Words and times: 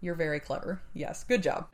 You're 0.00 0.14
very 0.14 0.40
clever. 0.40 0.80
Yes, 0.94 1.24
good 1.24 1.42
job. 1.42 1.68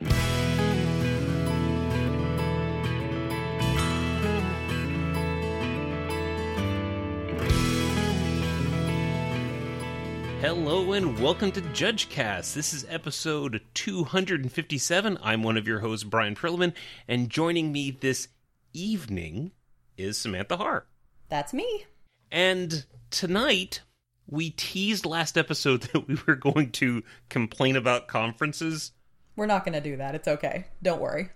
Hello 10.41 10.93
and 10.93 11.17
welcome 11.19 11.51
to 11.53 11.61
JudgeCast. 11.61 12.53
This 12.53 12.73
is 12.73 12.85
episode 12.89 13.61
257. 13.73 15.17
I'm 15.23 15.41
one 15.41 15.57
of 15.57 15.67
your 15.67 15.79
hosts, 15.79 16.03
Brian 16.03 16.35
Prillaman, 16.35 16.73
and 17.07 17.29
joining 17.29 17.71
me 17.71 17.91
this 17.91 18.27
evening 18.71 19.51
is 19.97 20.17
Samantha 20.17 20.57
Hart. 20.57 20.87
That's 21.29 21.53
me. 21.53 21.85
And 22.31 22.85
tonight, 23.09 23.81
we 24.27 24.51
teased 24.51 25.05
last 25.05 25.37
episode 25.37 25.81
that 25.93 26.07
we 26.07 26.17
were 26.27 26.35
going 26.35 26.71
to 26.73 27.03
complain 27.29 27.75
about 27.75 28.07
conferences. 28.07 28.91
We're 29.35 29.45
not 29.45 29.65
going 29.65 29.73
to 29.73 29.81
do 29.81 29.97
that. 29.97 30.15
It's 30.15 30.27
okay. 30.27 30.65
Don't 30.81 31.01
worry. 31.01 31.29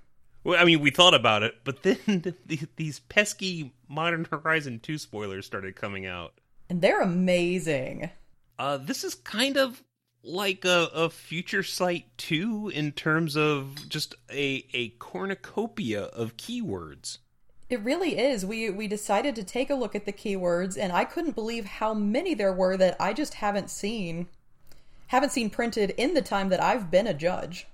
Well, 0.44 0.60
I 0.60 0.66
mean, 0.66 0.80
we 0.82 0.90
thought 0.92 1.14
about 1.14 1.44
it, 1.44 1.56
but 1.64 1.84
then 1.84 2.34
the, 2.46 2.60
these 2.76 3.00
pesky 3.00 3.74
Modern 3.88 4.26
Horizon 4.30 4.80
2 4.80 4.98
spoilers 4.98 5.46
started 5.46 5.76
coming 5.76 6.06
out. 6.06 6.34
And 6.70 6.82
they're 6.82 7.02
amazing. 7.02 8.10
Uh, 8.58 8.78
this 8.78 9.04
is 9.04 9.16
kind 9.16 9.58
of 9.58 9.84
like 10.24 10.66
a, 10.66 10.90
a 10.94 11.10
future 11.10 11.64
sight 11.64 12.06
2 12.18 12.72
in 12.74 12.92
terms 12.92 13.36
of 13.36 13.90
just 13.90 14.16
a, 14.32 14.66
a 14.74 14.90
cornucopia 15.00 16.04
of 16.04 16.38
keywords. 16.38 17.20
It 17.72 17.80
really 17.84 18.20
is. 18.20 18.46
We 18.46 18.70
we 18.70 18.88
decided 18.88 19.34
to 19.36 19.44
take 19.46 19.70
a 19.70 19.76
look 19.76 19.96
at 19.96 20.06
the 20.06 20.12
keywords 20.12 20.78
and 20.78 20.92
I 20.92 21.06
couldn't 21.06 21.36
believe 21.36 21.64
how 21.64 21.94
many 21.94 22.34
there 22.34 22.52
were 22.52 22.76
that 22.76 22.98
I 23.00 23.14
just 23.14 23.36
haven't 23.36 23.70
seen 23.70 24.28
haven't 25.08 25.32
seen 25.32 25.50
printed 25.50 25.92
in 25.92 26.14
the 26.14 26.22
time 26.22 26.50
that 26.50 26.62
I've 26.62 26.92
been 26.92 27.08
a 27.08 27.14
judge. 27.14 27.68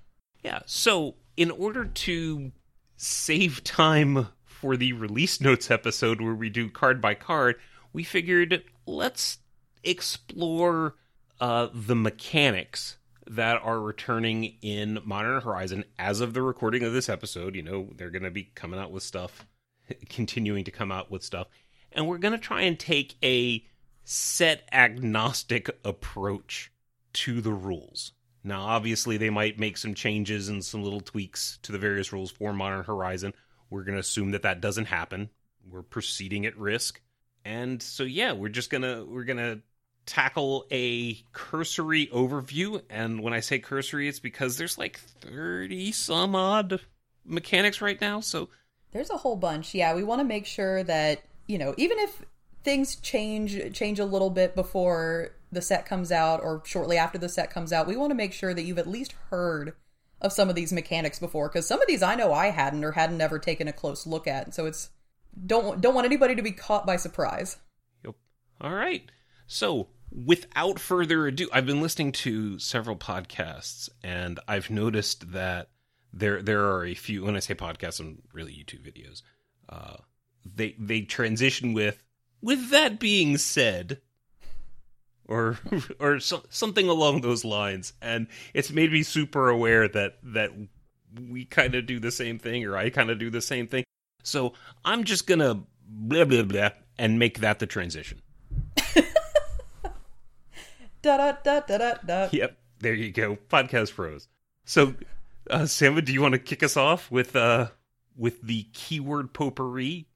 Yeah, 0.43 0.59
so 0.67 1.15
in 1.35 1.49
order 1.49 1.85
to 1.85 2.51
save 2.95 3.63
time 3.63 4.27
for 4.45 4.77
the 4.77 4.93
release 4.93 5.41
notes 5.41 5.71
episode 5.71 6.21
where 6.21 6.35
we 6.35 6.49
do 6.51 6.69
card 6.69 7.01
by 7.01 7.15
card, 7.15 7.55
we 7.91 8.03
figured 8.03 8.63
let's 8.85 9.39
explore 9.83 10.95
uh, 11.41 11.69
the 11.73 11.95
mechanics 11.95 12.97
that 13.25 13.61
are 13.63 13.79
returning 13.79 14.57
in 14.61 14.99
Modern 15.03 15.41
Horizon 15.41 15.85
as 15.97 16.21
of 16.21 16.33
the 16.33 16.41
recording 16.41 16.83
of 16.83 16.93
this 16.93 17.09
episode. 17.09 17.55
You 17.55 17.63
know, 17.63 17.89
they're 17.95 18.11
going 18.11 18.23
to 18.23 18.31
be 18.31 18.51
coming 18.55 18.79
out 18.79 18.91
with 18.91 19.03
stuff, 19.03 19.45
continuing 20.09 20.63
to 20.65 20.71
come 20.71 20.91
out 20.91 21.11
with 21.11 21.23
stuff. 21.23 21.47
And 21.91 22.07
we're 22.07 22.17
going 22.17 22.33
to 22.33 22.37
try 22.37 22.61
and 22.61 22.77
take 22.77 23.15
a 23.23 23.65
set 24.03 24.67
agnostic 24.71 25.69
approach 25.83 26.71
to 27.13 27.41
the 27.41 27.51
rules. 27.51 28.11
Now, 28.43 28.61
obviously, 28.61 29.17
they 29.17 29.29
might 29.29 29.59
make 29.59 29.77
some 29.77 29.93
changes 29.93 30.47
and 30.47 30.63
some 30.63 30.83
little 30.83 31.01
tweaks 31.01 31.59
to 31.63 31.71
the 31.71 31.77
various 31.77 32.13
rules 32.13 32.31
for 32.31 32.53
Modern 32.53 32.83
Horizon. 32.83 33.33
We're 33.69 33.83
going 33.83 33.95
to 33.95 34.01
assume 34.01 34.31
that 34.31 34.43
that 34.43 34.61
doesn't 34.61 34.85
happen. 34.85 35.29
We're 35.69 35.81
proceeding 35.81 36.45
at 36.45 36.57
risk. 36.57 37.01
And 37.43 37.81
so, 37.81 38.03
yeah, 38.03 38.33
we're 38.33 38.49
just 38.49 38.69
going 38.69 38.83
to, 38.83 39.05
we're 39.05 39.25
going 39.25 39.37
to 39.37 39.61
tackle 40.05 40.65
a 40.71 41.15
cursory 41.33 42.07
overview. 42.07 42.81
And 42.89 43.21
when 43.21 43.33
I 43.33 43.41
say 43.41 43.59
cursory, 43.59 44.07
it's 44.07 44.19
because 44.19 44.57
there's 44.57 44.77
like 44.77 44.99
30 45.21 45.91
some 45.91 46.35
odd 46.35 46.79
mechanics 47.25 47.81
right 47.81 47.99
now. 47.99 48.21
So 48.21 48.49
there's 48.97 49.09
a 49.09 49.17
whole 49.17 49.35
bunch. 49.35 49.73
Yeah, 49.73 49.95
we 49.95 50.03
want 50.03 50.19
to 50.19 50.25
make 50.25 50.45
sure 50.45 50.83
that, 50.83 51.21
you 51.47 51.57
know, 51.57 51.73
even 51.77 51.99
if 51.99 52.25
things 52.63 52.95
change 52.97 53.73
change 53.73 53.99
a 53.99 54.05
little 54.05 54.29
bit 54.29 54.55
before 54.55 55.29
the 55.51 55.61
set 55.61 55.85
comes 55.85 56.11
out 56.11 56.41
or 56.43 56.61
shortly 56.65 56.97
after 56.97 57.17
the 57.17 57.29
set 57.29 57.49
comes 57.49 57.71
out, 57.71 57.87
we 57.87 57.95
want 57.95 58.11
to 58.11 58.15
make 58.15 58.33
sure 58.33 58.53
that 58.53 58.63
you've 58.63 58.79
at 58.79 58.87
least 58.87 59.13
heard 59.29 59.73
of 60.19 60.33
some 60.33 60.49
of 60.49 60.55
these 60.55 60.73
mechanics 60.73 61.19
before 61.19 61.47
because 61.47 61.67
some 61.67 61.81
of 61.81 61.87
these 61.87 62.01
I 62.01 62.15
know 62.15 62.33
I 62.33 62.47
hadn't 62.47 62.83
or 62.83 62.93
hadn't 62.93 63.21
ever 63.21 63.39
taken 63.39 63.67
a 63.67 63.73
close 63.73 64.07
look 64.07 64.27
at. 64.27 64.53
So 64.53 64.65
it's 64.65 64.89
don't 65.45 65.79
don't 65.79 65.95
want 65.95 66.05
anybody 66.05 66.35
to 66.35 66.41
be 66.41 66.51
caught 66.51 66.85
by 66.85 66.95
surprise. 66.95 67.57
Yep. 68.03 68.15
All 68.61 68.73
right. 68.73 69.03
So 69.45 69.87
without 70.11 70.79
further 70.79 71.27
ado, 71.27 71.49
I've 71.53 71.65
been 71.65 71.81
listening 71.81 72.11
to 72.13 72.57
several 72.59 72.95
podcasts 72.95 73.89
and 74.03 74.39
I've 74.47 74.69
noticed 74.69 75.31
that 75.31 75.69
there 76.19 76.41
there 76.41 76.65
are 76.65 76.85
a 76.85 76.93
few. 76.93 77.25
When 77.25 77.35
I 77.35 77.39
say 77.39 77.55
podcasts, 77.55 77.99
I'm 77.99 78.21
really 78.33 78.51
YouTube 78.53 78.85
videos. 78.85 79.21
Uh, 79.69 79.97
they 80.45 80.75
they 80.79 81.01
transition 81.01 81.73
with 81.73 82.03
with 82.41 82.69
that 82.71 82.99
being 82.99 83.37
said, 83.37 84.01
or 85.27 85.59
or 85.99 86.19
so, 86.19 86.43
something 86.49 86.87
along 86.89 87.21
those 87.21 87.45
lines, 87.45 87.93
and 88.01 88.27
it's 88.53 88.71
made 88.71 88.91
me 88.91 89.03
super 89.03 89.49
aware 89.49 89.87
that 89.87 90.17
that 90.23 90.51
we 91.29 91.45
kind 91.45 91.75
of 91.75 91.85
do 91.85 91.99
the 91.99 92.11
same 92.11 92.39
thing, 92.39 92.65
or 92.65 92.77
I 92.77 92.89
kind 92.89 93.09
of 93.09 93.19
do 93.19 93.29
the 93.29 93.41
same 93.41 93.67
thing. 93.67 93.83
So 94.23 94.53
I'm 94.83 95.03
just 95.03 95.27
gonna 95.27 95.63
blah 95.87 96.25
blah 96.25 96.43
blah 96.43 96.69
and 96.97 97.19
make 97.19 97.39
that 97.39 97.59
the 97.59 97.67
transition. 97.67 98.21
da 101.01 101.17
da 101.17 101.31
da 101.43 101.59
da 101.61 101.77
da 101.77 101.93
da. 102.05 102.29
Yep, 102.31 102.57
there 102.79 102.93
you 102.93 103.11
go, 103.11 103.37
podcast 103.49 103.93
pros. 103.93 104.27
So, 104.65 104.95
uh, 105.49 105.65
Sam, 105.65 105.95
do 106.03 106.13
you 106.13 106.21
want 106.21 106.33
to 106.33 106.39
kick 106.39 106.63
us 106.63 106.77
off 106.77 107.11
with 107.11 107.35
uh 107.35 107.67
with 108.15 108.41
the 108.41 108.67
keyword 108.73 109.33
potpourri? 109.33 110.07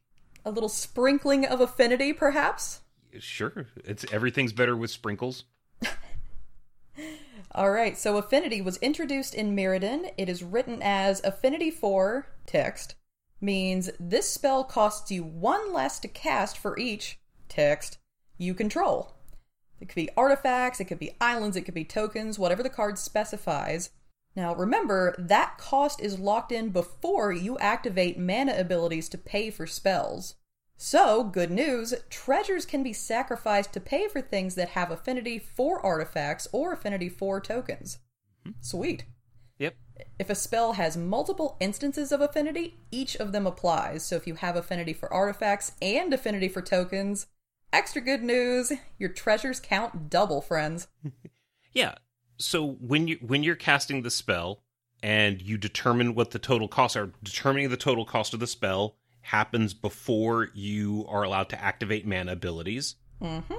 A 0.43 0.51
little 0.51 0.69
sprinkling 0.69 1.45
of 1.45 1.61
affinity, 1.61 2.13
perhaps. 2.13 2.81
Sure, 3.19 3.67
it's 3.83 4.05
everything's 4.11 4.53
better 4.53 4.75
with 4.75 4.89
sprinkles. 4.89 5.43
All 7.53 7.71
right, 7.71 7.97
so 7.97 8.17
affinity 8.17 8.61
was 8.61 8.77
introduced 8.77 9.35
in 9.35 9.55
Mirrodin. 9.55 10.11
It 10.17 10.29
is 10.29 10.41
written 10.41 10.79
as 10.81 11.21
affinity 11.23 11.69
for 11.69 12.27
text, 12.45 12.95
means 13.41 13.89
this 13.99 14.29
spell 14.29 14.63
costs 14.63 15.11
you 15.11 15.23
one 15.23 15.73
less 15.73 15.99
to 15.99 16.07
cast 16.07 16.57
for 16.57 16.79
each 16.79 17.19
text 17.49 17.97
you 18.37 18.53
control. 18.53 19.13
It 19.81 19.89
could 19.89 19.95
be 19.95 20.09
artifacts, 20.15 20.79
it 20.79 20.85
could 20.85 20.99
be 20.99 21.17
islands, 21.19 21.57
it 21.57 21.63
could 21.63 21.73
be 21.73 21.83
tokens, 21.83 22.39
whatever 22.39 22.63
the 22.63 22.69
card 22.69 22.97
specifies. 22.97 23.89
Now 24.35 24.55
remember, 24.55 25.15
that 25.17 25.57
cost 25.57 26.01
is 26.01 26.19
locked 26.19 26.51
in 26.51 26.69
before 26.69 27.31
you 27.31 27.57
activate 27.59 28.17
mana 28.17 28.53
abilities 28.57 29.09
to 29.09 29.17
pay 29.17 29.49
for 29.49 29.67
spells. 29.67 30.35
So, 30.77 31.23
good 31.23 31.51
news, 31.51 31.93
treasures 32.09 32.65
can 32.65 32.81
be 32.81 32.93
sacrificed 32.93 33.71
to 33.73 33.79
pay 33.79 34.07
for 34.07 34.19
things 34.19 34.55
that 34.55 34.69
have 34.69 34.89
affinity 34.89 35.37
for 35.37 35.79
artifacts 35.85 36.47
or 36.51 36.73
affinity 36.73 37.07
for 37.07 37.39
tokens. 37.39 37.99
Mm-hmm. 38.47 38.57
Sweet. 38.61 39.05
Yep. 39.59 39.75
If 40.17 40.31
a 40.31 40.35
spell 40.35 40.73
has 40.73 40.97
multiple 40.97 41.55
instances 41.59 42.11
of 42.11 42.19
affinity, 42.19 42.79
each 42.89 43.15
of 43.15 43.31
them 43.31 43.45
applies. 43.45 44.03
So 44.03 44.15
if 44.15 44.25
you 44.25 44.33
have 44.35 44.55
affinity 44.55 44.93
for 44.93 45.13
artifacts 45.13 45.73
and 45.83 46.11
affinity 46.11 46.47
for 46.47 46.63
tokens, 46.63 47.27
extra 47.71 48.01
good 48.01 48.23
news, 48.23 48.73
your 48.97 49.09
treasures 49.09 49.59
count 49.59 50.09
double, 50.09 50.41
friends. 50.41 50.87
Yeah. 51.73 51.95
So 52.41 52.67
when 52.67 53.07
you 53.07 53.17
when 53.21 53.43
you're 53.43 53.55
casting 53.55 54.01
the 54.01 54.11
spell 54.11 54.63
and 55.03 55.41
you 55.41 55.57
determine 55.57 56.15
what 56.15 56.31
the 56.31 56.39
total 56.39 56.67
costs 56.67 56.97
are, 56.97 57.11
determining 57.23 57.69
the 57.69 57.77
total 57.77 58.05
cost 58.05 58.33
of 58.33 58.39
the 58.39 58.47
spell 58.47 58.95
happens 59.21 59.73
before 59.73 60.49
you 60.53 61.05
are 61.07 61.23
allowed 61.23 61.49
to 61.49 61.61
activate 61.61 62.05
mana 62.05 62.33
abilities. 62.33 62.95
Mm-hmm. 63.21 63.53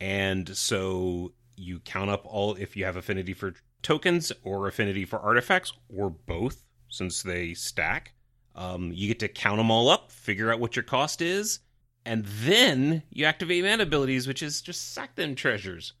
And 0.00 0.56
so 0.56 1.32
you 1.56 1.80
count 1.80 2.10
up 2.10 2.22
all 2.24 2.54
if 2.54 2.76
you 2.76 2.84
have 2.84 2.96
affinity 2.96 3.34
for 3.34 3.54
tokens 3.82 4.32
or 4.44 4.68
affinity 4.68 5.04
for 5.04 5.18
artifacts 5.18 5.72
or 5.94 6.10
both, 6.10 6.64
since 6.88 7.22
they 7.22 7.54
stack. 7.54 8.14
Um, 8.54 8.92
you 8.92 9.08
get 9.08 9.20
to 9.20 9.28
count 9.28 9.58
them 9.58 9.70
all 9.70 9.88
up, 9.88 10.10
figure 10.10 10.52
out 10.52 10.60
what 10.60 10.76
your 10.76 10.82
cost 10.82 11.22
is, 11.22 11.60
and 12.04 12.24
then 12.24 13.02
you 13.10 13.24
activate 13.24 13.64
mana 13.64 13.84
abilities, 13.84 14.26
which 14.26 14.42
is 14.42 14.60
just 14.60 14.92
sack 14.92 15.14
them 15.14 15.34
treasures. 15.34 15.92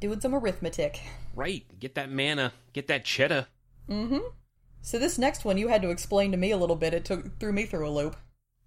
Doing 0.00 0.20
some 0.20 0.34
arithmetic. 0.34 1.00
Right, 1.34 1.64
get 1.78 1.94
that 1.94 2.10
mana, 2.10 2.52
get 2.72 2.86
that 2.88 3.04
cheddar. 3.04 3.46
Mm-hmm. 3.88 4.18
So 4.82 4.98
this 4.98 5.18
next 5.18 5.44
one 5.44 5.58
you 5.58 5.68
had 5.68 5.82
to 5.82 5.90
explain 5.90 6.30
to 6.32 6.36
me 6.36 6.50
a 6.50 6.56
little 6.56 6.76
bit. 6.76 6.94
It 6.94 7.04
took 7.04 7.38
threw 7.40 7.52
me 7.52 7.64
through 7.64 7.88
a 7.88 7.90
loop. 7.90 8.16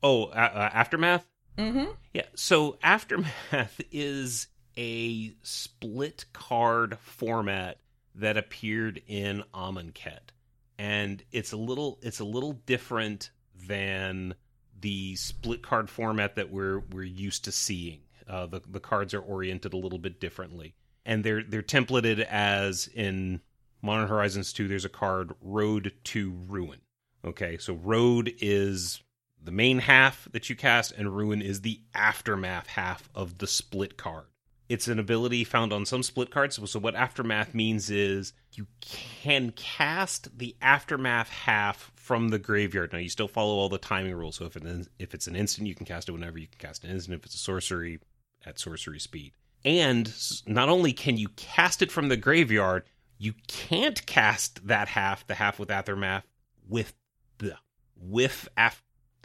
Oh, 0.02 0.26
uh, 0.26 0.52
uh, 0.54 0.70
aftermath. 0.74 1.26
Mm-hmm. 1.58 1.92
Yeah. 2.14 2.26
So 2.36 2.78
aftermath 2.82 3.82
is 3.92 4.48
a 4.78 5.34
split 5.44 6.26
card 6.34 6.98
format 7.00 7.80
that 8.16 8.38
appeared 8.38 9.02
in 9.08 9.44
Amonkhet, 9.54 10.32
and 10.78 11.24
it's 11.32 11.52
a 11.52 11.58
little 11.58 12.00
it's 12.02 12.20
a 12.20 12.26
little 12.26 12.54
different 12.54 13.32
than 13.68 14.36
the 14.80 15.16
split 15.16 15.62
card 15.62 15.90
format 15.90 16.36
that 16.36 16.52
we're 16.52 16.80
we're 16.92 17.04
used 17.04 17.46
to 17.46 17.52
seeing. 17.52 18.02
Uh, 18.28 18.46
the 18.46 18.62
the 18.70 18.80
cards 18.80 19.14
are 19.14 19.22
oriented 19.22 19.74
a 19.74 19.78
little 19.78 20.00
bit 20.00 20.20
differently, 20.20 20.76
and 21.06 21.24
they're 21.24 21.44
they're 21.44 21.62
templated 21.62 22.20
as 22.20 22.88
in 22.88 23.42
Modern 23.82 24.08
Horizons 24.08 24.54
2. 24.54 24.68
There's 24.68 24.86
a 24.86 24.90
card 24.90 25.34
Road 25.42 25.94
to 26.06 26.34
Ruin. 26.48 26.82
Okay, 27.24 27.58
so 27.58 27.74
Road 27.74 28.34
is 28.40 29.02
the 29.42 29.52
main 29.52 29.80
half 29.80 30.28
that 30.32 30.50
you 30.50 30.56
cast, 30.56 30.92
and 30.92 31.16
Ruin 31.16 31.42
is 31.42 31.62
the 31.62 31.82
aftermath 31.94 32.68
half 32.68 33.10
of 33.16 33.38
the 33.38 33.48
split 33.48 33.98
card. 33.98 34.26
It's 34.70 34.88
an 34.88 35.00
ability 35.00 35.44
found 35.46 35.74
on 35.74 35.88
some 35.88 36.04
split 36.04 36.30
cards. 36.30 36.60
So, 36.70 36.80
what 36.80 36.94
Aftermath 36.94 37.56
means 37.56 37.90
is 37.90 38.34
you 38.54 38.68
can 38.80 39.52
cast 39.52 40.38
the 40.38 40.56
Aftermath 40.62 41.30
half 41.30 41.92
from 41.96 42.30
the 42.30 42.38
graveyard. 42.38 42.94
Now, 42.94 43.00
you 43.00 43.10
still 43.10 43.28
follow 43.28 43.56
all 43.56 43.68
the 43.70 43.80
timing 43.80 44.14
rules. 44.14 44.36
So, 44.36 44.46
if, 44.46 44.56
it 44.56 44.64
is, 44.64 44.88
if 45.00 45.16
it's 45.16 45.26
an 45.26 45.36
instant, 45.36 45.68
you 45.68 45.74
can 45.74 45.88
cast 45.88 46.08
it 46.08 46.12
whenever 46.12 46.38
you 46.38 46.46
can 46.46 46.60
cast 46.60 46.84
an 46.84 46.92
instant. 46.92 47.16
If 47.16 47.26
it's 47.26 47.34
a 47.34 47.40
sorcery, 47.40 48.00
at 48.46 48.60
sorcery 48.60 49.00
speed. 49.00 49.34
And 49.66 50.14
not 50.48 50.70
only 50.70 50.94
can 50.94 51.18
you 51.18 51.30
cast 51.30 51.82
it 51.82 51.92
from 51.92 52.10
the 52.10 52.18
graveyard, 52.18 52.84
you 53.18 53.34
can't 53.48 54.06
cast 54.06 54.68
that 54.68 54.88
half, 54.88 55.28
the 55.28 55.36
half 55.36 55.60
with 55.60 55.70
Aftermath, 55.70 56.24
with 56.68 56.94
the 57.40 57.58
with 57.96 58.48
af. 58.56 58.82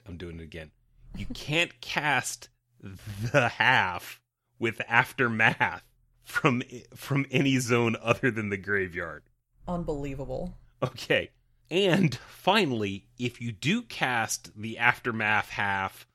I'm 0.07 0.17
doing 0.17 0.41
it 0.41 0.43
again. 0.43 0.73
You 1.17 1.27
can't 1.35 1.81
cast 1.81 2.49
the 2.81 3.49
half 3.49 4.21
with 4.59 4.81
aftermath 4.89 5.85
from 6.25 6.63
from 6.95 7.27
any 7.31 7.59
zone 7.59 7.97
other 8.03 8.31
than 8.31 8.51
the 8.51 8.57
graveyard. 8.57 9.23
Unbelievable. 9.69 10.55
Okay. 10.83 11.31
And 11.71 12.15
finally, 12.29 13.07
if 13.19 13.41
you 13.41 13.53
do 13.53 13.83
cast 13.83 14.51
the 14.61 14.79
aftermath 14.79 15.51
half, 15.51 16.07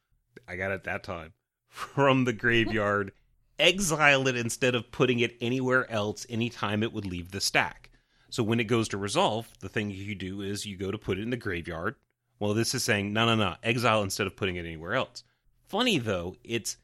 I 0.47 0.55
got 0.55 0.71
it 0.71 0.83
that 0.83 1.03
time, 1.03 1.33
from 1.69 2.25
the 2.25 2.33
graveyard, 2.33 3.11
exile 3.59 4.27
it 4.27 4.35
instead 4.35 4.75
of 4.75 4.91
putting 4.91 5.19
it 5.19 5.35
anywhere 5.41 5.89
else 5.91 6.25
anytime 6.29 6.81
it 6.81 6.93
would 6.93 7.05
leave 7.05 7.31
the 7.31 7.41
stack. 7.41 7.89
So 8.29 8.43
when 8.43 8.59
it 8.59 8.65
goes 8.65 8.87
to 8.89 8.97
resolve, 8.97 9.51
the 9.59 9.69
thing 9.69 9.89
you 9.89 10.15
do 10.15 10.41
is 10.41 10.65
you 10.65 10.77
go 10.77 10.91
to 10.91 10.97
put 10.97 11.17
it 11.17 11.23
in 11.23 11.29
the 11.29 11.37
graveyard. 11.37 11.95
Well, 12.39 12.53
this 12.53 12.73
is 12.73 12.83
saying, 12.83 13.11
no, 13.11 13.25
no, 13.25 13.35
no, 13.35 13.55
exile 13.63 14.03
instead 14.03 14.27
of 14.27 14.35
putting 14.35 14.55
it 14.55 14.65
anywhere 14.65 14.93
else. 14.93 15.23
Funny 15.67 15.97
though, 15.97 16.35
it's 16.43 16.77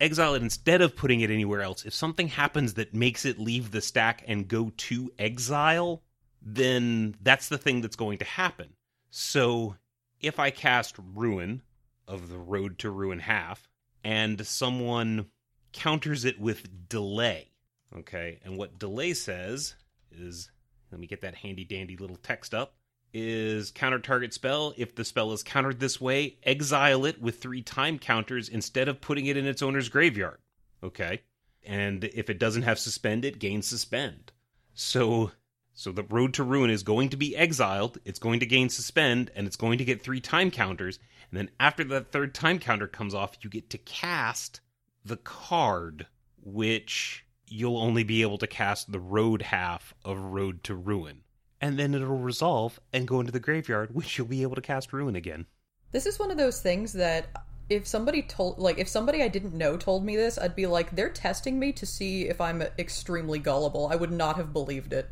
exile 0.00 0.34
it 0.34 0.42
instead 0.42 0.80
of 0.80 0.96
putting 0.96 1.20
it 1.20 1.30
anywhere 1.30 1.62
else. 1.62 1.84
If 1.84 1.94
something 1.94 2.28
happens 2.28 2.74
that 2.74 2.94
makes 2.94 3.24
it 3.24 3.38
leave 3.38 3.70
the 3.70 3.80
stack 3.80 4.24
and 4.26 4.48
go 4.48 4.72
to 4.76 5.12
exile, 5.18 6.02
then 6.40 7.14
that's 7.22 7.48
the 7.48 7.58
thing 7.58 7.80
that's 7.80 7.96
going 7.96 8.18
to 8.18 8.24
happen. 8.24 8.70
So 9.10 9.76
if 10.20 10.38
I 10.38 10.50
cast 10.50 10.96
Ruin 11.14 11.62
of 12.08 12.28
the 12.28 12.38
Road 12.38 12.78
to 12.80 12.90
Ruin 12.90 13.20
half, 13.20 13.68
and 14.04 14.44
someone 14.46 15.26
counters 15.72 16.24
it 16.24 16.40
with 16.40 16.88
delay, 16.88 17.50
okay, 17.96 18.40
and 18.44 18.56
what 18.56 18.78
delay 18.78 19.14
says 19.14 19.74
is 20.10 20.50
let 20.90 21.00
me 21.00 21.06
get 21.06 21.22
that 21.22 21.34
handy 21.36 21.64
dandy 21.64 21.96
little 21.96 22.16
text 22.16 22.54
up 22.54 22.74
is 23.14 23.70
counter 23.70 23.98
target 23.98 24.32
spell. 24.32 24.74
If 24.76 24.94
the 24.94 25.04
spell 25.04 25.32
is 25.32 25.42
countered 25.42 25.80
this 25.80 26.00
way, 26.00 26.38
exile 26.42 27.04
it 27.04 27.20
with 27.20 27.40
three 27.40 27.62
time 27.62 27.98
counters 27.98 28.48
instead 28.48 28.88
of 28.88 29.00
putting 29.00 29.26
it 29.26 29.36
in 29.36 29.46
its 29.46 29.62
owner's 29.62 29.88
graveyard. 29.88 30.38
Okay. 30.82 31.22
And 31.64 32.04
if 32.04 32.30
it 32.30 32.38
doesn't 32.38 32.62
have 32.62 32.78
suspend, 32.78 33.24
it 33.24 33.38
gains 33.38 33.66
suspend. 33.66 34.32
So 34.74 35.32
so 35.74 35.92
the 35.92 36.02
road 36.02 36.34
to 36.34 36.44
ruin 36.44 36.70
is 36.70 36.82
going 36.82 37.10
to 37.10 37.16
be 37.16 37.36
exiled, 37.36 37.98
it's 38.04 38.18
going 38.18 38.40
to 38.40 38.46
gain 38.46 38.68
suspend, 38.68 39.30
and 39.34 39.46
it's 39.46 39.56
going 39.56 39.78
to 39.78 39.84
get 39.84 40.02
three 40.02 40.20
time 40.20 40.50
counters. 40.50 40.98
And 41.30 41.38
then 41.38 41.50
after 41.58 41.84
that 41.84 42.12
third 42.12 42.34
time 42.34 42.58
counter 42.58 42.86
comes 42.86 43.14
off, 43.14 43.36
you 43.42 43.50
get 43.50 43.70
to 43.70 43.78
cast 43.78 44.60
the 45.04 45.16
card, 45.16 46.06
which 46.42 47.24
you'll 47.46 47.78
only 47.78 48.04
be 48.04 48.22
able 48.22 48.38
to 48.38 48.46
cast 48.46 48.90
the 48.90 49.00
road 49.00 49.42
half 49.42 49.94
of 50.04 50.18
Road 50.18 50.64
to 50.64 50.74
Ruin 50.74 51.22
and 51.62 51.78
then 51.78 51.94
it'll 51.94 52.18
resolve 52.18 52.80
and 52.92 53.06
go 53.06 53.20
into 53.20 53.32
the 53.32 53.40
graveyard, 53.40 53.94
which 53.94 54.18
you'll 54.18 54.26
be 54.26 54.42
able 54.42 54.56
to 54.56 54.60
cast 54.60 54.92
Ruin 54.92 55.14
again. 55.14 55.46
This 55.92 56.06
is 56.06 56.18
one 56.18 56.32
of 56.32 56.36
those 56.36 56.60
things 56.60 56.92
that 56.94 57.26
if 57.70 57.86
somebody 57.86 58.22
told 58.22 58.58
like 58.58 58.78
if 58.78 58.88
somebody 58.88 59.22
I 59.22 59.28
didn't 59.28 59.54
know 59.54 59.76
told 59.76 60.04
me 60.04 60.16
this, 60.16 60.36
I'd 60.36 60.56
be 60.56 60.66
like 60.66 60.94
they're 60.94 61.08
testing 61.08 61.58
me 61.58 61.72
to 61.72 61.86
see 61.86 62.28
if 62.28 62.40
I'm 62.40 62.62
extremely 62.78 63.38
gullible. 63.38 63.88
I 63.90 63.96
would 63.96 64.10
not 64.10 64.36
have 64.36 64.52
believed 64.52 64.92
it. 64.92 65.08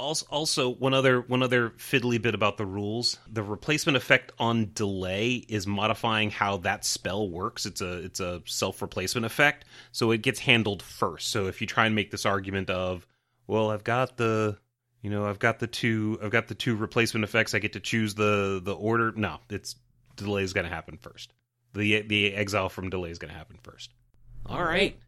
Yeah. 0.00 0.06
Also, 0.06 0.26
also 0.30 0.70
one 0.70 0.94
other 0.94 1.20
one 1.20 1.42
other 1.42 1.70
fiddly 1.70 2.20
bit 2.20 2.34
about 2.34 2.56
the 2.56 2.66
rules: 2.66 3.18
the 3.30 3.42
replacement 3.42 3.96
effect 3.96 4.32
on 4.38 4.70
delay 4.74 5.34
is 5.34 5.66
modifying 5.66 6.30
how 6.30 6.58
that 6.58 6.84
spell 6.84 7.28
works. 7.28 7.66
It's 7.66 7.80
a 7.80 7.98
it's 8.04 8.20
a 8.20 8.42
self 8.46 8.82
replacement 8.82 9.26
effect, 9.26 9.64
so 9.92 10.10
it 10.10 10.22
gets 10.22 10.40
handled 10.40 10.82
first. 10.82 11.30
So 11.30 11.46
if 11.46 11.60
you 11.60 11.66
try 11.66 11.86
and 11.86 11.94
make 11.94 12.10
this 12.10 12.26
argument 12.26 12.70
of, 12.70 13.06
well, 13.46 13.70
I've 13.70 13.84
got 13.84 14.16
the 14.16 14.58
you 15.02 15.10
know, 15.10 15.26
I've 15.26 15.38
got 15.38 15.58
the 15.58 15.66
two 15.66 16.18
I've 16.22 16.30
got 16.30 16.48
the 16.48 16.54
two 16.54 16.76
replacement 16.76 17.24
effects. 17.24 17.54
I 17.54 17.58
get 17.58 17.74
to 17.74 17.80
choose 17.80 18.14
the 18.14 18.60
the 18.62 18.74
order. 18.74 19.12
No, 19.12 19.38
it's 19.48 19.76
delay 20.16 20.42
is 20.42 20.52
going 20.52 20.68
to 20.68 20.74
happen 20.74 20.98
first. 20.98 21.32
The 21.74 22.02
the 22.02 22.34
exile 22.34 22.68
from 22.68 22.90
delay 22.90 23.10
is 23.10 23.18
going 23.18 23.32
to 23.32 23.38
happen 23.38 23.58
first. 23.62 23.90
All 24.46 24.62
right. 24.62 24.98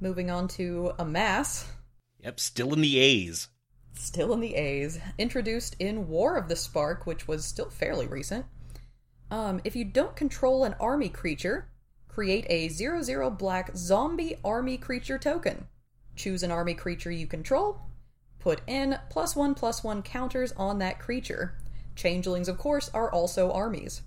Moving 0.00 0.30
on 0.30 0.48
to 0.48 0.92
amass. 0.98 1.70
Yep, 2.20 2.40
still 2.40 2.72
in 2.72 2.80
the 2.80 2.98
A's. 2.98 3.48
Still 3.94 4.32
in 4.32 4.40
the 4.40 4.54
A's. 4.54 4.98
Introduced 5.18 5.76
in 5.78 6.08
War 6.08 6.36
of 6.36 6.48
the 6.48 6.56
Spark, 6.56 7.06
which 7.06 7.28
was 7.28 7.44
still 7.44 7.70
fairly 7.70 8.06
recent. 8.06 8.46
Um, 9.30 9.60
if 9.64 9.76
you 9.76 9.84
don't 9.84 10.16
control 10.16 10.64
an 10.64 10.74
army 10.80 11.08
creature, 11.08 11.68
create 12.08 12.46
a 12.48 12.68
0 12.68 13.02
0 13.02 13.30
black 13.30 13.70
zombie 13.76 14.36
army 14.44 14.76
creature 14.76 15.18
token. 15.18 15.66
Choose 16.16 16.42
an 16.42 16.50
army 16.50 16.74
creature 16.74 17.10
you 17.10 17.26
control, 17.26 17.80
put 18.38 18.60
in 18.66 18.98
plus 19.08 19.34
one 19.34 19.54
plus 19.54 19.82
one 19.82 20.02
counters 20.02 20.52
on 20.52 20.78
that 20.78 20.98
creature. 20.98 21.54
Changelings, 21.94 22.48
of 22.48 22.58
course, 22.58 22.90
are 22.92 23.10
also 23.10 23.52
armies. 23.52 24.02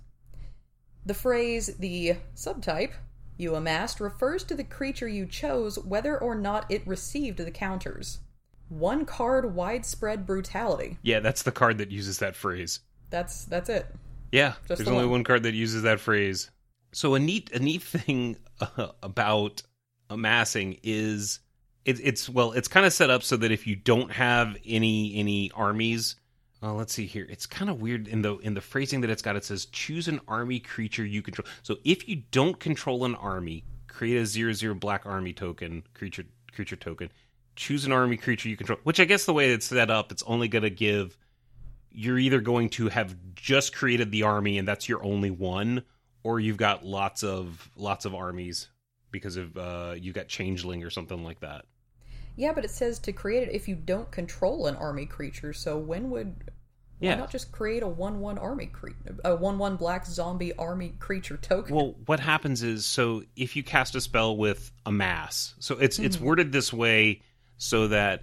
The 1.04 1.14
phrase, 1.14 1.76
the 1.78 2.16
subtype, 2.34 2.92
you 3.36 3.54
amassed 3.54 4.00
refers 4.00 4.44
to 4.44 4.54
the 4.54 4.64
creature 4.64 5.08
you 5.08 5.26
chose 5.26 5.78
whether 5.78 6.18
or 6.18 6.34
not 6.34 6.70
it 6.70 6.86
received 6.86 7.38
the 7.38 7.50
counters. 7.50 8.20
One 8.68 9.04
card 9.06 9.54
widespread 9.54 10.26
brutality. 10.26 10.98
Yeah, 11.02 11.20
that's 11.20 11.42
the 11.42 11.52
card 11.52 11.78
that 11.78 11.90
uses 11.90 12.18
that 12.18 12.34
phrase. 12.34 12.80
That's 13.10 13.44
that's 13.44 13.68
it. 13.68 13.86
Yeah, 14.32 14.54
Just 14.66 14.68
there's 14.68 14.80
the 14.80 14.90
only 14.90 15.04
one. 15.04 15.12
one 15.12 15.24
card 15.24 15.44
that 15.44 15.54
uses 15.54 15.82
that 15.82 16.00
phrase. 16.00 16.50
So 16.92 17.14
a 17.14 17.18
neat 17.20 17.50
a 17.52 17.58
neat 17.60 17.82
thing 17.82 18.38
uh, 18.60 18.88
about 19.02 19.62
amassing 20.10 20.78
is 20.82 21.40
it, 21.84 22.00
it's 22.02 22.28
well, 22.28 22.52
it's 22.52 22.68
kind 22.68 22.84
of 22.84 22.92
set 22.92 23.10
up 23.10 23.22
so 23.22 23.36
that 23.36 23.52
if 23.52 23.66
you 23.66 23.76
don't 23.76 24.10
have 24.10 24.56
any 24.66 25.14
any 25.16 25.52
armies, 25.52 26.16
uh, 26.62 26.72
let's 26.72 26.92
see 26.92 27.06
here. 27.06 27.26
It's 27.30 27.46
kind 27.46 27.70
of 27.70 27.80
weird 27.80 28.08
in 28.08 28.22
the 28.22 28.36
in 28.38 28.54
the 28.54 28.60
phrasing 28.60 29.00
that 29.02 29.10
it's 29.10 29.22
got. 29.22 29.36
It 29.36 29.44
says 29.44 29.66
choose 29.66 30.08
an 30.08 30.20
army 30.26 30.58
creature 30.58 31.04
you 31.04 31.22
control. 31.22 31.46
So 31.62 31.76
if 31.84 32.08
you 32.08 32.22
don't 32.32 32.58
control 32.58 33.04
an 33.04 33.14
army, 33.14 33.62
create 33.86 34.16
a 34.16 34.26
zero 34.26 34.52
zero 34.52 34.74
black 34.74 35.06
army 35.06 35.32
token 35.32 35.84
creature 35.94 36.24
creature 36.52 36.76
token. 36.76 37.10
Choose 37.56 37.84
an 37.84 37.92
army 37.92 38.16
creature 38.16 38.48
you 38.48 38.56
control. 38.56 38.78
Which 38.84 39.00
I 39.00 39.04
guess 39.04 39.24
the 39.24 39.32
way 39.32 39.50
it's 39.50 39.66
set 39.66 39.90
up, 39.90 40.12
it's 40.12 40.22
only 40.24 40.48
going 40.48 40.62
to 40.62 40.70
give. 40.70 41.16
You're 41.90 42.18
either 42.18 42.40
going 42.40 42.68
to 42.70 42.88
have 42.88 43.16
just 43.34 43.74
created 43.74 44.10
the 44.10 44.24
army 44.24 44.58
and 44.58 44.68
that's 44.68 44.88
your 44.88 45.02
only 45.02 45.30
one, 45.30 45.82
or 46.22 46.38
you've 46.38 46.58
got 46.58 46.84
lots 46.84 47.24
of 47.24 47.70
lots 47.76 48.04
of 48.04 48.14
armies 48.14 48.68
because 49.10 49.36
of 49.36 49.56
uh, 49.56 49.94
you've 49.98 50.14
got 50.14 50.28
changeling 50.28 50.84
or 50.84 50.90
something 50.90 51.24
like 51.24 51.40
that. 51.40 51.64
Yeah, 52.36 52.52
but 52.52 52.64
it 52.64 52.70
says 52.70 52.98
to 53.00 53.12
create 53.12 53.48
it 53.48 53.54
if 53.54 53.66
you 53.66 53.74
don't 53.74 54.10
control 54.10 54.66
an 54.66 54.76
army 54.76 55.06
creature. 55.06 55.54
So 55.54 55.78
when 55.78 56.10
would 56.10 56.50
why 56.98 57.14
not 57.14 57.30
just 57.30 57.52
create 57.52 57.82
a 57.82 57.88
one-one 57.88 58.38
army 58.38 58.66
creature, 58.66 59.16
a 59.24 59.36
one-one 59.36 59.76
black 59.76 60.06
zombie 60.06 60.54
army 60.54 60.94
creature 60.98 61.36
token? 61.36 61.74
Well, 61.74 61.94
what 62.06 62.20
happens 62.20 62.62
is 62.62 62.86
so 62.86 63.22
if 63.36 63.56
you 63.56 63.62
cast 63.62 63.94
a 63.94 64.00
spell 64.00 64.36
with 64.36 64.70
amass, 64.84 65.54
so 65.58 65.76
it's 65.78 65.96
mm-hmm. 65.96 66.06
it's 66.06 66.20
worded 66.20 66.52
this 66.52 66.72
way 66.72 67.22
so 67.58 67.88
that 67.88 68.22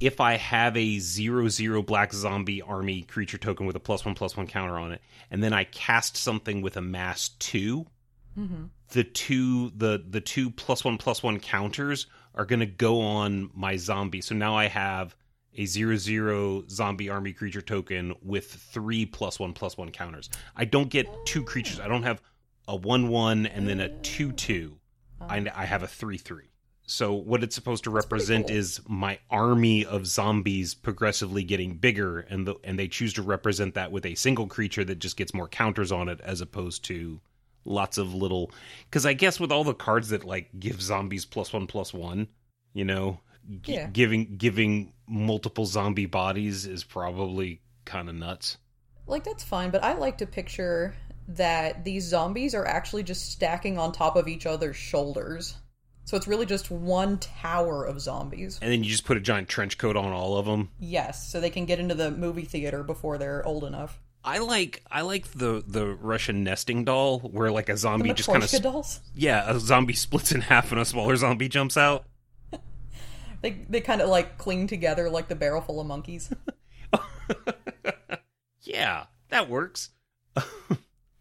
if 0.00 0.20
I 0.20 0.36
have 0.36 0.76
a 0.76 0.98
zero 0.98 1.48
zero 1.48 1.82
black 1.82 2.12
zombie 2.12 2.62
army 2.62 3.02
creature 3.02 3.38
token 3.38 3.66
with 3.66 3.76
a 3.76 3.80
plus 3.80 4.04
one 4.04 4.14
plus 4.14 4.36
one 4.36 4.46
counter 4.46 4.78
on 4.78 4.92
it, 4.92 5.02
and 5.30 5.42
then 5.42 5.52
I 5.52 5.64
cast 5.64 6.16
something 6.16 6.62
with 6.62 6.76
amass 6.76 7.30
2 7.40 7.86
mm-hmm. 8.38 8.64
the 8.90 9.04
two 9.04 9.70
the 9.70 10.04
the 10.08 10.20
two 10.20 10.50
plus 10.50 10.84
one 10.84 10.98
plus 10.98 11.22
one 11.22 11.40
counters 11.40 12.06
are 12.34 12.44
going 12.44 12.60
to 12.60 12.66
go 12.66 13.00
on 13.00 13.50
my 13.54 13.76
zombie. 13.76 14.20
So 14.20 14.34
now 14.34 14.56
I 14.56 14.66
have 14.68 15.16
a 15.56 15.66
zero 15.66 15.96
zero 15.96 16.64
zombie 16.68 17.10
army 17.10 17.32
creature 17.32 17.60
token 17.60 18.14
with 18.22 18.46
three 18.46 19.04
plus 19.04 19.40
one 19.40 19.52
plus 19.52 19.76
one 19.76 19.90
counters. 19.90 20.30
I 20.54 20.64
don't 20.64 20.88
get 20.88 21.08
two 21.26 21.42
creatures. 21.42 21.80
I 21.80 21.88
don't 21.88 22.04
have 22.04 22.22
a 22.68 22.76
one 22.76 23.08
one 23.08 23.46
and 23.46 23.68
then 23.68 23.80
a 23.80 23.88
two 23.88 24.30
two. 24.32 24.78
I, 25.20 25.44
I 25.52 25.64
have 25.64 25.82
a 25.82 25.88
three 25.88 26.18
three. 26.18 26.50
So 26.90 27.12
what 27.12 27.42
it's 27.42 27.54
supposed 27.54 27.84
to 27.84 27.90
represent 27.90 28.48
cool. 28.48 28.56
is 28.56 28.80
my 28.88 29.18
army 29.30 29.84
of 29.84 30.06
zombies 30.06 30.74
progressively 30.74 31.44
getting 31.44 31.76
bigger, 31.76 32.20
and 32.20 32.46
the, 32.46 32.54
and 32.64 32.78
they 32.78 32.88
choose 32.88 33.12
to 33.14 33.22
represent 33.22 33.74
that 33.74 33.92
with 33.92 34.06
a 34.06 34.14
single 34.14 34.46
creature 34.46 34.84
that 34.84 34.98
just 34.98 35.18
gets 35.18 35.34
more 35.34 35.48
counters 35.48 35.92
on 35.92 36.08
it, 36.08 36.18
as 36.22 36.40
opposed 36.40 36.84
to 36.86 37.20
lots 37.66 37.98
of 37.98 38.14
little 38.14 38.50
because 38.84 39.04
i 39.04 39.12
guess 39.12 39.38
with 39.38 39.52
all 39.52 39.62
the 39.64 39.74
cards 39.74 40.08
that 40.08 40.24
like 40.24 40.48
give 40.58 40.80
zombies 40.80 41.26
plus 41.26 41.52
one 41.52 41.66
plus 41.66 41.92
one 41.92 42.26
you 42.72 42.84
know 42.84 43.20
g- 43.60 43.74
yeah. 43.74 43.86
giving 43.88 44.36
giving 44.36 44.92
multiple 45.06 45.66
zombie 45.66 46.06
bodies 46.06 46.64
is 46.64 46.82
probably 46.82 47.60
kind 47.84 48.08
of 48.08 48.14
nuts 48.14 48.56
like 49.06 49.22
that's 49.22 49.44
fine 49.44 49.70
but 49.70 49.84
i 49.84 49.92
like 49.92 50.16
to 50.16 50.26
picture 50.26 50.94
that 51.28 51.84
these 51.84 52.04
zombies 52.04 52.54
are 52.54 52.64
actually 52.64 53.02
just 53.02 53.30
stacking 53.30 53.76
on 53.76 53.92
top 53.92 54.16
of 54.16 54.28
each 54.28 54.46
other's 54.46 54.76
shoulders 54.76 55.56
So 56.08 56.16
it's 56.16 56.26
really 56.26 56.46
just 56.46 56.70
one 56.70 57.18
tower 57.18 57.84
of 57.84 58.00
zombies. 58.00 58.58
And 58.62 58.72
then 58.72 58.82
you 58.82 58.88
just 58.88 59.04
put 59.04 59.18
a 59.18 59.20
giant 59.20 59.46
trench 59.46 59.76
coat 59.76 59.94
on 59.94 60.10
all 60.10 60.38
of 60.38 60.46
them. 60.46 60.70
Yes, 60.80 61.30
so 61.30 61.38
they 61.38 61.50
can 61.50 61.66
get 61.66 61.78
into 61.78 61.94
the 61.94 62.10
movie 62.10 62.46
theater 62.46 62.82
before 62.82 63.18
they're 63.18 63.44
old 63.46 63.62
enough. 63.62 64.00
I 64.24 64.38
like 64.38 64.82
I 64.90 65.02
like 65.02 65.30
the 65.32 65.62
the 65.66 65.86
Russian 65.86 66.44
nesting 66.44 66.86
doll 66.86 67.18
where 67.18 67.50
like 67.50 67.68
a 67.68 67.76
zombie 67.76 68.14
just 68.14 68.30
kind 68.30 68.42
of 68.42 68.50
dolls. 68.62 69.00
yeah 69.14 69.50
a 69.50 69.60
zombie 69.60 69.92
splits 70.06 70.32
in 70.32 70.40
half 70.40 70.72
and 70.72 70.80
a 70.80 70.86
smaller 70.86 71.14
zombie 71.14 71.50
jumps 71.50 71.76
out. 71.76 72.06
They 73.42 73.66
they 73.68 73.82
kind 73.82 74.00
of 74.00 74.08
like 74.08 74.38
cling 74.38 74.66
together 74.66 75.10
like 75.10 75.28
the 75.28 75.36
barrel 75.36 75.60
full 75.60 75.78
of 75.78 75.86
monkeys. 75.86 76.32
Yeah, 78.62 79.04
that 79.28 79.50
works. 79.50 79.90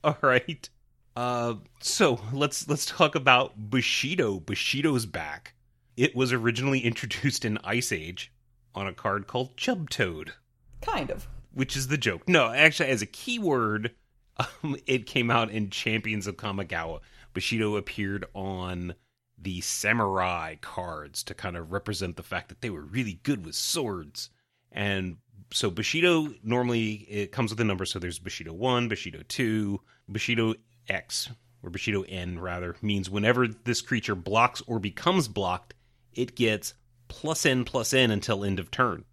All 0.04 0.18
right. 0.22 0.70
Uh, 1.18 1.56
so 1.82 2.20
let's 2.32 2.70
let's 2.70 2.86
talk 2.86 3.16
about 3.16 3.58
Bushido. 3.58 4.40
Bushido's 4.40 5.08
back. 5.08 5.56
It 5.96 6.16
was 6.16 6.32
originally 6.32 6.80
introduced 6.86 7.44
in 7.44 7.58
Ice 7.64 7.92
Age 7.92 8.32
on 8.76 8.86
a 8.86 8.94
card 8.94 9.26
called 9.26 9.58
Chub 9.58 9.90
Toad, 9.90 10.34
kind 10.80 11.10
of. 11.10 11.28
which 11.52 11.76
is 11.76 11.88
the 11.88 11.98
joke. 11.98 12.30
No, 12.30 12.54
actually, 12.54 12.90
as 12.90 13.02
a 13.02 13.08
keyword, 13.08 13.96
um, 14.38 14.78
it 14.86 15.08
came 15.08 15.32
out 15.32 15.50
in 15.50 15.72
Champions 15.72 16.28
of 16.28 16.38
Kamigawa. 16.38 17.00
Bushido 17.34 17.78
appeared 17.78 18.26
on 18.36 18.94
the 19.40 19.62
samurai 19.62 20.54
cards 20.62 21.24
to 21.24 21.34
kind 21.34 21.58
of 21.58 21.72
represent 21.72 22.16
the 22.16 22.22
fact 22.22 22.50
that 22.50 22.62
they 22.62 22.70
were 22.70 22.86
really 22.86 23.20
good 23.24 23.44
with 23.44 23.56
swords. 23.56 24.30
And 24.72 25.18
so 25.52 25.72
Bushido 25.72 26.32
normally 26.44 27.08
it 27.10 27.32
comes 27.32 27.50
with 27.50 27.60
a 27.60 27.64
number. 27.64 27.86
So 27.86 27.98
there's 27.98 28.20
Bushido 28.20 28.54
1, 28.54 28.88
Bushido 28.88 29.24
2, 29.28 29.82
Bushido 30.10 30.54
X, 30.88 31.30
or 31.64 31.70
Bushido 31.70 32.04
N 32.04 32.40
rather, 32.40 32.76
means 32.82 33.10
whenever 33.10 33.48
this 33.48 33.82
creature 33.82 34.16
blocks 34.16 34.62
or 34.68 34.80
becomes 34.80 35.28
blocked, 35.28 35.74
it 36.14 36.36
gets 36.36 36.74
plus 37.08 37.46
N 37.46 37.66
plus 37.66 37.94
N 37.94 38.12
until 38.12 38.44
end 38.44 38.60
of 38.60 38.72
turn. 38.72 39.06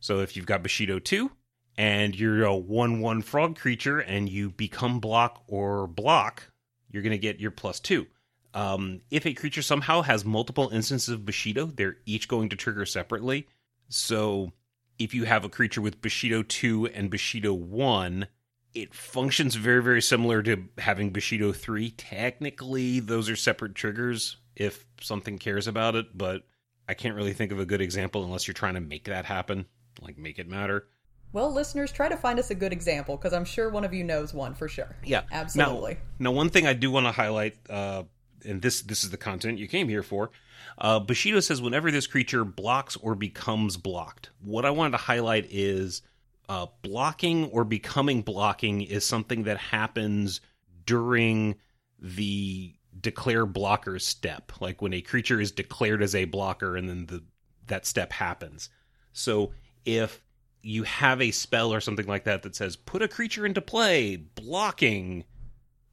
So 0.00 0.20
if 0.20 0.36
you've 0.36 0.46
got 0.46 0.62
Bushido 0.62 0.98
2 0.98 1.30
and 1.76 2.18
you're 2.18 2.44
a 2.44 2.56
1 2.56 3.00
1 3.00 3.22
frog 3.22 3.58
creature 3.58 3.98
and 3.98 4.28
you 4.28 4.50
become 4.50 5.00
block 5.00 5.42
or 5.46 5.86
block, 5.86 6.50
you're 6.90 7.02
going 7.02 7.12
to 7.12 7.18
get 7.18 7.40
your 7.40 7.50
plus 7.50 7.80
2. 7.80 8.06
Um, 8.54 9.00
if 9.10 9.26
a 9.26 9.34
creature 9.34 9.62
somehow 9.62 10.02
has 10.02 10.24
multiple 10.24 10.70
instances 10.70 11.10
of 11.10 11.24
Bushido, 11.24 11.66
they're 11.66 11.96
each 12.06 12.28
going 12.28 12.48
to 12.48 12.56
trigger 12.56 12.86
separately. 12.86 13.46
So 13.88 14.52
if 14.98 15.14
you 15.14 15.24
have 15.24 15.44
a 15.44 15.48
creature 15.48 15.80
with 15.80 16.00
Bushido 16.00 16.42
2 16.42 16.86
and 16.88 17.10
Bushido 17.10 17.52
1, 17.52 18.26
it 18.74 18.94
functions 18.94 19.54
very, 19.54 19.82
very 19.82 20.02
similar 20.02 20.42
to 20.42 20.64
having 20.78 21.10
Bushido 21.10 21.52
3. 21.52 21.90
Technically, 21.92 23.00
those 23.00 23.28
are 23.28 23.36
separate 23.36 23.74
triggers 23.74 24.36
if 24.56 24.84
something 25.00 25.38
cares 25.38 25.66
about 25.66 25.94
it, 25.94 26.16
but 26.16 26.42
I 26.88 26.94
can't 26.94 27.14
really 27.14 27.32
think 27.32 27.52
of 27.52 27.60
a 27.60 27.66
good 27.66 27.80
example 27.80 28.24
unless 28.24 28.46
you're 28.46 28.54
trying 28.54 28.74
to 28.74 28.80
make 28.80 29.04
that 29.04 29.24
happen, 29.24 29.66
like 30.00 30.18
make 30.18 30.38
it 30.38 30.48
matter. 30.48 30.86
Well, 31.32 31.52
listeners, 31.52 31.92
try 31.92 32.08
to 32.08 32.16
find 32.16 32.38
us 32.38 32.50
a 32.50 32.54
good 32.54 32.72
example 32.72 33.16
because 33.16 33.34
I'm 33.34 33.44
sure 33.44 33.68
one 33.68 33.84
of 33.84 33.92
you 33.92 34.02
knows 34.02 34.32
one 34.32 34.54
for 34.54 34.66
sure. 34.66 34.96
Yeah, 35.04 35.22
Absolutely. 35.30 35.94
Now, 36.18 36.30
now 36.30 36.32
one 36.32 36.48
thing 36.48 36.66
I 36.66 36.72
do 36.72 36.90
want 36.90 37.06
to 37.06 37.12
highlight, 37.12 37.56
uh, 37.68 38.04
and 38.44 38.62
this 38.62 38.82
this 38.82 39.04
is 39.04 39.10
the 39.10 39.18
content 39.18 39.58
you 39.58 39.68
came 39.68 39.88
here 39.88 40.02
for. 40.02 40.30
Uh, 40.78 41.00
Bushido 41.00 41.40
says 41.40 41.60
whenever 41.60 41.90
this 41.90 42.06
creature 42.06 42.44
blocks 42.44 42.96
or 42.96 43.14
becomes 43.14 43.76
blocked. 43.76 44.30
What 44.40 44.64
I 44.64 44.70
wanted 44.70 44.92
to 44.92 44.98
highlight 44.98 45.46
is 45.50 46.02
uh, 46.48 46.66
blocking 46.82 47.46
or 47.46 47.64
becoming 47.64 48.22
blocking 48.22 48.82
is 48.82 49.04
something 49.04 49.44
that 49.44 49.58
happens 49.58 50.40
during 50.86 51.56
the 51.98 52.74
declare 53.00 53.46
blocker 53.46 53.98
step, 53.98 54.52
like 54.60 54.80
when 54.80 54.94
a 54.94 55.00
creature 55.00 55.40
is 55.40 55.52
declared 55.52 56.02
as 56.02 56.14
a 56.14 56.24
blocker, 56.24 56.76
and 56.76 56.88
then 56.88 57.06
the 57.06 57.22
that 57.66 57.86
step 57.86 58.12
happens. 58.12 58.70
So 59.12 59.52
if 59.84 60.22
you 60.62 60.82
have 60.84 61.20
a 61.20 61.30
spell 61.30 61.72
or 61.72 61.80
something 61.80 62.06
like 62.06 62.24
that 62.24 62.42
that 62.42 62.56
says 62.56 62.76
put 62.76 63.02
a 63.02 63.08
creature 63.08 63.46
into 63.46 63.60
play, 63.60 64.16
blocking, 64.16 65.24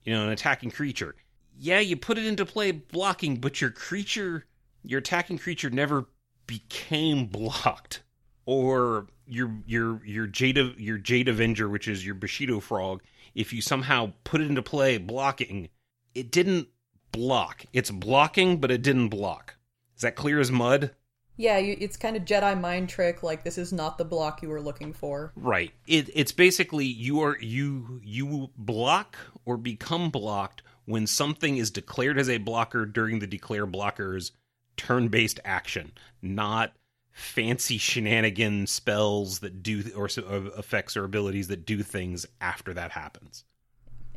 you 0.03 0.13
know, 0.13 0.23
an 0.23 0.29
attacking 0.29 0.71
creature. 0.71 1.15
Yeah, 1.57 1.79
you 1.79 1.95
put 1.95 2.17
it 2.17 2.25
into 2.25 2.45
play 2.45 2.71
blocking, 2.71 3.37
but 3.37 3.61
your 3.61 3.69
creature, 3.69 4.45
your 4.83 4.99
attacking 4.99 5.37
creature 5.37 5.69
never 5.69 6.05
became 6.47 7.25
blocked. 7.27 8.03
Or 8.45 9.07
your 9.27 9.51
your 9.65 10.01
your 10.05 10.27
Jade 10.27 10.57
your 10.77 10.97
Jade 10.97 11.27
Avenger, 11.27 11.67
which 11.67 11.87
is 11.87 12.05
your 12.05 12.15
Bushido 12.15 12.59
frog, 12.59 13.01
if 13.33 13.51
you 13.51 13.61
somehow 13.61 14.13
put 14.23 14.41
it 14.41 14.49
into 14.49 14.61
play 14.61 14.97
blocking, 14.97 15.69
it 16.13 16.31
didn't 16.31 16.67
block. 17.11 17.65
It's 17.73 17.91
blocking, 17.91 18.57
but 18.57 18.71
it 18.71 18.81
didn't 18.81 19.09
block. 19.09 19.55
Is 19.95 20.01
that 20.01 20.15
clear 20.15 20.39
as 20.39 20.51
mud? 20.51 20.91
Yeah, 21.37 21.57
you, 21.57 21.75
it's 21.79 21.97
kind 21.97 22.15
of 22.15 22.23
Jedi 22.23 22.59
mind 22.59 22.89
trick. 22.89 23.23
Like 23.23 23.43
this 23.43 23.57
is 23.57 23.73
not 23.73 23.97
the 23.97 24.05
block 24.05 24.41
you 24.41 24.49
were 24.49 24.61
looking 24.61 24.93
for. 24.93 25.33
Right. 25.35 25.71
It, 25.87 26.09
it's 26.13 26.31
basically 26.31 26.85
you 26.85 27.21
are 27.21 27.37
you 27.39 27.99
you 28.03 28.49
block 28.57 29.17
or 29.45 29.57
become 29.57 30.09
blocked 30.09 30.61
when 30.85 31.07
something 31.07 31.57
is 31.57 31.71
declared 31.71 32.17
as 32.17 32.29
a 32.29 32.37
blocker 32.37 32.85
during 32.85 33.19
the 33.19 33.27
declare 33.27 33.65
blocker's 33.65 34.31
turn-based 34.77 35.39
action, 35.43 35.91
not 36.21 36.73
fancy 37.15 37.77
shenanigan 37.77 38.67
spells 38.67 39.39
that 39.39 39.63
do 39.63 39.81
or 39.95 40.09
effects 40.57 40.97
or 40.97 41.05
abilities 41.05 41.47
that 41.47 41.65
do 41.65 41.81
things 41.81 42.25
after 42.41 42.73
that 42.73 42.91
happens. 42.91 43.45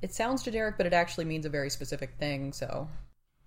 It 0.03 0.13
sounds 0.13 0.43
generic, 0.43 0.75
but 0.77 0.87
it 0.87 0.93
actually 0.93 1.25
means 1.25 1.47
a 1.47 1.49
very 1.49 1.71
specific 1.71 2.15
thing. 2.19 2.53
So, 2.53 2.89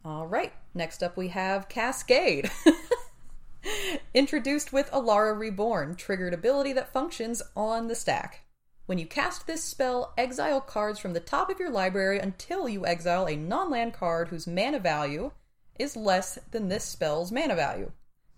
all 0.06 0.26
right. 0.26 0.54
Next 0.74 1.04
up, 1.04 1.18
we 1.18 1.28
have 1.28 1.68
Cascade. 1.68 2.50
Introduced 4.14 4.72
with 4.72 4.90
Alara 4.92 5.38
Reborn, 5.38 5.96
triggered 5.96 6.34
ability 6.34 6.72
that 6.74 6.94
functions 6.94 7.42
on 7.54 7.90
the 7.90 7.96
stack. 7.96 8.46
When 8.86 8.98
you 8.98 9.06
cast 9.06 9.48
this 9.48 9.64
spell, 9.66 10.14
exile 10.18 10.62
cards 10.62 10.98
from 10.98 11.12
the 11.12 11.20
top 11.20 11.50
of 11.50 11.60
your 11.60 11.70
library 11.70 12.20
until 12.20 12.70
you 12.70 12.86
exile 12.86 13.28
a 13.28 13.36
non 13.36 13.70
land 13.70 13.94
card 13.94 14.30
whose 14.30 14.48
mana 14.48 14.80
value 14.80 15.32
is 15.78 15.98
less 15.98 16.40
than 16.52 16.70
this 16.70 16.86
spell's 16.86 17.34
mana 17.34 17.56
value. 17.56 17.92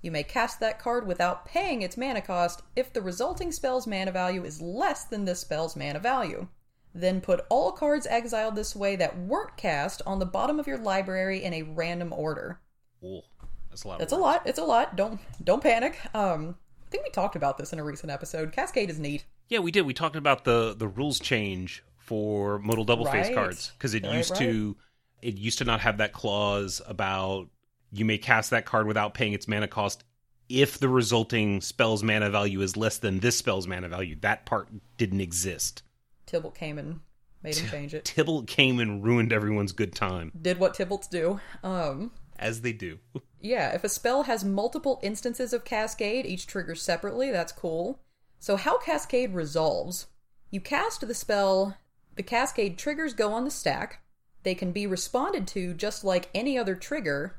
You 0.03 0.11
may 0.11 0.23
cast 0.23 0.59
that 0.59 0.79
card 0.79 1.07
without 1.07 1.45
paying 1.45 1.81
its 1.81 1.97
mana 1.97 2.21
cost 2.21 2.61
if 2.75 2.91
the 2.91 3.01
resulting 3.01 3.51
spell's 3.53 3.87
mana 3.87 4.11
value 4.11 4.43
is 4.43 4.61
less 4.61 5.05
than 5.05 5.23
this 5.25 5.39
spell's 5.39 5.75
mana 5.77 5.97
value. 5.99 6.49
Then 6.93 7.21
put 7.21 7.45
all 7.49 7.71
cards 7.71 8.05
exiled 8.05 8.55
this 8.55 8.75
way 8.75 8.97
that 8.97 9.17
weren't 9.17 9.55
cast 9.57 10.01
on 10.05 10.19
the 10.19 10.25
bottom 10.25 10.59
of 10.59 10.67
your 10.67 10.77
library 10.77 11.41
in 11.41 11.53
a 11.53 11.63
random 11.63 12.11
order. 12.13 12.59
Ooh, 13.03 13.21
that's 13.69 13.83
a 13.83 13.87
lot. 13.87 13.99
That's 13.99 14.13
a 14.13 14.17
lot. 14.17 14.41
It's 14.45 14.59
a 14.59 14.63
lot. 14.65 14.95
Don't 14.97 15.19
don't 15.43 15.63
panic. 15.63 15.97
Um, 16.13 16.55
I 16.85 16.89
think 16.91 17.05
we 17.05 17.09
talked 17.09 17.35
about 17.37 17.57
this 17.57 17.71
in 17.73 17.79
a 17.79 17.83
recent 17.83 18.11
episode. 18.11 18.51
Cascade 18.51 18.89
is 18.89 18.99
neat. 18.99 19.25
Yeah, 19.47 19.59
we 19.59 19.71
did. 19.71 19.83
We 19.83 19.93
talked 19.93 20.17
about 20.17 20.43
the 20.43 20.75
the 20.77 20.87
rules 20.87 21.19
change 21.19 21.81
for 21.97 22.59
modal 22.59 22.83
double 22.83 23.05
face 23.05 23.27
Right. 23.27 23.35
cards 23.35 23.71
because 23.77 23.93
it 23.93 24.03
Right, 24.03 24.17
used 24.17 24.35
to 24.35 24.75
it 25.21 25.37
used 25.37 25.59
to 25.59 25.65
not 25.65 25.79
have 25.79 25.97
that 25.97 26.11
clause 26.11 26.81
about 26.85 27.47
you 27.93 28.05
may 28.05 28.17
cast 28.17 28.49
that 28.49 28.65
card 28.65 28.87
without 28.87 29.13
paying 29.13 29.33
its 29.33 29.47
mana 29.47 29.67
cost 29.67 30.03
if 30.49 30.77
the 30.77 30.89
resulting 30.89 31.61
spell's 31.61 32.03
mana 32.03 32.29
value 32.29 32.61
is 32.61 32.75
less 32.75 32.97
than 32.97 33.19
this 33.19 33.37
spell's 33.37 33.67
mana 33.67 33.87
value. 33.87 34.15
That 34.21 34.45
part 34.45 34.67
didn't 34.97 35.21
exist. 35.21 35.83
Tibalt 36.27 36.55
came 36.55 36.77
and 36.77 36.99
made 37.41 37.55
him 37.57 37.69
change 37.69 37.93
it. 37.93 38.03
Tibalt 38.05 38.47
came 38.47 38.79
and 38.79 39.03
ruined 39.03 39.31
everyone's 39.31 39.71
good 39.71 39.93
time, 39.93 40.31
Did 40.39 40.59
what 40.59 40.75
Tibalts 40.75 41.09
do. 41.09 41.39
Um, 41.63 42.11
as 42.37 42.61
they 42.61 42.73
do. 42.73 42.99
Yeah, 43.45 43.75
if 43.75 43.83
a 43.83 43.89
spell 43.89 44.23
has 44.23 44.45
multiple 44.45 45.01
instances 45.03 45.51
of 45.51 45.65
Cascade, 45.65 46.25
each 46.25 46.47
triggers 46.47 46.81
separately, 46.81 47.29
that's 47.29 47.51
cool. 47.51 47.99
So, 48.39 48.55
how 48.55 48.77
Cascade 48.77 49.33
resolves? 49.33 50.07
You 50.49 50.61
cast 50.61 51.05
the 51.05 51.13
spell, 51.13 51.75
the 52.15 52.23
Cascade 52.23 52.77
triggers 52.77 53.13
go 53.13 53.33
on 53.33 53.43
the 53.43 53.51
stack. 53.51 54.01
They 54.43 54.55
can 54.55 54.71
be 54.71 54.87
responded 54.87 55.45
to 55.47 55.73
just 55.73 56.05
like 56.05 56.29
any 56.33 56.57
other 56.57 56.73
trigger, 56.73 57.35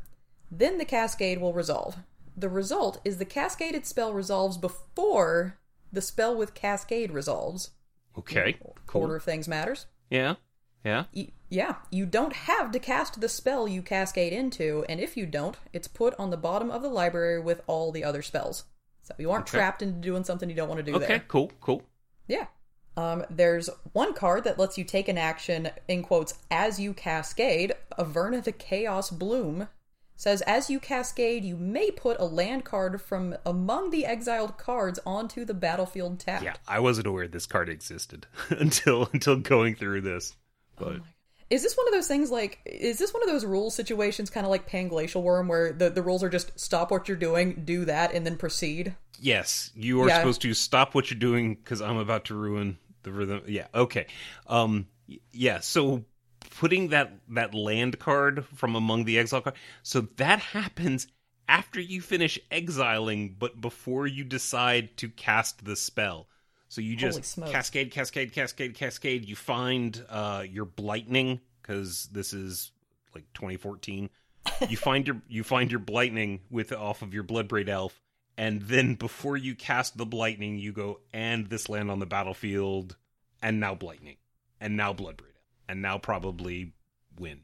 then 0.51 0.79
the 0.79 0.85
Cascade 0.85 1.41
will 1.41 1.53
resolve. 1.53 1.97
The 2.37 2.49
result 2.49 3.01
is 3.05 3.19
the 3.19 3.25
Cascaded 3.25 3.87
spell 3.87 4.13
resolves 4.13 4.57
before 4.59 5.59
the 5.93 6.01
spell 6.01 6.35
with 6.37 6.55
Cascade 6.55 7.13
resolves. 7.13 7.71
Okay, 8.19 8.57
cool. 8.87 9.03
Order 9.03 9.17
of 9.17 9.23
things 9.25 9.49
matters. 9.49 9.87
Yeah, 10.11 10.35
yeah. 10.85 11.05
Yeah, 11.49 11.77
you 11.91 12.07
don't 12.07 12.33
have 12.33 12.71
to 12.73 12.79
cast 12.79 13.21
the 13.21 13.29
spell 13.29 13.69
you 13.69 13.81
cascade 13.83 14.33
into, 14.33 14.85
and 14.89 15.01
if 15.01 15.17
you 15.17 15.25
don't, 15.27 15.57
it's 15.73 15.87
put 15.87 16.15
on 16.19 16.31
the 16.31 16.37
bottom 16.37 16.71
of 16.71 16.83
the 16.83 16.89
library 16.89 17.41
with 17.41 17.63
all 17.69 17.93
the 17.93 18.03
other 18.05 18.23
spells. 18.23 18.65
So 19.03 19.15
you 19.19 19.31
aren't 19.31 19.49
Okay. 19.49 19.59
trapped 19.59 19.83
into 19.83 20.01
doing 20.01 20.25
something 20.25 20.49
you 20.49 20.57
don't 20.57 20.69
want 20.69 20.79
to 20.79 20.83
do 20.91 20.97
Okay, 20.97 21.07
there. 21.07 21.17
Okay, 21.17 21.25
cool, 21.29 21.53
cool. 21.61 21.83
Yeah. 22.27 22.47
Um, 22.97 23.25
there's 23.31 23.69
one 23.93 24.15
card 24.15 24.45
that 24.45 24.59
lets 24.59 24.79
you 24.79 24.85
take 24.85 25.09
an 25.09 25.19
action, 25.19 25.71
in 25.89 26.03
quotes, 26.03 26.35
as 26.51 26.81
you 26.81 26.93
cascade. 26.95 27.75
Averna 27.99 28.43
the 28.43 28.53
Chaos 28.53 29.11
Bloom 29.11 29.69
says, 30.17 30.43
as 30.43 30.71
you 30.71 30.79
cascade, 30.81 31.45
you 31.45 31.57
may 31.57 31.91
put 31.91 32.19
a 32.21 32.25
land 32.25 32.65
card 32.65 33.01
from 33.01 33.37
among 33.45 33.91
the 33.91 34.07
exiled 34.07 34.57
cards 34.59 34.99
onto 35.05 35.45
the 35.45 35.55
battlefield 35.55 36.21
tapped. 36.21 36.45
Yeah, 36.45 36.55
I 36.69 36.81
wasn't 36.81 37.07
aware 37.07 37.27
this 37.29 37.47
card 37.47 37.69
existed 37.69 38.27
until 38.51 39.09
until 39.13 39.37
going 39.37 39.75
through 39.75 40.03
this. 40.03 40.35
But 40.77 41.01
Is 41.51 41.63
this 41.63 41.77
one 41.77 41.87
of 41.89 41.93
those 41.95 42.09
things 42.09 42.31
like 42.31 42.61
is 42.65 42.99
this 42.99 43.13
one 43.13 43.23
of 43.23 43.29
those 43.29 43.45
rule 43.45 43.71
situations 43.71 44.31
kind 44.31 44.47
of 44.47 44.51
like 44.51 44.69
Panglacial 44.69 45.23
Wurm 45.23 45.49
where 45.49 45.73
the, 45.73 45.91
the 45.91 46.03
rules 46.03 46.23
are 46.23 46.29
just 46.29 46.59
stop 46.59 46.91
what 46.91 47.09
you're 47.09 47.17
doing, 47.17 47.63
do 47.65 47.85
that, 47.85 48.13
and 48.15 48.25
then 48.27 48.37
proceed? 48.37 48.95
Yes, 49.21 49.71
you 49.75 50.03
are 50.03 50.09
Yeah. 50.09 50.17
supposed 50.19 50.43
to 50.43 50.55
stop 50.55 50.95
what 50.95 51.11
you're 51.11 51.19
doing 51.21 51.55
because 51.55 51.81
I'm 51.81 51.97
about 51.99 52.27
to 52.27 52.35
ruin 52.35 52.79
the 53.05 53.13
rhythm. 53.13 53.43
Yeah, 53.47 53.67
okay. 53.75 54.07
Um, 54.47 54.87
yeah. 55.33 55.61
So 55.61 56.05
putting 56.59 56.89
that 56.89 57.13
that 57.29 57.55
land 57.55 57.99
card 57.99 58.45
from 58.55 58.75
among 58.75 59.05
the 59.05 59.19
exile 59.19 59.41
card, 59.41 59.57
so 59.83 60.03
that 60.17 60.39
happens 60.39 61.07
after 61.49 61.81
you 61.81 62.01
finish 62.01 62.39
exiling, 62.51 63.37
but 63.39 63.61
before 63.61 64.07
you 64.07 64.25
decide 64.25 64.97
to 64.97 65.09
cast 65.09 65.65
the 65.65 65.77
spell. 65.77 66.29
So 66.69 66.81
you 66.81 66.97
just 66.97 67.37
cascade, 67.37 67.93
cascade, 67.93 68.33
cascade, 68.33 68.75
cascade. 68.75 69.29
You 69.29 69.37
find 69.37 70.05
uh, 70.09 70.45
your 70.49 70.65
blightning 70.65 71.41
because 71.63 72.09
this 72.11 72.33
is 72.33 72.73
like 73.15 73.25
2014. 73.35 74.11
you 74.69 74.77
find 74.77 75.07
your 75.07 75.23
you 75.29 75.45
find 75.45 75.71
your 75.71 75.81
blightning 75.81 76.41
with 76.51 76.73
off 76.73 77.03
of 77.03 77.15
your 77.15 77.25
bloodbraid 77.25 77.69
elf, 77.69 78.03
and 78.37 78.63
then 78.63 78.95
before 78.95 79.37
you 79.37 79.55
cast 79.55 79.97
the 79.97 80.05
blightning, 80.07 80.59
you 80.59 80.73
go 80.73 81.01
and 81.13 81.49
this 81.49 81.69
land 81.69 81.91
on 81.91 81.99
the 81.99 82.07
battlefield, 82.07 82.97
and 83.41 83.61
now 83.61 83.75
blightning, 83.75 84.17
and 84.61 84.77
now 84.77 84.93
bloodbraid, 84.93 85.34
and 85.69 85.83
now 85.83 85.99
probably 85.99 86.73
win. 87.19 87.41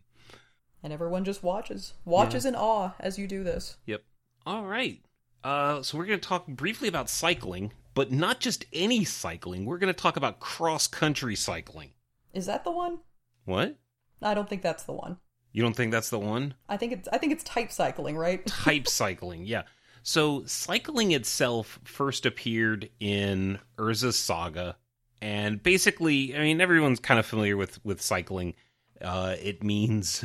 And 0.82 0.92
everyone 0.92 1.24
just 1.24 1.42
watches. 1.42 1.94
Watches 2.04 2.46
in 2.46 2.54
awe 2.54 2.92
as 2.98 3.18
you 3.18 3.26
do 3.26 3.44
this. 3.44 3.76
Yep. 3.86 4.02
All 4.46 4.64
right. 4.64 5.00
Uh, 5.44 5.82
so 5.82 5.98
we're 5.98 6.06
going 6.06 6.20
to 6.20 6.28
talk 6.28 6.46
briefly 6.46 6.88
about 6.88 7.10
cycling, 7.10 7.72
but 7.94 8.10
not 8.10 8.40
just 8.40 8.64
any 8.72 9.04
cycling. 9.04 9.64
We're 9.64 9.78
going 9.78 9.92
to 9.92 10.00
talk 10.00 10.16
about 10.16 10.40
cross 10.40 10.86
country 10.86 11.36
cycling. 11.36 11.92
Is 12.32 12.46
that 12.46 12.64
the 12.64 12.70
one? 12.70 13.00
What? 13.44 13.76
I 14.22 14.34
don't 14.34 14.48
think 14.48 14.62
that's 14.62 14.84
the 14.84 14.92
one. 14.92 15.18
You 15.52 15.62
don't 15.62 15.74
think 15.74 15.92
that's 15.92 16.10
the 16.10 16.18
one? 16.18 16.54
I 16.68 16.76
think 16.76 16.92
it's 16.92 17.08
I 17.12 17.18
think 17.18 17.32
it's 17.32 17.42
type 17.42 17.72
cycling, 17.72 18.16
right? 18.16 18.44
Type 18.46 18.86
cycling, 18.86 19.46
yeah. 19.46 19.62
So 20.02 20.44
cycling 20.46 21.12
itself 21.12 21.80
first 21.84 22.24
appeared 22.24 22.88
in 23.00 23.58
Urza's 23.76 24.16
saga, 24.16 24.76
and 25.20 25.62
basically, 25.62 26.34
I 26.34 26.40
mean, 26.40 26.60
everyone's 26.60 27.00
kind 27.00 27.20
of 27.20 27.26
familiar 27.26 27.56
with 27.56 27.84
with 27.84 28.00
cycling. 28.00 28.54
Uh, 29.00 29.36
it 29.40 29.62
means, 29.62 30.24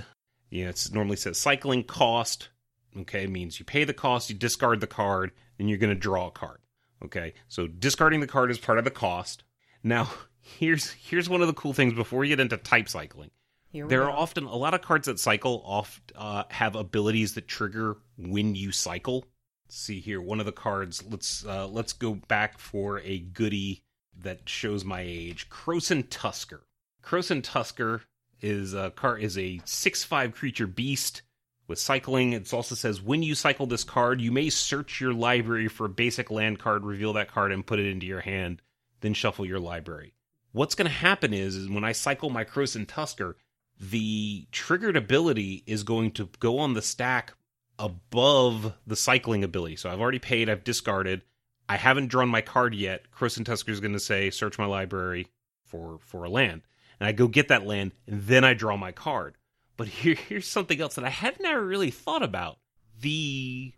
you 0.49 0.63
know, 0.63 0.69
it's 0.69 0.91
normally 0.91 1.17
says 1.17 1.37
cycling 1.37 1.83
cost. 1.83 2.49
Okay, 2.97 3.27
means 3.27 3.59
you 3.59 3.65
pay 3.65 3.83
the 3.83 3.93
cost, 3.93 4.29
you 4.29 4.35
discard 4.35 4.79
the 4.79 4.87
card, 4.87 5.31
and 5.59 5.69
you're 5.69 5.77
going 5.77 5.93
to 5.93 5.99
draw 5.99 6.27
a 6.27 6.31
card. 6.31 6.59
Okay, 7.03 7.33
so 7.49 7.67
discarding 7.67 8.21
the 8.21 8.27
card 8.27 8.51
is 8.51 8.57
part 8.57 8.77
of 8.77 8.85
the 8.85 8.91
cost. 8.91 9.43
Now, 9.83 10.09
here's 10.41 10.91
here's 10.91 11.29
one 11.29 11.41
of 11.41 11.47
the 11.47 11.53
cool 11.53 11.73
things 11.73 11.93
before 11.93 12.19
we 12.19 12.29
get 12.29 12.39
into 12.39 12.57
type 12.57 12.87
cycling. 12.89 13.31
Here 13.71 13.87
There 13.87 13.99
go. 13.99 14.05
are 14.05 14.11
often 14.11 14.45
a 14.45 14.55
lot 14.55 14.73
of 14.73 14.81
cards 14.81 15.07
that 15.07 15.19
cycle 15.19 15.61
oft 15.65 16.13
uh, 16.15 16.43
have 16.49 16.75
abilities 16.75 17.33
that 17.33 17.47
trigger 17.47 17.97
when 18.17 18.55
you 18.55 18.71
cycle. 18.71 19.25
Let's 19.65 19.77
see 19.77 19.99
here, 19.99 20.21
one 20.21 20.39
of 20.39 20.45
the 20.45 20.53
cards. 20.53 21.03
Let's 21.09 21.45
uh, 21.45 21.67
let's 21.67 21.91
go 21.91 22.13
back 22.13 22.59
for 22.59 22.99
a 23.01 23.19
goodie 23.19 23.83
that 24.21 24.47
shows 24.47 24.83
my 24.83 25.01
age. 25.01 25.49
Krosan 25.49 26.05
Tusker. 26.09 26.61
Krosan 27.03 27.43
Tusker 27.43 28.01
is 28.41 28.73
a 28.73 28.91
card 28.91 29.21
is 29.21 29.37
a 29.37 29.61
six 29.65 30.03
five 30.03 30.33
creature 30.33 30.67
beast 30.67 31.21
with 31.67 31.79
cycling. 31.79 32.33
It 32.33 32.53
also 32.53 32.75
says 32.75 33.01
when 33.01 33.23
you 33.23 33.35
cycle 33.35 33.65
this 33.65 33.83
card, 33.83 34.21
you 34.21 34.31
may 34.31 34.49
search 34.49 35.01
your 35.01 35.13
library 35.13 35.67
for 35.67 35.85
a 35.85 35.89
basic 35.89 36.29
land 36.31 36.59
card, 36.59 36.85
reveal 36.85 37.13
that 37.13 37.31
card, 37.31 37.51
and 37.51 37.65
put 37.65 37.79
it 37.79 37.89
into 37.89 38.05
your 38.05 38.21
hand. 38.21 38.61
Then 39.01 39.13
shuffle 39.13 39.45
your 39.45 39.59
library. 39.59 40.13
What's 40.51 40.75
going 40.75 40.87
to 40.89 40.97
happen 40.97 41.33
is, 41.33 41.55
is 41.55 41.69
when 41.69 41.83
I 41.83 41.91
cycle 41.91 42.29
my 42.29 42.45
Krosan 42.45 42.87
Tusker, 42.87 43.35
the 43.79 44.47
triggered 44.51 44.95
ability 44.95 45.63
is 45.67 45.83
going 45.83 46.11
to 46.11 46.29
go 46.39 46.59
on 46.59 46.73
the 46.73 46.81
stack 46.81 47.33
above 47.77 48.73
the 48.87 48.95
cycling 48.95 49.43
ability. 49.43 49.75
So 49.75 49.89
I've 49.89 49.99
already 49.99 50.19
paid, 50.19 50.49
I've 50.49 50.63
discarded. 50.63 51.23
I 51.67 51.77
haven't 51.77 52.07
drawn 52.07 52.29
my 52.29 52.41
card 52.41 52.75
yet. 52.75 53.05
Krosan 53.11 53.45
Tusker 53.45 53.71
is 53.71 53.79
going 53.79 53.93
to 53.93 53.99
say, 53.99 54.29
search 54.29 54.59
my 54.59 54.65
library 54.65 55.27
for 55.63 55.99
for 55.99 56.23
a 56.23 56.29
land. 56.29 56.61
And 56.99 57.07
I 57.07 57.11
go 57.11 57.27
get 57.27 57.49
that 57.49 57.65
land, 57.65 57.91
and 58.07 58.23
then 58.23 58.43
I 58.43 58.53
draw 58.53 58.77
my 58.77 58.91
card. 58.91 59.35
But 59.77 59.87
here, 59.87 60.15
here's 60.29 60.47
something 60.47 60.79
else 60.79 60.95
that 60.95 61.05
I 61.05 61.09
had 61.09 61.39
never 61.39 61.63
really 61.65 61.91
thought 61.91 62.23
about. 62.23 62.57
The 63.01 63.73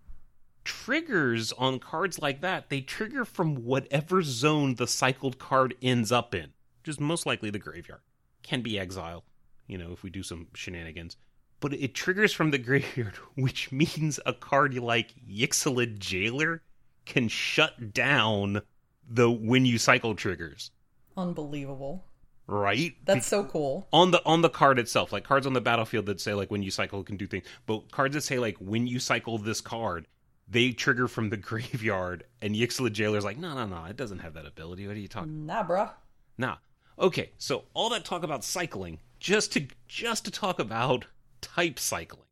triggers 0.64 1.54
on 1.54 1.80
cards 1.80 2.20
like 2.20 2.42
that, 2.42 2.70
they 2.70 2.82
trigger 2.82 3.26
from 3.26 3.64
whatever 3.64 4.22
zone 4.22 4.76
the 4.76 4.88
cycled 4.88 5.40
card 5.40 5.76
ends 5.82 6.12
up 6.12 6.36
in, 6.36 6.54
which 6.82 6.90
is 6.90 7.00
most 7.00 7.26
likely 7.26 7.50
the 7.50 7.60
graveyard. 7.60 8.02
Can 8.44 8.62
be 8.62 8.78
exile, 8.78 9.24
you 9.66 9.78
know, 9.78 9.92
if 9.92 10.04
we 10.04 10.10
do 10.10 10.24
some 10.24 10.48
shenanigans. 10.54 11.18
But 11.60 11.74
it 11.74 11.96
triggers 11.96 12.34
from 12.34 12.52
the 12.52 12.58
graveyard, 12.60 13.16
which 13.36 13.72
means 13.72 14.20
a 14.26 14.34
card 14.34 14.76
like 14.76 15.16
Yixlid 15.28 16.00
Jailer 16.00 16.62
can 17.08 17.28
shut 17.28 17.94
down 17.94 18.62
the 19.10 19.30
when 19.32 19.66
you 19.66 19.78
cycle 19.78 20.14
triggers, 20.16 20.72
Unbelievable. 21.16 22.06
right? 22.46 22.94
That's 23.06 23.26
so 23.28 23.44
cool. 23.46 23.88
on 23.92 24.12
the 24.12 24.24
on 24.26 24.42
the 24.42 24.50
card 24.50 24.78
itself, 24.80 25.12
like 25.12 25.24
cards 25.24 25.48
on 25.48 25.54
the 25.54 25.62
battlefield 25.62 26.06
that 26.08 26.22
say 26.22 26.34
like 26.34 26.52
when 26.52 26.62
you 26.64 26.72
cycle 26.72 27.04
can 27.04 27.18
do 27.18 27.26
things, 27.28 27.46
but 27.66 27.92
cards 27.92 28.14
that 28.16 28.22
say 28.22 28.38
like 28.40 28.58
when 28.60 28.86
you 28.88 29.00
cycle 29.00 29.38
this 29.38 29.62
card, 29.62 30.08
they 30.48 30.72
trigger 30.72 31.08
from 31.08 31.30
the 31.30 31.38
graveyard, 31.50 32.24
and 32.42 32.56
Yixlid 32.56 32.92
Jailer's 32.94 33.26
like, 33.26 33.38
no, 33.38 33.54
no, 33.56 33.66
no, 33.66 33.86
it 33.86 33.98
doesn't 33.98 34.20
have 34.20 34.34
that 34.36 34.46
ability. 34.46 34.88
What 34.88 34.96
are 34.96 35.00
you 35.00 35.08
talking? 35.08 35.46
Nah, 35.46 35.66
bruh. 35.68 35.92
Nah. 36.38 36.58
Okay, 37.00 37.32
so 37.38 37.64
all 37.74 37.90
that 37.90 38.06
talk 38.06 38.24
about 38.24 38.44
cycling, 38.44 39.00
just 39.20 39.54
to 39.54 39.68
just 39.88 40.26
to 40.26 40.32
talk 40.32 40.60
about 40.60 41.06
type 41.42 41.80
cycling. 41.80 42.24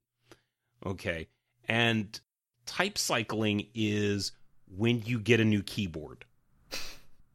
Okay, 0.85 1.27
and 1.67 2.19
type 2.65 2.97
cycling 2.97 3.67
is 3.73 4.31
when 4.67 5.01
you 5.05 5.19
get 5.19 5.39
a 5.39 5.45
new 5.45 5.63
keyboard. 5.63 6.25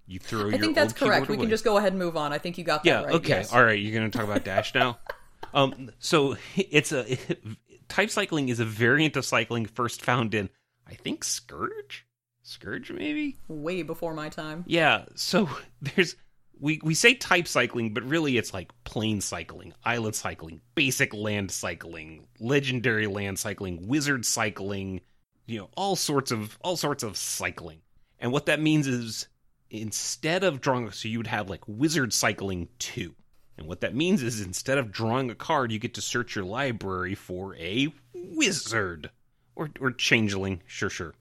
You 0.06 0.18
throw 0.18 0.40
your 0.46 0.54
I 0.54 0.58
think 0.58 0.74
that's 0.74 0.92
correct. 0.92 1.28
We 1.28 1.36
can 1.36 1.48
just 1.48 1.64
go 1.64 1.76
ahead 1.76 1.92
and 1.92 1.98
move 1.98 2.16
on. 2.16 2.32
I 2.32 2.38
think 2.38 2.58
you 2.58 2.64
got 2.64 2.82
that 2.82 2.88
Yeah. 2.90 3.02
right. 3.04 3.14
okay. 3.14 3.28
yes. 3.28 3.52
All 3.52 3.62
right. 3.64 3.78
You're 3.78 3.92
going 3.96 4.10
to 4.10 4.16
talk 4.18 4.26
about 4.26 4.44
Dash 4.44 4.74
now. 4.74 4.98
um. 5.54 5.90
So 6.00 6.36
it's 6.56 6.90
a 6.92 7.16
type 7.88 8.10
cycling 8.10 8.48
is 8.48 8.58
a 8.58 8.64
variant 8.64 9.16
of 9.16 9.24
cycling 9.24 9.66
first 9.66 10.02
found 10.02 10.34
in 10.34 10.50
I 10.86 10.94
think 10.94 11.22
Scourge. 11.22 12.06
Scourge 12.42 12.90
maybe. 12.90 13.36
Way 13.46 13.82
before 13.84 14.12
my 14.12 14.28
time. 14.28 14.64
Yeah. 14.66 15.04
So 15.14 15.48
there's 15.82 16.16
we 16.58 16.80
we 16.82 16.94
say 16.94 17.14
type 17.14 17.46
cycling, 17.46 17.94
but 17.94 18.02
really 18.02 18.36
it's 18.36 18.52
like 18.52 18.72
plane 18.82 19.20
cycling, 19.20 19.72
island 19.84 20.16
cycling, 20.16 20.60
basic 20.74 21.14
land 21.14 21.52
cycling, 21.52 22.26
legendary 22.40 23.06
land 23.06 23.38
cycling, 23.38 23.86
wizard 23.86 24.26
cycling, 24.26 25.02
you 25.50 25.58
know, 25.58 25.70
all 25.76 25.96
sorts 25.96 26.30
of 26.30 26.58
all 26.62 26.76
sorts 26.76 27.02
of 27.02 27.16
cycling. 27.16 27.80
And 28.18 28.32
what 28.32 28.46
that 28.46 28.60
means 28.60 28.86
is 28.86 29.28
instead 29.70 30.44
of 30.44 30.60
drawing 30.60 30.90
so 30.90 31.08
you 31.08 31.18
would 31.18 31.26
have 31.26 31.48
like 31.48 31.62
wizard 31.66 32.12
cycling 32.12 32.68
2. 32.78 33.14
And 33.56 33.66
what 33.66 33.82
that 33.82 33.94
means 33.94 34.22
is 34.22 34.40
instead 34.40 34.78
of 34.78 34.90
drawing 34.90 35.30
a 35.30 35.34
card, 35.34 35.70
you 35.70 35.78
get 35.78 35.94
to 35.94 36.00
search 36.00 36.34
your 36.34 36.44
library 36.44 37.14
for 37.14 37.54
a 37.56 37.92
wizard 38.14 39.10
or 39.54 39.70
or 39.80 39.90
changeling, 39.90 40.62
sure 40.66 40.90
sure. 40.90 41.14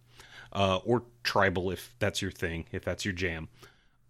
Uh, 0.52 0.78
or 0.78 1.04
tribal 1.24 1.70
if 1.70 1.94
that's 2.00 2.22
your 2.22 2.32
thing, 2.32 2.66
if 2.72 2.84
that's 2.84 3.06
your 3.06 3.14
jam 3.14 3.50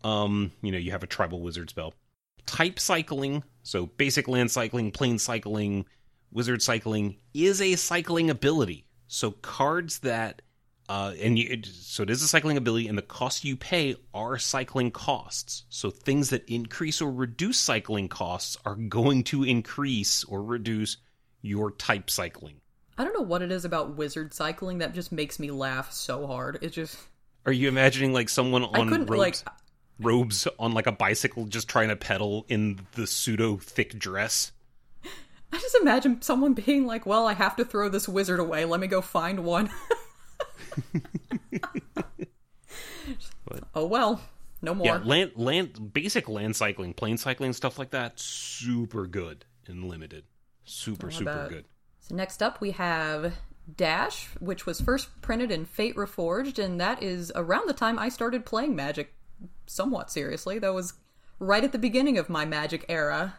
um, 0.04 0.52
you 0.62 0.72
know, 0.72 0.78
you 0.78 0.92
have 0.92 1.04
a 1.04 1.08
tribal 1.08 1.42
wizard 1.42 1.70
spell. 1.70 1.94
Type 2.46 2.80
cycling, 2.80 3.44
so 3.64 3.86
basic 3.86 4.28
land 4.28 4.52
cycling, 4.52 4.92
plane 4.92 5.20
cycling, 5.20 5.86
wizard 6.32 6.62
cycling 6.62 7.18
is 7.34 7.62
a 7.62 7.76
cycling 7.76 8.30
ability. 8.30 8.86
So 9.10 9.32
cards 9.32 10.00
that 10.00 10.44
uh, 10.88 11.14
and 11.22 11.38
you, 11.38 11.62
so 11.64 12.02
it 12.02 12.10
is 12.10 12.24
a 12.24 12.28
cycling 12.28 12.58
ability, 12.58 12.88
and 12.88 12.98
the 12.98 13.04
costs 13.04 13.44
you 13.44 13.56
pay 13.56 13.96
are 14.12 14.40
cycling 14.40 14.90
costs. 14.90 15.66
So 15.70 15.92
things 15.92 16.32
that 16.32 16.50
increase 16.50 17.00
or 17.00 17.12
reduce 17.12 17.60
cycling 17.60 18.08
costs 18.08 18.58
are 18.66 18.76
going 18.76 19.24
to 19.26 19.44
increase 19.44 20.24
or 20.24 20.42
reduce 20.42 20.98
your 21.44 21.70
type 21.70 22.10
cycling. 22.10 22.62
I 22.98 23.04
don't 23.04 23.14
know 23.14 23.22
what 23.22 23.44
it 23.44 23.52
is 23.52 23.66
about 23.66 23.98
wizard 23.98 24.34
cycling 24.34 24.80
that 24.80 24.96
just 24.96 25.12
makes 25.12 25.40
me 25.40 25.52
laugh 25.52 25.92
so 25.92 26.26
hard. 26.26 26.58
It 26.62 26.70
just 26.70 26.98
Are 27.46 27.52
you 27.52 27.68
imagining 27.68 28.12
like 28.12 28.28
someone 28.28 28.64
on 28.64 28.90
robes, 28.90 29.10
like 29.10 29.36
robes 30.00 30.48
on 30.58 30.74
like 30.74 30.88
a 30.88 30.92
bicycle 30.92 31.46
just 31.46 31.70
trying 31.70 31.90
to 31.90 31.96
pedal 31.96 32.46
in 32.50 32.80
the 32.94 33.06
pseudo 33.06 33.58
thick 33.58 33.98
dress? 34.00 34.52
I 35.52 35.58
just 35.58 35.76
imagine 35.76 36.22
someone 36.22 36.54
being 36.54 36.86
like, 36.86 37.06
"Well, 37.06 37.28
I 37.28 37.34
have 37.34 37.56
to 37.58 37.66
throw 37.66 37.90
this 37.90 38.08
wizard 38.08 38.40
away. 38.40 38.66
Let 38.66 38.80
me 38.80 38.88
go 38.88 39.02
find 39.02 39.44
one." 39.44 39.70
oh 43.76 43.86
well, 43.86 44.22
no 44.62 44.76
more. 44.76 44.86
Yeah, 44.86 45.02
land 45.04 45.32
land 45.36 45.94
basic 45.94 46.30
land 46.30 46.56
cycling, 46.56 46.94
plane 46.94 47.18
cycling, 47.18 47.54
stuff 47.54 47.80
like 47.80 47.92
that, 47.92 48.20
super 48.20 49.08
good 49.08 49.46
and 49.68 49.86
limited. 49.86 50.24
Super, 50.64 51.10
super 51.10 51.48
good. 51.50 51.66
So 52.00 52.16
next 52.16 52.44
up 52.44 52.62
we 52.62 52.72
have 52.72 53.34
Dash, 53.76 54.28
which 54.40 54.66
was 54.66 54.82
first 54.82 55.22
printed 55.22 55.52
in 55.52 55.66
Fate 55.66 55.96
Reforged, 55.96 56.64
and 56.64 56.80
that 56.80 57.02
is 57.02 57.32
around 57.36 57.68
the 57.68 57.74
time 57.74 57.98
I 57.98 58.10
started 58.10 58.46
playing 58.46 58.76
Magic 58.76 59.14
somewhat 59.66 60.12
seriously. 60.12 60.60
That 60.60 60.74
was 60.74 60.94
right 61.40 61.64
at 61.64 61.72
the 61.72 61.80
beginning 61.80 62.18
of 62.18 62.30
my 62.30 62.46
Magic 62.46 62.86
era. 62.90 63.36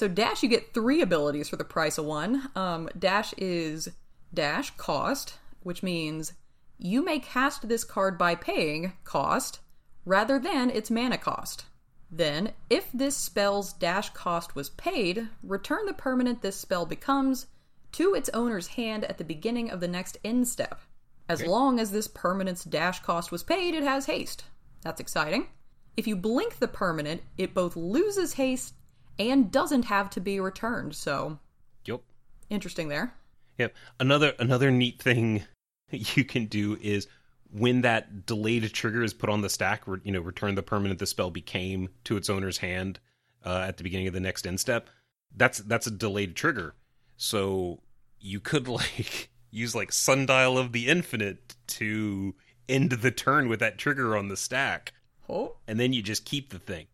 So 0.00 0.08
dash, 0.08 0.42
you 0.42 0.48
get 0.48 0.72
three 0.72 1.02
abilities 1.02 1.50
for 1.50 1.56
the 1.56 1.62
price 1.64 1.98
of 1.98 2.06
one. 2.06 2.48
Um, 2.56 2.88
dash 2.98 3.34
is 3.36 3.90
dash 4.32 4.70
cost, 4.78 5.34
which 5.62 5.82
means 5.82 6.32
you 6.78 7.04
may 7.04 7.18
cast 7.18 7.68
this 7.68 7.84
card 7.84 8.16
by 8.16 8.34
paying 8.34 8.94
cost 9.04 9.60
rather 10.06 10.38
than 10.38 10.70
its 10.70 10.90
mana 10.90 11.18
cost. 11.18 11.66
Then, 12.10 12.52
if 12.70 12.90
this 12.94 13.14
spell's 13.14 13.74
dash 13.74 14.08
cost 14.14 14.56
was 14.56 14.70
paid, 14.70 15.28
return 15.42 15.84
the 15.84 15.92
permanent 15.92 16.40
this 16.40 16.56
spell 16.56 16.86
becomes 16.86 17.48
to 17.92 18.14
its 18.14 18.30
owner's 18.30 18.68
hand 18.68 19.04
at 19.04 19.18
the 19.18 19.22
beginning 19.22 19.70
of 19.70 19.80
the 19.80 19.88
next 19.88 20.16
end 20.24 20.48
step. 20.48 20.80
As 21.28 21.44
long 21.44 21.78
as 21.78 21.90
this 21.90 22.08
permanent's 22.08 22.64
dash 22.64 23.00
cost 23.00 23.30
was 23.30 23.42
paid, 23.42 23.74
it 23.74 23.82
has 23.82 24.06
haste. 24.06 24.44
That's 24.80 24.98
exciting. 24.98 25.48
If 25.94 26.06
you 26.06 26.16
blink 26.16 26.58
the 26.58 26.68
permanent, 26.68 27.20
it 27.36 27.52
both 27.52 27.76
loses 27.76 28.32
haste 28.32 28.72
and 29.20 29.50
doesn't 29.52 29.84
have 29.84 30.10
to 30.10 30.20
be 30.20 30.40
returned, 30.40 30.94
so 30.94 31.38
Yep. 31.84 32.00
interesting 32.48 32.88
there. 32.88 33.14
Yep. 33.58 33.74
Another 34.00 34.32
another 34.38 34.70
neat 34.70 35.00
thing 35.02 35.44
you 35.90 36.24
can 36.24 36.46
do 36.46 36.78
is 36.80 37.06
when 37.52 37.82
that 37.82 38.26
delayed 38.26 38.72
trigger 38.72 39.02
is 39.02 39.12
put 39.12 39.28
on 39.28 39.40
the 39.42 39.50
stack, 39.50 39.82
re- 39.86 39.98
you 40.04 40.12
know, 40.12 40.20
return 40.20 40.54
the 40.54 40.62
permanent 40.62 40.98
the 41.00 41.06
spell 41.06 41.30
became 41.30 41.88
to 42.04 42.16
its 42.16 42.30
owner's 42.30 42.58
hand 42.58 42.98
uh, 43.44 43.64
at 43.66 43.76
the 43.76 43.82
beginning 43.82 44.06
of 44.06 44.14
the 44.14 44.20
next 44.20 44.46
end 44.46 44.60
step. 44.60 44.88
That's 45.36 45.58
that's 45.58 45.86
a 45.86 45.90
delayed 45.90 46.34
trigger. 46.36 46.74
So 47.16 47.80
you 48.20 48.40
could 48.40 48.68
like 48.80 49.30
use 49.50 49.74
like 49.74 49.92
Sundial 49.92 50.56
of 50.58 50.72
the 50.72 50.88
Infinite 50.88 51.56
to 51.66 52.34
end 52.68 52.90
the 52.92 53.10
turn 53.10 53.48
with 53.48 53.58
that 53.60 53.78
trigger 53.78 54.16
on 54.16 54.28
the 54.28 54.36
stack, 54.36 54.92
Oh, 55.28 55.56
and 55.66 55.78
then 55.78 55.92
you 55.92 56.02
just 56.02 56.24
keep 56.24 56.50
the 56.50 56.58
thing. 56.60 56.86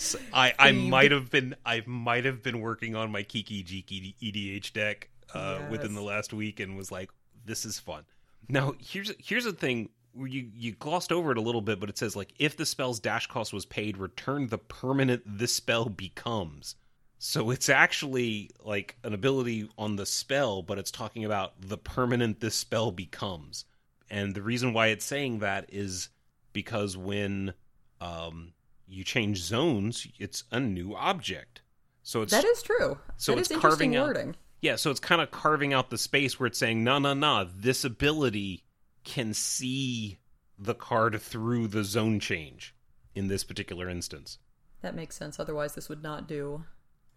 So 0.01 0.19
I 0.33 0.55
I 0.59 0.73
might 0.73 1.13
have 1.13 1.31
been 1.31 1.55
I 1.65 1.83
might 1.85 2.25
have 2.25 2.43
been 2.43 2.61
working 2.61 2.97
on 2.97 3.13
my 3.13 3.23
Kiki 3.23 3.63
Jiki 3.63 4.15
EDH 4.23 4.73
deck 4.73 5.11
uh, 5.35 5.61
within 5.71 5.95
the 5.95 6.01
last 6.01 6.33
week 6.33 6.59
and 6.59 6.75
was 6.75 6.91
like, 6.91 7.11
this 7.45 7.67
is 7.67 7.79
fun. 7.79 8.05
Now 8.49 8.75
here's 8.81 9.13
here's 9.19 9.45
a 9.45 9.53
thing 9.53 9.91
where 10.15 10.27
you 10.27 10.51
you 10.55 10.73
glossed 10.73 11.13
over 11.13 11.33
it 11.33 11.37
a 11.37 11.43
little 11.43 11.61
bit, 11.61 11.79
but 11.81 11.91
it 11.91 11.99
says 11.99 12.17
like 12.17 12.33
if 12.39 12.57
the 12.57 12.65
spell's 12.65 12.99
dash 12.99 13.27
cost 13.27 13.53
was 13.53 13.67
paid, 13.67 13.99
return 13.99 14.47
the 14.47 14.57
permanent 14.57 15.23
this 15.27 15.55
spell 15.55 15.91
becomes. 15.91 16.77
So 17.19 17.51
it's 17.51 17.69
actually 17.69 18.49
like 18.65 18.97
an 19.05 19.13
ability 19.13 19.69
on 19.77 19.97
the 19.97 20.07
spell, 20.07 20.63
but 20.63 20.79
it's 20.79 20.91
talking 20.91 21.27
about 21.27 21.61
the 21.61 21.77
permanent 21.77 22.41
this 22.41 22.55
spell 22.55 22.91
becomes. 22.91 23.67
And 24.09 24.35
the 24.35 24.41
reason 24.41 24.73
why 24.73 24.87
it's 24.87 25.05
saying 25.05 25.41
that 25.41 25.67
is 25.69 26.09
because 26.55 26.97
when 26.97 27.53
um, 28.01 28.55
you 28.91 29.05
change 29.05 29.39
zones, 29.39 30.07
it's 30.19 30.45
a 30.51 30.61
new 30.61 30.95
object. 30.95 31.63
So 32.03 32.23
it's 32.23 32.33
that 32.33 32.45
is 32.45 32.63
true. 32.63 32.99
So 33.17 33.33
that 33.35 33.41
it's 33.43 33.51
is 33.51 33.59
carving 33.59 33.97
out- 33.97 34.07
wording. 34.09 34.37
yeah, 34.63 34.77
so 34.77 34.91
it's 34.91 35.01
kind 35.01 35.21
of 35.21 35.31
carving 35.31 35.73
out 35.73 35.91
the 35.91 35.99
space 35.99 36.39
where 36.41 36.47
it's 36.47 36.59
saying, 36.59 36.83
no, 36.83 36.99
no, 36.99 37.15
no, 37.15 37.49
this 37.57 37.85
ability 37.85 38.65
can 39.05 39.33
see 39.35 40.19
the 40.59 40.75
card 40.75 41.21
through 41.21 41.69
the 41.69 41.85
zone 41.85 42.21
change 42.21 42.75
in 43.15 43.29
this 43.29 43.45
particular 43.45 43.89
instance. 43.89 44.39
That 44.83 44.95
makes 44.95 45.17
sense. 45.17 45.39
Otherwise, 45.41 45.75
this 45.75 45.89
would 45.89 46.03
not 46.03 46.27
do 46.27 46.65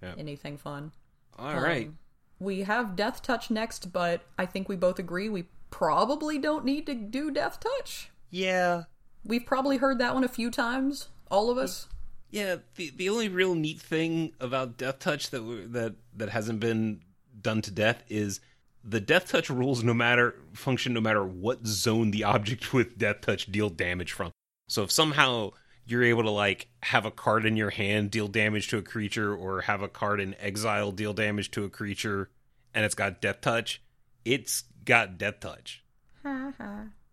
Yeah. 0.01 0.15
anything 0.17 0.57
fun. 0.57 0.91
All 1.37 1.59
right. 1.59 1.87
Um, 1.87 1.97
we 2.39 2.63
have 2.63 2.95
Death 2.95 3.21
Touch 3.21 3.49
next, 3.49 3.91
but 3.93 4.21
I 4.37 4.45
think 4.45 4.67
we 4.67 4.75
both 4.75 4.99
agree 4.99 5.29
we 5.29 5.47
probably 5.71 6.37
don't 6.37 6.65
need 6.65 6.85
to 6.85 6.93
do 6.93 7.31
Death 7.31 7.59
Touch. 7.59 8.11
Yeah. 8.29 8.83
We've 9.25 9.45
probably 9.45 9.77
heard 9.77 9.97
that 9.99 10.13
one 10.13 10.23
a 10.23 10.29
few 10.29 10.51
times, 10.51 11.07
all 11.33 11.49
of 11.49 11.57
us. 11.57 11.87
Yeah, 12.29 12.57
the 12.75 12.91
the 12.95 13.09
only 13.09 13.27
real 13.27 13.55
neat 13.55 13.81
thing 13.81 14.33
about 14.39 14.77
Death 14.77 14.99
Touch 14.99 15.31
that 15.31 15.41
that 15.73 15.95
that 16.15 16.29
hasn't 16.29 16.59
been 16.59 17.01
done 17.41 17.61
to 17.63 17.71
death 17.71 18.03
is 18.07 18.39
the 18.83 18.99
Death 18.99 19.29
Touch 19.29 19.49
rules 19.49 19.83
no 19.83 19.93
matter 19.93 20.35
function 20.53 20.93
no 20.93 21.01
matter 21.01 21.23
what 21.23 21.65
zone 21.65 22.11
the 22.11 22.23
object 22.23 22.73
with 22.73 22.97
Death 22.97 23.21
Touch 23.21 23.51
deal 23.51 23.69
damage 23.69 24.11
from. 24.11 24.31
So 24.69 24.83
if 24.83 24.91
somehow 24.91 25.51
you're 25.85 26.03
able 26.03 26.23
to 26.23 26.29
like 26.29 26.67
have 26.83 27.05
a 27.05 27.11
card 27.11 27.45
in 27.45 27.57
your 27.57 27.69
hand 27.71 28.11
deal 28.11 28.27
damage 28.27 28.69
to 28.69 28.77
a 28.77 28.81
creature 28.81 29.35
or 29.35 29.61
have 29.61 29.81
a 29.81 29.89
card 29.89 30.19
in 30.19 30.35
exile 30.39 30.91
deal 30.91 31.13
damage 31.13 31.51
to 31.51 31.65
a 31.65 31.69
creature 31.69 32.29
and 32.73 32.85
it's 32.85 32.95
got 32.95 33.21
Death 33.21 33.41
Touch, 33.41 33.81
it's 34.23 34.63
got 34.85 35.17
Death 35.17 35.39
Touch. 35.39 35.83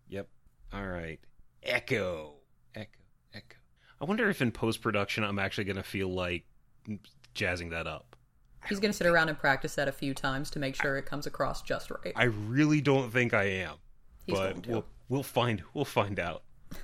Yep. 0.09 0.29
All 0.73 0.87
right. 0.87 1.19
Echo. 1.63 2.40
I 4.01 4.05
wonder 4.05 4.29
if 4.31 4.41
in 4.41 4.51
post 4.51 4.81
production 4.81 5.25
I'm 5.25 5.39
actually 5.39 5.65
going 5.65 5.77
to 5.77 5.83
feel 5.83 6.09
like 6.09 6.45
jazzing 7.35 7.71
that 7.71 7.87
up. 7.87 8.17
He's 8.69 8.81
going 8.81 8.91
to 8.93 8.97
sit 8.97 9.07
around 9.07 9.29
and 9.31 9.39
practice 9.39 9.75
that 9.77 9.89
a 9.89 9.93
few 9.93 10.13
times 10.15 10.51
to 10.51 10.59
make 10.59 10.75
sure 10.75 10.97
it 10.99 11.07
comes 11.07 11.27
across 11.27 11.63
just 11.63 11.91
right. 11.91 12.13
I 12.15 12.25
really 12.25 12.81
don't 12.81 13.11
think 13.11 13.33
I 13.33 13.45
am, 13.45 13.77
He's 14.27 14.37
going 14.37 14.55
but 14.57 14.63
to. 14.65 14.71
we'll 14.71 14.85
we'll 15.09 15.23
find 15.23 15.63
we'll 15.75 15.85
find 15.85 16.19
out. 16.21 16.43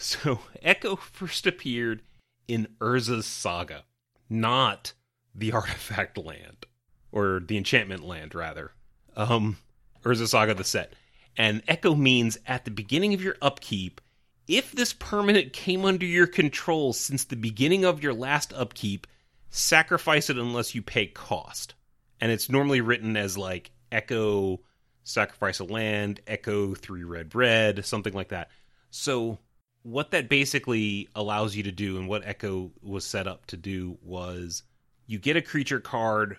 So 0.00 0.38
Echo 0.62 0.94
first 0.94 1.44
appeared 1.44 2.02
in 2.46 2.68
Urza's 2.80 3.26
saga, 3.26 3.82
not 4.30 4.92
the 5.34 5.50
artifact 5.52 6.16
land 6.16 6.66
or 7.10 7.40
the 7.44 7.56
enchantment 7.56 8.04
land 8.04 8.32
rather. 8.34 8.72
Um 9.16 9.56
Urza 10.04 10.28
Saga 10.28 10.54
the 10.54 10.62
set. 10.62 10.92
And 11.36 11.62
Echo 11.66 11.94
means 11.96 12.38
at 12.46 12.64
the 12.64 12.70
beginning 12.70 13.12
of 13.12 13.20
your 13.22 13.34
upkeep, 13.42 14.00
if 14.48 14.72
this 14.72 14.94
permanent 14.94 15.52
came 15.52 15.84
under 15.84 16.06
your 16.06 16.26
control 16.26 16.94
since 16.94 17.24
the 17.24 17.36
beginning 17.36 17.84
of 17.84 18.02
your 18.02 18.14
last 18.14 18.52
upkeep, 18.54 19.06
sacrifice 19.50 20.30
it 20.30 20.38
unless 20.38 20.74
you 20.74 20.80
pay 20.82 21.06
cost. 21.06 21.74
And 22.20 22.32
it's 22.32 22.48
normally 22.48 22.80
written 22.80 23.16
as 23.16 23.36
like 23.36 23.70
Echo 23.92 24.60
sacrifice 25.04 25.60
a 25.60 25.64
land, 25.64 26.20
Echo 26.26 26.74
three 26.74 27.04
red 27.04 27.34
red, 27.34 27.84
something 27.84 28.14
like 28.14 28.30
that. 28.30 28.48
So 28.90 29.38
what 29.82 30.10
that 30.10 30.28
basically 30.28 31.08
allows 31.14 31.54
you 31.54 31.62
to 31.64 31.72
do 31.72 31.98
and 31.98 32.08
what 32.08 32.26
Echo 32.26 32.72
was 32.82 33.04
set 33.04 33.26
up 33.26 33.46
to 33.46 33.56
do 33.56 33.98
was 34.02 34.62
you 35.06 35.18
get 35.18 35.36
a 35.36 35.42
creature 35.42 35.80
card 35.80 36.38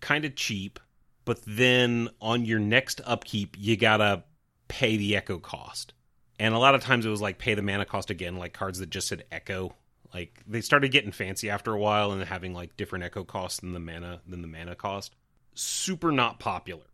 kind 0.00 0.24
of 0.24 0.36
cheap, 0.36 0.78
but 1.24 1.40
then 1.46 2.08
on 2.20 2.44
your 2.44 2.58
next 2.60 3.00
upkeep 3.04 3.56
you 3.58 3.76
gotta 3.76 4.24
pay 4.68 4.96
the 4.96 5.16
Echo 5.16 5.38
cost. 5.38 5.94
And 6.38 6.54
a 6.54 6.58
lot 6.58 6.74
of 6.74 6.82
times 6.82 7.06
it 7.06 7.08
was 7.08 7.22
like 7.22 7.38
pay 7.38 7.54
the 7.54 7.62
mana 7.62 7.84
cost 7.84 8.10
again, 8.10 8.36
like 8.36 8.52
cards 8.52 8.78
that 8.78 8.90
just 8.90 9.08
said 9.08 9.24
Echo. 9.32 9.74
Like 10.12 10.42
they 10.46 10.60
started 10.60 10.92
getting 10.92 11.12
fancy 11.12 11.50
after 11.50 11.72
a 11.72 11.78
while 11.78 12.12
and 12.12 12.22
having 12.22 12.54
like 12.54 12.76
different 12.76 13.04
Echo 13.04 13.24
costs 13.24 13.60
than 13.60 13.72
the 13.72 13.80
mana 13.80 14.20
than 14.26 14.42
the 14.42 14.48
mana 14.48 14.74
cost. 14.74 15.14
Super 15.54 16.12
not 16.12 16.38
popular. 16.38 16.84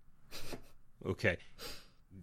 Okay. 1.05 1.37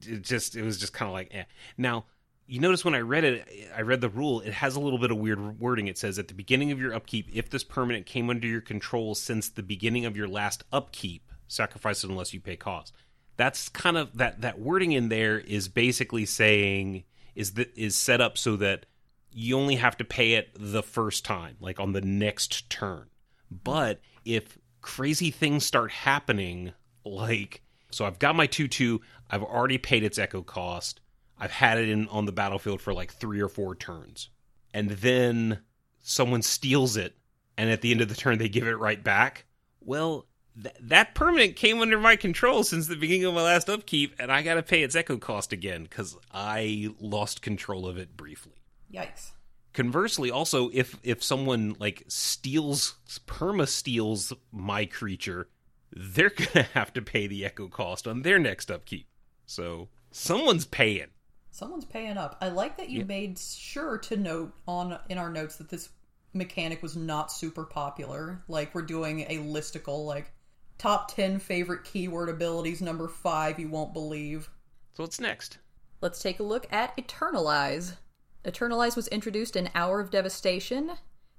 It 0.01 0.21
just 0.21 0.55
it 0.55 0.63
was 0.63 0.77
just 0.77 0.93
kind 0.93 1.07
of 1.07 1.13
like 1.13 1.33
eh. 1.33 1.43
Now, 1.77 2.05
you 2.47 2.59
notice 2.59 2.83
when 2.83 2.95
I 2.95 3.01
read 3.01 3.23
it, 3.23 3.47
I 3.75 3.81
read 3.81 4.01
the 4.01 4.09
rule, 4.09 4.41
it 4.41 4.53
has 4.53 4.75
a 4.75 4.79
little 4.79 4.97
bit 4.97 5.11
of 5.11 5.17
weird 5.17 5.59
wording. 5.59 5.87
It 5.87 5.97
says 5.97 6.17
at 6.17 6.29
the 6.29 6.33
beginning 6.33 6.71
of 6.71 6.79
your 6.79 6.95
upkeep, 6.95 7.27
if 7.31 7.49
this 7.49 7.63
permanent 7.63 8.07
came 8.07 8.29
under 8.29 8.47
your 8.47 8.61
control 8.61 9.13
since 9.13 9.49
the 9.49 9.61
beginning 9.61 10.05
of 10.05 10.17
your 10.17 10.27
last 10.27 10.63
upkeep, 10.71 11.29
sacrifice 11.47 12.03
it 12.03 12.09
unless 12.09 12.33
you 12.33 12.39
pay 12.39 12.55
cost. 12.55 12.93
That's 13.39 13.69
kind 13.69 13.95
of 13.95 14.17
that 14.17 14.41
that 14.41 14.59
wording 14.59 14.91
in 14.91 15.07
there 15.07 15.39
is 15.39 15.69
basically 15.69 16.25
saying 16.25 17.05
is 17.35 17.53
that 17.53 17.71
is 17.77 17.95
set 17.95 18.19
up 18.19 18.37
so 18.37 18.57
that 18.57 18.85
you 19.31 19.57
only 19.57 19.75
have 19.75 19.95
to 19.99 20.03
pay 20.03 20.33
it 20.33 20.49
the 20.59 20.83
first 20.83 21.23
time, 21.23 21.55
like 21.61 21.79
on 21.79 21.93
the 21.93 22.01
next 22.01 22.69
turn. 22.69 23.07
But 23.49 24.01
if 24.25 24.57
crazy 24.81 25.31
things 25.31 25.65
start 25.65 25.89
happening, 25.89 26.73
like 27.05 27.61
so 27.91 28.03
I've 28.05 28.19
got 28.19 28.35
my 28.35 28.45
2 28.45 28.67
2, 28.67 28.99
I've 29.29 29.43
already 29.43 29.77
paid 29.77 30.03
its 30.03 30.19
echo 30.19 30.41
cost. 30.41 30.99
I've 31.37 31.51
had 31.51 31.77
it 31.77 31.87
in 31.87 32.09
on 32.09 32.25
the 32.25 32.33
battlefield 32.33 32.81
for 32.81 32.93
like 32.93 33.13
three 33.13 33.39
or 33.39 33.47
four 33.47 33.73
turns. 33.73 34.27
And 34.73 34.89
then 34.89 35.61
someone 36.01 36.41
steals 36.41 36.97
it, 36.97 37.15
and 37.57 37.69
at 37.69 37.79
the 37.79 37.91
end 37.91 38.01
of 38.01 38.09
the 38.09 38.15
turn 38.15 38.37
they 38.37 38.49
give 38.49 38.67
it 38.67 38.77
right 38.77 39.01
back. 39.01 39.45
Well, 39.79 40.27
th- 40.61 40.75
that 40.81 41.15
permanent 41.15 41.55
came 41.55 41.79
under 41.79 41.99
my 41.99 42.15
control 42.15 42.63
since 42.63 42.87
the 42.87 42.95
beginning 42.95 43.25
of 43.25 43.33
my 43.33 43.43
last 43.43 43.69
upkeep, 43.69 44.15
and 44.19 44.31
I 44.31 44.41
gotta 44.41 44.63
pay 44.63 44.83
its 44.83 44.95
echo 44.95 45.17
cost 45.17 45.53
again 45.53 45.83
because 45.83 46.17
I 46.31 46.89
lost 46.99 47.41
control 47.41 47.87
of 47.87 47.97
it 47.97 48.15
briefly 48.17 48.55
Yikes. 48.93 49.31
conversely 49.73 50.31
also 50.31 50.69
if 50.73 50.97
if 51.03 51.23
someone 51.23 51.75
like 51.79 52.03
steals 52.07 52.95
perma 53.27 53.67
steals 53.67 54.33
my 54.51 54.85
creature 54.85 55.47
they're 55.95 56.29
gonna 56.53 56.67
have 56.73 56.91
to 56.93 57.01
pay 57.01 57.27
the 57.27 57.45
echo 57.45 57.67
cost 57.67 58.07
on 58.07 58.23
their 58.23 58.39
next 58.39 58.71
upkeep 58.71 59.07
so 59.45 59.89
someone's 60.11 60.65
paying 60.65 61.07
Someone's 61.51 61.85
paying 61.85 62.17
up. 62.17 62.37
I 62.41 62.49
like 62.49 62.77
that 62.77 62.89
you 62.89 63.03
made 63.05 63.37
sure 63.37 63.97
to 63.97 64.15
note 64.15 64.53
on 64.67 64.97
in 65.09 65.17
our 65.17 65.29
notes 65.31 65.57
that 65.57 65.67
this 65.69 65.89
mechanic 66.31 66.81
was 66.81 66.95
not 66.95 67.31
super 67.31 67.65
popular. 67.65 68.43
Like 68.47 68.73
we're 68.75 68.83
doing 68.83 69.21
a 69.21 69.39
listicle 69.39 70.05
like 70.05 70.31
top 70.79 71.13
10 71.13 71.37
favorite 71.37 71.83
keyword 71.83 72.29
abilities 72.29 72.81
number 72.81 73.07
5 73.07 73.59
you 73.59 73.69
won't 73.69 73.93
believe. 73.93 74.49
so 74.93 75.03
what's 75.03 75.19
next 75.19 75.59
Let's 76.01 76.21
take 76.21 76.39
a 76.39 76.43
look 76.43 76.65
at 76.71 76.95
Eternalize. 76.95 77.97
Eternalize 78.45 78.95
was 78.95 79.09
introduced 79.09 79.55
in 79.55 79.69
Hour 79.75 79.99
of 79.99 80.11
Devastation. 80.11 80.91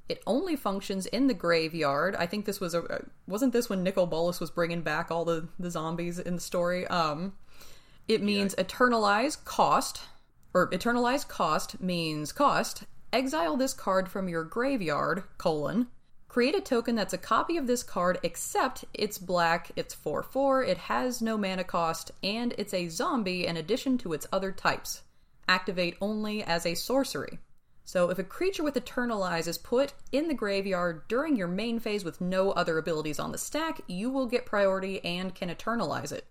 It 0.08 0.22
only 0.26 0.54
functions 0.54 1.06
in 1.06 1.28
the 1.28 1.34
graveyard. 1.34 2.14
I 2.16 2.26
think 2.26 2.44
this 2.44 2.60
was 2.60 2.74
a 2.74 3.06
wasn't 3.26 3.52
this 3.52 3.70
when 3.70 3.82
Nicol 3.82 4.06
Bolas 4.06 4.40
was 4.40 4.50
bringing 4.50 4.82
back 4.82 5.10
all 5.10 5.24
the 5.24 5.48
the 5.58 5.70
zombies 5.70 6.18
in 6.18 6.34
the 6.34 6.40
story. 6.40 6.86
Um, 6.88 7.34
it 8.06 8.22
means 8.22 8.54
yeah. 8.58 8.64
eternalize 8.64 9.42
cost, 9.42 10.02
or 10.52 10.68
eternalize 10.70 11.26
cost 11.26 11.80
means 11.80 12.32
cost. 12.32 12.84
Exile 13.12 13.56
this 13.56 13.72
card 13.72 14.08
from 14.08 14.28
your 14.28 14.44
graveyard 14.44 15.24
colon 15.38 15.86
Create 16.30 16.54
a 16.54 16.60
token 16.60 16.94
that's 16.94 17.12
a 17.12 17.18
copy 17.18 17.56
of 17.56 17.66
this 17.66 17.82
card, 17.82 18.16
except 18.22 18.84
it's 18.94 19.18
black, 19.18 19.72
it's 19.74 19.94
4 19.94 20.22
4, 20.22 20.62
it 20.62 20.78
has 20.78 21.20
no 21.20 21.36
mana 21.36 21.64
cost, 21.64 22.12
and 22.22 22.54
it's 22.56 22.72
a 22.72 22.86
zombie 22.86 23.48
in 23.48 23.56
addition 23.56 23.98
to 23.98 24.12
its 24.12 24.28
other 24.32 24.52
types. 24.52 25.02
Activate 25.48 25.96
only 26.00 26.44
as 26.44 26.64
a 26.64 26.76
sorcery. 26.76 27.40
So 27.84 28.10
if 28.10 28.20
a 28.20 28.22
creature 28.22 28.62
with 28.62 28.76
Eternalize 28.76 29.48
is 29.48 29.58
put 29.58 29.92
in 30.12 30.28
the 30.28 30.34
graveyard 30.34 31.02
during 31.08 31.34
your 31.34 31.48
main 31.48 31.80
phase 31.80 32.04
with 32.04 32.20
no 32.20 32.52
other 32.52 32.78
abilities 32.78 33.18
on 33.18 33.32
the 33.32 33.36
stack, 33.36 33.80
you 33.88 34.08
will 34.08 34.26
get 34.26 34.46
priority 34.46 35.04
and 35.04 35.34
can 35.34 35.48
Eternalize 35.48 36.12
it. 36.12 36.28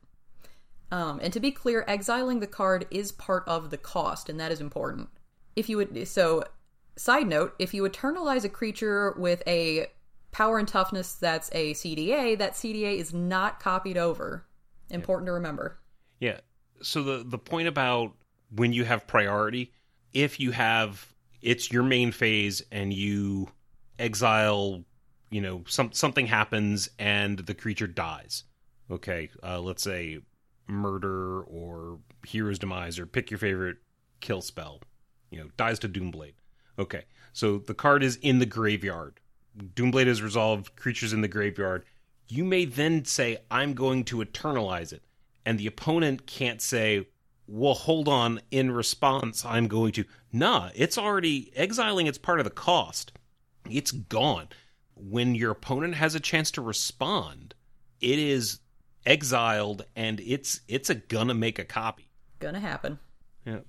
Um, 0.94 1.20
and 1.22 1.34
to 1.34 1.42
be 1.42 1.52
clear, 1.52 1.84
exiling 1.90 2.40
the 2.40 2.48
card 2.48 2.88
is 2.90 3.12
part 3.12 3.44
of 3.48 3.70
the 3.70 3.78
cost, 3.78 4.30
and 4.30 4.40
that 4.40 4.54
is 4.54 4.62
important. 4.62 5.10
If 5.58 5.68
you 5.68 5.76
would, 5.76 6.08
so 6.08 6.46
Side 7.00 7.30
note, 7.30 7.56
if 7.60 7.74
you 7.74 7.84
eternalize 7.84 8.44
a 8.44 8.50
creature 8.50 9.14
with 9.18 9.42
a 9.48 9.88
power 10.34 10.60
and 10.60 10.68
toughness 10.68 11.14
that's 11.14 11.50
a 11.54 11.74
CDA, 11.74 12.38
that 12.38 12.56
CDA 12.56 12.98
is 12.98 13.14
not 13.14 13.62
copied 13.62 13.98
over. 13.98 14.46
Important 14.90 15.26
yeah. 15.26 15.30
to 15.30 15.34
remember. 15.36 15.80
Yeah. 16.20 16.40
So 16.82 17.02
the 17.02 17.24
the 17.26 17.38
point 17.38 17.70
about 17.70 18.16
when 18.54 18.74
you 18.74 18.84
have 18.84 19.08
priority, 19.08 19.72
if 20.12 20.42
you 20.42 20.52
have 20.52 21.16
it's 21.42 21.72
your 21.72 21.84
main 21.84 22.12
phase 22.12 22.62
and 22.70 22.94
you 22.94 23.48
exile, 23.98 24.84
you 25.30 25.40
know, 25.40 25.64
some 25.70 25.94
something 25.94 26.28
happens 26.28 26.90
and 27.00 27.40
the 27.40 27.54
creature 27.54 27.88
dies. 27.88 28.44
Okay, 28.92 29.30
uh, 29.42 29.62
let's 29.62 29.84
say 29.84 30.20
murder 30.68 31.44
or 31.44 32.00
hero's 32.28 32.60
demise 32.60 33.00
or 33.00 33.06
pick 33.06 33.32
your 33.32 33.38
favorite 33.38 33.78
kill 34.20 34.42
spell. 34.42 34.82
You 35.30 35.40
know, 35.40 35.50
dies 35.56 35.80
to 35.80 35.88
Doomblade. 35.88 36.34
Okay, 36.80 37.04
so 37.34 37.58
the 37.58 37.74
card 37.74 38.04
is 38.04 38.16
in 38.18 38.40
the 38.40 38.46
graveyard. 38.46 39.20
Doomblade 39.58 40.08
is 40.08 40.22
resolved, 40.22 40.76
creatures 40.76 41.14
in 41.14 41.22
the 41.22 41.28
graveyard. 41.28 41.84
You 42.28 42.46
may 42.46 42.66
then 42.66 43.06
say, 43.06 43.40
I'm 43.52 43.74
going 43.74 44.06
to 44.06 44.18
eternalize 44.18 44.94
it. 44.94 45.04
And 45.46 45.60
the 45.60 45.68
opponent 45.68 46.26
can't 46.26 46.62
say, 46.62 47.08
well, 47.48 47.74
hold 47.74 48.08
on, 48.08 48.40
in 48.52 48.72
response, 48.72 49.44
I'm 49.44 49.68
going 49.68 49.92
to. 49.94 50.06
Nah, 50.32 50.70
it's 50.76 50.98
already 50.98 51.52
exiling, 51.56 52.08
it's 52.08 52.18
part 52.18 52.40
of 52.40 52.46
the 52.46 52.52
cost. 52.52 53.12
It's 53.70 53.92
gone. 53.92 54.50
When 54.96 55.36
your 55.36 55.52
opponent 55.52 55.96
has 55.96 56.16
a 56.16 56.20
chance 56.20 56.52
to 56.52 56.62
respond, 56.62 57.56
it 58.00 58.20
is 58.20 58.60
exiled 59.06 59.86
and 59.96 60.20
it's 60.20 60.62
it's 60.68 60.90
a 60.90 60.96
gonna 60.96 61.34
make 61.34 61.58
a 61.58 61.66
copy. 61.66 62.10
Gonna 62.40 62.60
happen. 62.60 63.00
Yeah. 63.46 63.60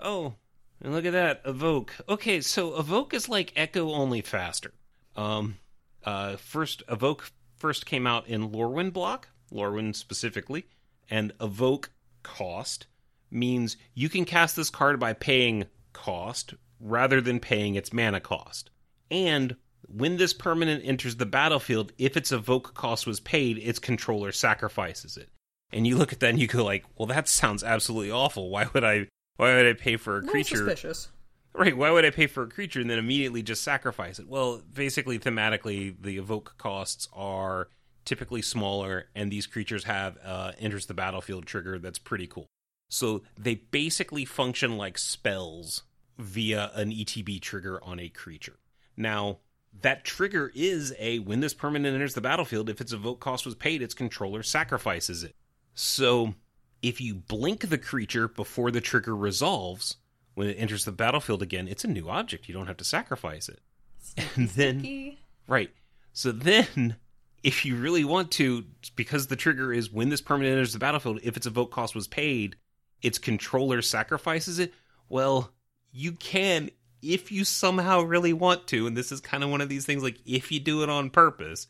Oh, 0.00 0.34
and 0.82 0.92
look 0.92 1.04
at 1.04 1.12
that, 1.12 1.42
evoke. 1.44 1.94
Okay, 2.08 2.40
so 2.40 2.76
evoke 2.78 3.12
is 3.14 3.28
like 3.28 3.52
echo 3.56 3.90
only 3.90 4.22
faster. 4.22 4.72
Um, 5.16 5.58
uh, 6.04 6.36
first 6.36 6.82
evoke 6.88 7.30
first 7.56 7.84
came 7.84 8.06
out 8.06 8.26
in 8.26 8.50
Lorwyn 8.50 8.92
block, 8.92 9.28
Lorwyn 9.52 9.94
specifically, 9.94 10.66
and 11.10 11.32
evoke 11.40 11.90
cost 12.22 12.86
means 13.30 13.76
you 13.94 14.08
can 14.08 14.24
cast 14.24 14.56
this 14.56 14.70
card 14.70 14.98
by 14.98 15.12
paying 15.12 15.66
cost 15.92 16.54
rather 16.80 17.20
than 17.20 17.38
paying 17.38 17.74
its 17.74 17.92
mana 17.92 18.20
cost. 18.20 18.70
And 19.10 19.56
when 19.82 20.16
this 20.16 20.32
permanent 20.32 20.84
enters 20.84 21.16
the 21.16 21.26
battlefield, 21.26 21.92
if 21.98 22.16
its 22.16 22.32
evoke 22.32 22.74
cost 22.74 23.06
was 23.06 23.20
paid, 23.20 23.58
its 23.58 23.78
controller 23.78 24.32
sacrifices 24.32 25.16
it. 25.16 25.28
And 25.72 25.86
you 25.86 25.96
look 25.96 26.12
at 26.12 26.20
that 26.20 26.30
and 26.30 26.40
you 26.40 26.46
go 26.46 26.64
like, 26.64 26.84
"Well, 26.96 27.06
that 27.06 27.28
sounds 27.28 27.62
absolutely 27.62 28.10
awful. 28.10 28.50
Why 28.50 28.66
would 28.72 28.84
I 28.84 29.08
why 29.40 29.54
would 29.54 29.66
I 29.66 29.72
pay 29.72 29.96
for 29.96 30.18
a 30.18 30.22
creature? 30.22 30.56
Suspicious. 30.56 31.08
Right. 31.52 31.76
Why 31.76 31.90
would 31.90 32.04
I 32.04 32.10
pay 32.10 32.26
for 32.26 32.42
a 32.44 32.48
creature 32.48 32.80
and 32.80 32.88
then 32.88 32.98
immediately 32.98 33.42
just 33.42 33.62
sacrifice 33.62 34.18
it? 34.18 34.28
Well, 34.28 34.62
basically, 34.72 35.18
thematically, 35.18 35.96
the 36.00 36.18
evoke 36.18 36.54
costs 36.58 37.08
are 37.12 37.68
typically 38.04 38.42
smaller, 38.42 39.08
and 39.14 39.30
these 39.30 39.46
creatures 39.46 39.84
have 39.84 40.18
uh, 40.24 40.52
enters 40.58 40.86
the 40.86 40.94
battlefield 40.94 41.46
trigger 41.46 41.78
that's 41.78 41.98
pretty 41.98 42.26
cool. 42.26 42.46
So 42.88 43.22
they 43.38 43.54
basically 43.56 44.24
function 44.24 44.76
like 44.76 44.98
spells 44.98 45.84
via 46.18 46.70
an 46.74 46.90
ETB 46.90 47.40
trigger 47.40 47.82
on 47.82 47.98
a 47.98 48.08
creature. 48.08 48.58
Now, 48.96 49.38
that 49.82 50.04
trigger 50.04 50.52
is 50.54 50.94
a 50.98 51.20
when 51.20 51.40
this 51.40 51.54
permanent 51.54 51.94
enters 51.94 52.14
the 52.14 52.20
battlefield, 52.20 52.68
if 52.68 52.80
its 52.80 52.92
evoke 52.92 53.20
cost 53.20 53.46
was 53.46 53.54
paid, 53.54 53.82
its 53.82 53.94
controller 53.94 54.42
sacrifices 54.42 55.22
it. 55.22 55.34
So 55.74 56.34
if 56.82 57.00
you 57.00 57.14
blink 57.14 57.68
the 57.68 57.78
creature 57.78 58.28
before 58.28 58.70
the 58.70 58.80
trigger 58.80 59.14
resolves, 59.14 59.96
when 60.34 60.48
it 60.48 60.54
enters 60.54 60.84
the 60.84 60.92
battlefield 60.92 61.42
again, 61.42 61.68
it's 61.68 61.84
a 61.84 61.88
new 61.88 62.08
object. 62.08 62.48
You 62.48 62.54
don't 62.54 62.66
have 62.66 62.78
to 62.78 62.84
sacrifice 62.84 63.48
it. 63.48 63.60
and 64.36 64.48
then, 64.50 65.16
right. 65.46 65.70
So 66.12 66.32
then, 66.32 66.96
if 67.42 67.64
you 67.64 67.76
really 67.76 68.04
want 68.04 68.30
to, 68.32 68.64
because 68.96 69.26
the 69.26 69.36
trigger 69.36 69.72
is 69.72 69.90
when 69.90 70.08
this 70.08 70.20
permanent 70.20 70.52
enters 70.52 70.72
the 70.72 70.78
battlefield, 70.78 71.20
if 71.22 71.36
its 71.36 71.46
evoke 71.46 71.70
cost 71.70 71.94
was 71.94 72.08
paid, 72.08 72.56
its 73.02 73.18
controller 73.18 73.82
sacrifices 73.82 74.58
it. 74.58 74.72
Well, 75.08 75.52
you 75.92 76.12
can 76.12 76.70
if 77.02 77.32
you 77.32 77.44
somehow 77.44 78.02
really 78.02 78.32
want 78.32 78.66
to, 78.68 78.86
and 78.86 78.96
this 78.96 79.12
is 79.12 79.20
kind 79.20 79.42
of 79.42 79.50
one 79.50 79.60
of 79.60 79.68
these 79.68 79.86
things 79.86 80.02
like 80.02 80.18
if 80.26 80.52
you 80.52 80.60
do 80.60 80.82
it 80.82 80.90
on 80.90 81.10
purpose, 81.10 81.66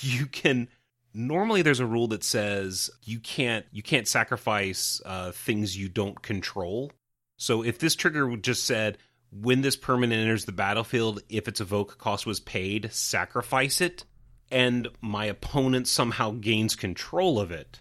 you 0.00 0.26
can 0.26 0.68
normally 1.14 1.62
there's 1.62 1.80
a 1.80 1.86
rule 1.86 2.08
that 2.08 2.24
says 2.24 2.90
you 3.04 3.20
can't 3.20 3.66
you 3.72 3.82
can't 3.82 4.08
sacrifice 4.08 5.00
uh, 5.04 5.32
things 5.32 5.76
you 5.76 5.88
don't 5.88 6.20
control. 6.22 6.92
So 7.36 7.62
if 7.62 7.78
this 7.78 7.94
trigger 7.94 8.36
just 8.36 8.64
said 8.64 8.98
when 9.30 9.62
this 9.62 9.76
permanent 9.76 10.20
enters 10.20 10.44
the 10.44 10.52
battlefield, 10.52 11.22
if 11.28 11.48
its 11.48 11.60
evoke 11.60 11.98
cost 11.98 12.26
was 12.26 12.40
paid, 12.40 12.92
sacrifice 12.92 13.80
it, 13.80 14.04
and 14.50 14.88
my 15.00 15.24
opponent 15.24 15.88
somehow 15.88 16.32
gains 16.32 16.76
control 16.76 17.40
of 17.40 17.50
it. 17.50 17.80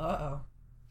Uh 0.00 0.18
oh. 0.20 0.40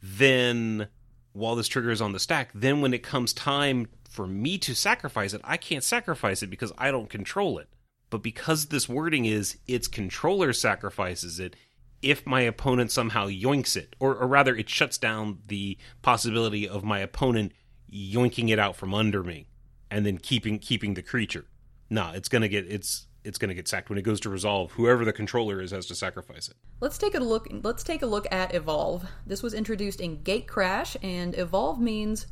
Then 0.02 0.88
while 1.34 1.56
this 1.56 1.67
trigger 1.67 1.91
is 1.91 2.02
on 2.02 2.13
the 2.13 2.19
stack, 2.19 2.52
then 2.54 2.82
when 2.82 2.93
it 2.93 3.04
comes 3.04 3.34
time 3.34 3.88
for 4.10 4.26
me 4.26 4.58
to 4.60 4.74
sacrifice 4.74 5.34
it, 5.34 5.41
I 5.43 5.58
can't 5.58 5.84
sacrifice 5.84 6.41
it 6.41 6.50
because 6.50 6.71
I 6.78 6.91
don't 6.91 7.10
control 7.10 7.58
it. 7.58 7.67
But 8.10 8.24
because 8.24 8.67
this 8.67 8.88
wording 8.88 9.26
is 9.26 9.58
its 9.67 9.88
controller 9.88 10.54
sacrifices 10.54 11.39
it, 11.39 11.56
if 12.01 12.25
my 12.25 12.41
opponent 12.41 12.91
somehow 12.91 13.27
yoinks 13.27 13.75
it, 13.75 13.95
or, 13.99 14.15
or 14.15 14.27
rather, 14.27 14.55
it 14.55 14.69
shuts 14.69 14.97
down 14.97 15.39
the 15.47 15.77
possibility 16.01 16.67
of 16.67 16.84
my 16.84 16.99
opponent 16.99 17.51
yoinking 17.91 18.49
it 18.49 18.60
out 18.60 18.75
from 18.75 18.93
under 18.93 19.23
me 19.23 19.47
and 19.89 20.05
then 20.05 20.17
keeping 20.17 20.60
keeping 20.60 20.95
the 20.95 21.01
creature. 21.01 21.45
Nah, 21.89 22.12
it's 22.12 22.29
gonna 22.29 22.47
get 22.47 22.65
it's 22.69 23.08
it's 23.23 23.38
gonna 23.38 23.53
get 23.53 23.67
sacked 23.67 23.89
when 23.89 23.97
it 23.97 24.03
goes 24.03 24.19
to 24.21 24.29
resolve. 24.29 24.71
Whoever 24.73 25.05
the 25.05 25.13
controller 25.13 25.62
is 25.62 25.71
has 25.71 25.86
to 25.88 25.95
sacrifice 25.95 26.47
it. 26.47 26.55
Let's 26.81 26.97
take 26.97 27.15
a 27.15 27.19
look. 27.19 27.47
Let's 27.63 27.84
take 27.84 28.01
a 28.01 28.08
look 28.08 28.27
at 28.31 28.53
evolve. 28.53 29.05
This 29.25 29.41
was 29.41 29.53
introduced 29.53 30.01
in 30.01 30.19
Gatecrash, 30.19 30.97
and 31.01 31.38
evolve 31.38 31.79
means 31.79 32.27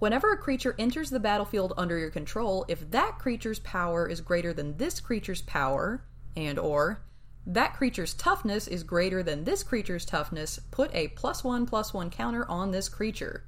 Whenever 0.00 0.32
a 0.32 0.36
creature 0.36 0.74
enters 0.78 1.08
the 1.08 1.20
battlefield 1.20 1.72
under 1.76 1.96
your 1.96 2.10
control, 2.10 2.66
if 2.68 2.90
that 2.90 3.18
creature's 3.18 3.60
power 3.60 4.06
is 4.06 4.20
greater 4.20 4.52
than 4.52 4.76
this 4.76 5.00
creature's 5.00 5.40
power, 5.42 6.04
and 6.36 6.58
or 6.58 7.04
that 7.46 7.74
creature's 7.74 8.14
toughness 8.14 8.66
is 8.66 8.82
greater 8.82 9.22
than 9.22 9.44
this 9.44 9.62
creature's 9.62 10.04
toughness, 10.04 10.58
put 10.70 10.94
a 10.94 11.08
plus 11.08 11.44
one 11.44 11.66
plus 11.66 11.92
one 11.92 12.10
counter 12.10 12.48
on 12.48 12.70
this 12.70 12.88
creature, 12.88 13.44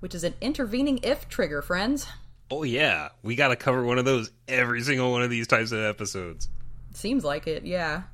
which 0.00 0.14
is 0.14 0.24
an 0.24 0.34
intervening 0.40 1.00
if 1.02 1.28
trigger, 1.28 1.62
friends. 1.62 2.06
Oh, 2.50 2.62
yeah. 2.62 3.10
We 3.22 3.36
got 3.36 3.48
to 3.48 3.56
cover 3.56 3.84
one 3.84 3.98
of 3.98 4.04
those 4.04 4.30
every 4.48 4.82
single 4.82 5.12
one 5.12 5.22
of 5.22 5.30
these 5.30 5.46
types 5.46 5.72
of 5.72 5.80
episodes. 5.80 6.48
Seems 6.94 7.24
like 7.24 7.46
it, 7.46 7.64
yeah. 7.64 8.04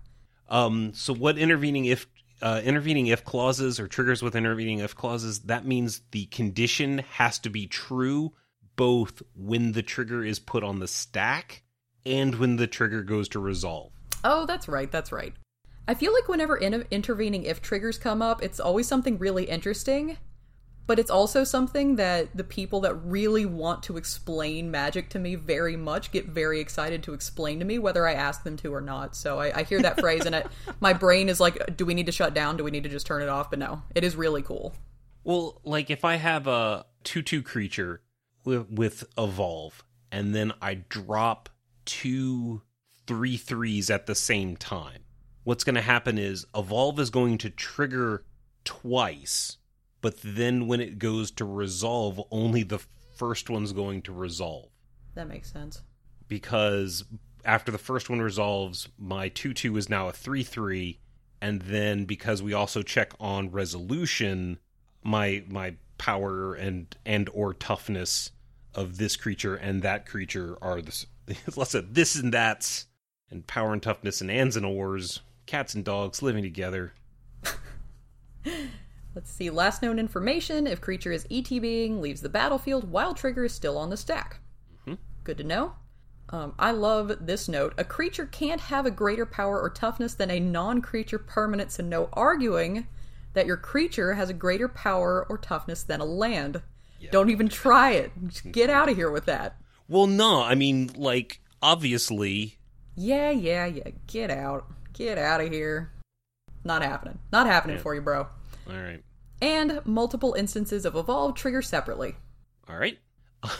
Um, 0.49 0.93
so, 0.95 1.15
what 1.15 1.39
intervening 1.39 1.87
if 1.87 2.07
uh, 2.43 2.61
intervening 2.65 3.07
if 3.07 3.25
clauses 3.25 3.79
or 3.79 3.87
triggers 3.87 4.23
with 4.23 4.35
intervening 4.35 4.81
if 4.81 4.95
clauses, 4.95 5.41
that 5.43 5.65
means 5.65 6.03
the 6.11 6.27
condition 6.27 6.99
has 7.11 7.39
to 7.41 7.51
be 7.51 7.67
true 7.67 8.33
both 8.75 9.23
when 9.37 9.73
the 9.73 9.83
trigger 9.83 10.25
is 10.25 10.39
put 10.39 10.65
on 10.65 10.81
the 10.81 10.89
stack 10.89 11.63
and 12.05 12.35
when 12.35 12.57
the 12.57 12.67
trigger 12.67 13.03
goes 13.03 13.29
to 13.29 13.39
resolve. 13.39 13.92
Oh, 14.25 14.47
that's 14.47 14.69
right, 14.69 14.91
that's 14.91 15.13
right. 15.13 15.35
I 15.87 15.95
feel 15.95 16.13
like 16.13 16.29
whenever 16.29 16.57
in- 16.57 16.87
intervening 16.91 17.43
if 17.43 17.61
triggers 17.61 17.99
come 17.99 18.23
up, 18.23 18.43
it's 18.43 18.61
always 18.61 18.87
something 18.87 19.19
really 19.19 19.45
interesting, 19.45 20.17
but 20.87 20.99
it's 20.99 21.11
also 21.11 21.43
something 21.43 21.97
that 21.97 22.37
the 22.37 22.45
people 22.45 22.81
that 22.81 22.95
really 22.95 23.47
want 23.47 23.83
to 23.85 23.97
explain 23.97 24.71
magic 24.71 25.09
to 25.11 25.19
me 25.19 25.35
very 25.35 25.77
much 25.77 26.13
get 26.13 26.27
very 26.27 26.61
excited 26.61 27.03
to 27.05 27.15
explain 27.15 27.59
to 27.59 27.65
me, 27.65 27.79
whether 27.79 28.07
I 28.07 28.15
ask 28.15 28.45
them 28.45 28.57
to 28.59 28.73
or 28.73 28.81
not. 28.81 29.17
So 29.17 29.41
I, 29.41 29.61
I 29.61 29.63
hear 29.65 29.83
that 29.83 30.01
phrase, 30.01 30.25
and 30.25 30.35
it, 30.35 30.47
my 30.81 30.93
brain 30.93 31.29
is 31.29 31.41
like, 31.41 31.77
"Do 31.77 31.85
we 31.85 31.95
need 31.95 32.07
to 32.07 32.13
shut 32.13 32.35
down? 32.35 32.57
Do 32.57 32.65
we 32.65 32.71
need 32.71 32.85
to 32.85 32.89
just 32.89 33.07
turn 33.07 33.23
it 33.23 33.29
off?" 33.29 33.51
But 33.51 33.59
no, 33.59 33.83
it 33.95 34.05
is 34.05 34.15
really 34.15 34.43
cool. 34.43 34.75
Well, 35.25 35.61
like 35.65 35.91
if 35.91 36.05
I 36.05 36.17
have 36.17 36.47
a 36.47 36.85
two-two 37.05 37.43
creature 37.43 38.03
with, 38.45 38.69
with 38.71 39.05
evolve, 39.17 39.85
and 40.11 40.35
then 40.35 40.53
I 40.61 40.75
drop 40.75 41.49
two 41.85 42.63
three 43.07 43.37
threes 43.37 43.91
at 43.91 44.07
the 44.07 44.15
same 44.15 44.57
time. 44.57 45.03
What's 45.45 45.65
going 45.65 45.75
to 45.75 45.83
happen 45.83 46.19
is 46.19 46.47
Evolve 46.55 47.01
is 47.01 47.11
going 47.11 47.39
to 47.39 47.51
trigger 47.51 48.25
twice, 48.65 49.59
but 50.01 50.17
then 50.23 50.67
when 50.67 50.81
it 50.81 50.99
goes 50.99 51.31
to 51.33 51.45
resolve, 51.45 52.21
only 52.31 52.63
the 52.63 52.81
first 53.17 53.51
one's 53.51 53.73
going 53.73 54.03
to 54.03 54.13
resolve. 54.13 54.69
That 55.15 55.29
makes 55.29 55.53
sense. 55.53 55.83
Because 56.29 57.05
after 57.45 57.73
the 57.73 57.79
first 57.79 58.09
one 58.09 58.21
resolves, 58.21 58.89
my 58.99 59.29
2 59.29 59.53
2 59.53 59.77
is 59.77 59.89
now 59.89 60.09
a 60.09 60.13
3 60.13 60.43
3. 60.43 60.99
And 61.41 61.63
then 61.63 62.05
because 62.05 62.41
we 62.41 62.53
also 62.53 62.83
check 62.83 63.13
on 63.19 63.51
resolution, 63.51 64.61
my 65.03 65.45
my 65.49 65.75
power 65.99 66.55
and 66.55 66.97
and 67.05 67.29
or 67.33 67.55
toughness 67.55 68.31
of 68.75 68.97
this 68.99 69.17
creature 69.17 69.55
and 69.55 69.83
that 69.83 70.07
creature 70.07 70.57
are 70.63 70.81
the 70.81 71.07
let's 71.57 71.73
say 71.73 71.81
this 71.91 72.15
and 72.17 72.33
that's 72.33 72.87
and 73.33 73.47
power 73.47 73.73
and 73.73 73.83
toughness 73.83 74.21
and 74.21 74.31
ands 74.31 74.57
and 74.57 74.67
ors, 74.67 75.21
cats 75.47 75.75
and 75.75 75.85
dogs 75.85 76.23
living 76.23 76.43
together. 76.43 76.95
Let's 79.15 79.31
see. 79.31 79.51
Last 79.51 79.83
known 79.83 79.99
information 79.99 80.67
if 80.67 80.81
creature 80.81 81.13
is 81.13 81.27
ETBing, 81.27 82.01
leaves 82.01 82.23
the 82.23 82.29
battlefield 82.29 82.91
while 82.91 83.15
trigger 83.15 83.45
is 83.45 83.53
still 83.53 83.77
on 83.77 83.91
the 83.91 83.97
stack. 83.97 84.41
Mm-hmm. 84.81 84.95
Good 85.25 85.39
to 85.39 85.45
know. 85.45 85.75
Um, 86.31 86.55
I 86.59 86.71
love 86.71 87.27
this 87.27 87.47
note. 87.47 87.75
A 87.77 87.85
creature 87.85 88.25
can't 88.25 88.61
have 88.61 88.87
a 88.87 88.91
greater 88.91 89.27
power 89.27 89.61
or 89.61 89.69
toughness 89.69 90.15
than 90.15 90.31
a 90.31 90.41
non 90.41 90.81
creature 90.81 91.19
permanent, 91.19 91.73
so 91.73 91.83
no 91.83 92.09
arguing 92.15 92.87
that 93.35 93.47
your 93.47 93.59
creature 93.59 94.15
has 94.15 94.31
a 94.31 94.35
greater 94.35 94.69
power 94.69 95.27
or 95.29 95.37
toughness 95.37 95.83
than 95.83 96.01
a 96.01 96.07
land. 96.07 96.63
Yeah. 97.01 97.11
Don't 97.11 97.31
even 97.31 97.49
try 97.49 97.93
it. 97.93 98.13
Just 98.27 98.51
get 98.51 98.71
out 98.71 98.89
of 98.89 98.97
here 98.97 99.11
with 99.11 99.27
that. 99.27 99.57
Well, 99.89 100.07
no. 100.07 100.43
I 100.43 100.55
mean, 100.55 100.91
like, 100.97 101.41
obviously. 101.61 102.59
Yeah, 102.95 103.31
yeah, 103.31 103.67
yeah. 103.67 103.91
Get 104.07 104.31
out. 104.31 104.67
Get 104.93 105.19
out 105.19 105.41
of 105.41 105.51
here. 105.51 105.93
Not 106.65 106.83
happening. 106.83 107.19
Not 107.33 107.47
happening 107.47 107.77
yeah. 107.77 107.83
for 107.83 107.95
you, 107.95 108.01
bro. 108.01 108.27
All 108.69 108.77
right. 108.77 109.03
And 109.41 109.81
multiple 109.85 110.35
instances 110.35 110.85
of 110.85 110.95
evolve 110.95 111.35
trigger 111.35 111.63
separately. 111.63 112.15
All 112.69 112.77
right. 112.77 112.99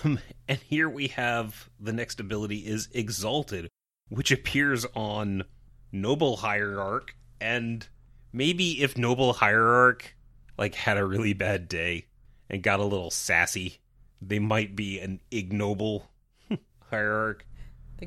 Um, 0.05 0.21
and 0.47 0.61
here 0.61 0.89
we 0.89 1.09
have 1.09 1.69
the 1.81 1.93
next 1.93 2.21
ability 2.21 2.59
is 2.59 2.89
Exalted, 2.93 3.69
which 4.11 4.31
appears 4.31 4.87
on 4.95 5.43
Noble 5.91 6.37
Hierarch, 6.37 7.17
and 7.41 7.85
maybe 8.33 8.81
if 8.81 8.97
Noble 8.97 9.33
Hierarch 9.33 10.15
like 10.57 10.77
had 10.77 10.99
a 10.99 11.05
really 11.05 11.33
bad 11.33 11.69
day 11.69 12.07
and 12.49 12.63
got 12.63 12.79
a 12.79 12.85
little 12.85 13.11
sassy, 13.11 13.81
they 14.21 14.39
might 14.39 14.77
be 14.77 15.01
an 15.01 15.21
ignoble 15.31 16.09
hierarch. 16.91 17.45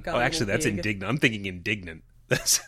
Oh, 0.07 0.19
actually, 0.19 0.47
that's 0.47 0.65
big. 0.65 0.77
indignant. 0.77 1.09
I'm 1.09 1.17
thinking 1.17 1.45
indignant. 1.45 2.03
That's 2.27 2.59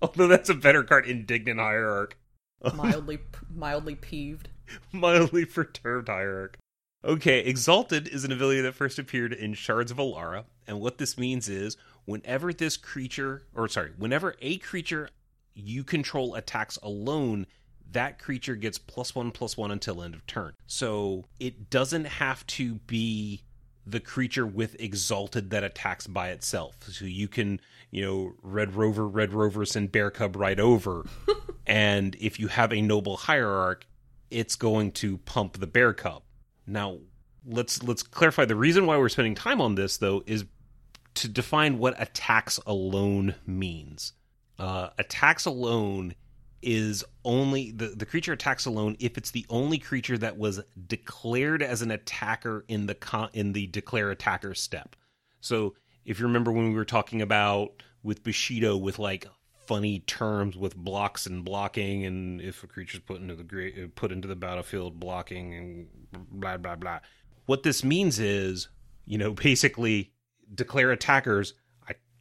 although 0.00 0.26
that's 0.26 0.48
a 0.48 0.54
better 0.54 0.82
card, 0.82 1.06
indignant 1.06 1.60
hierarch. 1.60 2.16
mildly, 2.74 3.18
mildly 3.54 3.94
peeved. 3.94 4.48
mildly 4.90 5.44
perturbed 5.44 6.08
hierarch. 6.08 6.56
Okay, 7.04 7.40
Exalted 7.40 8.08
is 8.08 8.24
an 8.24 8.32
ability 8.32 8.60
that 8.62 8.74
first 8.74 8.98
appeared 8.98 9.32
in 9.34 9.52
Shards 9.54 9.90
of 9.90 9.98
Alara, 9.98 10.44
and 10.66 10.80
what 10.80 10.96
this 10.98 11.18
means 11.18 11.48
is 11.48 11.76
whenever 12.06 12.52
this 12.52 12.76
creature, 12.76 13.42
or 13.54 13.68
sorry, 13.68 13.90
whenever 13.98 14.34
a 14.40 14.58
creature 14.58 15.10
you 15.54 15.84
control 15.84 16.34
attacks 16.34 16.78
alone, 16.82 17.46
that 17.90 18.18
creature 18.18 18.54
gets 18.56 18.78
plus 18.78 19.14
one 19.14 19.30
plus 19.30 19.56
one 19.56 19.70
until 19.70 20.02
end 20.02 20.14
of 20.14 20.26
turn. 20.26 20.54
So 20.66 21.24
it 21.38 21.68
doesn't 21.70 22.06
have 22.06 22.46
to 22.48 22.76
be 22.76 23.42
the 23.86 24.00
creature 24.00 24.46
with 24.46 24.80
Exalted 24.80 25.50
that 25.50 25.64
attacks 25.64 26.06
by 26.06 26.30
itself. 26.30 26.76
So 26.88 27.04
you 27.04 27.28
can, 27.28 27.60
you 27.90 28.04
know, 28.04 28.32
Red 28.42 28.74
Rover, 28.74 29.06
Red 29.06 29.32
Rover, 29.32 29.64
send 29.64 29.92
Bear 29.92 30.10
Cub 30.10 30.36
right 30.36 30.60
over. 30.60 31.04
and 31.66 32.16
if 32.20 32.38
you 32.38 32.48
have 32.48 32.72
a 32.72 32.80
Noble 32.80 33.16
Hierarch, 33.16 33.86
it's 34.30 34.56
going 34.56 34.92
to 34.92 35.18
pump 35.18 35.58
the 35.58 35.66
Bear 35.66 35.92
Cub 35.92 36.22
now, 36.66 36.98
let's 37.44 37.82
let's 37.82 38.02
clarify 38.02 38.44
the 38.44 38.56
reason 38.56 38.86
why 38.86 38.96
we're 38.96 39.08
spending 39.08 39.34
time 39.34 39.60
on 39.60 39.74
this 39.74 39.96
though 39.96 40.22
is 40.26 40.44
to 41.14 41.28
define 41.28 41.78
what 41.78 42.00
attacks 42.00 42.58
alone 42.66 43.34
means. 43.46 44.12
Uh, 44.58 44.90
attacks 44.98 45.44
alone 45.44 46.14
is 46.62 47.04
only 47.24 47.70
the, 47.72 47.88
the 47.88 48.06
creature 48.06 48.32
attacks 48.32 48.66
alone 48.66 48.96
if 49.00 49.18
it's 49.18 49.32
the 49.32 49.46
only 49.48 49.78
creature 49.78 50.16
that 50.18 50.38
was 50.38 50.60
declared 50.86 51.62
as 51.62 51.82
an 51.82 51.90
attacker 51.90 52.64
in 52.68 52.86
the 52.86 52.94
con, 52.94 53.28
in 53.32 53.52
the 53.52 53.66
declare 53.66 54.10
attacker 54.10 54.54
step. 54.54 54.96
So 55.40 55.74
if 56.04 56.18
you 56.18 56.26
remember 56.26 56.52
when 56.52 56.68
we 56.68 56.74
were 56.74 56.84
talking 56.84 57.22
about 57.22 57.82
with 58.02 58.22
Bushido 58.22 58.76
with 58.76 58.98
like 58.98 59.26
funny 59.66 60.00
terms 60.00 60.56
with 60.56 60.76
blocks 60.76 61.26
and 61.26 61.44
blocking, 61.44 62.04
and 62.04 62.40
if 62.40 62.62
a 62.62 62.66
creature's 62.66 63.00
put 63.00 63.20
into 63.20 63.34
the 63.34 63.90
put 63.94 64.12
into 64.12 64.28
the 64.28 64.36
battlefield, 64.36 64.98
blocking 64.98 65.54
and 65.54 65.86
blah 66.30 66.56
blah 66.56 66.76
blah. 66.76 67.00
What 67.46 67.62
this 67.62 67.84
means 67.84 68.18
is, 68.18 68.68
you 69.04 69.18
know, 69.18 69.32
basically 69.32 70.12
declare 70.54 70.90
attackers. 70.90 71.54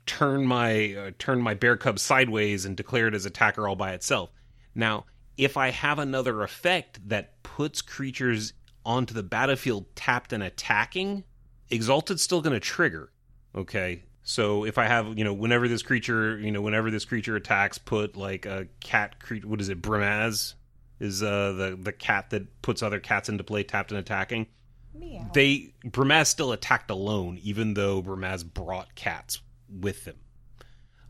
Turn 0.06 0.46
my 0.46 0.96
uh, 0.96 1.12
turn 1.20 1.42
my 1.42 1.54
bear 1.54 1.78
cub 1.78 2.00
sideways 2.00 2.66
and 2.66 2.76
declare 2.76 3.08
it 3.08 3.14
as 3.14 3.26
attacker 3.26 3.68
all 3.68 3.76
by 3.76 3.94
itself. 3.94 4.32
Now, 4.74 5.06
if 5.38 5.58
I 5.58 5.70
have 5.70 6.00
another 6.00 6.44
effect 6.44 7.08
that 7.10 7.42
puts 7.44 7.82
creatures 7.82 8.54
onto 8.86 9.14
the 9.14 9.24
battlefield 9.24 9.96
tapped 9.96 10.34
and 10.34 10.44
attacking, 10.44 11.24
Exalted's 11.70 12.22
still 12.22 12.42
going 12.42 12.54
to 12.54 12.60
trigger. 12.60 13.12
Okay, 13.56 14.04
so 14.24 14.66
if 14.66 14.78
I 14.78 14.88
have, 14.88 15.18
you 15.18 15.24
know, 15.24 15.34
whenever 15.34 15.68
this 15.68 15.82
creature, 15.82 16.38
you 16.40 16.52
know, 16.52 16.62
whenever 16.62 16.92
this 16.92 17.06
creature 17.06 17.36
attacks, 17.36 17.78
put 17.78 18.16
like 18.16 18.46
a 18.46 18.68
cat 18.80 19.20
creature. 19.20 19.48
What 19.48 19.62
is 19.62 19.70
it? 19.70 19.82
Brimaz 19.82 20.56
is 21.00 21.24
uh, 21.24 21.54
the 21.54 21.78
the 21.80 21.92
cat 21.92 22.30
that 22.32 22.62
puts 22.62 22.84
other 22.84 23.00
cats 23.00 23.30
into 23.30 23.44
play, 23.44 23.64
tapped 23.64 23.92
and 23.92 24.00
attacking. 24.00 24.48
Meow. 24.94 25.30
They 25.34 25.74
Brimaz 25.86 26.28
still 26.28 26.52
attacked 26.52 26.92
alone, 26.92 27.40
even 27.42 27.74
though 27.74 28.02
Brimaz 28.02 28.44
brought 28.44 28.94
cats 28.96 29.40
with 29.72 30.06
them. 30.06 30.18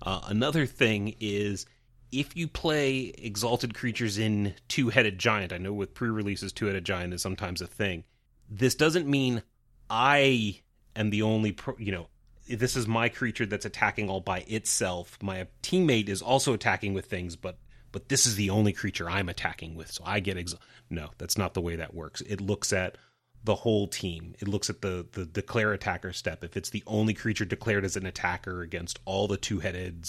Uh, 0.02 0.21
another 0.28 0.65
thing 0.65 1.15
is 1.19 1.65
if 2.12 2.36
you 2.36 2.47
play 2.47 3.13
exalted 3.17 3.74
creatures 3.74 4.17
in 4.17 4.54
two 4.67 4.89
headed 4.89 5.17
giant. 5.17 5.54
I 5.54 5.58
know 5.58 5.74
with 5.74 5.93
pre 5.93 6.10
releases, 6.10 6.52
two 6.52 6.65
headed 6.65 6.86
giant 6.86 7.13
is 7.13 7.21
sometimes 7.21 7.62
a 7.62 7.67
thing. 7.67 8.04
This 8.50 8.76
doesn't 8.76 9.08
mean 9.08 9.43
I 9.89 10.60
am 10.95 11.10
the 11.10 11.21
only, 11.21 11.54
pro, 11.54 11.76
you 11.78 11.91
know, 11.91 12.08
this 12.50 12.76
is 12.76 12.88
my 12.88 13.08
creature 13.08 13.45
that's 13.45 13.65
attacking 13.65 14.10
all 14.10 14.19
by 14.19 14.39
itself. 14.47 15.17
My 15.21 15.47
teammate 15.63 16.10
is 16.10 16.21
also 16.21 16.54
attacking 16.54 16.93
with 16.93 17.06
things, 17.06 17.36
but 17.36 17.58
but 17.93 18.08
this 18.08 18.26
is 18.26 18.36
the 18.36 18.50
only 18.50 18.71
creature 18.71 19.10
I'm 19.10 19.28
attacking 19.28 19.76
with, 19.76 19.91
so 19.91 20.04
I 20.06 20.21
get 20.21 20.38
exalted. 20.38 20.65
no. 20.89 21.10
That's 21.17 21.38
not 21.38 21.54
the 21.54 21.62
way 21.62 21.76
that 21.76 21.93
works. 21.93 22.21
It 22.21 22.39
looks 22.39 22.71
at 22.71 22.97
the 23.43 23.56
whole 23.56 23.88
team. 23.88 24.36
It 24.39 24.47
looks 24.47 24.69
at 24.69 24.82
the 24.82 25.06
the 25.12 25.25
declare 25.25 25.73
attacker 25.73 26.13
step. 26.13 26.43
If 26.43 26.56
it's 26.56 26.69
the 26.69 26.84
only 26.88 27.13
creature 27.13 27.45
declared 27.45 27.86
as 27.86 27.95
an 27.95 28.06
attacker 28.06 28.62
against 28.62 28.99
all 29.06 29.27
the 29.27 29.38
two 29.38 29.60
headed 29.60 30.06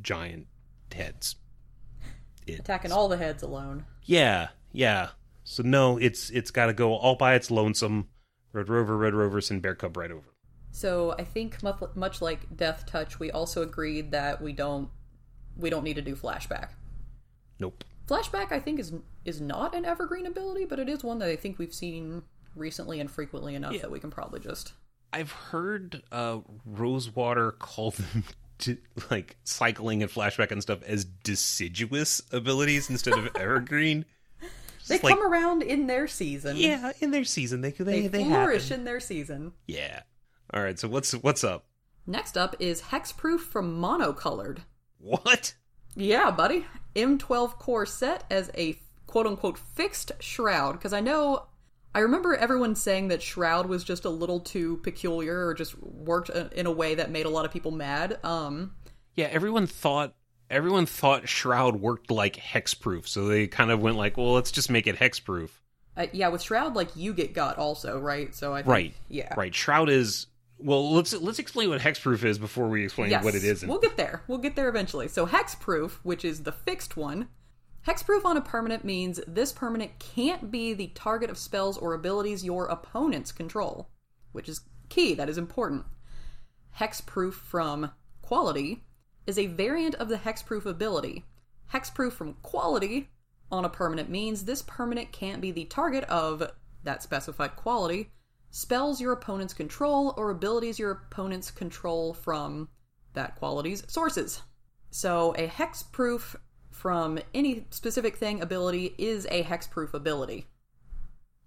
giant 0.00 0.46
heads, 0.92 1.36
attacking 2.48 2.92
all 2.92 3.08
the 3.08 3.16
heads 3.16 3.42
alone. 3.42 3.84
Yeah, 4.04 4.48
yeah. 4.72 5.10
So 5.44 5.62
no, 5.62 5.98
it's 5.98 6.30
it's 6.30 6.50
got 6.50 6.66
to 6.66 6.72
go 6.72 6.94
all 6.94 7.16
by 7.16 7.34
its 7.34 7.50
lonesome. 7.50 8.08
Red 8.52 8.68
Rover, 8.68 8.96
Red 8.96 9.14
Rover, 9.14 9.40
and 9.50 9.62
Bear 9.62 9.76
Cub 9.76 9.96
right 9.96 10.10
over. 10.10 10.34
So 10.72 11.14
I 11.18 11.24
think 11.24 11.62
much 11.62 12.22
like 12.22 12.56
Deathtouch, 12.56 13.18
we 13.18 13.30
also 13.30 13.62
agreed 13.62 14.12
that 14.12 14.40
we 14.40 14.52
don't 14.52 14.88
we 15.56 15.70
don't 15.70 15.84
need 15.84 15.94
to 15.94 16.02
do 16.02 16.16
flashback. 16.16 16.70
Nope. 17.58 17.84
Flashback, 18.06 18.50
I 18.50 18.58
think, 18.58 18.80
is 18.80 18.92
is 19.24 19.40
not 19.40 19.74
an 19.74 19.84
evergreen 19.84 20.26
ability, 20.26 20.64
but 20.64 20.78
it 20.78 20.88
is 20.88 21.04
one 21.04 21.18
that 21.18 21.28
I 21.28 21.36
think 21.36 21.58
we've 21.58 21.74
seen 21.74 22.22
recently 22.54 23.00
and 23.00 23.10
frequently 23.10 23.54
enough 23.54 23.72
yeah. 23.72 23.80
that 23.82 23.90
we 23.90 24.00
can 24.00 24.10
probably 24.10 24.40
just. 24.40 24.72
I've 25.12 25.32
heard 25.32 26.02
uh, 26.12 26.38
Rosewater 26.64 27.52
call 27.52 27.90
them 27.92 28.24
to, 28.58 28.78
like 29.10 29.36
cycling 29.44 30.02
and 30.02 30.10
flashback 30.10 30.50
and 30.50 30.62
stuff 30.62 30.82
as 30.84 31.04
deciduous 31.04 32.22
abilities 32.32 32.90
instead 32.90 33.14
of 33.14 33.28
evergreen. 33.36 34.04
they 34.88 34.98
come 34.98 35.22
around 35.22 35.62
in 35.62 35.86
their 35.86 36.06
season. 36.06 36.56
Yeah, 36.56 36.92
in 37.00 37.10
their 37.10 37.24
season, 37.24 37.60
they 37.60 37.70
they 37.70 38.02
they, 38.02 38.06
they 38.06 38.24
flourish 38.24 38.68
happen. 38.68 38.80
in 38.80 38.84
their 38.84 39.00
season. 39.00 39.52
Yeah. 39.66 40.02
All 40.52 40.62
right, 40.62 40.78
so 40.78 40.88
what's 40.88 41.12
what's 41.12 41.44
up? 41.44 41.64
Next 42.06 42.36
up 42.36 42.56
is 42.58 42.82
Hexproof 42.82 43.40
from 43.40 43.80
Monocolored. 43.80 44.58
What? 44.98 45.54
Yeah, 45.94 46.30
buddy. 46.30 46.66
M12 46.96 47.58
core 47.58 47.86
set 47.86 48.24
as 48.30 48.50
a 48.56 48.78
quote 49.06 49.26
unquote 49.26 49.58
fixed 49.58 50.12
shroud 50.20 50.72
because 50.72 50.92
I 50.92 51.00
know 51.00 51.46
I 51.94 52.00
remember 52.00 52.36
everyone 52.36 52.74
saying 52.76 53.08
that 53.08 53.20
Shroud 53.22 53.66
was 53.66 53.82
just 53.82 54.04
a 54.04 54.10
little 54.10 54.40
too 54.40 54.76
peculiar 54.78 55.46
or 55.46 55.54
just 55.54 55.76
worked 55.82 56.30
in 56.30 56.66
a 56.66 56.70
way 56.70 56.94
that 56.94 57.10
made 57.10 57.26
a 57.26 57.30
lot 57.30 57.44
of 57.44 57.52
people 57.52 57.70
mad. 57.70 58.18
Um 58.24 58.72
Yeah, 59.16 59.26
everyone 59.26 59.66
thought 59.66 60.14
everyone 60.48 60.86
thought 60.86 61.28
Shroud 61.28 61.76
worked 61.76 62.10
like 62.10 62.36
hexproof, 62.36 63.06
so 63.06 63.26
they 63.26 63.46
kind 63.46 63.70
of 63.70 63.80
went 63.80 63.96
like, 63.96 64.16
"Well, 64.16 64.32
let's 64.32 64.50
just 64.50 64.70
make 64.70 64.86
it 64.86 64.96
hexproof." 64.96 65.50
Uh, 65.96 66.06
yeah, 66.12 66.28
with 66.28 66.42
Shroud 66.42 66.74
like 66.74 66.94
you 66.96 67.12
get 67.12 67.34
got 67.34 67.58
also, 67.58 67.98
right? 67.98 68.34
So 68.34 68.54
I 68.54 68.58
think, 68.58 68.68
Right. 68.68 68.94
Yeah. 69.08 69.34
Right. 69.36 69.54
Shroud 69.54 69.88
is 69.88 70.26
Well, 70.58 70.92
let's 70.92 71.12
let's 71.14 71.38
explain 71.38 71.70
what 71.70 71.80
hexproof 71.80 72.22
is 72.24 72.38
before 72.38 72.68
we 72.68 72.84
explain 72.84 73.10
Yes, 73.10 73.24
what 73.24 73.34
it 73.34 73.44
isn't. 73.44 73.68
We'll 73.68 73.80
get 73.80 73.96
there. 73.96 74.22
We'll 74.28 74.38
get 74.38 74.56
there 74.56 74.68
eventually. 74.68 75.08
So 75.08 75.26
hexproof, 75.26 75.92
which 76.02 76.24
is 76.24 76.42
the 76.42 76.52
fixed 76.52 76.96
one, 76.96 77.28
hexproof 77.86 78.24
on 78.24 78.36
a 78.36 78.42
permanent 78.42 78.84
means 78.84 79.20
this 79.26 79.52
permanent 79.52 79.98
can't 79.98 80.50
be 80.50 80.74
the 80.74 80.88
target 80.88 81.30
of 81.30 81.38
spells 81.38 81.78
or 81.78 81.94
abilities 81.94 82.44
your 82.44 82.66
opponents 82.66 83.32
control, 83.32 83.88
which 84.32 84.48
is 84.48 84.60
key. 84.88 85.14
That 85.14 85.28
is 85.28 85.38
important. 85.38 85.84
Hexproof 86.78 87.34
from 87.34 87.92
quality 88.22 88.84
is 89.26 89.38
a 89.38 89.46
variant 89.46 89.94
of 89.96 90.08
the 90.08 90.16
hexproof 90.16 90.66
ability. 90.66 91.24
Hexproof 91.72 92.12
from 92.12 92.34
quality 92.42 93.08
on 93.50 93.64
a 93.64 93.68
permanent 93.68 94.08
means 94.08 94.44
this 94.44 94.62
permanent 94.62 95.12
can't 95.12 95.40
be 95.40 95.50
the 95.50 95.64
target 95.64 96.04
of 96.04 96.50
that 96.84 97.02
specified 97.02 97.56
quality, 97.56 98.10
spells 98.50 99.00
your 99.00 99.12
opponents 99.12 99.54
control, 99.54 100.14
or 100.16 100.30
abilities 100.30 100.78
your 100.78 100.90
opponents 100.90 101.50
control 101.50 102.14
from 102.14 102.68
that 103.12 103.36
quality's 103.36 103.84
sources. 103.88 104.42
So 104.90 105.34
a 105.36 105.46
hexproof 105.46 106.36
from 106.80 107.18
any 107.34 107.66
specific 107.68 108.16
thing 108.16 108.40
ability 108.40 108.94
is 108.96 109.26
a 109.30 109.42
hexproof 109.42 109.92
ability. 109.92 110.46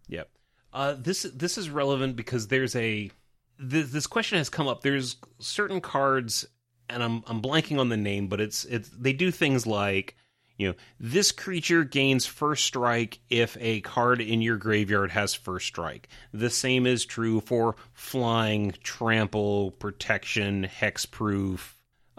Yep. 0.08 0.30
Uh, 0.72 0.96
this 0.98 1.24
this 1.24 1.58
is 1.58 1.72
relevant 1.72 2.16
because 2.16 2.48
there's 2.48 2.76
a 2.76 3.10
this, 3.58 3.90
this 3.90 4.06
question 4.06 4.38
has 4.38 4.50
come 4.50 4.68
up. 4.68 4.82
There's 4.82 5.16
certain 5.40 5.82
cards, 5.82 6.46
and 6.88 7.02
I'm 7.02 7.24
I'm 7.26 7.42
blanking 7.42 7.80
on 7.80 7.90
the 7.90 7.98
name, 7.98 8.28
but 8.28 8.42
it's 8.42 8.64
it's 8.66 8.90
they 8.90 9.12
do 9.12 9.32
things 9.32 9.66
like 9.66 10.16
you 10.58 10.68
know 10.68 10.76
this 11.00 11.32
creature 11.32 11.84
gains 11.84 12.28
first 12.28 12.64
strike 12.64 13.20
if 13.32 13.58
a 13.60 13.82
card 13.82 14.22
in 14.22 14.44
your 14.44 14.58
graveyard 14.58 15.10
has 15.12 15.34
first 15.34 15.66
strike. 15.66 16.10
The 16.32 16.52
same 16.52 16.86
is 16.86 17.06
true 17.06 17.42
for 17.42 17.76
flying, 17.94 18.76
trample, 18.84 19.72
protection, 19.72 20.70
hexproof. 20.80 21.74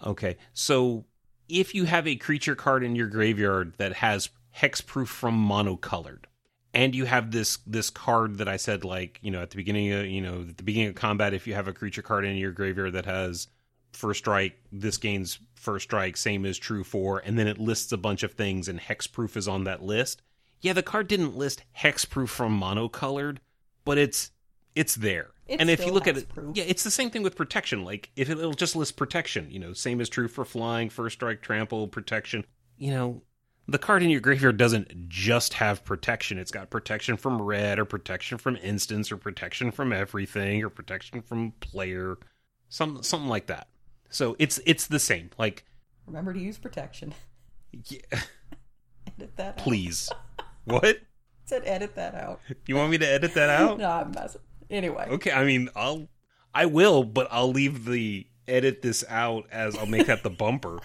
Okay, 0.04 0.36
so 0.52 1.04
if 1.48 1.74
you 1.74 1.84
have 1.84 2.06
a 2.06 2.16
creature 2.16 2.54
card 2.54 2.82
in 2.82 2.96
your 2.96 3.08
graveyard 3.08 3.74
that 3.76 3.94
has 3.94 4.30
hexproof 4.56 5.08
from 5.08 5.34
monocolored 5.36 6.24
and 6.72 6.94
you 6.94 7.04
have 7.04 7.30
this 7.30 7.58
this 7.66 7.90
card 7.90 8.38
that 8.38 8.48
I 8.48 8.56
said 8.56 8.84
like 8.84 9.18
you 9.22 9.30
know 9.30 9.42
at 9.42 9.50
the 9.50 9.56
beginning 9.56 9.92
of 9.92 10.06
you 10.06 10.20
know 10.20 10.40
at 10.48 10.56
the 10.56 10.62
beginning 10.62 10.88
of 10.88 10.94
combat 10.94 11.34
if 11.34 11.46
you 11.46 11.54
have 11.54 11.68
a 11.68 11.72
creature 11.72 12.02
card 12.02 12.24
in 12.24 12.36
your 12.36 12.52
graveyard 12.52 12.92
that 12.92 13.06
has 13.06 13.48
first 13.92 14.18
strike 14.18 14.58
this 14.72 14.96
gains 14.96 15.38
first 15.54 15.84
strike 15.84 16.16
same 16.16 16.44
is 16.44 16.58
true 16.58 16.84
for 16.84 17.18
and 17.18 17.38
then 17.38 17.46
it 17.46 17.58
lists 17.58 17.92
a 17.92 17.96
bunch 17.96 18.22
of 18.22 18.32
things 18.32 18.68
and 18.68 18.80
hexproof 18.80 19.36
is 19.36 19.48
on 19.48 19.64
that 19.64 19.82
list. 19.82 20.22
Yeah 20.60 20.72
the 20.72 20.82
card 20.82 21.08
didn't 21.08 21.36
list 21.36 21.62
hexproof 21.78 22.28
from 22.28 22.58
monocolored 22.58 23.38
but 23.84 23.98
it's 23.98 24.30
it's 24.74 24.94
there 24.94 25.33
It's 25.46 25.60
and 25.60 25.68
if 25.68 25.84
you 25.84 25.92
look 25.92 26.08
at 26.08 26.16
it 26.16 26.28
hexproof. 26.28 26.56
yeah 26.56 26.64
it's 26.66 26.84
the 26.84 26.90
same 26.90 27.10
thing 27.10 27.22
with 27.22 27.36
protection 27.36 27.84
like 27.84 28.10
if 28.16 28.30
it, 28.30 28.38
it'll 28.38 28.52
just 28.54 28.74
list 28.74 28.96
protection 28.96 29.50
you 29.50 29.58
know 29.58 29.72
same 29.72 30.00
is 30.00 30.08
true 30.08 30.26
for 30.26 30.44
flying 30.44 30.88
first 30.88 31.14
strike 31.14 31.42
trample 31.42 31.86
protection 31.86 32.44
you 32.78 32.90
know 32.90 33.22
the 33.66 33.78
card 33.78 34.02
in 34.02 34.10
your 34.10 34.20
graveyard 34.20 34.56
doesn't 34.56 35.08
just 35.08 35.54
have 35.54 35.84
protection. 35.84 36.38
It's 36.38 36.50
got 36.50 36.70
protection 36.70 37.16
from 37.16 37.40
red, 37.40 37.78
or 37.78 37.84
protection 37.84 38.36
from 38.38 38.56
instants, 38.56 39.10
or 39.10 39.16
protection 39.16 39.70
from 39.70 39.92
everything, 39.92 40.62
or 40.62 40.68
protection 40.68 41.22
from 41.22 41.52
player, 41.60 42.18
some 42.68 43.02
something 43.02 43.28
like 43.28 43.46
that. 43.46 43.68
So 44.10 44.36
it's 44.38 44.60
it's 44.66 44.86
the 44.86 44.98
same. 44.98 45.30
Like, 45.38 45.64
Remember 46.06 46.34
to 46.34 46.40
use 46.40 46.58
protection. 46.58 47.14
yeah, 47.72 48.20
edit 49.06 49.36
that 49.36 49.56
please, 49.56 50.10
what? 50.64 50.98
said 51.46 51.62
edit 51.64 51.94
that 51.94 52.14
out. 52.14 52.40
You 52.66 52.76
want 52.76 52.90
me 52.90 52.98
to 52.98 53.06
edit 53.06 53.32
that 53.34 53.48
out? 53.48 53.78
no, 53.78 53.90
I'm 53.90 54.10
messing. 54.10 54.42
Anyway. 54.70 55.06
Okay, 55.10 55.32
I 55.32 55.44
mean, 55.44 55.68
I'll 55.76 56.08
I 56.54 56.66
will, 56.66 57.04
but 57.04 57.28
I'll 57.30 57.50
leave 57.50 57.84
the 57.84 58.26
edit 58.46 58.82
this 58.82 59.04
out 59.08 59.46
as 59.50 59.76
I'll 59.76 59.86
make 59.86 60.06
that 60.06 60.22
the 60.22 60.30
bumper. 60.30 60.78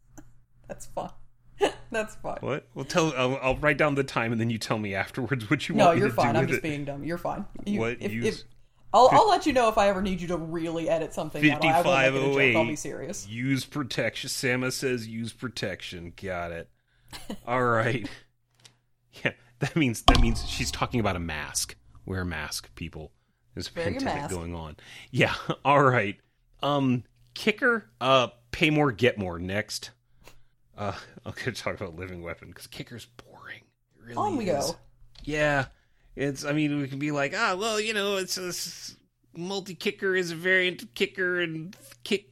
That's 0.68 0.86
fine. 0.86 1.10
That's 1.90 2.16
fine. 2.16 2.38
What? 2.40 2.66
Well, 2.74 2.84
tell 2.84 3.12
I'll, 3.16 3.36
I'll 3.40 3.56
write 3.56 3.78
down 3.78 3.94
the 3.94 4.04
time 4.04 4.32
and 4.32 4.40
then 4.40 4.50
you 4.50 4.58
tell 4.58 4.78
me 4.78 4.94
afterwards 4.94 5.48
what 5.48 5.68
you 5.68 5.74
No, 5.74 5.86
want 5.86 5.96
me 5.96 6.00
you're 6.02 6.10
fine. 6.10 6.36
I'm 6.36 6.46
just 6.46 6.58
it. 6.58 6.62
being 6.62 6.84
dumb. 6.84 7.04
You're 7.04 7.18
fine. 7.18 7.46
You, 7.64 7.80
What 7.80 7.96
If, 8.00 8.12
use- 8.12 8.40
if, 8.40 8.44
I'll, 8.92 9.08
I'll 9.12 9.28
let 9.28 9.44
you 9.46 9.52
know 9.52 9.68
if 9.68 9.76
I 9.78 9.88
ever 9.88 10.00
need 10.00 10.20
you 10.22 10.28
to 10.28 10.36
really 10.38 10.88
edit 10.88 11.12
something. 11.12 11.42
out. 11.50 11.62
I 11.64 12.08
won't 12.10 12.24
make 12.34 12.44
it 12.44 12.50
a 12.50 12.52
joke. 12.52 12.54
5508. 12.54 12.56
I'll 12.56 12.64
be 12.64 12.72
oh 12.72 12.74
serious. 12.76 13.28
Use 13.28 13.64
protection. 13.66 14.30
Sama 14.30 14.70
says 14.70 15.06
use 15.06 15.32
protection. 15.32 16.12
Got 16.20 16.52
it. 16.52 16.70
All 17.46 17.62
right. 17.64 18.08
Yeah, 19.24 19.32
that 19.60 19.74
means 19.74 20.02
that 20.02 20.20
means 20.20 20.46
she's 20.46 20.70
talking 20.70 21.00
about 21.00 21.16
a 21.16 21.20
mask. 21.20 21.74
Wear 22.06 22.22
a 22.22 22.26
mask, 22.26 22.74
people. 22.74 23.12
There's 23.54 23.68
a 23.68 23.72
Wear 23.76 23.90
pandemic 23.90 24.30
going 24.30 24.54
on. 24.54 24.76
Yeah. 25.10 25.34
All 25.64 25.82
right. 25.82 26.16
Um, 26.62 27.04
kicker. 27.34 27.90
Uh, 28.00 28.28
pay 28.52 28.70
more, 28.70 28.92
get 28.92 29.18
more. 29.18 29.38
Next. 29.38 29.90
Uh, 30.76 30.92
I'm 31.26 31.34
gonna 31.36 31.52
talk 31.52 31.74
about 31.74 31.96
living 31.96 32.22
weapon 32.22 32.48
because 32.48 32.66
kicker's 32.66 33.06
boring. 33.06 33.62
It 33.98 34.04
really 34.04 34.16
On 34.16 34.36
we 34.36 34.48
is. 34.48 34.66
go. 34.66 34.76
Yeah, 35.24 35.66
it's. 36.14 36.44
I 36.44 36.52
mean, 36.52 36.80
we 36.80 36.88
can 36.88 36.98
be 36.98 37.10
like, 37.10 37.34
ah, 37.36 37.56
well, 37.58 37.80
you 37.80 37.92
know, 37.92 38.16
it's 38.16 38.38
a 38.38 39.38
multi 39.38 39.74
kicker 39.74 40.14
is 40.14 40.30
a 40.30 40.36
variant 40.36 40.82
of 40.82 40.94
kicker, 40.94 41.40
and 41.40 41.76
kick 42.04 42.30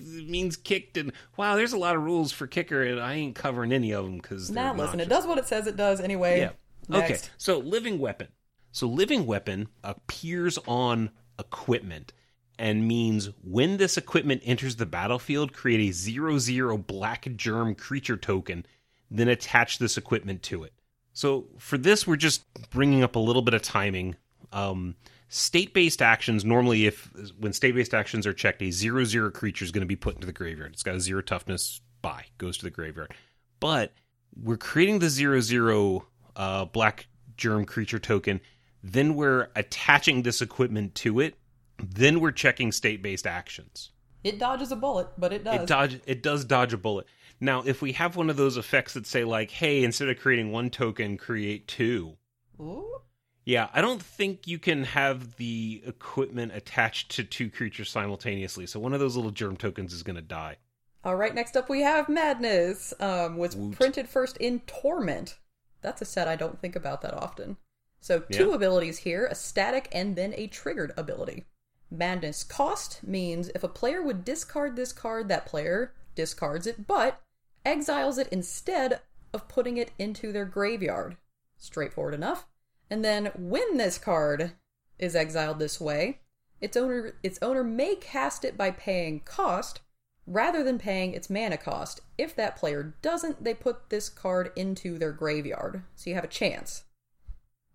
means 0.00 0.56
kicked, 0.56 0.96
and 0.96 1.12
wow, 1.36 1.54
there's 1.56 1.72
a 1.72 1.78
lot 1.78 1.94
of 1.94 2.02
rules 2.02 2.32
for 2.32 2.46
kicker, 2.46 2.82
and 2.82 3.00
I 3.00 3.14
ain't 3.14 3.36
covering 3.36 3.72
any 3.72 3.92
of 3.92 4.04
them 4.04 4.16
because 4.16 4.50
Now 4.50 4.74
listen, 4.74 4.98
it 5.00 5.08
does 5.08 5.26
what 5.26 5.38
it 5.38 5.46
says 5.46 5.66
it 5.66 5.76
does 5.76 6.00
anyway. 6.00 6.40
Yeah. 6.40 6.50
Next. 6.88 7.10
Okay. 7.10 7.32
So 7.38 7.58
living 7.58 7.98
weapon. 7.98 8.28
So 8.72 8.88
living 8.88 9.26
weapon 9.26 9.68
appears 9.84 10.58
on 10.66 11.10
equipment 11.38 12.12
and 12.58 12.86
means 12.86 13.30
when 13.42 13.76
this 13.76 13.96
equipment 13.96 14.42
enters 14.44 14.76
the 14.76 14.86
battlefield, 14.86 15.52
create 15.52 15.88
a 15.88 15.92
zero 15.92 16.38
zero 16.38 16.78
black 16.78 17.28
germ 17.36 17.74
creature 17.74 18.16
token, 18.16 18.66
then 19.10 19.28
attach 19.28 19.78
this 19.78 19.96
equipment 19.96 20.42
to 20.44 20.64
it. 20.64 20.72
So 21.12 21.46
for 21.58 21.76
this, 21.76 22.06
we're 22.06 22.16
just 22.16 22.44
bringing 22.70 23.02
up 23.02 23.16
a 23.16 23.18
little 23.18 23.42
bit 23.42 23.54
of 23.54 23.62
timing. 23.62 24.16
Um, 24.52 24.96
state-based 25.28 26.00
actions 26.00 26.44
normally, 26.44 26.86
if 26.86 27.10
when 27.38 27.52
state-based 27.52 27.94
actions 27.94 28.26
are 28.26 28.32
checked, 28.32 28.62
a 28.62 28.70
zero 28.70 29.04
zero 29.04 29.30
creature 29.30 29.64
is 29.64 29.70
going 29.70 29.82
to 29.82 29.86
be 29.86 29.96
put 29.96 30.14
into 30.14 30.26
the 30.26 30.32
graveyard. 30.32 30.72
It's 30.72 30.82
got 30.82 30.94
a 30.94 31.00
zero 31.00 31.20
toughness. 31.20 31.80
Bye, 32.00 32.26
goes 32.38 32.58
to 32.58 32.64
the 32.64 32.70
graveyard. 32.70 33.14
But 33.60 33.92
we're 34.42 34.56
creating 34.56 35.00
the 35.00 35.10
zero 35.10 35.40
zero 35.40 36.06
uh, 36.36 36.64
black 36.66 37.06
germ 37.36 37.64
creature 37.64 37.98
token. 37.98 38.40
Then 38.82 39.14
we're 39.14 39.48
attaching 39.54 40.22
this 40.22 40.42
equipment 40.42 40.94
to 40.96 41.20
it. 41.20 41.36
Then 41.78 42.20
we're 42.20 42.32
checking 42.32 42.72
state-based 42.72 43.26
actions. 43.26 43.90
It 44.24 44.38
dodges 44.38 44.70
a 44.72 44.76
bullet, 44.76 45.08
but 45.18 45.32
it 45.32 45.44
does. 45.44 45.62
It 45.62 45.66
dodge 45.66 46.00
it 46.06 46.22
does 46.22 46.44
dodge 46.44 46.72
a 46.72 46.78
bullet. 46.78 47.06
Now, 47.40 47.62
if 47.66 47.82
we 47.82 47.92
have 47.92 48.14
one 48.14 48.30
of 48.30 48.36
those 48.36 48.56
effects 48.56 48.94
that 48.94 49.06
say 49.06 49.24
like, 49.24 49.50
"Hey, 49.50 49.82
instead 49.82 50.08
of 50.08 50.18
creating 50.18 50.52
one 50.52 50.70
token, 50.70 51.16
create 51.16 51.66
two. 51.66 52.16
Ooh. 52.60 53.00
Yeah, 53.44 53.68
I 53.72 53.80
don't 53.80 54.00
think 54.00 54.46
you 54.46 54.60
can 54.60 54.84
have 54.84 55.36
the 55.36 55.82
equipment 55.84 56.52
attached 56.54 57.10
to 57.16 57.24
two 57.24 57.50
creatures 57.50 57.90
simultaneously. 57.90 58.66
So 58.66 58.78
one 58.78 58.94
of 58.94 59.00
those 59.00 59.16
little 59.16 59.32
germ 59.32 59.56
tokens 59.56 59.92
is 59.92 60.04
going 60.04 60.16
to 60.16 60.22
die. 60.22 60.58
All 61.04 61.16
right, 61.16 61.34
next 61.34 61.56
up 61.56 61.68
we 61.68 61.80
have 61.80 62.08
Madness. 62.08 62.94
Um, 63.00 63.36
was 63.36 63.56
Woot. 63.56 63.74
printed 63.74 64.08
first 64.08 64.36
in 64.36 64.60
Torment. 64.60 65.38
That's 65.80 66.00
a 66.00 66.04
set 66.04 66.28
I 66.28 66.36
don't 66.36 66.60
think 66.60 66.76
about 66.76 67.02
that 67.02 67.14
often. 67.14 67.56
So 68.02 68.18
two 68.18 68.48
Yeah. 68.48 68.56
abilities 68.56 68.98
here: 68.98 69.26
a 69.26 69.34
static 69.34 69.88
and 69.92 70.16
then 70.16 70.34
a 70.36 70.48
triggered 70.48 70.92
ability. 70.96 71.46
Madness 71.88 72.42
cost 72.42 73.02
means 73.02 73.48
if 73.54 73.62
a 73.62 73.68
player 73.68 74.02
would 74.02 74.24
discard 74.24 74.74
this 74.76 74.92
card, 74.92 75.28
that 75.28 75.46
player 75.46 75.94
discards 76.14 76.66
it, 76.66 76.86
but 76.86 77.22
exiles 77.64 78.18
it 78.18 78.28
instead 78.28 79.00
of 79.32 79.46
putting 79.46 79.76
it 79.76 79.92
into 79.98 80.32
their 80.32 80.44
graveyard. 80.44 81.16
Straightforward 81.56 82.12
enough. 82.14 82.46
And 82.90 83.04
then 83.04 83.26
when 83.36 83.76
this 83.76 83.98
card 83.98 84.52
is 84.98 85.14
exiled 85.14 85.58
this 85.58 85.80
way, 85.80 86.20
its 86.60 86.76
owner 86.76 87.14
its 87.22 87.38
owner 87.40 87.62
may 87.62 87.94
cast 87.94 88.44
it 88.44 88.56
by 88.56 88.72
paying 88.72 89.20
cost 89.20 89.80
rather 90.26 90.64
than 90.64 90.78
paying 90.78 91.14
its 91.14 91.30
mana 91.30 91.56
cost. 91.56 92.00
If 92.18 92.34
that 92.34 92.56
player 92.56 92.94
doesn't, 93.00 93.44
they 93.44 93.54
put 93.54 93.90
this 93.90 94.08
card 94.08 94.50
into 94.56 94.98
their 94.98 95.12
graveyard. 95.12 95.84
So 95.94 96.10
you 96.10 96.16
have 96.16 96.24
a 96.24 96.28
chance. 96.28 96.84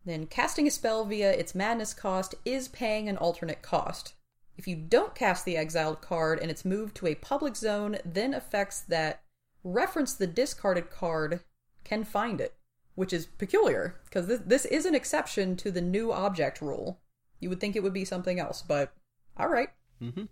Then 0.07 0.25
casting 0.25 0.65
a 0.65 0.71
spell 0.71 1.03
via 1.03 1.33
its 1.33 1.53
madness 1.53 1.93
cost 1.93 2.33
is 2.45 2.69
paying 2.69 3.09
an 3.09 3.17
alternate 3.17 3.61
cost. 3.61 4.13
If 4.57 4.65
you 4.65 4.77
don't 4.77 5.13
cast 5.13 5.43
the 5.43 5.57
exiled 5.57 5.99
card 5.99 6.39
and 6.39 6.49
it's 6.49 6.63
moved 6.63 6.95
to 6.95 7.07
a 7.07 7.15
public 7.15 7.57
zone, 7.57 7.97
then 8.05 8.33
effects 8.33 8.79
that 8.79 9.21
reference 9.65 10.13
the 10.13 10.25
discarded 10.25 10.89
card 10.89 11.41
can 11.83 12.05
find 12.05 12.39
it, 12.39 12.53
which 12.95 13.11
is 13.11 13.25
peculiar 13.25 13.99
because 14.05 14.27
this, 14.27 14.39
this 14.45 14.63
is 14.63 14.85
an 14.85 14.95
exception 14.95 15.57
to 15.57 15.71
the 15.71 15.81
new 15.81 16.13
object 16.13 16.61
rule. 16.61 17.01
You 17.41 17.49
would 17.49 17.59
think 17.59 17.75
it 17.75 17.83
would 17.83 17.93
be 17.93 18.05
something 18.05 18.39
else, 18.39 18.61
but 18.61 18.93
all 19.35 19.49
right. 19.49 19.71
Mm-hmm. 20.01 20.23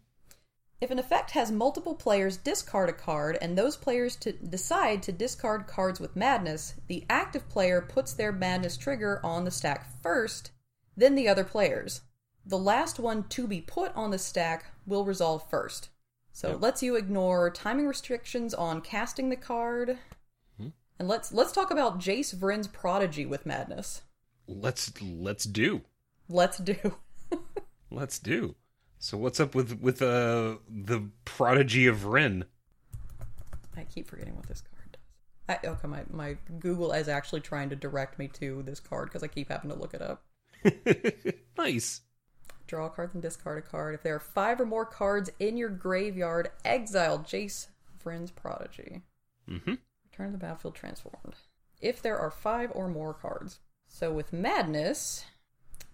If 0.81 0.91
an 0.91 0.99
effect 0.99 1.31
has 1.31 1.51
multiple 1.51 1.95
players 1.95 2.37
discard 2.37 2.89
a 2.89 2.93
card 2.93 3.37
and 3.41 3.57
those 3.57 3.77
players 3.77 4.15
to 4.17 4.33
decide 4.33 5.01
to 5.03 5.11
discard 5.11 5.67
cards 5.67 5.99
with 5.99 6.15
madness, 6.15 6.75
the 6.87 7.05
active 7.09 7.47
player 7.49 7.81
puts 7.81 8.13
their 8.13 8.31
madness 8.31 8.75
trigger 8.77 9.19
on 9.23 9.45
the 9.45 9.51
stack 9.51 9.87
first, 10.03 10.51
then 10.97 11.15
the 11.15 11.27
other 11.29 11.43
players. 11.45 12.01
The 12.45 12.57
last 12.57 12.99
one 12.99 13.23
to 13.29 13.47
be 13.47 13.61
put 13.61 13.95
on 13.95 14.11
the 14.11 14.19
stack 14.19 14.65
will 14.85 15.05
resolve 15.05 15.49
first. 15.49 15.89
So 16.33 16.49
Yep. 16.49 16.55
it 16.57 16.61
lets 16.61 16.83
you 16.83 16.95
ignore 16.97 17.49
timing 17.49 17.87
restrictions 17.87 18.53
on 18.53 18.81
casting 18.81 19.29
the 19.29 19.37
card. 19.37 19.97
Hmm? 20.57 20.69
And 20.99 21.07
let's 21.07 21.31
let's 21.31 21.53
talk 21.53 21.71
about 21.71 21.99
Jace 21.99 22.35
Vryn's 22.35 22.67
prodigy 22.67 23.25
with 23.25 23.45
madness. 23.45 24.01
Let's 24.45 24.91
let's 25.01 25.45
do. 25.45 25.81
Let's 26.27 26.57
do. 26.57 26.97
Let's 27.89 28.19
do. 28.19 28.55
So 29.05 29.19
what's 29.19 29.39
up 29.39 29.53
with 29.53 29.79
with 29.81 30.01
uh 30.01 30.55
the 30.67 31.07
prodigy 31.25 31.85
of 31.85 32.05
Ren? 32.05 32.45
I 33.77 33.83
keep 33.83 34.07
forgetting 34.07 34.35
what 34.35 34.47
this 34.47 34.63
card 34.63 34.97
does. 35.47 35.59
I, 35.63 35.67
okay, 35.67 35.87
my, 35.87 36.01
my 36.09 36.37
Google 36.57 36.91
is 36.91 37.07
actually 37.07 37.41
trying 37.41 37.69
to 37.69 37.75
direct 37.75 38.17
me 38.17 38.27
to 38.29 38.63
this 38.63 38.79
card 38.79 39.09
because 39.09 39.21
I 39.21 39.27
keep 39.27 39.49
having 39.49 39.69
to 39.69 39.75
look 39.75 39.93
it 39.93 40.01
up. 40.01 40.23
nice. 41.57 42.01
Draw 42.65 42.87
a 42.87 42.89
card, 42.89 43.11
then 43.13 43.21
discard 43.21 43.59
a 43.59 43.61
card. 43.61 43.93
If 43.93 44.01
there 44.01 44.15
are 44.15 44.19
five 44.19 44.59
or 44.59 44.65
more 44.65 44.87
cards 44.87 45.29
in 45.39 45.55
your 45.55 45.69
graveyard, 45.69 46.49
exile 46.63 47.19
Jace 47.19 47.67
Vryn's 48.03 48.31
Prodigy. 48.31 49.03
Mm-hmm. 49.47 49.75
Return 50.09 50.25
to 50.25 50.31
the 50.31 50.37
battlefield 50.39 50.73
transformed. 50.73 51.35
If 51.79 52.01
there 52.01 52.17
are 52.17 52.31
five 52.31 52.71
or 52.73 52.87
more 52.87 53.13
cards. 53.13 53.59
So 53.87 54.11
with 54.11 54.33
Madness, 54.33 55.25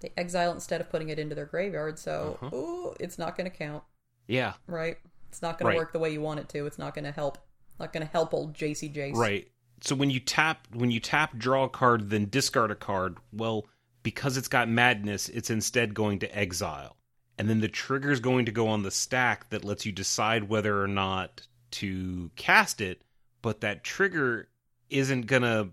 they 0.01 0.11
exile 0.17 0.51
instead 0.51 0.81
of 0.81 0.89
putting 0.89 1.09
it 1.09 1.17
into 1.19 1.35
their 1.35 1.45
graveyard, 1.45 1.97
so 1.99 2.37
Uh-huh. 2.41 2.55
ooh, 2.55 2.95
it's 2.99 3.17
not 3.17 3.37
going 3.37 3.49
to 3.49 3.55
count, 3.55 3.83
Yeah. 4.27 4.53
right? 4.67 4.97
It's 5.29 5.41
not 5.41 5.57
going 5.57 5.67
Right. 5.67 5.73
to 5.75 5.79
work 5.79 5.93
the 5.93 5.99
way 5.99 6.11
you 6.11 6.21
want 6.21 6.39
it 6.39 6.49
to. 6.49 6.65
It's 6.65 6.77
not 6.77 6.93
going 6.93 7.05
to 7.05 7.11
help. 7.11 7.37
Not 7.79 7.93
going 7.93 8.05
to 8.05 8.11
help 8.11 8.33
old 8.33 8.53
JC 8.53 8.89
Jace. 8.89 9.15
Right. 9.15 9.49
So 9.81 9.95
when 9.95 10.09
you 10.11 10.19
tap 10.19 10.67
when 10.73 10.91
you 10.91 10.99
tap 10.99 11.35
draw 11.37 11.63
a 11.63 11.69
card 11.69 12.09
then 12.11 12.29
discard 12.29 12.69
a 12.69 12.75
card, 12.75 13.17
well, 13.33 13.65
because 14.03 14.37
it's 14.37 14.47
got 14.47 14.67
madness, 14.69 15.29
it's 15.29 15.49
instead 15.49 15.93
going 15.93 16.19
to 16.19 16.37
exile. 16.37 16.97
And 17.37 17.49
then 17.49 17.61
the 17.61 17.67
trigger 17.67 18.11
is 18.11 18.19
going 18.19 18.45
to 18.45 18.51
go 18.51 18.67
on 18.67 18.83
the 18.83 18.91
stack 18.91 19.49
that 19.49 19.63
lets 19.63 19.85
you 19.85 19.91
decide 19.91 20.43
whether 20.49 20.83
or 20.83 20.87
not 20.87 21.47
to 21.71 22.29
cast 22.35 22.81
it, 22.81 23.01
but 23.41 23.61
that 23.61 23.83
trigger 23.83 24.49
isn't 24.89 25.25
going 25.25 25.41
to 25.41 25.69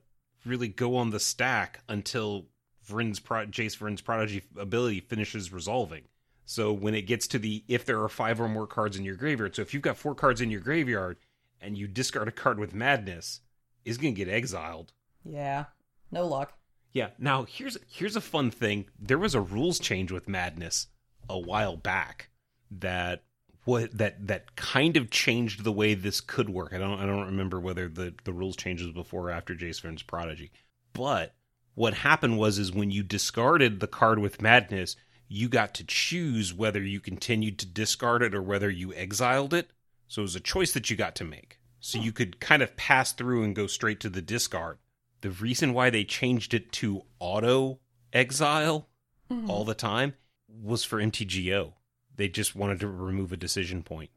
really 0.46 0.68
go 0.68 0.96
on 0.96 1.10
the 1.10 1.20
stack 1.20 1.80
until 1.88 2.46
Vryn's 2.88 3.20
Pro- 3.20 3.46
Jace 3.46 3.76
Vryn's 3.76 4.00
prodigy 4.00 4.42
ability 4.56 5.00
finishes 5.00 5.52
resolving. 5.52 6.04
So 6.44 6.72
when 6.72 6.94
it 6.94 7.02
gets 7.02 7.26
to 7.28 7.38
the 7.38 7.62
if 7.68 7.84
there 7.84 8.02
are 8.02 8.08
five 8.08 8.40
or 8.40 8.48
more 8.48 8.66
cards 8.66 8.96
in 8.96 9.04
your 9.04 9.16
graveyard, 9.16 9.54
so 9.54 9.62
if 9.62 9.74
you've 9.74 9.82
got 9.82 9.98
four 9.98 10.14
cards 10.14 10.40
in 10.40 10.50
your 10.50 10.62
graveyard 10.62 11.18
and 11.60 11.76
you 11.76 11.86
discard 11.86 12.28
a 12.28 12.32
card 12.32 12.58
with 12.58 12.74
madness, 12.74 13.40
is 13.84 13.98
going 13.98 14.14
to 14.14 14.24
get 14.24 14.32
exiled. 14.32 14.92
Yeah. 15.24 15.66
No 16.10 16.26
luck. 16.26 16.54
Yeah. 16.92 17.10
Now 17.18 17.44
here's 17.44 17.76
here's 17.86 18.16
a 18.16 18.20
fun 18.20 18.50
thing. 18.50 18.86
There 18.98 19.18
was 19.18 19.34
a 19.34 19.40
rules 19.40 19.78
change 19.78 20.10
with 20.10 20.28
madness 20.28 20.86
a 21.28 21.38
while 21.38 21.76
back 21.76 22.30
that 22.70 23.24
what 23.64 23.96
that 23.98 24.26
that 24.26 24.56
kind 24.56 24.96
of 24.96 25.10
changed 25.10 25.64
the 25.64 25.72
way 25.72 25.92
this 25.92 26.22
could 26.22 26.48
work. 26.48 26.72
I 26.72 26.78
don't 26.78 26.98
I 26.98 27.04
don't 27.04 27.26
remember 27.26 27.60
whether 27.60 27.88
the 27.88 28.14
the 28.24 28.32
rules 28.32 28.56
changes 28.56 28.90
before 28.90 29.28
or 29.28 29.30
after 29.30 29.54
Jace 29.54 29.82
Vryn's 29.82 30.02
prodigy. 30.02 30.50
But 30.94 31.34
what 31.78 31.94
happened 31.94 32.36
was 32.36 32.58
is 32.58 32.72
when 32.72 32.90
you 32.90 33.04
discarded 33.04 33.78
the 33.78 33.86
card 33.86 34.18
with 34.18 34.42
madness, 34.42 34.96
you 35.28 35.48
got 35.48 35.74
to 35.74 35.84
choose 35.84 36.52
whether 36.52 36.82
you 36.82 36.98
continued 36.98 37.56
to 37.56 37.66
discard 37.66 38.20
it 38.20 38.34
or 38.34 38.42
whether 38.42 38.68
you 38.68 38.92
exiled 38.94 39.54
it. 39.54 39.70
So 40.08 40.22
it 40.22 40.24
was 40.24 40.34
a 40.34 40.40
choice 40.40 40.72
that 40.72 40.90
you 40.90 40.96
got 40.96 41.14
to 41.16 41.24
make. 41.24 41.60
So 41.78 42.00
you 42.00 42.10
could 42.10 42.40
kind 42.40 42.62
of 42.62 42.76
pass 42.76 43.12
through 43.12 43.44
and 43.44 43.54
go 43.54 43.68
straight 43.68 44.00
to 44.00 44.10
the 44.10 44.20
discard. 44.20 44.78
The 45.20 45.30
reason 45.30 45.72
why 45.72 45.90
they 45.90 46.02
changed 46.02 46.52
it 46.52 46.72
to 46.72 47.02
auto 47.20 47.78
exile 48.12 48.88
mm-hmm. 49.30 49.48
all 49.48 49.64
the 49.64 49.74
time 49.74 50.14
was 50.48 50.82
for 50.82 51.00
MTGO. 51.00 51.74
They 52.16 52.28
just 52.28 52.56
wanted 52.56 52.80
to 52.80 52.88
remove 52.88 53.30
a 53.30 53.36
decision 53.36 53.84
point. 53.84 54.10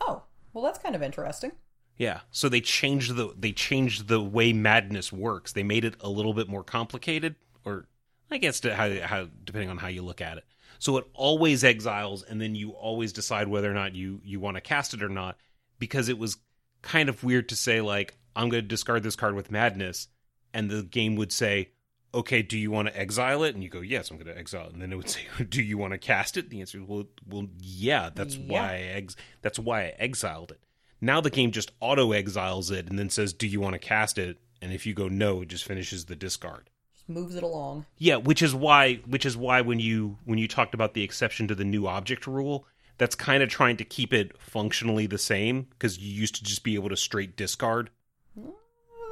Oh, 0.00 0.22
well, 0.52 0.62
that's 0.62 0.78
kind 0.78 0.94
of 0.94 1.02
interesting. 1.02 1.50
Yeah, 1.98 2.20
so 2.30 2.48
they 2.48 2.60
changed 2.60 3.16
the 3.16 3.34
they 3.36 3.52
changed 3.52 4.08
the 4.08 4.20
way 4.20 4.52
madness 4.52 5.12
works. 5.12 5.52
They 5.52 5.64
made 5.64 5.84
it 5.84 5.96
a 6.00 6.08
little 6.08 6.32
bit 6.32 6.48
more 6.48 6.62
complicated, 6.64 7.34
or 7.64 7.86
I 8.30 8.38
guess 8.38 8.64
how 8.64 8.88
how 9.02 9.28
depending 9.44 9.68
on 9.68 9.78
how 9.78 9.88
you 9.88 10.02
look 10.02 10.20
at 10.20 10.38
it. 10.38 10.44
So 10.78 10.96
it 10.96 11.06
always 11.12 11.64
exiles, 11.64 12.22
and 12.22 12.40
then 12.40 12.54
you 12.54 12.70
always 12.70 13.12
decide 13.12 13.48
whether 13.48 13.68
or 13.70 13.74
not 13.74 13.94
you 13.96 14.20
you 14.24 14.38
want 14.38 14.56
to 14.56 14.60
cast 14.60 14.94
it 14.94 15.02
or 15.02 15.08
not, 15.08 15.36
because 15.80 16.08
it 16.08 16.18
was 16.18 16.36
kind 16.82 17.08
of 17.08 17.24
weird 17.24 17.48
to 17.48 17.56
say 17.56 17.80
like 17.80 18.16
I'm 18.36 18.48
going 18.48 18.62
to 18.62 18.68
discard 18.68 19.02
this 19.02 19.16
card 19.16 19.34
with 19.34 19.50
madness, 19.50 20.06
and 20.54 20.70
the 20.70 20.84
game 20.84 21.16
would 21.16 21.32
say, 21.32 21.70
okay, 22.14 22.42
do 22.42 22.56
you 22.56 22.70
want 22.70 22.86
to 22.86 22.96
exile 22.96 23.42
it? 23.42 23.54
And 23.56 23.64
you 23.64 23.68
go, 23.68 23.80
yes, 23.80 24.08
I'm 24.10 24.18
going 24.18 24.28
to 24.32 24.38
exile 24.38 24.68
it. 24.68 24.72
And 24.74 24.80
then 24.80 24.92
it 24.92 24.96
would 24.96 25.08
say, 25.10 25.22
do 25.48 25.60
you 25.60 25.76
want 25.76 25.92
to 25.94 25.98
cast 25.98 26.36
it? 26.36 26.48
The 26.48 26.60
answer 26.60 26.78
is, 26.78 26.84
well, 26.86 27.04
well, 27.28 27.48
yeah, 27.60 28.10
that's 28.14 28.36
Yeah. 28.36 28.46
why 28.46 28.68
I 28.74 28.78
ex- 28.94 29.16
that's 29.42 29.58
why 29.58 29.80
I 29.82 29.94
exiled 29.98 30.52
it. 30.52 30.60
Now 31.00 31.20
the 31.20 31.30
game 31.30 31.52
just 31.52 31.72
auto 31.80 32.12
exiles 32.12 32.70
it 32.70 32.88
and 32.88 32.98
then 32.98 33.10
says, 33.10 33.32
do 33.32 33.46
you 33.46 33.60
want 33.60 33.74
to 33.74 33.78
cast 33.78 34.18
it? 34.18 34.38
And 34.60 34.72
if 34.72 34.86
you 34.86 34.94
go 34.94 35.08
no, 35.08 35.42
it 35.42 35.48
just 35.48 35.64
finishes 35.64 36.06
the 36.06 36.16
discard. 36.16 36.70
Just 36.92 37.08
moves 37.08 37.36
it 37.36 37.42
along. 37.42 37.86
Yeah, 37.96 38.16
which 38.16 38.42
is 38.42 38.54
why 38.54 38.96
which 39.06 39.24
is 39.24 39.36
why 39.36 39.60
when 39.60 39.78
you 39.78 40.18
when 40.24 40.38
you 40.38 40.48
talked 40.48 40.74
about 40.74 40.94
the 40.94 41.04
exception 41.04 41.46
to 41.48 41.54
the 41.54 41.64
new 41.64 41.86
object 41.86 42.26
rule, 42.26 42.66
that's 42.96 43.14
kind 43.14 43.42
of 43.42 43.48
trying 43.48 43.76
to 43.76 43.84
keep 43.84 44.12
it 44.12 44.36
functionally 44.40 45.06
the 45.06 45.18
same 45.18 45.68
because 45.70 45.98
you 45.98 46.12
used 46.12 46.34
to 46.36 46.44
just 46.44 46.64
be 46.64 46.74
able 46.74 46.88
to 46.88 46.96
straight 46.96 47.36
discard. 47.36 47.90
Mm, 48.38 48.52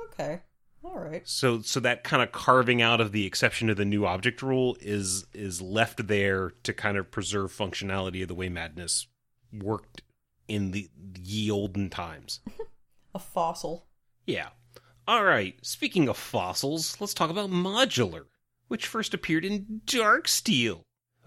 okay. 0.06 0.40
All 0.82 0.98
right. 0.98 1.22
So 1.28 1.62
so 1.62 1.80
that 1.80 2.04
kind 2.04 2.22
of 2.22 2.32
carving 2.32 2.82
out 2.82 3.00
of 3.00 3.12
the 3.12 3.26
exception 3.26 3.68
to 3.68 3.74
the 3.74 3.84
new 3.84 4.04
object 4.04 4.42
rule 4.42 4.76
is 4.80 5.26
is 5.32 5.62
left 5.62 6.08
there 6.08 6.52
to 6.64 6.72
kind 6.72 6.96
of 6.96 7.10
preserve 7.10 7.52
functionality 7.52 8.22
of 8.22 8.28
the 8.28 8.34
way 8.34 8.48
madness 8.48 9.06
worked 9.52 10.02
in 10.48 10.70
the 10.70 10.88
ye 11.22 11.50
olden 11.50 11.90
times. 11.90 12.40
A 13.14 13.18
fossil. 13.18 13.86
Yeah. 14.26 14.48
All 15.08 15.24
right. 15.24 15.54
Speaking 15.62 16.08
of 16.08 16.16
fossils, 16.16 17.00
let's 17.00 17.14
talk 17.14 17.30
about 17.30 17.50
modular, 17.50 18.24
which 18.68 18.86
first 18.86 19.14
appeared 19.14 19.44
in 19.44 19.80
Darksteel. 19.86 20.82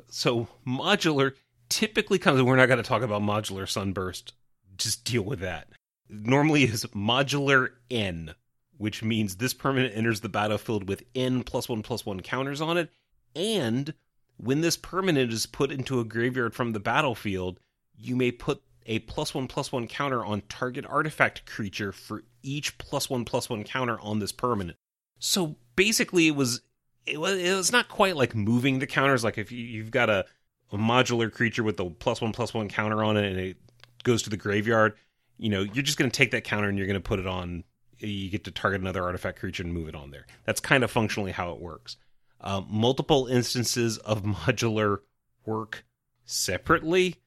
So 0.09 0.47
modular 0.67 1.33
typically 1.69 2.19
comes. 2.19 2.41
We're 2.41 2.55
not 2.55 2.67
going 2.67 2.81
to 2.81 2.87
talk 2.87 3.01
about 3.01 3.21
modular 3.21 3.67
sunburst. 3.67 4.33
Just 4.77 5.05
deal 5.05 5.23
with 5.23 5.39
that. 5.39 5.67
Normally 6.09 6.63
is 6.63 6.85
modular 6.85 7.69
N, 7.89 8.33
which 8.77 9.03
means 9.03 9.35
this 9.35 9.53
permanent 9.53 9.95
enters 9.95 10.21
the 10.21 10.29
battlefield 10.29 10.87
with 10.87 11.03
N 11.15 11.43
plus 11.43 11.69
one 11.69 11.83
plus 11.83 12.05
one 12.05 12.21
counters 12.21 12.61
on 12.61 12.77
it, 12.77 12.89
and 13.35 13.93
when 14.37 14.61
this 14.61 14.77
permanent 14.77 15.31
is 15.33 15.45
put 15.45 15.71
into 15.71 15.99
a 15.99 16.05
graveyard 16.05 16.53
from 16.53 16.71
the 16.71 16.79
battlefield, 16.79 17.59
you 17.97 18.15
may 18.15 18.31
put 18.31 18.61
a 18.89 18.99
plus 18.99 19.35
one 19.35 19.47
plus 19.47 19.71
one 19.71 19.87
counter 19.87 20.25
on 20.25 20.41
target 20.49 20.83
artifact 20.85 21.45
creature 21.45 21.91
for 21.91 22.23
each 22.41 22.77
plus 22.79 23.07
one 23.09 23.23
plus 23.23 23.47
one 23.47 23.63
counter 23.63 23.99
on 24.01 24.17
this 24.17 24.31
permanent. 24.31 24.77
So 25.19 25.55
basically, 25.75 26.27
it 26.27 26.35
was 26.35 26.61
it 27.05 27.19
was 27.21 27.37
it 27.37 27.53
was 27.53 27.71
not 27.71 27.87
quite 27.87 28.17
like 28.17 28.35
moving 28.35 28.79
the 28.79 28.87
counters. 28.87 29.23
Like 29.23 29.37
if 29.37 29.51
you, 29.51 29.63
you've 29.63 29.91
got 29.91 30.09
a, 30.09 30.25
a 30.71 30.77
modular 30.77 31.31
creature 31.31 31.63
with 31.63 31.79
a 31.79 31.89
plus 31.89 32.19
one 32.19 32.33
plus 32.33 32.53
one 32.53 32.67
counter 32.67 33.03
on 33.03 33.15
it, 33.15 33.29
and 33.29 33.39
it 33.39 33.57
goes 34.03 34.23
to 34.23 34.29
the 34.31 34.37
graveyard, 34.37 34.95
you 35.37 35.49
know, 35.49 35.61
you're 35.61 35.83
just 35.83 35.99
going 35.99 36.09
to 36.09 36.17
take 36.17 36.31
that 36.31 36.43
counter 36.43 36.67
and 36.67 36.77
you're 36.77 36.87
going 36.87 36.95
to 36.95 36.99
put 36.99 37.19
it 37.19 37.27
on. 37.27 37.63
You 37.99 38.29
get 38.31 38.45
to 38.45 38.51
target 38.51 38.81
another 38.81 39.03
artifact 39.03 39.39
creature 39.39 39.61
and 39.61 39.73
move 39.73 39.87
it 39.87 39.95
on 39.95 40.09
there. 40.09 40.25
That's 40.45 40.61
kind 40.61 40.83
of 40.83 40.89
functionally 40.89 41.31
how 41.31 41.51
it 41.51 41.59
works. 41.59 41.97
Uh, 42.41 42.61
multiple 42.67 43.27
instances 43.27 43.99
of 43.99 44.23
modular 44.23 44.99
work 45.45 45.85
separately 46.25 47.17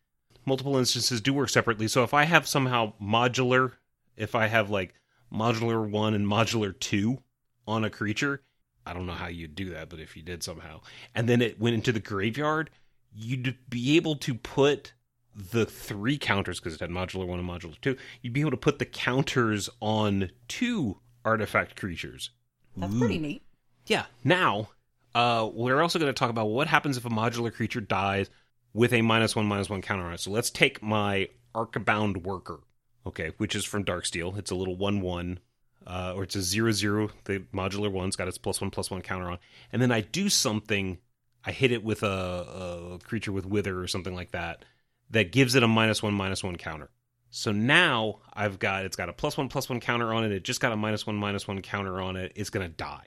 multiple 0.45 0.76
instances 0.76 1.20
do 1.20 1.32
work 1.32 1.49
separately. 1.49 1.88
So 1.88 2.03
if 2.03 2.14
I 2.14 2.24
have 2.24 2.47
somehow 2.47 2.95
modular, 3.01 3.72
if 4.16 4.34
I 4.34 4.47
have 4.47 4.70
like 4.70 4.95
modular 5.32 5.88
1 5.88 6.14
and 6.14 6.26
modular 6.26 6.78
2 6.78 7.18
on 7.66 7.84
a 7.84 7.90
creature, 7.90 8.43
I 8.84 8.93
don't 8.93 9.07
know 9.07 9.12
how 9.12 9.28
you'd 9.28 9.55
do 9.55 9.70
that, 9.70 9.88
but 9.88 10.01
if 10.01 10.16
you 10.16 10.22
did 10.22 10.43
somehow, 10.43 10.80
and 11.14 11.28
then 11.28 11.40
it 11.40 11.61
went 11.61 11.74
into 11.74 11.93
the 11.93 12.01
graveyard, 12.01 12.70
you'd 13.14 13.57
be 13.68 13.97
able 13.97 14.16
to 14.16 14.34
put 14.34 14.93
the 15.34 15.64
three 15.64 16.18
counters 16.18 16.61
because 16.61 16.74
it 16.74 16.80
had 16.80 16.90
modular 16.90 17.26
1 17.26 17.38
and 17.38 17.49
modular 17.49 17.80
2. 17.80 17.97
You'd 18.20 18.32
be 18.32 18.40
able 18.40 18.51
to 18.51 18.57
put 18.57 18.78
the 18.78 18.84
counters 18.84 19.70
on 19.80 20.30
two 20.49 20.99
artifact 21.24 21.76
creatures. 21.76 22.30
That's 22.76 22.95
Ooh. 22.95 22.99
pretty 22.99 23.18
neat. 23.18 23.43
Yeah. 23.86 24.05
Now, 24.24 24.70
uh, 25.14 25.49
we're 25.53 25.80
also 25.80 25.99
going 25.99 26.12
to 26.12 26.18
talk 26.18 26.30
about 26.30 26.47
what 26.47 26.66
happens 26.66 26.97
if 26.97 27.05
a 27.05 27.11
modular 27.11 27.53
creature 27.53 27.80
dies 27.80 28.28
with 28.74 28.92
a 28.92 29.02
minus 29.02 29.36
one 29.36 29.46
minus 29.46 29.68
one 29.68 29.82
counter 29.82 30.04
on 30.04 30.14
it. 30.14 30.20
So 30.20 30.30
let's 30.30 30.50
take 30.50 30.82
my 30.82 31.28
Arcbound 31.54 32.22
Worker, 32.22 32.60
okay, 33.06 33.32
which 33.36 33.54
is 33.54 33.64
from 33.64 33.84
Darksteel. 33.84 34.36
It's 34.38 34.50
a 34.50 34.54
little 34.54 34.76
one 34.76 35.00
one, 35.00 35.38
uh, 35.86 36.14
or 36.16 36.22
it's 36.22 36.36
a 36.36 36.42
zero 36.42 36.72
zero. 36.72 37.10
The 37.24 37.40
modular 37.54 37.90
one's 37.90 38.16
got 38.16 38.28
its 38.28 38.38
plus 38.38 38.60
one 38.60 38.70
plus 38.70 38.90
one 38.90 39.02
counter 39.02 39.30
on, 39.30 39.38
and 39.72 39.82
then 39.82 39.92
I 39.92 40.00
do 40.00 40.28
something. 40.28 40.98
I 41.44 41.52
hit 41.52 41.72
it 41.72 41.82
with 41.82 42.02
a, 42.02 42.06
a 42.94 42.98
creature 43.04 43.32
with 43.32 43.46
Wither 43.46 43.80
or 43.80 43.88
something 43.88 44.14
like 44.14 44.30
that 44.30 44.64
that 45.10 45.32
gives 45.32 45.54
it 45.54 45.62
a 45.62 45.68
minus 45.68 46.02
one 46.02 46.14
minus 46.14 46.44
one 46.44 46.56
counter. 46.56 46.88
So 47.30 47.50
now 47.50 48.20
I've 48.32 48.58
got 48.58 48.84
it's 48.84 48.96
got 48.96 49.08
a 49.08 49.12
plus 49.12 49.36
one 49.36 49.48
plus 49.48 49.68
one 49.68 49.80
counter 49.80 50.12
on 50.12 50.24
it. 50.24 50.32
It 50.32 50.44
just 50.44 50.60
got 50.60 50.72
a 50.72 50.76
minus 50.76 51.06
one 51.06 51.16
minus 51.16 51.48
one 51.48 51.60
counter 51.62 52.00
on 52.00 52.16
it. 52.16 52.32
It's 52.36 52.50
gonna 52.50 52.68
die. 52.68 53.06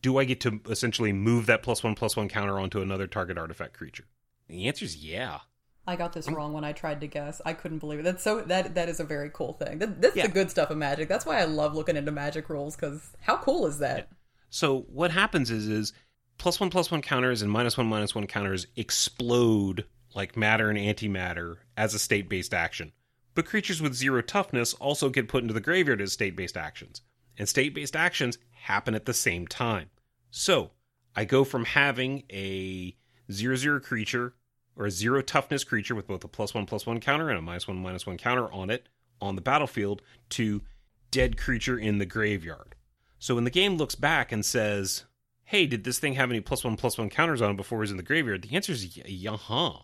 Do 0.00 0.18
I 0.18 0.24
get 0.24 0.40
to 0.42 0.60
essentially 0.70 1.12
move 1.12 1.46
that 1.46 1.62
plus 1.62 1.82
one 1.82 1.94
plus 1.94 2.16
one 2.16 2.28
counter 2.28 2.58
onto 2.58 2.80
another 2.80 3.06
target 3.06 3.36
artifact 3.36 3.74
creature? 3.76 4.04
The 4.52 4.68
answer 4.68 4.84
is 4.84 4.96
yeah. 4.96 5.40
I 5.86 5.96
got 5.96 6.12
this 6.12 6.30
wrong 6.30 6.52
when 6.52 6.62
I 6.62 6.72
tried 6.72 7.00
to 7.00 7.06
guess. 7.08 7.40
I 7.44 7.54
couldn't 7.54 7.78
believe 7.78 7.98
it. 7.98 8.02
That's 8.04 8.22
so 8.22 8.42
that 8.42 8.74
that 8.76 8.88
is 8.88 9.00
a 9.00 9.04
very 9.04 9.30
cool 9.32 9.54
thing. 9.54 9.78
That, 9.78 10.00
that's 10.00 10.14
Yeah. 10.14 10.26
the 10.26 10.32
good 10.32 10.50
stuff 10.50 10.70
of 10.70 10.78
Magic. 10.78 11.08
That's 11.08 11.26
why 11.26 11.40
I 11.40 11.44
love 11.44 11.74
looking 11.74 11.96
into 11.96 12.12
Magic 12.12 12.48
rules 12.48 12.76
because 12.76 13.00
how 13.20 13.38
cool 13.38 13.66
is 13.66 13.78
that? 13.78 14.08
So 14.50 14.80
what 14.82 15.10
happens 15.10 15.50
is 15.50 15.66
is 15.68 15.92
plus 16.38 16.60
one 16.60 16.70
plus 16.70 16.90
one 16.90 17.02
counters 17.02 17.42
and 17.42 17.50
minus 17.50 17.76
one 17.76 17.86
minus 17.88 18.14
one 18.14 18.26
counters 18.26 18.66
explode 18.76 19.86
like 20.14 20.36
matter 20.36 20.68
and 20.70 20.78
antimatter 20.78 21.56
as 21.76 21.94
a 21.94 21.98
state 21.98 22.28
based 22.28 22.54
action. 22.54 22.92
But 23.34 23.46
creatures 23.46 23.80
with 23.82 23.94
zero 23.94 24.20
toughness 24.22 24.74
also 24.74 25.08
get 25.08 25.26
put 25.28 25.42
into 25.42 25.54
the 25.54 25.60
graveyard 25.60 26.00
as 26.02 26.12
state 26.12 26.36
based 26.36 26.56
actions. 26.56 27.00
And 27.38 27.48
state 27.48 27.74
based 27.74 27.96
actions 27.96 28.38
happen 28.50 28.94
at 28.94 29.06
the 29.06 29.14
same 29.14 29.46
time. 29.46 29.88
So 30.30 30.72
I 31.16 31.24
go 31.24 31.42
from 31.42 31.64
having 31.64 32.22
a 32.30 32.94
zero 33.32 33.56
zero 33.56 33.80
creature 33.80 34.34
or 34.76 34.86
a 34.86 34.90
zero 34.90 35.22
toughness 35.22 35.64
creature 35.64 35.94
with 35.94 36.06
both 36.06 36.24
a 36.24 36.28
plus 36.28 36.54
one 36.54 36.66
plus 36.66 36.86
one 36.86 37.00
counter 37.00 37.28
and 37.28 37.38
a 37.38 37.42
minus 37.42 37.68
one 37.68 37.82
minus 37.82 38.06
one 38.06 38.18
counter 38.18 38.50
on 38.52 38.70
it 38.70 38.88
on 39.20 39.36
the 39.36 39.42
battlefield 39.42 40.02
to 40.30 40.62
dead 41.10 41.36
creature 41.36 41.78
in 41.78 41.98
the 41.98 42.06
graveyard. 42.06 42.74
So 43.18 43.34
when 43.34 43.44
the 43.44 43.50
game 43.50 43.76
looks 43.76 43.94
back 43.94 44.32
and 44.32 44.44
says, 44.44 45.04
"Hey, 45.44 45.66
did 45.66 45.84
this 45.84 45.98
thing 45.98 46.14
have 46.14 46.30
any 46.30 46.40
plus 46.40 46.64
one 46.64 46.76
plus 46.76 46.98
one 46.98 47.10
counters 47.10 47.42
on 47.42 47.52
it 47.52 47.56
before 47.56 47.78
it 47.78 47.82
was 47.82 47.90
in 47.90 47.96
the 47.96 48.02
graveyard?" 48.02 48.42
The 48.42 48.56
answer 48.56 48.72
is 48.72 48.96
yeah, 48.96 49.36
huh. 49.36 49.74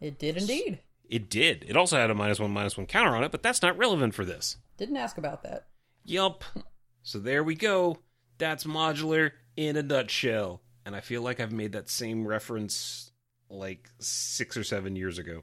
It 0.00 0.18
did 0.18 0.36
indeed. 0.36 0.80
It 1.08 1.28
did. 1.28 1.64
It 1.68 1.76
also 1.76 1.96
had 1.96 2.10
a 2.10 2.14
minus 2.14 2.40
one 2.40 2.50
minus 2.50 2.76
one 2.76 2.86
counter 2.86 3.14
on 3.14 3.24
it, 3.24 3.32
but 3.32 3.42
that's 3.42 3.62
not 3.62 3.76
relevant 3.76 4.14
for 4.14 4.24
this. 4.24 4.56
Didn't 4.76 4.96
ask 4.96 5.18
about 5.18 5.42
that. 5.42 5.66
Yup. 6.04 6.44
So 7.02 7.18
there 7.18 7.44
we 7.44 7.54
go. 7.54 7.98
That's 8.38 8.64
modular 8.64 9.32
in 9.56 9.76
a 9.76 9.82
nutshell. 9.82 10.62
And 10.84 10.94
I 10.94 11.00
feel 11.00 11.22
like 11.22 11.40
I've 11.40 11.52
made 11.52 11.72
that 11.72 11.88
same 11.88 12.26
reference 12.26 13.10
like 13.48 13.90
six 13.98 14.56
or 14.56 14.64
seven 14.64 14.96
years 14.96 15.18
ago. 15.18 15.42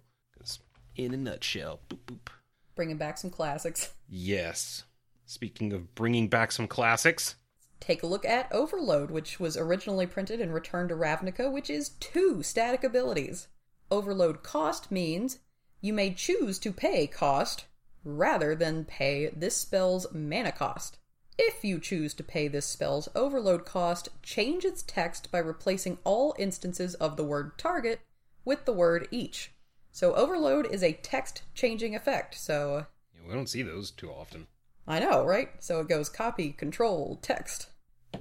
in 0.95 1.13
a 1.13 1.17
nutshell. 1.17 1.79
Boop 1.89 1.99
boop. 2.07 2.29
Bringing 2.75 2.97
back 2.97 3.17
some 3.17 3.29
classics. 3.29 3.93
Yes. 4.09 4.83
Speaking 5.25 5.73
of 5.73 5.95
bringing 5.95 6.27
back 6.27 6.51
some 6.51 6.67
classics, 6.67 7.35
Take 7.79 8.01
a 8.01 8.07
look 8.07 8.23
at 8.23 8.49
Overload, 8.49 9.11
which 9.11 9.41
was 9.41 9.57
originally 9.57 10.07
printed 10.07 10.39
in 10.39 10.53
Return 10.53 10.87
to 10.87 10.95
Ravnica, 10.95 11.51
which 11.51 11.69
is 11.69 11.89
two 11.99 12.41
static 12.41 12.81
abilities. 12.81 13.49
Overload 13.91 14.41
cost 14.41 14.89
means 14.89 15.39
you 15.81 15.91
may 15.91 16.13
choose 16.13 16.59
to 16.59 16.71
pay 16.71 17.07
cost 17.07 17.65
rather 18.05 18.55
than 18.55 18.85
pay 18.85 19.27
this 19.35 19.57
spell's 19.57 20.07
mana 20.13 20.53
cost. 20.53 20.97
If 21.37 21.63
you 21.65 21.79
choose 21.79 22.13
to 22.15 22.23
pay 22.23 22.47
this 22.47 22.65
spell's 22.65 23.09
overload 23.15 23.65
cost, 23.65 24.09
change 24.21 24.65
its 24.65 24.83
text 24.83 25.31
by 25.31 25.39
replacing 25.39 25.97
all 26.03 26.35
instances 26.37 26.93
of 26.95 27.17
the 27.17 27.23
word 27.23 27.57
target 27.57 28.01
with 28.45 28.65
the 28.65 28.73
word 28.73 29.07
each. 29.09 29.51
So 29.91 30.13
overload 30.13 30.65
is 30.67 30.83
a 30.83 30.93
text 30.93 31.43
changing 31.53 31.95
effect, 31.95 32.35
so 32.35 32.85
yeah, 33.15 33.27
we 33.27 33.33
don't 33.33 33.49
see 33.49 33.63
those 33.63 33.91
too 33.91 34.09
often. 34.09 34.47
I 34.87 34.99
know, 34.99 35.23
right? 35.23 35.49
So 35.59 35.79
it 35.79 35.87
goes 35.87 36.09
copy, 36.09 36.51
control, 36.51 37.19
text. 37.21 37.67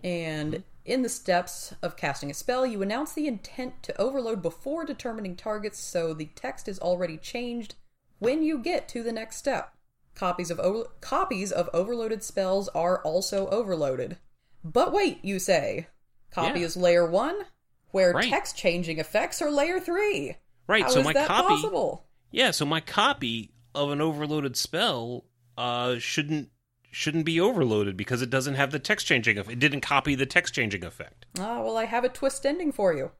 And 0.02 0.62
in 0.84 1.02
the 1.02 1.08
steps 1.08 1.74
of 1.82 1.96
casting 1.96 2.30
a 2.30 2.34
spell, 2.34 2.64
you 2.64 2.82
announce 2.82 3.12
the 3.12 3.26
intent 3.26 3.82
to 3.84 4.00
overload 4.00 4.42
before 4.42 4.84
determining 4.84 5.36
targets, 5.36 5.78
so 5.78 6.14
the 6.14 6.30
text 6.34 6.68
is 6.68 6.78
already 6.78 7.16
changed 7.16 7.74
when 8.18 8.42
you 8.42 8.58
get 8.58 8.88
to 8.88 9.02
the 9.02 9.12
next 9.12 9.36
step. 9.36 9.74
Copies 10.14 10.50
of 10.50 10.60
o- 10.60 10.88
copies 11.00 11.50
of 11.52 11.68
overloaded 11.72 12.22
spells 12.22 12.68
are 12.70 13.02
also 13.02 13.48
overloaded. 13.48 14.18
But 14.62 14.92
wait, 14.92 15.24
you 15.24 15.38
say. 15.38 15.88
Copy 16.30 16.60
Yeah. 16.60 16.66
is 16.66 16.76
layer 16.76 17.06
1, 17.06 17.46
where 17.90 18.12
Right. 18.12 18.28
text 18.30 18.56
changing 18.56 18.98
effects 18.98 19.40
are 19.42 19.50
layer 19.50 19.80
3. 19.80 20.36
Right, 20.66 20.84
How 20.84 20.90
so 20.90 20.98
is 21.00 21.04
my 21.04 21.12
that 21.14 21.26
copy 21.28 21.48
possible? 21.48 22.04
Yeah, 22.30 22.50
so 22.52 22.64
my 22.64 22.80
copy 22.80 23.52
of 23.74 23.90
an 23.90 24.00
overloaded 24.00 24.56
spell 24.56 25.24
uh 25.58 25.98
shouldn't 25.98 26.48
shouldn't 26.90 27.24
be 27.24 27.40
overloaded 27.40 27.96
because 27.96 28.20
it 28.20 28.28
doesn't 28.30 28.54
have 28.54 28.70
the 28.70 28.78
text 28.78 29.06
changing 29.06 29.38
effect. 29.38 29.52
It 29.52 29.58
didn't 29.58 29.80
copy 29.80 30.14
the 30.14 30.26
text 30.26 30.52
changing 30.54 30.84
effect. 30.84 31.24
Ah, 31.38 31.62
well, 31.62 31.76
I 31.78 31.86
have 31.86 32.04
a 32.04 32.08
twist 32.10 32.44
ending 32.44 32.70
for 32.70 32.92
you. 32.94 33.12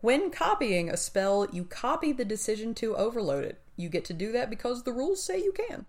When 0.00 0.30
copying 0.30 0.88
a 0.88 0.96
spell, 0.96 1.46
you 1.52 1.64
copy 1.64 2.12
the 2.12 2.24
decision 2.24 2.74
to 2.76 2.96
overload 2.96 3.44
it. 3.44 3.60
You 3.76 3.88
get 3.90 4.04
to 4.06 4.14
do 4.14 4.32
that 4.32 4.48
because 4.48 4.82
the 4.84 4.92
rules 4.92 5.22
say 5.22 5.38
you 5.42 5.52
can. 5.52 5.84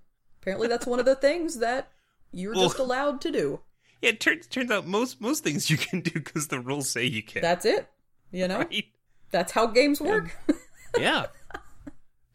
Apparently, 0.48 0.70
that's 0.70 0.88
one 0.88 0.98
of 1.00 1.06
the 1.06 1.16
things 1.16 1.60
that 1.60 1.91
you're 2.32 2.54
Well- 2.56 2.68
just 2.70 2.80
allowed 2.80 3.20
to 3.20 3.32
do. 3.34 3.60
Yeah, 4.02 4.12
it 4.12 4.22
turns 4.22 4.48
turns 4.48 4.72
out 4.72 4.88
most 4.88 5.20
most 5.20 5.43
things 5.43 5.70
you 5.70 5.76
can 5.76 6.00
do 6.00 6.12
because 6.12 6.48
the 6.48 6.62
rules 6.62 6.89
say 6.89 7.04
you 7.04 7.22
can. 7.22 7.41
That's 7.41 7.66
it. 7.66 7.89
You 8.32 8.48
know, 8.48 8.60
right? 8.60 8.86
that's 9.30 9.52
how 9.52 9.66
games 9.68 10.00
work. 10.00 10.38
yeah. 10.98 11.26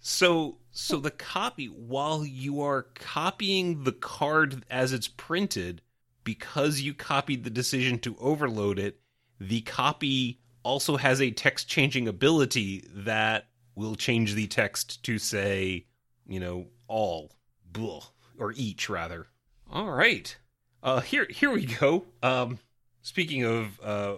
So 0.00 0.58
so 0.72 0.98
the 0.98 1.10
copy 1.10 1.68
while 1.68 2.26
you 2.26 2.60
are 2.60 2.82
copying 2.96 3.84
the 3.84 3.92
card 3.92 4.66
as 4.68 4.92
it's 4.92 5.08
printed 5.08 5.80
because 6.22 6.82
you 6.82 6.92
copied 6.92 7.44
the 7.44 7.50
decision 7.50 7.98
to 8.00 8.14
overload 8.18 8.78
it, 8.78 9.00
the 9.40 9.62
copy 9.62 10.38
also 10.64 10.98
has 10.98 11.22
a 11.22 11.30
text 11.30 11.66
changing 11.66 12.08
ability 12.08 12.84
that 12.92 13.46
will 13.74 13.94
change 13.94 14.34
the 14.34 14.48
text 14.48 15.02
to 15.04 15.18
say, 15.18 15.86
you 16.26 16.40
know, 16.40 16.66
all 16.88 17.32
blah, 17.72 18.02
or 18.38 18.52
each 18.56 18.88
rather. 18.88 19.26
All 19.70 19.90
right. 19.90 20.36
Uh 20.82 21.00
here 21.00 21.26
here 21.30 21.50
we 21.50 21.66
go. 21.66 22.04
Um 22.22 22.58
speaking 23.02 23.44
of 23.44 23.80
uh, 23.82 24.16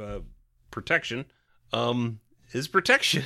uh 0.00 0.20
protection, 0.70 1.24
um 1.72 2.20
is 2.52 2.68
protection 2.68 3.22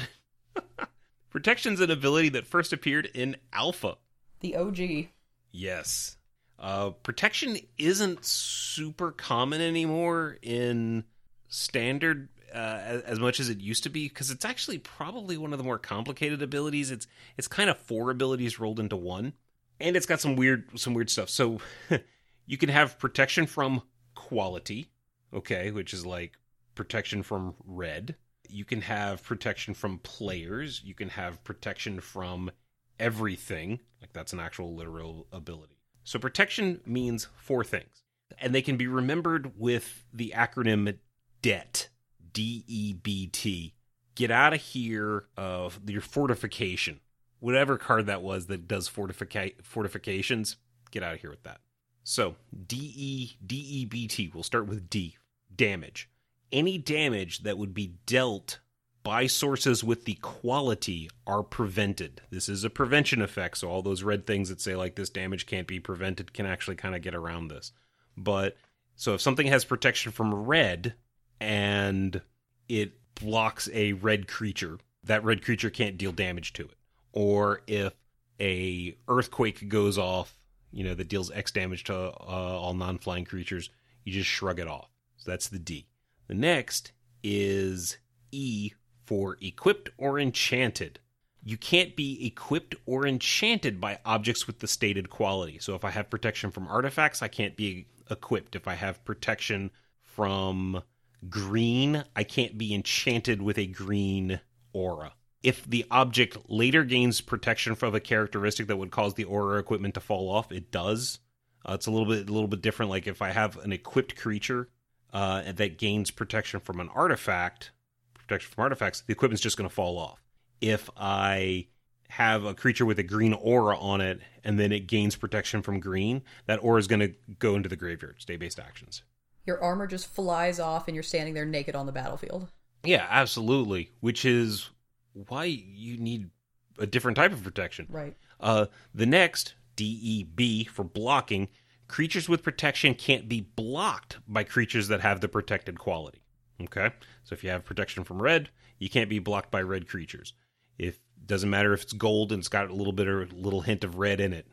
Protection's 1.31 1.81
an 1.81 1.91
ability 1.91 2.29
that 2.31 2.47
first 2.47 2.72
appeared 2.72 3.11
in 3.12 3.37
Alpha. 3.53 3.97
the 4.41 4.55
OG. 4.55 5.09
Yes. 5.51 6.16
Uh, 6.61 6.91
protection 6.91 7.59
isn't 7.77 8.25
super 8.25 9.11
common 9.11 9.61
anymore 9.61 10.39
in 10.43 11.03
standard 11.49 12.29
uh, 12.55 12.79
as, 12.85 13.03
as 13.03 13.18
much 13.18 13.41
as 13.41 13.49
it 13.49 13.61
used 13.61 13.83
to 13.83 13.89
be 13.91 14.07
because 14.09 14.31
it's 14.31 14.45
actually 14.45 14.79
probably 14.79 15.37
one 15.37 15.53
of 15.53 15.59
the 15.59 15.64
more 15.64 15.79
complicated 15.79 16.41
abilities. 16.41 16.93
It's 16.93 17.09
it's 17.37 17.49
kind 17.49 17.68
of 17.68 17.79
four 17.79 18.11
abilities 18.11 18.61
rolled 18.61 18.79
into 18.79 18.95
one, 18.97 19.33
and 19.81 19.97
it's 19.97 20.07
got 20.07 20.20
some 20.20 20.37
weird 20.37 20.79
some 20.79 20.95
weird 20.95 21.11
stuff. 21.11 21.29
So 21.29 21.59
you 22.47 22.57
can 22.57 22.68
have 22.68 22.99
protection 22.99 23.47
from 23.47 23.83
quality, 24.14 24.91
okay, 25.33 25.70
which 25.70 25.93
is 25.93 26.07
like 26.07 26.39
protection 26.75 27.22
from 27.22 27.55
red. 27.64 28.16
You 28.49 28.64
can 28.64 28.83
have 28.83 29.22
protection 29.22 29.75
from 29.75 29.99
players. 29.99 30.83
You 30.85 30.95
can 30.95 31.09
have 31.11 31.43
protection 31.45 32.01
from 32.01 32.51
everything. 32.99 33.81
Like 34.01 34.12
that's 34.12 34.33
an 34.33 34.41
actual 34.41 34.75
literal 34.75 35.27
ability. 35.33 35.79
So 36.05 36.18
protection 36.18 36.81
means 36.85 37.29
four 37.37 37.64
things. 37.64 38.03
And 38.39 38.55
they 38.55 38.62
can 38.62 38.77
be 38.77 38.87
remembered 38.87 39.53
with 39.57 40.05
the 40.12 40.33
acronym 40.37 40.99
DEBT. 41.43 41.89
D 42.35 42.64
E 42.66 42.93
B 42.93 43.29
T. 43.29 43.72
Get 44.14 44.31
out 44.31 44.53
of 44.53 44.61
here 44.61 45.25
of 45.37 45.81
your 45.87 46.03
fortification. 46.03 47.01
Whatever 47.45 47.76
card 47.76 48.07
that 48.07 48.22
was 48.22 48.47
that 48.47 48.66
does 48.66 48.88
fortifica- 48.88 49.62
fortifications, 49.62 50.57
get 50.90 51.03
out 51.03 51.12
of 51.12 51.20
here 51.20 51.28
with 51.28 51.42
that. 51.42 51.61
So 52.03 52.36
D 52.66 52.95
E 52.97 53.36
D 53.47 53.57
E 53.57 53.84
B 53.84 54.09
T. 54.09 54.30
We'll 54.32 54.42
start 54.42 54.66
with 54.66 54.88
D. 54.88 55.18
Damage. 55.55 56.09
Any 56.51 56.78
damage 56.78 57.42
that 57.42 57.59
would 57.59 57.74
be 57.74 57.97
dealt 58.07 58.61
by 59.03 59.26
sources 59.26 59.84
with 59.84 60.07
the 60.07 60.14
quality 60.14 61.11
are 61.26 61.42
prevented. 61.42 62.22
This 62.30 62.49
is 62.49 62.64
a 62.64 62.70
prevention 62.70 63.20
effect, 63.20 63.59
so 63.59 63.68
all 63.68 63.82
those 63.82 64.03
red 64.03 64.26
things 64.26 64.49
that 64.49 64.62
say 64.62 64.74
like 64.74 64.95
this 64.95 65.11
damage 65.11 65.45
can't 65.45 65.66
be 65.66 65.78
prevented 65.78 66.32
can 66.32 66.47
actually 66.47 66.76
kind 66.76 66.95
of 66.95 67.03
get 67.03 67.14
around 67.14 67.49
this. 67.49 67.72
But 68.16 68.57
so 68.97 69.12
if 69.12 69.20
something 69.20 69.49
has 69.49 69.66
protection 69.66 70.12
from 70.12 70.32
red 70.34 70.95
and 71.40 72.22
it 72.70 72.95
blocks 73.16 73.68
a 73.74 73.92
red 73.92 74.28
creature, 74.28 74.78
that 75.03 75.24
red 75.24 75.45
creature 75.45 75.68
can't 75.68 75.99
deal 75.99 76.12
damage 76.12 76.55
to 76.55 76.62
it. 76.62 76.78
Or 77.17 77.62
if 77.69 77.95
a 78.41 78.99
earthquake 79.09 79.69
goes 79.69 79.97
off, 79.97 80.37
you 80.73 80.83
know, 80.83 80.95
that 80.95 81.09
deals 81.09 81.31
X 81.31 81.53
damage 81.53 81.85
to 81.85 81.95
uh, 81.95 82.11
all 82.21 82.75
non-flying 82.75 83.25
creatures, 83.25 83.71
you 84.03 84.12
just 84.12 84.29
shrug 84.29 84.59
it 84.59 84.67
off. 84.67 84.91
So 85.17 85.31
that's 85.31 85.49
the 85.49 85.61
D. 85.61 85.87
The 86.27 86.35
next 86.35 86.91
is 87.23 87.99
E 88.33 88.73
for 89.07 89.39
equipped 89.41 89.91
or 89.97 90.19
enchanted. 90.19 90.99
You 91.45 91.57
can't 91.57 91.95
be 91.95 92.27
equipped 92.27 92.75
or 92.85 93.07
enchanted 93.07 93.81
by 93.81 94.01
objects 94.05 94.49
with 94.49 94.59
the 94.59 94.67
stated 94.67 95.09
quality. 95.09 95.59
So 95.61 95.77
if 95.77 95.85
I 95.85 95.91
have 95.91 96.11
protection 96.11 96.51
from 96.51 96.67
artifacts, 96.67 97.23
I 97.23 97.29
can't 97.29 97.57
be 97.57 97.87
equipped. 98.11 98.57
If 98.57 98.67
I 98.67 98.75
have 98.75 99.05
protection 99.05 99.71
from 100.03 100.83
green, 101.29 102.05
I 102.17 102.25
can't 102.25 102.59
be 102.59 102.75
enchanted 102.75 103.41
with 103.41 103.59
a 103.59 103.67
green 103.67 104.41
aura. 104.73 105.12
If 105.45 105.64
the 105.64 105.84
object 105.90 106.38
later 106.49 106.82
gains 106.82 107.20
protection 107.20 107.76
from 107.76 107.95
a 107.95 108.01
characteristic 108.01 108.66
that 108.66 108.76
would 108.76 108.90
cause 108.90 109.14
the 109.14 109.24
aura 109.24 109.61
equipment 109.61 109.95
to 109.95 110.01
fall 110.01 110.28
off, 110.30 110.51
it 110.51 110.72
does. 110.72 111.20
Uh, 111.68 111.74
it's 111.74 111.86
a 111.86 111.90
little 111.90 112.09
bit 112.09 112.28
a 112.28 112.32
little 112.32 112.49
bit 112.49 112.62
different. 112.62 112.90
Like 112.90 113.07
if 113.07 113.22
I 113.22 113.30
have 113.30 113.59
an 113.59 113.70
equipped 113.72 114.16
creature 114.16 114.68
uh, 115.12 115.53
that 115.53 115.78
gains 115.78 116.11
protection 116.11 116.61
from 116.61 116.80
an 116.80 116.88
artifact, 116.95 117.70
protection 118.14 118.51
from 118.53 118.62
artifacts, 118.62 119.03
the 119.07 119.12
equipment's 119.12 119.42
just 119.42 119.57
going 119.57 119.68
to 119.68 119.74
fall 119.74 119.99
off. 119.99 120.20
if 120.61 120.88
I 120.97 121.66
have 122.09 122.45
a 122.45 122.55
creature 122.55 122.86
with 122.86 122.99
a 122.99 123.03
green 123.03 123.32
aura 123.32 123.76
on 123.78 124.01
it 124.01 124.20
and 124.45 124.59
then 124.59 124.72
it 124.72 124.86
gains 124.86 125.16
protection 125.16 125.62
from 125.62 125.80
green, 125.80 126.22
that 126.47 126.62
aura 126.62 126.78
is 126.78 126.86
going 126.86 127.01
to 127.01 127.12
go 127.38 127.55
into 127.55 127.68
the 127.68 127.76
graveyard, 127.76 128.20
state 128.20 128.38
based 128.40 128.59
actions. 128.59 129.03
Your 129.47 129.62
armor 129.62 129.86
just 129.86 130.07
flies 130.07 130.59
off 130.59 130.88
and 130.88 130.95
you're 130.95 131.03
standing 131.03 131.34
there 131.34 131.45
naked 131.45 131.74
on 131.74 131.86
the 131.86 131.92
battlefield. 131.92 132.49
Yeah, 132.82 133.07
absolutely. 133.11 133.90
Which 134.01 134.24
is 134.24 134.70
why 135.15 135.45
you 135.45 135.97
need 135.97 136.31
a 136.79 136.87
different 136.87 137.17
type 137.17 137.33
of 137.33 137.43
protection. 137.43 137.87
Right. 137.89 138.17
Uh, 138.41 138.67
the 138.95 139.07
next, 139.07 139.55
DEB, 139.77 140.69
for 140.69 140.85
blocking, 140.85 141.49
creatures 141.89 142.29
with 142.29 142.43
protection 142.43 142.95
can't 142.95 143.29
be 143.29 143.41
blocked 143.41 144.19
by 144.27 144.45
creatures 144.45 144.89
that 144.89 145.01
have 145.01 145.21
the 145.21 145.29
protected 145.29 145.79
quality. 145.79 146.23
Okay? 146.61 146.91
So 147.25 147.35
if 147.35 147.45
you 147.45 147.51
have 147.51 147.65
protection 147.65 148.05
from 148.05 148.21
red, 148.21 148.51
you 148.79 148.89
can't 148.89 149.11
be 149.11 149.19
blocked 149.19 149.51
by 149.51 149.62
red 149.62 149.89
creatures. 149.89 150.35
If 150.79 150.99
doesn't 151.27 151.51
matter 151.51 151.73
if 151.73 151.83
it's 151.83 151.93
gold 151.93 152.33
and 152.33 152.41
it's 152.41 152.49
got 152.49 152.71
a 152.71 152.75
little 152.75 152.93
bit 152.93 153.09
or 153.09 153.23
a 153.23 153.29
little 153.29 153.62
hint 153.62 153.85
of 153.85 153.99
red 153.99 154.21
in 154.21 154.33
it. 154.33 154.47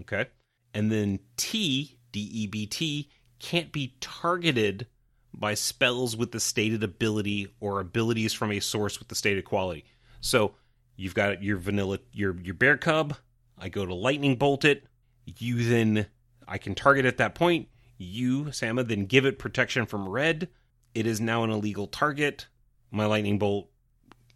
Okay? 0.00 0.26
And 0.74 0.90
then 0.90 1.20
T, 1.36 1.96
DEBT, 2.12 3.08
can't 3.38 3.72
be 3.72 3.94
targeted 4.00 4.86
by 5.34 5.54
spells 5.54 6.16
with 6.16 6.32
the 6.32 6.40
stated 6.40 6.82
ability 6.82 7.48
or 7.60 7.80
abilities 7.80 8.32
from 8.32 8.52
a 8.52 8.60
source 8.60 8.98
with 8.98 9.08
the 9.08 9.14
stated 9.14 9.44
quality. 9.44 9.84
So 10.20 10.54
you've 10.96 11.14
got 11.14 11.42
your 11.42 11.58
vanilla 11.58 11.98
your 12.12 12.36
your 12.40 12.54
bear 12.54 12.76
cub, 12.76 13.16
I 13.58 13.68
go 13.68 13.84
to 13.84 13.94
lightning 13.94 14.36
bolt 14.36 14.64
it, 14.64 14.84
you 15.26 15.64
then 15.64 16.06
I 16.46 16.58
can 16.58 16.74
target 16.74 17.04
at 17.04 17.18
that 17.18 17.34
point, 17.34 17.68
you, 17.98 18.52
Sama, 18.52 18.84
then 18.84 19.06
give 19.06 19.26
it 19.26 19.38
protection 19.38 19.86
from 19.86 20.08
red. 20.08 20.48
It 20.94 21.06
is 21.06 21.20
now 21.20 21.42
an 21.44 21.50
illegal 21.50 21.86
target. 21.86 22.46
My 22.90 23.06
lightning 23.06 23.38
bolt 23.38 23.68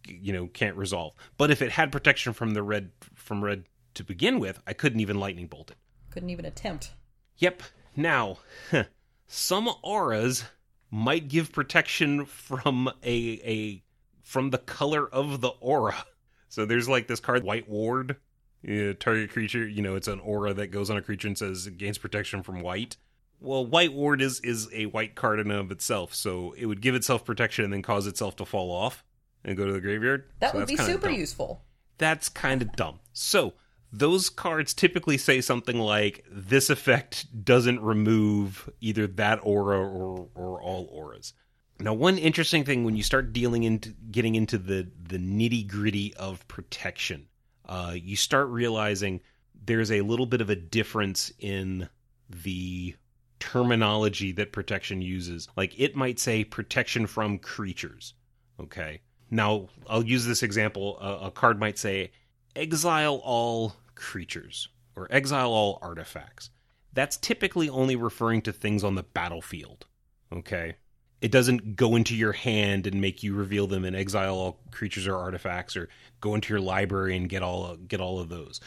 you 0.09 0.33
know 0.33 0.47
can't 0.47 0.77
resolve. 0.77 1.15
But 1.37 1.51
if 1.51 1.63
it 1.63 1.73
had 1.73 1.93
protection 1.93 2.33
from 2.33 2.55
the 2.55 2.63
red 2.63 2.91
from 3.15 3.45
red 3.45 3.65
to 3.95 4.05
begin 4.05 4.39
with, 4.39 4.61
I 4.67 4.73
couldn't 4.73 5.01
even 5.01 5.21
lightning 5.21 5.47
bolt 5.47 5.71
it. 5.71 5.77
Couldn't 6.11 6.31
even 6.31 6.45
attempt. 6.45 6.93
Yep. 7.39 7.63
Now, 7.97 8.39
some 9.27 9.69
auras 9.83 10.45
might 10.91 11.29
give 11.29 11.53
protection 11.53 12.25
from 12.27 12.89
a 13.05 13.41
a 13.45 13.83
from 14.23 14.51
the 14.51 14.59
color 14.59 15.07
of 15.09 15.41
the 15.41 15.49
aura. 15.61 16.05
So 16.49 16.65
there's 16.65 16.89
like 16.89 17.07
this 17.09 17.21
card, 17.21 17.45
White 17.45 17.69
Ward. 17.69 18.17
Yeah, 18.63 18.93
target 18.95 19.31
creature, 19.31 19.69
you 19.69 19.83
know, 19.83 19.95
it's 19.95 20.09
an 20.09 20.19
aura 20.19 20.53
that 20.55 20.69
goes 20.73 20.91
on 20.91 20.97
a 20.97 21.03
creature 21.03 21.29
and 21.29 21.39
says 21.39 21.67
it 21.67 21.79
gains 21.79 21.97
protection 21.99 22.43
from 22.43 22.61
white. 22.61 22.97
Well, 23.39 23.65
White 23.65 23.93
Ward 23.93 24.21
is 24.21 24.41
is 24.41 24.69
a 24.73 24.87
white 24.87 25.15
card 25.15 25.39
in 25.39 25.51
and 25.51 25.61
of 25.61 25.71
itself, 25.71 26.15
so 26.15 26.53
it 26.59 26.67
would 26.67 26.81
give 26.81 26.95
itself 26.97 27.25
protection 27.25 27.65
and 27.65 27.73
then 27.73 27.83
cause 27.83 28.07
itself 28.09 28.35
to 28.37 28.45
fall 28.45 28.73
off 28.73 29.05
and 29.45 29.57
go 29.57 29.65
to 29.67 29.73
the 29.73 29.81
graveyard. 29.81 30.25
That 30.41 30.53
So 30.53 30.59
would 30.59 30.67
be 30.69 30.77
super 30.77 31.07
dumb 31.09 31.15
useful. 31.19 31.63
that's 31.99 32.29
kind 32.29 32.61
of 32.63 32.73
dumb. 32.75 32.99
So 33.13 33.53
those 33.93 34.29
cards 34.29 34.75
typically 34.75 35.17
say 35.19 35.41
something 35.41 35.79
like 35.79 36.25
this 36.31 36.71
effect 36.71 37.45
doesn't 37.45 37.81
remove 37.81 38.69
either 38.81 39.07
that 39.07 39.41
aura 39.43 39.79
or 39.79 40.29
or 40.35 40.61
all 40.63 40.89
auras. 40.93 41.33
Now, 41.81 41.95
one 41.95 42.19
interesting 42.19 42.65
thing 42.65 42.85
when 42.85 42.97
you 42.97 43.03
start 43.03 43.33
dealing 43.33 43.63
into 43.63 43.91
getting 44.11 44.35
into 44.35 44.59
the 44.59 44.91
the 45.03 45.19
nitty 45.19 45.67
gritty 45.67 46.15
of 46.15 46.47
protection, 46.49 47.29
uh, 47.67 47.95
you 47.95 48.17
start 48.17 48.49
realizing 48.49 49.21
there's 49.65 49.93
a 49.93 50.01
little 50.03 50.27
bit 50.27 50.41
of 50.41 50.51
a 50.51 50.57
difference 50.57 51.33
in 51.39 51.89
the 52.29 52.95
terminology 53.41 54.33
that 54.33 54.53
protection 54.53 55.01
uses. 55.01 55.49
Like 55.57 55.79
it 55.79 55.97
might 55.97 56.19
say 56.19 56.45
protection 56.45 57.07
from 57.07 57.39
creatures. 57.39 58.15
Okay. 58.61 59.01
Now, 59.31 59.69
I'll 59.87 60.05
use 60.05 60.27
this 60.27 60.43
example. 60.43 60.99
A, 61.01 61.27
a 61.27 61.31
card 61.31 61.61
might 61.61 61.79
say 61.79 62.11
exile 62.59 63.21
all 63.25 63.77
creatures 63.95 64.69
or 64.97 65.07
exile 65.11 65.51
all 65.51 65.79
artifacts. 65.81 66.51
That's 66.93 67.17
typically 67.17 67.69
only 67.69 67.95
referring 67.97 68.43
to 68.43 68.53
things 68.53 68.83
on 68.83 68.97
the 68.97 69.05
battlefield. 69.05 69.87
Okay. 70.33 70.75
It 71.21 71.31
doesn't 71.31 71.77
go 71.77 71.97
into 71.97 72.15
your 72.15 72.33
hand 72.33 72.87
and 72.87 73.01
make 73.01 73.23
you 73.23 73.35
reveal 73.35 73.67
them 73.67 73.85
and 73.85 73.97
exile 73.97 74.35
all 74.35 74.61
creatures 74.71 75.07
or 75.07 75.17
artifacts 75.17 75.77
or 75.77 75.89
go 76.21 76.35
into 76.35 76.53
your 76.53 76.61
library 76.61 77.17
and 77.17 77.29
get 77.29 77.43
all 77.43 77.77
get 77.77 78.01
all 78.01 78.19
of 78.21 78.29
those. 78.29 78.61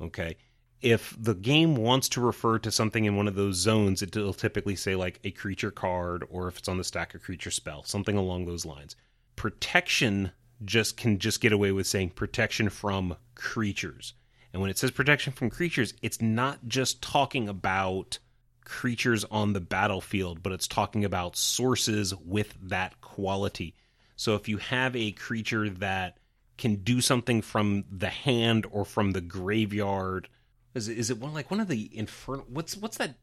Okay. 0.00 0.36
If 0.82 1.14
the 1.18 1.34
game 1.34 1.74
wants 1.74 2.08
to 2.10 2.22
refer 2.22 2.58
to 2.60 2.70
something 2.70 3.04
in 3.04 3.16
one 3.16 3.28
of 3.28 3.34
those 3.34 3.56
zones, 3.56 4.02
it'll 4.02 4.32
typically 4.32 4.76
say 4.76 4.94
like 4.94 5.20
a 5.24 5.30
creature 5.30 5.70
card 5.70 6.24
or 6.30 6.48
if 6.48 6.58
it's 6.58 6.68
on 6.68 6.78
the 6.78 6.84
stack 6.84 7.14
a 7.14 7.18
creature 7.18 7.50
spell, 7.50 7.82
something 7.84 8.16
along 8.16 8.46
those 8.46 8.64
lines 8.64 8.96
protection 9.40 10.30
just 10.64 10.96
can 10.96 11.18
just 11.18 11.40
get 11.40 11.52
away 11.52 11.72
with 11.72 11.86
saying 11.86 12.10
protection 12.10 12.68
from 12.68 13.16
creatures. 13.34 14.14
And 14.52 14.60
when 14.60 14.70
it 14.70 14.78
says 14.78 14.90
protection 14.90 15.32
from 15.32 15.50
creatures, 15.50 15.94
it's 16.02 16.20
not 16.20 16.58
just 16.66 17.02
talking 17.02 17.48
about 17.48 18.18
creatures 18.64 19.24
on 19.30 19.52
the 19.52 19.60
battlefield, 19.60 20.42
but 20.42 20.52
it's 20.52 20.68
talking 20.68 21.04
about 21.04 21.36
sources 21.36 22.14
with 22.14 22.56
that 22.62 23.00
quality. 23.00 23.74
So 24.16 24.34
if 24.34 24.48
you 24.48 24.58
have 24.58 24.94
a 24.94 25.12
creature 25.12 25.70
that 25.70 26.18
can 26.58 26.76
do 26.76 27.00
something 27.00 27.42
from 27.42 27.84
the 27.90 28.08
hand 28.08 28.66
or 28.70 28.84
from 28.84 29.12
the 29.12 29.20
graveyard, 29.20 30.28
is 30.74 30.88
it, 30.88 30.98
is 30.98 31.10
it 31.10 31.18
one 31.18 31.32
like 31.32 31.50
one 31.50 31.60
of 31.60 31.68
the 31.68 31.90
infernal? 31.96 32.44
What's 32.48 32.76
what's 32.76 32.98
that? 32.98 33.14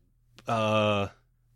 Uh, 0.48 1.08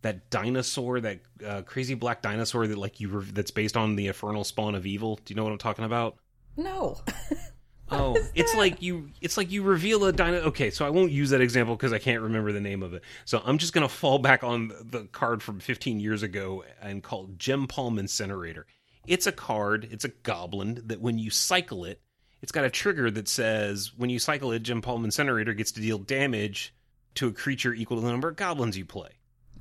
that 0.02 0.30
dinosaur, 0.30 1.00
that 1.02 1.20
uh, 1.46 1.62
crazy 1.64 1.94
black 1.94 2.22
dinosaur 2.22 2.68
that 2.68 2.78
like 2.78 3.00
you 3.00 3.10
re- 3.10 3.32
that's 3.32 3.52
based 3.52 3.78
on 3.78 3.96
the 3.96 4.08
infernal 4.08 4.44
spawn 4.44 4.76
of 4.76 4.86
evil. 4.86 5.20
Do 5.24 5.32
you 5.32 5.36
know 5.36 5.44
what 5.44 5.52
I'm 5.52 5.58
talking 5.58 5.86
about? 5.86 6.18
No. 6.58 7.02
Oh, 7.94 8.16
it's 8.34 8.56
like 8.56 8.82
you 8.82 9.10
it's 9.20 9.36
like 9.36 9.52
you 9.52 9.64
reveal 9.64 10.06
a 10.06 10.14
dino 10.14 10.38
Okay, 10.44 10.70
so 10.70 10.86
I 10.86 10.90
won't 10.90 11.12
use 11.12 11.32
that 11.32 11.42
example 11.42 11.76
cuz 11.76 11.92
I 11.92 12.00
can't 12.00 12.22
remember 12.22 12.54
the 12.54 12.62
name 12.62 12.84
of 12.84 12.94
it. 12.94 13.04
So 13.26 13.42
I'm 13.44 13.58
just 13.58 13.74
going 13.74 13.86
to 13.86 13.94
fall 13.94 14.18
back 14.18 14.44
on 14.44 14.70
the 14.82 15.08
card 15.12 15.44
from 15.44 15.60
15 15.60 16.00
years 16.00 16.24
ago 16.24 16.64
and 16.82 17.04
called 17.04 17.38
Gempalm 17.38 18.00
Incinerator. 18.00 18.66
It's 19.08 19.28
a 19.28 19.32
card, 19.32 19.90
it's 19.92 20.06
a 20.06 20.10
goblin 20.10 20.82
that 20.86 21.02
when 21.02 21.20
you 21.20 21.30
cycle 21.30 21.84
it, 21.84 22.02
it's 22.42 22.52
got 22.52 22.64
a 22.64 22.70
trigger 22.70 23.12
that 23.12 23.28
says 23.28 23.92
when 23.98 24.10
you 24.10 24.20
cycle 24.20 24.54
it, 24.54 24.64
Gempalm 24.64 25.04
Incinerator 25.04 25.54
gets 25.54 25.74
to 25.74 25.82
deal 25.82 25.98
damage 25.98 26.74
to 27.16 27.28
a 27.28 27.34
creature 27.34 27.74
equal 27.74 27.98
to 27.98 28.04
the 28.04 28.10
number 28.10 28.30
of 28.30 28.38
goblins 28.38 28.78
you 28.78 28.86
play. 28.86 29.10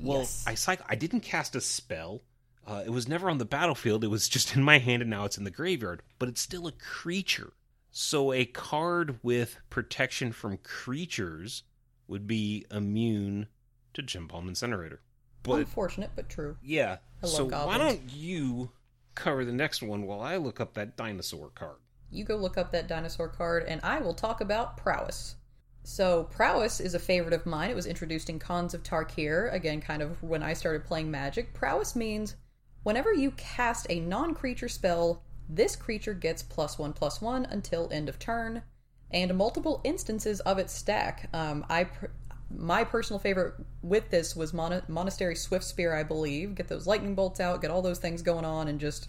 Well, 0.00 0.18
Yes. 0.20 0.44
I 0.46 0.54
cycle. 0.54 0.86
I 0.88 0.94
didn't 0.94 1.20
cast 1.20 1.54
a 1.56 1.60
spell. 1.60 2.22
Uh, 2.66 2.82
it 2.84 2.90
was 2.90 3.08
never 3.08 3.28
on 3.30 3.38
the 3.38 3.44
battlefield. 3.44 4.04
It 4.04 4.08
was 4.08 4.28
just 4.28 4.54
in 4.56 4.62
my 4.62 4.78
hand, 4.78 5.02
and 5.02 5.10
now 5.10 5.24
it's 5.24 5.38
in 5.38 5.44
the 5.44 5.50
graveyard. 5.50 6.02
But 6.18 6.28
it's 6.28 6.40
still 6.40 6.66
a 6.66 6.72
creature. 6.72 7.52
So 7.90 8.32
a 8.32 8.44
card 8.44 9.18
with 9.22 9.58
protection 9.70 10.32
from 10.32 10.58
creatures 10.58 11.64
would 12.06 12.26
be 12.26 12.64
immune 12.70 13.48
to 13.94 14.02
Gempalm 14.02 14.46
Incinerator. 14.48 15.00
But 15.42 15.60
Unfortunate, 15.60 16.10
but 16.14 16.28
true. 16.28 16.56
yeah, 16.62 16.98
so 17.24 17.46
why 17.46 17.78
don't 17.78 18.02
you 18.12 18.70
cover 19.14 19.44
the 19.44 19.52
next 19.52 19.82
one 19.82 20.02
while 20.02 20.20
I 20.20 20.36
look 20.36 20.60
up 20.60 20.74
that 20.74 20.96
dinosaur 20.96 21.48
card? 21.54 21.76
You 22.10 22.24
go 22.24 22.36
look 22.36 22.58
up 22.58 22.72
that 22.72 22.88
dinosaur 22.88 23.28
card, 23.28 23.64
and 23.66 23.80
I 23.82 24.00
will 24.00 24.12
talk 24.14 24.40
about 24.40 24.76
prowess. 24.76 25.36
So, 25.82 26.24
prowess 26.24 26.78
is 26.80 26.94
a 26.94 26.98
favorite 26.98 27.32
of 27.32 27.46
mine. 27.46 27.70
It 27.70 27.76
was 27.76 27.86
introduced 27.86 28.28
in 28.28 28.38
Khans 28.38 28.74
of 28.74 28.82
Tarkir, 28.82 29.52
again, 29.52 29.80
kind 29.80 30.02
of 30.02 30.22
when 30.22 30.42
I 30.42 30.52
started 30.52 30.84
playing 30.84 31.10
Magic. 31.10 31.54
Prowess 31.54 31.96
means 31.96 32.36
whenever 32.82 33.12
you 33.12 33.30
cast 33.32 33.86
a 33.88 34.00
non 34.00 34.34
creature 34.34 34.68
spell, 34.68 35.22
this 35.48 35.76
creature 35.76 36.14
gets 36.14 36.42
plus 36.42 36.78
one 36.78 36.92
plus 36.92 37.20
one 37.20 37.46
until 37.46 37.88
end 37.90 38.08
of 38.08 38.18
turn, 38.18 38.62
and 39.10 39.34
multiple 39.36 39.80
instances 39.84 40.40
of 40.40 40.58
its 40.58 40.72
stack. 40.72 41.28
Um, 41.32 41.64
I. 41.68 41.84
Pr- 41.84 42.06
my 42.52 42.82
personal 42.82 43.20
favorite 43.20 43.54
with 43.80 44.10
this 44.10 44.34
was 44.34 44.52
Mon- 44.52 44.82
Monastery 44.88 45.34
Swiftspear, 45.34 45.96
I 45.96 46.02
believe. 46.02 46.56
Get 46.56 46.66
those 46.68 46.86
lightning 46.86 47.14
bolts 47.14 47.38
out, 47.38 47.62
get 47.62 47.70
all 47.70 47.80
those 47.80 48.00
things 48.00 48.22
going 48.22 48.44
on, 48.44 48.66
and 48.68 48.80
just 48.80 49.08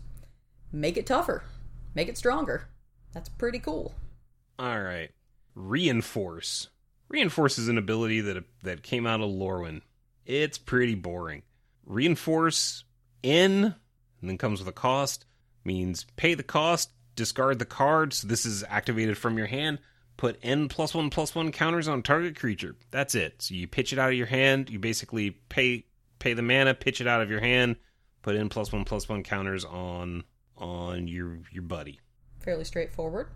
make 0.72 0.98
it 0.98 1.08
tougher, 1.08 1.44
make 1.96 2.08
it 2.08 2.18
stronger. 2.18 2.68
That's 3.14 3.30
pretty 3.30 3.60
cool. 3.60 3.96
All 4.60 4.80
right. 4.80 5.10
Reinforce. 5.56 6.70
Reinforce 7.10 7.58
is 7.58 7.68
an 7.68 7.78
ability 7.78 8.22
that 8.22 8.44
that 8.64 8.84
came 8.84 9.06
out 9.06 9.22
of 9.22 9.30
Lorwyn. 9.30 9.82
It's 10.26 10.58
pretty 10.58 10.96
boring. 10.96 11.44
Reinforce 11.86 12.84
in 13.24 13.64
and 14.22 14.30
then 14.30 14.38
comes 14.38 14.60
with 14.60 14.68
a 14.68 14.74
cost 14.74 15.26
means 15.64 16.06
pay 16.16 16.34
the 16.34 16.44
cost, 16.44 16.92
discard 17.16 17.60
the 17.60 17.66
card. 17.66 18.14
So 18.14 18.28
this 18.28 18.46
is 18.46 18.64
activated 18.68 19.18
from 19.18 19.38
your 19.38 19.48
hand. 19.48 19.80
Put 20.18 20.40
n 20.44 20.70
plus 20.70 20.94
one 20.94 21.10
plus 21.10 21.34
one 21.34 21.52
counters 21.52 21.88
on 21.88 22.04
target 22.04 22.36
creature. 22.36 22.76
That's 22.92 23.16
it. 23.16 23.42
So 23.42 23.56
you 23.56 23.68
pitch 23.68 23.92
it 23.92 24.00
out 24.00 24.10
of 24.10 24.16
your 24.16 24.28
hand. 24.28 24.70
You 24.70 24.80
basically 24.80 25.32
pay 25.32 25.86
pay 26.20 26.34
the 26.34 26.44
mana, 26.44 26.74
pitch 26.74 27.02
it 27.02 27.08
out 27.08 27.22
of 27.22 27.30
your 27.30 27.40
hand, 27.40 27.78
put 28.22 28.36
in 28.36 28.50
plus 28.50 28.72
one 28.72 28.86
plus 28.86 29.10
one 29.10 29.24
counters 29.24 29.66
on 29.66 30.24
on 30.58 31.08
your 31.08 31.40
your 31.52 31.64
buddy. 31.64 32.00
Fairly 32.40 32.64
straightforward. 32.64 33.28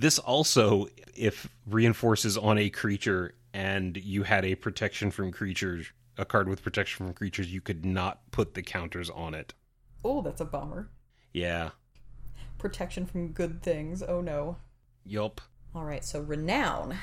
This 0.00 0.18
also, 0.18 0.86
if 1.14 1.46
reinforces 1.66 2.38
on 2.38 2.56
a 2.56 2.70
creature 2.70 3.34
and 3.52 3.98
you 3.98 4.22
had 4.22 4.46
a 4.46 4.54
protection 4.54 5.10
from 5.10 5.30
creatures, 5.30 5.92
a 6.16 6.24
card 6.24 6.48
with 6.48 6.62
protection 6.62 7.04
from 7.04 7.14
creatures, 7.14 7.52
you 7.52 7.60
could 7.60 7.84
not 7.84 8.22
put 8.30 8.54
the 8.54 8.62
counters 8.62 9.10
on 9.10 9.34
it. 9.34 9.52
Oh, 10.02 10.22
that's 10.22 10.40
a 10.40 10.46
bummer. 10.46 10.88
Yeah. 11.34 11.70
protection 12.56 13.04
from 13.04 13.32
good 13.32 13.62
things. 13.62 14.02
Oh 14.02 14.22
no. 14.22 14.56
Yup. 15.04 15.42
All 15.74 15.84
right, 15.84 16.02
so 16.04 16.20
renown. 16.20 16.96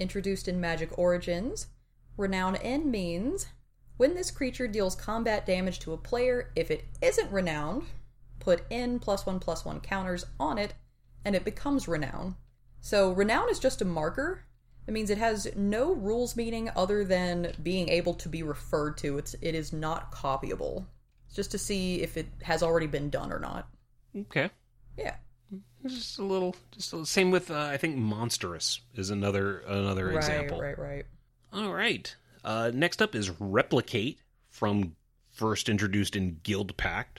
Introduced 0.00 0.48
in 0.48 0.58
Magic 0.58 0.98
Origins, 0.98 1.66
renown 2.16 2.56
N 2.56 2.90
means 2.90 3.46
when 3.98 4.14
this 4.14 4.30
creature 4.30 4.66
deals 4.66 4.94
combat 4.96 5.44
damage 5.44 5.80
to 5.80 5.92
a 5.92 5.98
player, 5.98 6.50
if 6.56 6.70
it 6.70 6.86
isn't 7.02 7.30
renowned, 7.30 7.84
put 8.40 8.64
N 8.70 8.98
plus 8.98 9.26
one 9.26 9.38
plus 9.38 9.66
one 9.66 9.80
counters 9.80 10.24
on 10.40 10.56
it, 10.56 10.72
and 11.24 11.34
it 11.34 11.44
becomes 11.44 11.88
renown. 11.88 12.36
So 12.80 13.12
renown 13.12 13.48
is 13.50 13.58
just 13.58 13.82
a 13.82 13.84
marker. 13.84 14.44
It 14.86 14.92
means 14.92 15.10
it 15.10 15.18
has 15.18 15.46
no 15.54 15.92
rules 15.94 16.34
meaning 16.34 16.70
other 16.74 17.04
than 17.04 17.52
being 17.62 17.88
able 17.88 18.14
to 18.14 18.28
be 18.28 18.42
referred 18.42 18.98
to. 18.98 19.18
It's 19.18 19.34
it 19.40 19.54
is 19.54 19.72
not 19.72 20.12
copyable. 20.12 20.86
It's 21.26 21.36
just 21.36 21.52
to 21.52 21.58
see 21.58 22.02
if 22.02 22.16
it 22.16 22.26
has 22.42 22.62
already 22.62 22.88
been 22.88 23.08
done 23.08 23.32
or 23.32 23.38
not. 23.38 23.68
Okay. 24.16 24.50
Yeah. 24.98 25.14
Just 25.86 26.18
a 26.18 26.24
little. 26.24 26.56
Just 26.72 26.92
a, 26.92 27.06
same 27.06 27.30
with 27.30 27.50
uh, 27.50 27.58
I 27.58 27.76
think 27.76 27.96
monstrous 27.96 28.80
is 28.94 29.10
another 29.10 29.58
another 29.60 30.06
right, 30.06 30.16
example. 30.16 30.60
right, 30.60 30.78
right. 30.78 31.04
Right. 31.52 31.64
All 31.64 31.72
right. 31.72 32.14
Uh, 32.44 32.70
next 32.74 33.00
up 33.00 33.14
is 33.14 33.30
replicate 33.38 34.18
from 34.50 34.96
first 35.30 35.68
introduced 35.68 36.16
in 36.16 36.36
Guildpact. 36.42 37.18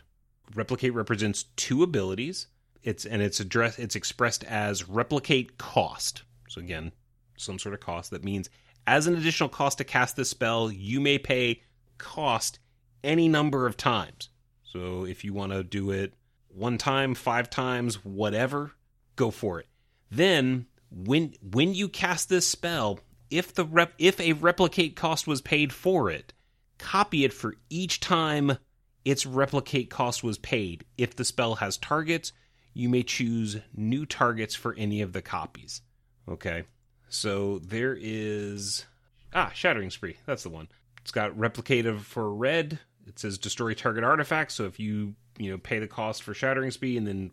Replicate 0.56 0.94
represents 0.94 1.44
two 1.56 1.84
abilities. 1.84 2.48
It's 2.84 3.06
and 3.06 3.22
it's 3.22 3.40
address 3.40 3.80
it's 3.80 3.96
expressed 3.96 4.44
as 4.44 4.90
replicate 4.90 5.58
cost. 5.58 6.24
So 6.50 6.60
again, 6.60 6.92
some 7.38 7.60
sort 7.60 7.74
of 7.74 7.82
cost 7.82 8.12
that 8.12 8.24
means 8.24 8.50
as 8.86 9.08
an 9.08 9.16
additional 9.16 9.50
cost 9.50 9.78
to 9.78 9.84
cast 9.84 10.16
this 10.16 10.30
spell, 10.30 10.72
you 10.72 11.00
may 11.00 11.18
pay 11.18 11.62
cost 11.98 12.60
any 13.04 13.28
number 13.28 13.66
of 13.66 13.78
times. 13.78 14.30
So 14.64 15.06
if 15.06 15.24
you 15.24 15.34
want 15.34 15.52
to 15.52 15.64
do 15.64 15.92
it 15.92 16.14
one 16.50 16.78
time, 16.78 17.16
five 17.16 17.50
times, 17.50 18.04
whatever, 18.04 18.72
go 19.16 19.32
for 19.32 19.60
it. 19.60 19.68
Then 20.12 20.68
when 20.92 21.34
when 21.42 21.74
you 21.74 21.90
cast 21.90 22.30
this 22.30 22.48
spell, 22.48 23.00
if 23.30 23.54
the 23.54 23.66
rep, 23.66 23.94
if 23.98 24.20
a 24.20 24.34
replicate 24.34 24.96
cost 24.96 25.26
was 25.26 25.42
paid 25.42 25.74
for 25.74 26.10
it, 26.10 26.34
copy 26.78 27.24
it 27.24 27.34
for 27.34 27.56
each 27.70 28.00
time 28.00 28.58
its 29.06 29.26
replicate 29.26 29.90
cost 29.90 30.24
was 30.24 30.38
paid. 30.38 30.86
If 30.98 31.16
the 31.16 31.26
spell 31.26 31.56
has 31.56 31.78
targets, 31.78 32.32
you 32.74 32.90
may 32.90 33.04
choose 33.04 33.58
new 33.76 34.06
targets 34.06 34.56
for 34.56 34.76
any 34.76 35.02
of 35.02 35.14
the 35.14 35.22
copies. 35.22 35.82
Okay. 36.28 36.64
So 37.10 37.60
there 37.60 37.98
is 38.00 38.86
ah, 39.34 39.52
Shattering 39.54 39.92
Spree. 39.92 40.18
That's 40.26 40.44
the 40.44 40.50
one. 40.50 40.68
It's 41.02 41.12
got 41.12 41.38
replicative 41.38 42.02
for 42.02 42.34
red. 42.34 42.80
It 43.06 43.20
says 43.20 43.38
destroy 43.38 43.74
target 43.74 44.04
artifacts. 44.04 44.56
So 44.56 44.66
if 44.66 44.80
you 44.80 45.16
you 45.38 45.52
know 45.52 45.58
pay 45.58 45.80
the 45.80 45.88
cost 45.88 46.24
for 46.24 46.34
Shattering 46.34 46.72
Spree 46.72 46.98
and 46.98 47.08
then 47.08 47.32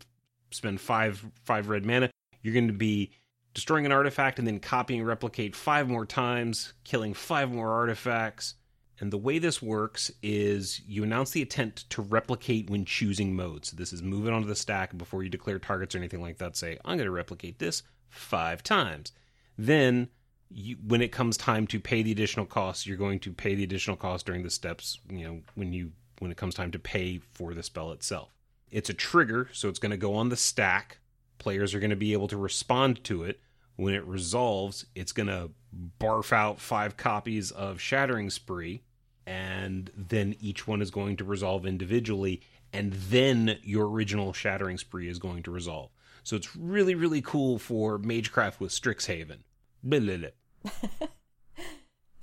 spend 0.51 0.81
five 0.81 1.25
five 1.43 1.69
red 1.69 1.85
mana, 1.85 2.11
you're 2.41 2.53
going 2.53 2.67
to 2.67 2.73
be 2.73 3.11
destroying 3.53 3.85
an 3.85 3.91
artifact 3.91 4.39
and 4.39 4.47
then 4.47 4.59
copying 4.59 5.03
replicate 5.03 5.55
five 5.55 5.89
more 5.89 6.05
times, 6.05 6.73
killing 6.83 7.13
five 7.13 7.51
more 7.51 7.71
artifacts. 7.71 8.55
And 9.01 9.11
the 9.11 9.17
way 9.17 9.39
this 9.39 9.63
works 9.63 10.11
is 10.21 10.79
you 10.87 11.03
announce 11.03 11.31
the 11.31 11.41
intent 11.41 11.85
to 11.89 12.03
replicate 12.03 12.69
when 12.69 12.85
choosing 12.85 13.35
modes. 13.35 13.71
This 13.71 13.91
is 13.91 14.03
move 14.03 14.27
it 14.27 14.33
onto 14.33 14.47
the 14.47 14.55
stack 14.55 14.95
before 14.95 15.23
you 15.23 15.29
declare 15.29 15.57
targets 15.57 15.95
or 15.95 15.97
anything 15.97 16.21
like 16.21 16.37
that. 16.37 16.55
Say, 16.55 16.77
I'm 16.85 16.97
going 16.97 17.07
to 17.07 17.11
replicate 17.11 17.57
this 17.57 17.81
five 18.09 18.61
times. 18.61 19.11
Then, 19.57 20.09
you, 20.51 20.77
when 20.85 21.01
it 21.01 21.11
comes 21.11 21.35
time 21.35 21.65
to 21.67 21.79
pay 21.79 22.03
the 22.03 22.11
additional 22.11 22.45
costs, 22.45 22.85
you're 22.85 22.95
going 22.95 23.19
to 23.21 23.33
pay 23.33 23.55
the 23.55 23.63
additional 23.63 23.97
cost 23.97 24.27
during 24.27 24.43
the 24.43 24.51
steps. 24.51 24.99
You 25.09 25.27
know, 25.27 25.39
when 25.55 25.73
you 25.73 25.93
when 26.19 26.29
it 26.29 26.37
comes 26.37 26.53
time 26.53 26.69
to 26.71 26.79
pay 26.79 27.19
for 27.33 27.55
the 27.55 27.63
spell 27.63 27.91
itself. 27.91 28.35
It's 28.69 28.91
a 28.91 28.93
trigger, 28.93 29.49
so 29.51 29.67
it's 29.67 29.79
going 29.79 29.89
to 29.89 29.97
go 29.97 30.13
on 30.13 30.29
the 30.29 30.37
stack. 30.37 30.99
Players 31.39 31.73
are 31.73 31.79
going 31.79 31.89
to 31.89 31.95
be 31.95 32.13
able 32.13 32.27
to 32.27 32.37
respond 32.37 33.03
to 33.05 33.23
it. 33.23 33.39
When 33.77 33.95
it 33.95 34.05
resolves, 34.05 34.85
it's 34.93 35.11
going 35.11 35.27
to 35.27 35.49
barf 35.99 36.31
out 36.31 36.59
five 36.59 36.97
copies 36.97 37.49
of 37.49 37.81
Shattering 37.81 38.29
Spree, 38.29 38.83
and 39.31 39.91
then 39.95 40.35
each 40.41 40.67
one 40.67 40.81
is 40.81 40.91
going 40.91 41.15
to 41.17 41.23
resolve 41.23 41.65
individually, 41.65 42.41
and 42.73 42.91
then 42.93 43.57
your 43.63 43.87
original 43.87 44.33
Shattering 44.33 44.77
Spree 44.77 45.07
is 45.07 45.19
going 45.19 45.43
to 45.43 45.51
resolve. 45.51 45.89
So 46.23 46.35
it's 46.35 46.55
really, 46.55 46.95
really 46.95 47.21
cool 47.21 47.57
for 47.57 47.97
Magecraft 47.97 48.59
with 48.59 48.71
Strixhaven. 48.71 49.39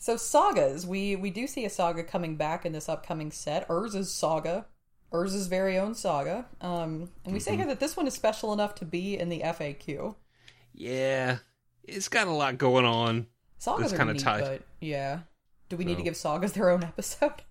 So 0.01 0.17
sagas, 0.17 0.87
we 0.87 1.17
we 1.17 1.29
do 1.31 1.47
see 1.49 1.65
a 1.65 1.71
saga 1.71 2.05
coming 2.05 2.37
back 2.37 2.65
in 2.65 2.73
this 2.73 2.89
upcoming 2.89 3.33
set. 3.33 3.67
Urza's 3.69 4.11
saga, 4.11 4.65
Urza's 5.13 5.49
very 5.49 5.77
own 5.77 5.95
saga. 5.95 6.47
Um, 6.61 7.11
and 7.25 7.35
we 7.35 7.41
say 7.41 7.57
here 7.57 7.67
that 7.67 7.81
this 7.81 7.97
one 7.97 8.07
is 8.07 8.15
special 8.15 8.53
enough 8.53 8.77
to 8.77 8.85
be 8.85 9.19
in 9.19 9.29
the 9.29 9.41
FAQ. 9.41 10.15
Yeah, 10.73 11.39
it's 11.83 12.09
got 12.09 12.29
a 12.29 12.33
lot 12.33 12.59
going 12.59 12.85
on. 12.85 13.27
Sagas 13.59 13.93
It's 13.93 14.01
neat, 14.05 14.21
tied. 14.21 14.41
but 14.45 14.63
yeah. 14.81 15.21
Do 15.69 15.77
we 15.77 15.85
need 15.85 15.97
to 15.99 16.03
give 16.03 16.17
sagas 16.17 16.53
their 16.53 16.71
own 16.71 16.83
episode? 16.85 17.33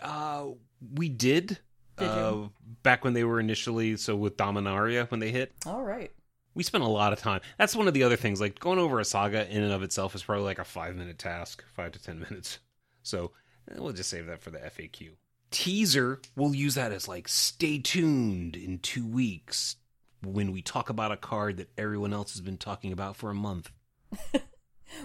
Uh, 0.00 0.50
we 0.94 1.08
did. 1.08 1.58
Did 1.96 2.04
you? 2.04 2.06
uh, 2.06 2.48
back 2.84 3.02
when 3.02 3.14
they 3.14 3.24
were 3.24 3.40
initially 3.40 3.96
so 3.96 4.14
with 4.14 4.36
Dominaria 4.36 5.10
when 5.10 5.18
they 5.18 5.32
hit, 5.32 5.52
All 5.66 5.82
right. 5.82 6.12
we 6.54 6.62
spent 6.62 6.84
a 6.84 6.88
lot 6.88 7.12
of 7.12 7.18
time. 7.18 7.40
That's 7.58 7.74
one 7.74 7.88
of 7.88 7.94
the 7.94 8.04
other 8.04 8.14
things. 8.14 8.40
Like 8.40 8.60
going 8.60 8.78
over 8.78 9.00
a 9.00 9.04
saga 9.04 9.50
in 9.50 9.64
and 9.64 9.72
of 9.72 9.82
itself 9.82 10.14
is 10.14 10.22
probably 10.22 10.44
like 10.44 10.60
a 10.60 10.64
five 10.64 10.94
minute 10.94 11.18
task, 11.18 11.64
five 11.74 11.90
to 11.92 12.00
ten 12.00 12.20
minutes. 12.30 12.60
So 13.02 13.32
eh, 13.68 13.74
we'll 13.78 13.92
just 13.92 14.08
save 14.10 14.26
that 14.26 14.40
for 14.40 14.50
the 14.50 14.58
FAQ. 14.58 15.10
Teaser, 15.50 16.20
we'll 16.36 16.54
use 16.54 16.76
that 16.76 16.92
as 16.92 17.08
like 17.08 17.26
stay 17.26 17.78
tuned 17.78 18.54
in 18.54 18.78
two 18.78 19.04
weeks 19.04 19.76
when 20.22 20.52
we 20.52 20.62
talk 20.62 20.90
about 20.90 21.10
a 21.10 21.16
card 21.16 21.56
that 21.56 21.70
everyone 21.76 22.12
else 22.12 22.32
has 22.34 22.40
been 22.40 22.58
talking 22.58 22.92
about 22.92 23.16
for 23.16 23.30
a 23.30 23.34
month. 23.34 23.72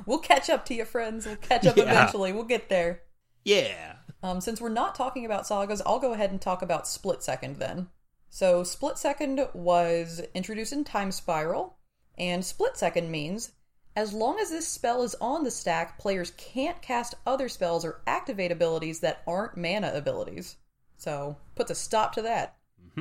We'll 0.05 0.19
catch 0.19 0.49
up 0.49 0.65
to 0.65 0.73
you, 0.73 0.85
friends. 0.85 1.25
We'll 1.25 1.35
catch 1.37 1.65
up 1.65 1.77
Yeah. 1.77 1.83
eventually. 1.83 2.31
We'll 2.33 2.43
get 2.43 2.69
there. 2.69 3.01
Yeah. 3.43 3.95
Um, 4.21 4.39
since 4.41 4.61
we're 4.61 4.69
not 4.69 4.95
talking 4.95 5.25
about 5.25 5.45
sagas, 5.47 5.81
I'll 5.85 5.99
go 5.99 6.13
ahead 6.13 6.31
and 6.31 6.41
talk 6.41 6.61
about 6.61 6.87
Split 6.87 7.21
Second 7.23 7.57
then. 7.57 7.89
So, 8.29 8.63
Split 8.63 8.97
Second 8.97 9.47
was 9.53 10.21
introduced 10.33 10.73
in 10.73 10.83
Time 10.83 11.11
Spiral, 11.11 11.77
and 12.17 12.43
Split 12.43 12.77
Second 12.77 13.11
means 13.11 13.51
as 13.95 14.11
long 14.13 14.39
as 14.39 14.49
this 14.49 14.67
spell 14.67 15.03
is 15.03 15.15
on 15.21 15.43
the 15.43 15.51
stack, 15.51 15.99
players 15.99 16.31
can't 16.37 16.81
cast 16.81 17.13
other 17.27 17.47
spells 17.47 17.85
or 17.85 18.01
activate 18.07 18.51
abilities 18.51 19.01
that 19.01 19.21
aren't 19.27 19.55
mana 19.55 19.91
abilities. 19.93 20.55
So, 20.97 21.37
puts 21.55 21.69
a 21.69 21.75
stop 21.75 22.13
to 22.13 22.21
that. 22.23 22.55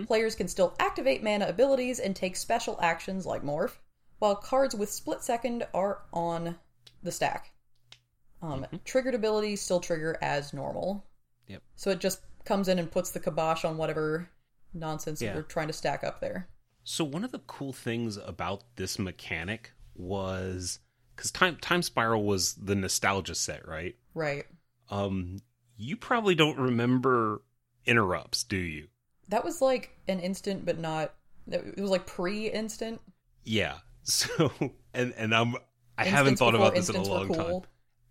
Players 0.07 0.35
can 0.35 0.49
still 0.49 0.75
activate 0.79 1.23
mana 1.23 1.47
abilities 1.49 2.01
and 2.01 2.17
take 2.17 2.35
special 2.37 2.79
actions 2.83 3.25
like 3.27 3.43
Morph, 3.43 3.77
while 4.19 4.35
cards 4.37 4.75
with 4.75 4.91
Split 4.91 5.23
Second 5.23 5.67
are 5.73 6.03
on 6.13 6.59
the 7.03 7.13
stack. 7.13 7.53
Um, 8.41 8.67
Triggered 8.85 9.15
abilities 9.15 9.61
still 9.61 9.81
trigger 9.81 10.19
as 10.21 10.53
normal. 10.53 11.05
Yep. 11.47 11.63
So 11.77 11.91
it 11.91 12.01
just 12.01 12.21
comes 12.45 12.69
in 12.69 12.79
and 12.79 12.91
puts 12.91 13.11
the 13.11 13.21
kibosh 13.21 13.65
on 13.65 13.77
whatever 13.77 14.29
nonsense 14.75 15.23
Yeah. 15.23 15.35
we're 15.35 15.43
trying 15.43 15.69
to 15.69 15.73
stack 15.73 16.03
up 16.03 16.21
there. 16.21 16.49
So 16.85 17.05
one 17.05 17.23
of 17.25 17.31
the 17.31 17.39
cool 17.41 17.73
things 17.73 18.17
about 18.17 18.65
this 18.77 18.99
mechanic 18.99 19.73
was 19.95 20.81
because 21.15 21.31
time 21.31 21.57
time 21.61 21.83
spiral 21.83 22.25
was 22.25 22.55
the 22.55 22.75
nostalgia 22.75 23.35
set, 23.37 23.69
right? 23.69 23.95
Right. 24.15 24.47
Um, 24.91 25.39
you 25.77 25.97
probably 25.97 26.35
don't 26.35 26.59
remember 26.59 27.43
interrupts, 27.87 28.43
do 28.43 28.57
you? 28.57 28.89
That 29.29 29.45
was 29.45 29.63
like 29.63 29.97
an 30.09 30.19
instant, 30.19 30.65
but 30.67 30.79
not. 30.79 31.15
It 31.49 31.79
was 31.79 31.91
like 31.91 32.07
pre-instant. 32.07 33.01
Yeah. 33.45 33.75
So 34.05 34.51
and 34.93 35.15
and 35.17 35.33
I'm 35.33 35.55
I 36.03 36.11
haven't 36.11 36.37
thought 36.37 36.55
about 36.55 36.75
this 36.75 36.89
in 36.89 36.97
a 36.97 37.03
long 37.03 37.29
cool. 37.29 37.37
time. 37.37 37.63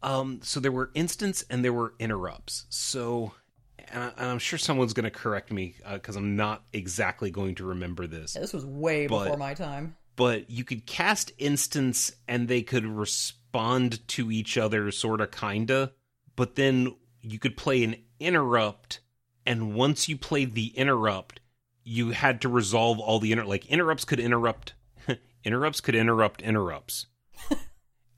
Um, 0.03 0.39
so 0.43 0.59
there 0.59 0.71
were 0.71 0.91
instants 0.93 1.45
and 1.49 1.63
there 1.63 1.73
were 1.73 1.93
interrupts. 1.99 2.65
So, 2.69 3.33
and, 3.77 4.11
I, 4.17 4.25
I'm 4.29 4.39
sure 4.39 4.57
someone's 4.57 4.93
going 4.93 5.03
to 5.03 5.11
correct 5.11 5.51
me 5.51 5.75
because 5.93 6.15
I'm 6.15 6.35
not 6.35 6.63
exactly 6.73 7.29
going 7.29 7.55
to 7.55 7.65
remember 7.65 8.07
this. 8.07 8.35
Yeah, 8.35 8.41
this 8.41 8.53
was 8.53 8.65
way 8.65 9.07
But- 9.07 9.25
before 9.25 9.37
my 9.37 9.53
time. 9.53 9.95
But 10.17 10.49
you 10.49 10.63
could 10.63 10.85
cast 10.85 11.31
instants 11.37 12.11
and 12.27 12.47
they 12.47 12.61
could 12.63 12.85
respond 12.85 14.05
to 14.09 14.29
each 14.29 14.57
other, 14.57 14.91
sort 14.91 15.21
of, 15.21 15.31
kinda. 15.31 15.93
But 16.35 16.55
then 16.55 16.95
you 17.21 17.39
could 17.39 17.55
play 17.55 17.83
an 17.83 17.95
interrupt, 18.19 18.99
and 19.45 19.73
once 19.73 20.09
you 20.09 20.17
played 20.17 20.53
the 20.53 20.67
interrupt, 20.77 21.39
you 21.83 22.11
had 22.11 22.41
to 22.41 22.49
resolve 22.49 22.99
all 22.99 23.19
the 23.19 23.31
inter 23.31 23.45
like 23.45 23.65
interrupts 23.67 24.05
could 24.05 24.19
interrupt 24.19 24.73
interrupts 25.43 25.81
could 25.81 25.95
interrupt 25.95 26.41
interrupts 26.41 27.07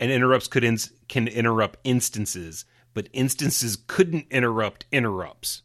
and 0.03 0.11
interrupts 0.11 0.47
could 0.47 0.63
ins- 0.65 0.91
can 1.07 1.27
interrupt 1.29 1.79
instants 1.85 2.65
but 2.93 3.07
instants 3.13 3.75
couldn't 3.87 4.25
interrupt 4.29 4.85
interrupts 4.91 5.61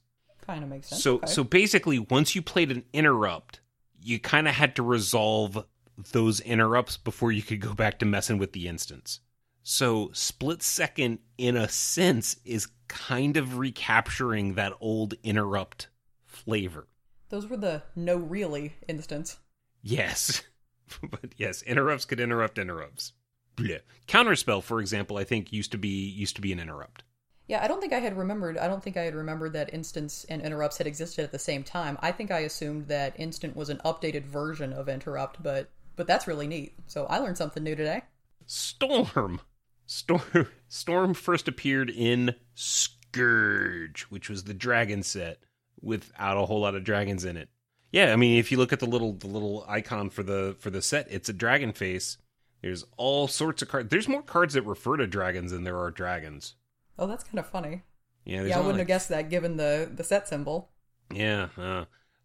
Kind 0.47 0.62
of 0.62 0.70
makes 0.70 0.89
sense. 0.89 1.03
so 1.03 1.16
Okay. 1.16 1.26
so 1.26 1.43
basically 1.45 1.99
once 1.99 2.34
you 2.36 2.41
played 2.43 2.70
an 2.70 2.84
interrupt 2.93 3.61
you 4.01 4.20
kind 4.20 4.47
of 4.47 4.55
had 4.55 4.76
to 4.76 4.82
resolve 4.82 5.64
those 6.12 6.41
interrupts 6.41 6.97
before 6.97 7.32
you 7.32 7.43
could 7.43 7.61
go 7.61 7.74
back 7.74 7.99
to 7.99 8.07
messing 8.07 8.39
with 8.39 8.53
the 8.53 8.68
instants 8.68 9.20
so 9.64 10.11
split 10.12 10.62
second 10.62 11.18
in 11.36 11.57
a 11.57 11.68
sense 11.68 12.36
is 12.45 12.68
kind 12.86 13.36
of 13.36 13.59
recapturing 13.59 14.55
that 14.55 14.72
old 14.80 15.14
interrupt 15.24 15.89
flavor 16.24 16.86
those 17.30 17.47
were 17.47 17.59
the 17.59 17.82
no 17.95 18.16
really 18.16 18.72
instants. 18.86 19.36
Yes. 19.82 20.43
but 21.11 21.34
yes, 21.36 21.61
interrupts 21.61 22.07
could 22.07 22.20
interrupt 22.20 22.59
interrupts. 22.59 23.12
Blech. 23.59 23.80
Counterspell, 24.06 24.62
for 24.62 24.80
example, 24.80 25.16
I 25.16 25.24
think 25.24 25.52
used 25.52 25.72
to 25.72 25.78
be 25.78 26.09
used 26.09 26.36
to 26.36 26.42
be 26.42 26.52
an 26.52 26.61
interrupt. 26.61 27.02
Yeah, 27.48 27.64
I 27.64 27.68
don't 27.68 27.80
think 27.80 27.94
I 27.94 28.00
had 28.00 28.16
remembered. 28.16 28.59
I 28.59 28.68
don't 28.68 28.82
think 28.82 28.98
I 28.98 29.02
had 29.02 29.14
remembered 29.14 29.54
that 29.54 29.72
instants 29.72 30.24
and 30.28 30.42
interrupts 30.42 30.78
had 30.78 30.86
existed 30.86 31.22
at 31.24 31.32
the 31.32 31.38
same 31.38 31.64
time. 31.64 31.98
I 32.02 32.12
think 32.12 32.30
I 32.30 32.40
assumed 32.40 32.88
that 32.88 33.18
instant 33.18 33.56
was 33.56 33.70
an 33.70 33.80
updated 33.86 34.24
version 34.24 34.72
of 34.72 34.88
interrupt, 34.88 35.42
but 35.42 35.70
but 35.96 36.06
that's 36.06 36.26
really 36.28 36.46
neat. 36.46 36.74
So 36.86 37.06
I 37.06 37.18
learned 37.18 37.38
something 37.38 37.64
new 37.64 37.74
today. 37.74 38.02
Storm. 38.46 39.40
Storm 39.86 40.48
Storm 40.68 41.14
first 41.14 41.48
appeared 41.48 41.90
in 41.90 42.34
Scourge, 42.54 44.02
which 44.11 44.28
was 44.28 44.44
the 44.44 44.54
dragon 44.54 45.02
set 45.02 45.38
without 45.80 46.36
a 46.36 46.44
whole 46.44 46.61
lot 46.61 46.74
of 46.74 46.84
dragons 46.84 47.24
in 47.24 47.36
it. 47.36 47.48
Yeah, 47.92 48.12
I 48.12 48.16
mean 48.16 48.38
if 48.38 48.52
you 48.52 48.59
look 48.59 48.74
at 48.74 48.80
the 48.80 48.86
little 48.86 49.14
the 49.14 49.26
little 49.26 49.64
icon 49.66 50.11
for 50.11 50.22
the 50.22 50.54
for 50.59 50.68
the 50.68 50.82
set, 50.82 51.09
it's 51.11 51.30
a 51.30 51.32
dragon 51.32 51.72
face. 51.72 52.18
There's 52.62 52.84
all 52.96 53.28
sorts 53.28 53.62
of 53.62 53.68
cards. 53.68 53.88
There's 53.90 54.09
more 54.09 54.22
cards 54.22 54.54
that 54.54 54.62
refer 54.62 54.96
to 54.96 55.06
dragons 55.06 55.52
than 55.52 55.64
there 55.64 55.78
are 55.78 55.90
dragons. 55.90 56.54
Oh, 56.98 57.06
that's 57.06 57.24
kind 57.24 57.38
of 57.38 57.46
funny. 57.46 57.82
Yeah, 58.24 58.42
Yeah, 58.42 58.56
I 58.56 58.59
wouldn't 58.59 58.74
like, 58.74 58.78
have 58.80 58.88
guessed 58.88 59.09
that 59.11 59.30
given 59.30 59.56
the 59.56 59.90
the 59.92 60.04
set 60.04 60.28
symbol. 60.28 60.70
Yeah. 61.12 61.48
Uh, 61.56 61.84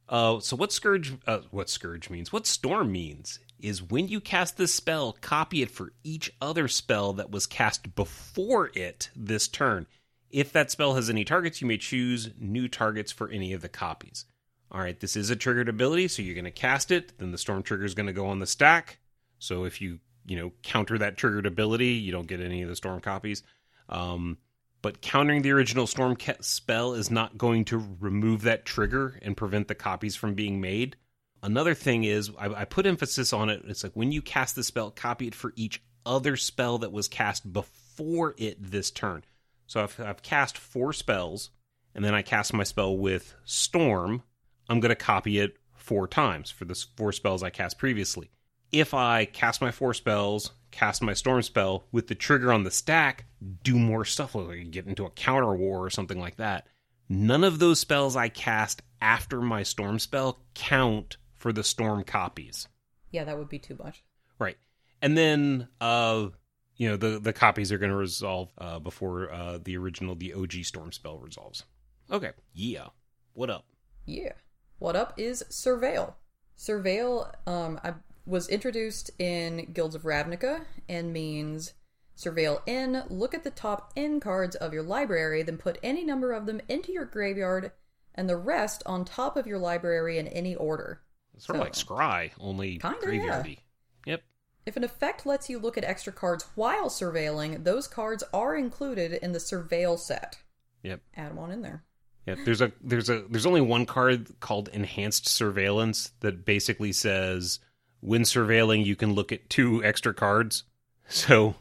uh, 0.09 0.39
so 0.39 0.55
what 0.55 0.71
scourge? 0.71 1.13
Uh, 1.25 1.39
what 1.51 1.69
scourge 1.69 2.09
means? 2.09 2.33
What 2.33 2.47
storm 2.47 2.91
means 2.91 3.39
is 3.59 3.81
when 3.81 4.07
you 4.07 4.19
cast 4.19 4.57
this 4.57 4.73
spell, 4.73 5.17
copy 5.21 5.61
it 5.61 5.71
for 5.71 5.93
each 6.03 6.31
other 6.41 6.67
spell 6.67 7.13
that 7.13 7.31
was 7.31 7.47
cast 7.47 7.95
before 7.95 8.71
it 8.75 9.09
this 9.15 9.47
turn. 9.47 9.87
If 10.29 10.51
that 10.51 10.71
spell 10.71 10.95
has 10.95 11.09
any 11.09 11.23
targets, 11.23 11.61
you 11.61 11.67
may 11.67 11.77
choose 11.77 12.31
new 12.37 12.67
targets 12.67 13.11
for 13.11 13.29
any 13.29 13.53
of 13.53 13.61
the 13.61 13.69
copies. 13.69 14.25
All 14.71 14.81
right, 14.81 14.99
this 14.99 15.15
is 15.15 15.29
a 15.29 15.35
triggered 15.35 15.69
ability, 15.69 16.07
so 16.07 16.23
you're 16.23 16.33
going 16.33 16.45
to 16.45 16.51
cast 16.51 16.89
it. 16.89 17.17
Then 17.19 17.31
the 17.31 17.37
storm 17.37 17.61
trigger 17.61 17.85
is 17.85 17.93
going 17.93 18.07
to 18.07 18.13
go 18.13 18.25
on 18.25 18.39
the 18.39 18.47
stack. 18.47 18.97
So 19.37 19.63
if 19.63 19.79
you 19.79 19.99
you 20.25 20.37
know 20.37 20.51
counter 20.63 20.97
that 20.97 21.17
triggered 21.17 21.45
ability, 21.45 21.93
you 21.93 22.11
don't 22.11 22.27
get 22.27 22.39
any 22.39 22.61
of 22.61 22.69
the 22.69 22.75
storm 22.75 23.01
copies. 23.01 23.43
Um, 23.89 24.37
but 24.81 25.01
countering 25.01 25.41
the 25.41 25.51
original 25.51 25.87
storm 25.87 26.17
spell 26.41 26.93
is 26.93 27.09
not 27.09 27.37
going 27.37 27.65
to 27.65 27.97
remove 27.99 28.41
that 28.41 28.65
trigger 28.65 29.17
and 29.21 29.37
prevent 29.37 29.69
the 29.69 29.75
copies 29.75 30.15
from 30.15 30.33
being 30.33 30.59
made. 30.59 30.97
Another 31.41 31.73
thing 31.73 32.03
is, 32.03 32.31
I, 32.37 32.47
I 32.53 32.65
put 32.65 32.85
emphasis 32.85 33.31
on 33.33 33.49
it. 33.49 33.63
It's 33.65 33.83
like 33.83 33.93
when 33.93 34.11
you 34.11 34.21
cast 34.21 34.55
the 34.55 34.63
spell, 34.63 34.91
copy 34.91 35.27
it 35.27 35.35
for 35.35 35.53
each 35.55 35.81
other 36.05 36.35
spell 36.35 36.79
that 36.79 36.91
was 36.91 37.07
cast 37.07 37.51
before 37.51 38.35
it 38.37 38.57
this 38.59 38.91
turn. 38.91 39.23
So 39.67 39.83
if 39.83 39.99
I've 39.99 40.21
cast 40.21 40.57
four 40.57 40.91
spells 40.93 41.49
and 41.95 42.03
then 42.03 42.13
I 42.13 42.21
cast 42.21 42.53
my 42.53 42.63
spell 42.63 42.97
with 42.97 43.33
Storm, 43.45 44.23
I'm 44.69 44.79
going 44.79 44.89
to 44.89 44.95
copy 44.95 45.39
it 45.39 45.57
four 45.75 46.07
times 46.07 46.49
for 46.49 46.65
the 46.65 46.75
four 46.95 47.11
spells 47.11 47.43
I 47.43 47.49
cast 47.49 47.77
previously. 47.77 48.29
If 48.73 48.95
I 48.95 49.25
cast 49.25 49.61
my 49.61 49.69
four 49.69 49.93
spells, 49.93 50.51
cast 50.71 51.03
my 51.03 51.13
Storm 51.13 51.43
spell 51.43 51.83
with 51.91 52.07
the 52.07 52.15
trigger 52.15 52.51
on 52.51 52.63
the 52.63 52.71
stack, 52.71 53.25
do 53.63 53.77
more 53.77 54.03
stuff, 54.03 54.33
like 54.33 54.71
get 54.71 54.87
into 54.87 55.05
a 55.05 55.11
counter 55.11 55.53
war 55.53 55.85
or 55.85 55.91
something 55.91 56.19
like 56.19 56.37
that. 56.37 56.65
None 57.07 57.43
of 57.43 57.59
those 57.59 57.79
spells 57.79 58.15
I 58.15 58.29
cast 58.29 58.81
after 58.99 59.41
my 59.41 59.61
Storm 59.61 59.99
spell 59.99 60.39
count 60.55 61.17
for 61.35 61.53
the 61.53 61.63
Storm 61.63 62.03
copies. 62.03 62.67
Yeah, 63.11 63.25
that 63.25 63.37
would 63.37 63.47
be 63.47 63.59
too 63.59 63.77
much. 63.81 64.03
Right. 64.39 64.57
And 65.03 65.15
then 65.15 65.67
uh 65.79 66.29
you 66.75 66.89
know 66.89 66.97
the 66.97 67.19
the 67.19 67.31
copies 67.31 67.71
are 67.71 67.77
going 67.77 67.91
to 67.91 67.95
resolve 67.95 68.51
uh 68.57 68.79
before 68.79 69.31
uh 69.31 69.59
the 69.63 69.77
original 69.77 70.15
the 70.15 70.33
OG 70.33 70.63
storm 70.63 70.91
spell 70.91 71.19
resolves. 71.19 71.63
Okay. 72.09 72.31
Yeah. 72.55 72.87
What 73.33 73.51
up? 73.51 73.65
Yeah. 74.07 74.31
What 74.79 74.95
up 74.95 75.13
is 75.17 75.43
Surveil. 75.51 76.15
Surveil 76.57 77.31
um, 77.47 77.79
I 77.83 77.93
was 78.25 78.47
introduced 78.49 79.11
in 79.19 79.71
Guilds 79.73 79.95
of 79.95 80.03
Ravnica 80.03 80.65
and 80.87 81.11
means 81.13 81.73
surveil 82.17 82.61
N, 82.67 83.03
look 83.09 83.33
at 83.33 83.43
the 83.43 83.51
top 83.51 83.91
N 83.95 84.19
cards 84.19 84.55
of 84.55 84.73
your 84.73 84.83
library, 84.83 85.43
then 85.43 85.57
put 85.57 85.77
any 85.83 86.03
number 86.03 86.31
of 86.31 86.45
them 86.45 86.61
into 86.69 86.91
your 86.91 87.05
graveyard 87.05 87.71
and 88.15 88.29
the 88.29 88.37
rest 88.37 88.83
on 88.85 89.03
top 89.03 89.35
of 89.35 89.47
your 89.47 89.57
library 89.57 90.17
in 90.17 90.27
any 90.27 90.55
order. 90.55 91.01
It's 91.35 91.45
sort 91.45 91.57
of 91.57 91.63
like 91.63 91.73
Scry, 91.73 92.31
only 92.39 92.77
Kinda, 92.77 92.99
graveyardy. 93.01 93.57
Yep. 94.05 94.21
If 94.65 94.77
an 94.77 94.83
effect 94.83 95.25
lets 95.25 95.49
you 95.49 95.59
look 95.59 95.77
at 95.77 95.83
extra 95.83 96.13
cards 96.13 96.45
while 96.55 96.89
surveilling, 96.89 97.63
those 97.63 97.87
cards 97.87 98.23
are 98.33 98.55
included 98.55 99.13
in 99.13 99.31
the 99.31 99.39
surveil 99.39 99.97
set. 99.99 100.37
Yep. 100.83 101.01
Add 101.17 101.31
them 101.31 101.39
on 101.39 101.51
in 101.51 101.61
there. 101.61 101.83
Yeah, 102.27 102.35
there's 102.45 102.61
a 102.61 102.71
there's 102.81 103.09
a 103.09 103.25
there's 103.29 103.45
only 103.45 103.59
one 103.59 103.85
card 103.85 104.39
called 104.39 104.69
Enhanced 104.69 105.27
Surveillance 105.27 106.13
that 106.21 106.45
basically 106.45 106.93
says 106.93 107.59
when 108.03 108.23
surveilling 108.23 108.85
you 108.85 108.95
can 108.95 109.13
look 109.13 109.31
at 109.31 109.49
two 109.49 109.83
extra 109.83 110.13
cards. 110.13 110.63
So 111.07 111.55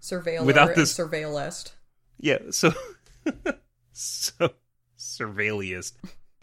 Surveiler 0.00 0.44
Without 0.44 0.74
this- 0.74 0.96
surveillist. 0.96 1.72
Yeah, 2.20 2.38
so 2.50 2.72
so 3.92 4.50
surveillist. 4.98 5.92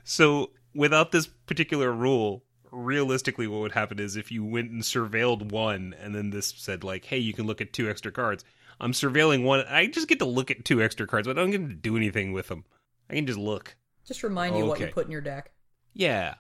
So 0.04 0.52
without 0.74 1.12
this 1.12 1.28
particular 1.28 1.92
rule, 1.92 2.44
realistically 2.72 3.48
what 3.48 3.62
would 3.62 3.72
happen 3.74 4.00
is 4.00 4.16
if 4.16 4.32
you 4.32 4.44
went 4.44 4.72
and 4.72 4.82
surveilled 4.82 5.52
one 5.52 5.96
and 6.00 6.14
then 6.14 6.30
this 6.30 6.54
said 6.58 6.84
like, 6.84 7.06
"Hey, 7.06 7.18
you 7.18 7.34
can 7.34 7.46
look 7.48 7.62
at 7.62 7.74
two 7.74 7.90
extra 7.90 8.12
cards." 8.12 8.44
I'm 8.80 8.92
surveilling 8.92 9.44
one. 9.44 9.62
I 9.70 9.88
just 9.88 10.10
get 10.10 10.20
to 10.20 10.26
look 10.26 10.52
at 10.52 10.66
two 10.66 10.82
extra 10.82 11.08
cards, 11.08 11.28
but 11.28 11.38
I 11.38 11.42
don't 11.42 11.52
get 11.52 11.68
to 11.70 11.74
do 11.74 11.96
anything 11.96 12.34
with 12.34 12.50
them. 12.50 12.66
I 13.10 13.14
can 13.16 13.26
just 13.26 13.40
look. 13.40 13.76
Just 14.06 14.22
remind 14.22 14.58
you 14.58 14.66
what 14.66 14.80
you 14.80 14.88
put 14.88 15.06
in 15.06 15.12
your 15.12 15.22
deck. 15.22 15.52
Yeah. 15.94 16.36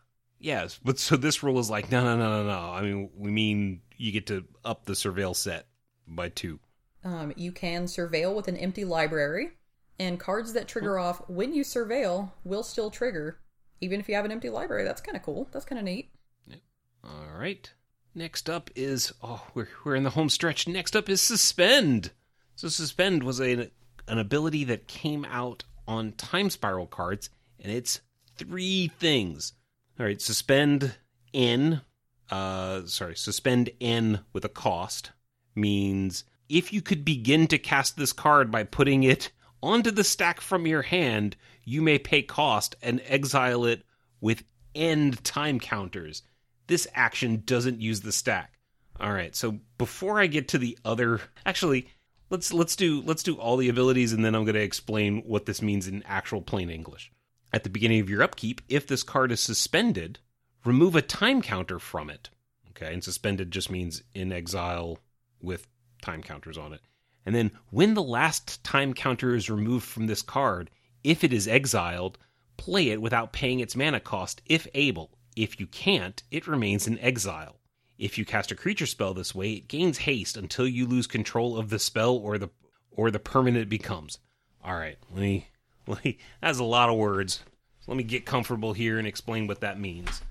Yes, 0.46 0.80
but 0.84 1.00
so 1.00 1.18
this 1.18 1.42
rule 1.42 1.58
is 1.58 1.72
like, 1.72 1.90
no, 1.90 2.04
no, 2.04 2.16
no, 2.16 2.44
no, 2.44 2.48
no. 2.48 2.72
I 2.72 2.84
mean, 2.84 3.10
we 3.18 3.32
mean 3.32 3.82
you 3.98 4.12
get 4.12 4.28
to 4.28 4.46
up 4.64 4.86
the 4.86 4.94
surveil 4.94 5.36
set 5.36 5.66
by 6.08 6.30
two. 6.30 6.60
Um, 7.04 7.34
you 7.36 7.52
can 7.52 7.86
surveil 7.86 8.36
with 8.36 8.48
an 8.48 8.56
empty 8.56 8.86
library, 8.86 9.54
and 9.98 10.20
cards 10.20 10.54
that 10.54 10.68
trigger 10.68 11.00
off 11.00 11.28
when 11.28 11.56
you 11.56 11.64
surveil 11.64 12.30
will 12.44 12.62
still 12.62 12.92
trigger, 12.92 13.40
even 13.82 14.00
if 14.00 14.08
you 14.08 14.14
have 14.14 14.24
an 14.24 14.32
empty 14.32 14.52
library. 14.52 14.84
That's 14.84 15.02
kind 15.02 15.18
of 15.18 15.24
cool. 15.24 15.50
That's 15.52 15.66
kind 15.66 15.80
of 15.80 15.86
neat. 15.86 16.12
Yep. 16.46 16.60
All 17.04 17.40
right. 17.40 17.74
Next 18.14 18.48
up 18.48 18.70
is 18.76 19.12
oh, 19.24 19.48
we're 19.56 19.70
we're 19.84 19.96
in 19.96 20.04
the 20.04 20.12
home 20.12 20.30
stretch. 20.30 20.68
Next 20.68 20.96
up 20.96 21.10
is 21.10 21.22
suspend. 21.22 22.12
So 22.56 22.68
suspend 22.68 23.24
was 23.24 23.42
a 23.42 23.72
an 24.08 24.20
ability 24.20 24.66
that 24.66 24.88
came 24.88 25.26
out 25.26 25.64
on 25.88 26.12
time 26.12 26.52
spiral 26.52 26.86
cards, 26.86 27.32
and 27.60 27.72
it's 27.72 28.02
three 28.38 28.92
things. 29.00 29.54
All 29.98 30.06
right, 30.06 30.22
suspend 30.22 30.96
n. 31.34 31.82
Uh, 32.30 32.86
sorry, 32.86 33.16
suspend 33.16 33.70
n 33.80 34.20
with 34.34 34.44
a 34.44 34.50
cost 34.50 35.12
means 35.56 36.26
if 36.50 36.74
you 36.74 36.82
could 36.82 37.06
begin 37.06 37.48
to 37.48 37.58
cast 37.58 37.96
this 37.96 38.12
card 38.12 38.52
by 38.52 38.64
putting 38.64 39.04
it 39.04 39.32
onto 39.64 39.92
the 39.92 40.04
stack 40.04 40.42
from 40.42 40.68
your 40.68 40.82
hand, 40.82 41.38
you 41.64 41.82
may 41.82 41.98
pay 41.98 42.22
cost 42.22 42.76
and 42.82 43.02
exile 43.06 43.64
it 43.66 43.84
with 44.20 44.44
end 44.76 45.24
time 45.24 45.60
counters. 45.60 46.24
This 46.68 46.88
action 46.94 47.44
doesn't 47.46 47.80
use 47.80 48.02
the 48.02 48.12
stack. 48.12 48.52
All 49.00 49.14
right, 49.14 49.36
so 49.36 49.60
before 49.78 50.20
I 50.20 50.28
get 50.28 50.50
to 50.50 50.58
the 50.58 50.78
other, 50.84 51.22
actually, 51.46 51.88
let's 52.30 52.52
let's 52.52 52.76
do 52.76 53.02
let's 53.02 53.24
do 53.24 53.36
all 53.36 53.56
the 53.56 53.70
abilities, 53.70 54.12
and 54.12 54.26
then 54.26 54.36
I'm 54.36 54.44
going 54.44 54.56
to 54.56 54.62
explain 54.62 55.22
what 55.26 55.46
this 55.46 55.62
means 55.62 55.88
in 55.88 56.04
actual 56.04 56.42
plain 56.42 56.70
English. 56.70 57.12
At 57.54 57.64
the 57.64 57.70
beginning 57.70 58.02
of 58.02 58.10
your 58.10 58.24
upkeep, 58.24 58.62
if 58.68 58.88
this 58.88 59.04
card 59.04 59.32
is 59.32 59.40
suspended, 59.40 60.20
remove 60.66 60.96
a 60.96 61.02
time 61.02 61.42
counter 61.42 61.80
from 61.80 62.10
it. 62.10 62.30
Okay, 62.72 62.94
and 62.94 63.04
suspended 63.04 63.52
just 63.52 63.72
means 63.72 64.04
in 64.14 64.34
exile 64.34 65.00
with 65.42 65.68
time 66.02 66.22
counters 66.22 66.58
on 66.58 66.74
it. 66.74 66.82
And 67.26 67.34
then 67.34 67.52
when 67.70 67.94
the 67.94 68.04
last 68.04 68.64
time 68.64 68.94
counter 68.94 69.34
is 69.34 69.50
removed 69.50 69.86
from 69.86 70.08
this 70.08 70.22
card, 70.22 70.70
if 71.04 71.24
it 71.24 71.34
is 71.34 71.48
exiled, 71.48 72.18
play 72.58 72.90
it 72.90 73.02
without 73.02 73.34
paying 73.34 73.60
its 73.60 73.76
mana 73.76 74.00
cost 74.00 74.42
if 74.46 74.68
able. 74.74 75.12
If 75.36 75.60
you 75.60 75.68
can't, 75.68 76.22
it 76.32 76.48
remains 76.48 76.88
in 76.88 77.00
exile. 77.00 77.60
If 77.98 78.18
you 78.18 78.26
cast 78.26 78.52
a 78.52 78.56
creature 78.56 78.86
spell 78.86 79.14
this 79.14 79.34
way, 79.34 79.54
it 79.54 79.68
gains 79.68 80.00
haste 80.00 80.36
until 80.36 80.68
you 80.68 80.86
lose 80.86 81.08
control 81.08 81.58
of 81.58 81.70
the 81.70 81.80
spell 81.80 82.16
or 82.16 82.38
the 82.38 82.50
or 82.92 83.12
the 83.12 83.20
permanent 83.20 83.64
it 83.64 83.70
becomes. 83.70 84.20
All 84.64 84.76
right, 84.76 84.98
let 85.12 85.22
me, 85.22 85.48
that's 86.42 86.60
a 86.60 86.64
lot 86.64 86.90
of 86.90 86.98
words. 86.98 87.42
Let 87.88 87.98
me 87.98 88.04
get 88.04 88.26
comfortable 88.26 88.74
here 88.74 88.98
and 88.98 89.08
explain 89.08 89.48
what 89.48 89.62
that 89.62 89.80
means. 89.80 90.22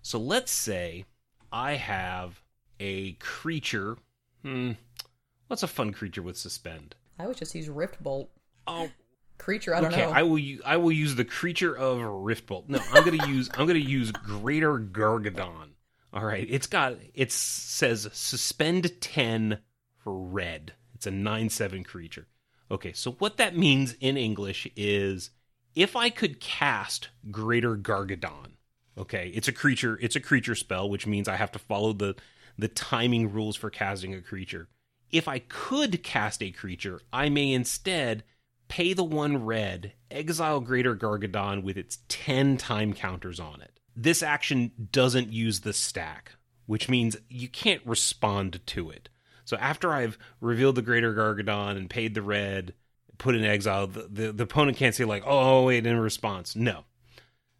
So 0.00 0.18
let's 0.18 0.50
say 0.50 1.04
I 1.52 1.74
have 1.74 2.40
a 2.80 3.12
creature. 3.14 3.98
Hmm, 4.42 4.72
what's 5.48 5.62
a 5.62 5.68
fun 5.68 5.92
creature 5.92 6.22
with 6.22 6.36
suspend? 6.36 6.94
I 7.18 7.26
would 7.26 7.36
just 7.36 7.54
use 7.54 7.68
Rift 7.68 8.02
Bolt. 8.02 8.30
Oh, 8.66 8.88
Creature, 9.42 9.74
I 9.74 9.80
don't 9.80 9.92
okay. 9.92 10.02
know. 10.02 10.12
I 10.12 10.22
will. 10.22 10.38
u- 10.38 10.62
I 10.64 10.76
will 10.76 10.92
use 10.92 11.16
the 11.16 11.24
creature 11.24 11.76
of 11.76 11.98
Riftbolt. 11.98 12.68
No, 12.68 12.78
I'm 12.92 13.04
gonna 13.04 13.26
use. 13.26 13.50
I'm 13.54 13.66
gonna 13.66 13.80
use 13.80 14.12
Greater 14.12 14.78
Gargadon. 14.78 15.70
All 16.12 16.24
right. 16.24 16.46
It's 16.48 16.68
got. 16.68 16.98
It 17.12 17.32
says 17.32 18.08
suspend 18.12 19.00
ten 19.00 19.58
for 19.98 20.16
red. 20.16 20.74
It's 20.94 21.08
a 21.08 21.10
nine 21.10 21.48
seven 21.48 21.82
creature. 21.82 22.28
Okay. 22.72 22.92
So 22.92 23.12
what 23.12 23.36
that 23.36 23.56
means 23.56 23.94
in 24.00 24.16
English 24.16 24.66
is 24.74 25.30
if 25.74 25.94
I 25.94 26.10
could 26.10 26.40
cast 26.40 27.10
Greater 27.30 27.76
Gargadon. 27.76 28.52
Okay, 28.96 29.32
it's 29.34 29.48
a 29.48 29.52
creature. 29.52 29.98
It's 30.02 30.16
a 30.16 30.20
creature 30.20 30.54
spell, 30.54 30.90
which 30.90 31.06
means 31.06 31.28
I 31.28 31.36
have 31.36 31.52
to 31.52 31.58
follow 31.58 31.92
the 31.92 32.14
the 32.58 32.68
timing 32.68 33.32
rules 33.32 33.56
for 33.56 33.70
casting 33.70 34.14
a 34.14 34.20
creature. 34.20 34.68
If 35.10 35.28
I 35.28 35.38
could 35.38 36.02
cast 36.02 36.42
a 36.42 36.50
creature, 36.50 37.00
I 37.12 37.28
may 37.28 37.52
instead 37.52 38.24
pay 38.68 38.92
the 38.92 39.04
one 39.04 39.44
red, 39.44 39.92
exile 40.10 40.60
Greater 40.60 40.94
Gargadon 40.94 41.62
with 41.62 41.76
its 41.76 41.98
10 42.08 42.56
time 42.58 42.92
counters 42.92 43.40
on 43.40 43.60
it. 43.60 43.78
This 43.94 44.22
action 44.22 44.72
doesn't 44.90 45.32
use 45.32 45.60
the 45.60 45.72
stack, 45.72 46.32
which 46.66 46.88
means 46.88 47.16
you 47.28 47.48
can't 47.48 47.84
respond 47.86 48.60
to 48.66 48.90
it. 48.90 49.08
So 49.44 49.56
after 49.56 49.92
I've 49.92 50.18
revealed 50.40 50.76
the 50.76 50.82
Greater 50.82 51.14
Gargadon 51.14 51.76
and 51.76 51.90
paid 51.90 52.14
the 52.14 52.22
red, 52.22 52.74
put 53.18 53.34
in 53.34 53.44
exile, 53.44 53.86
the, 53.86 54.08
the, 54.10 54.32
the 54.32 54.44
opponent 54.44 54.76
can't 54.76 54.94
say, 54.94 55.04
like, 55.04 55.24
oh, 55.26 55.60
oh 55.60 55.64
wait, 55.66 55.86
in 55.86 55.98
response. 55.98 56.56
No. 56.56 56.84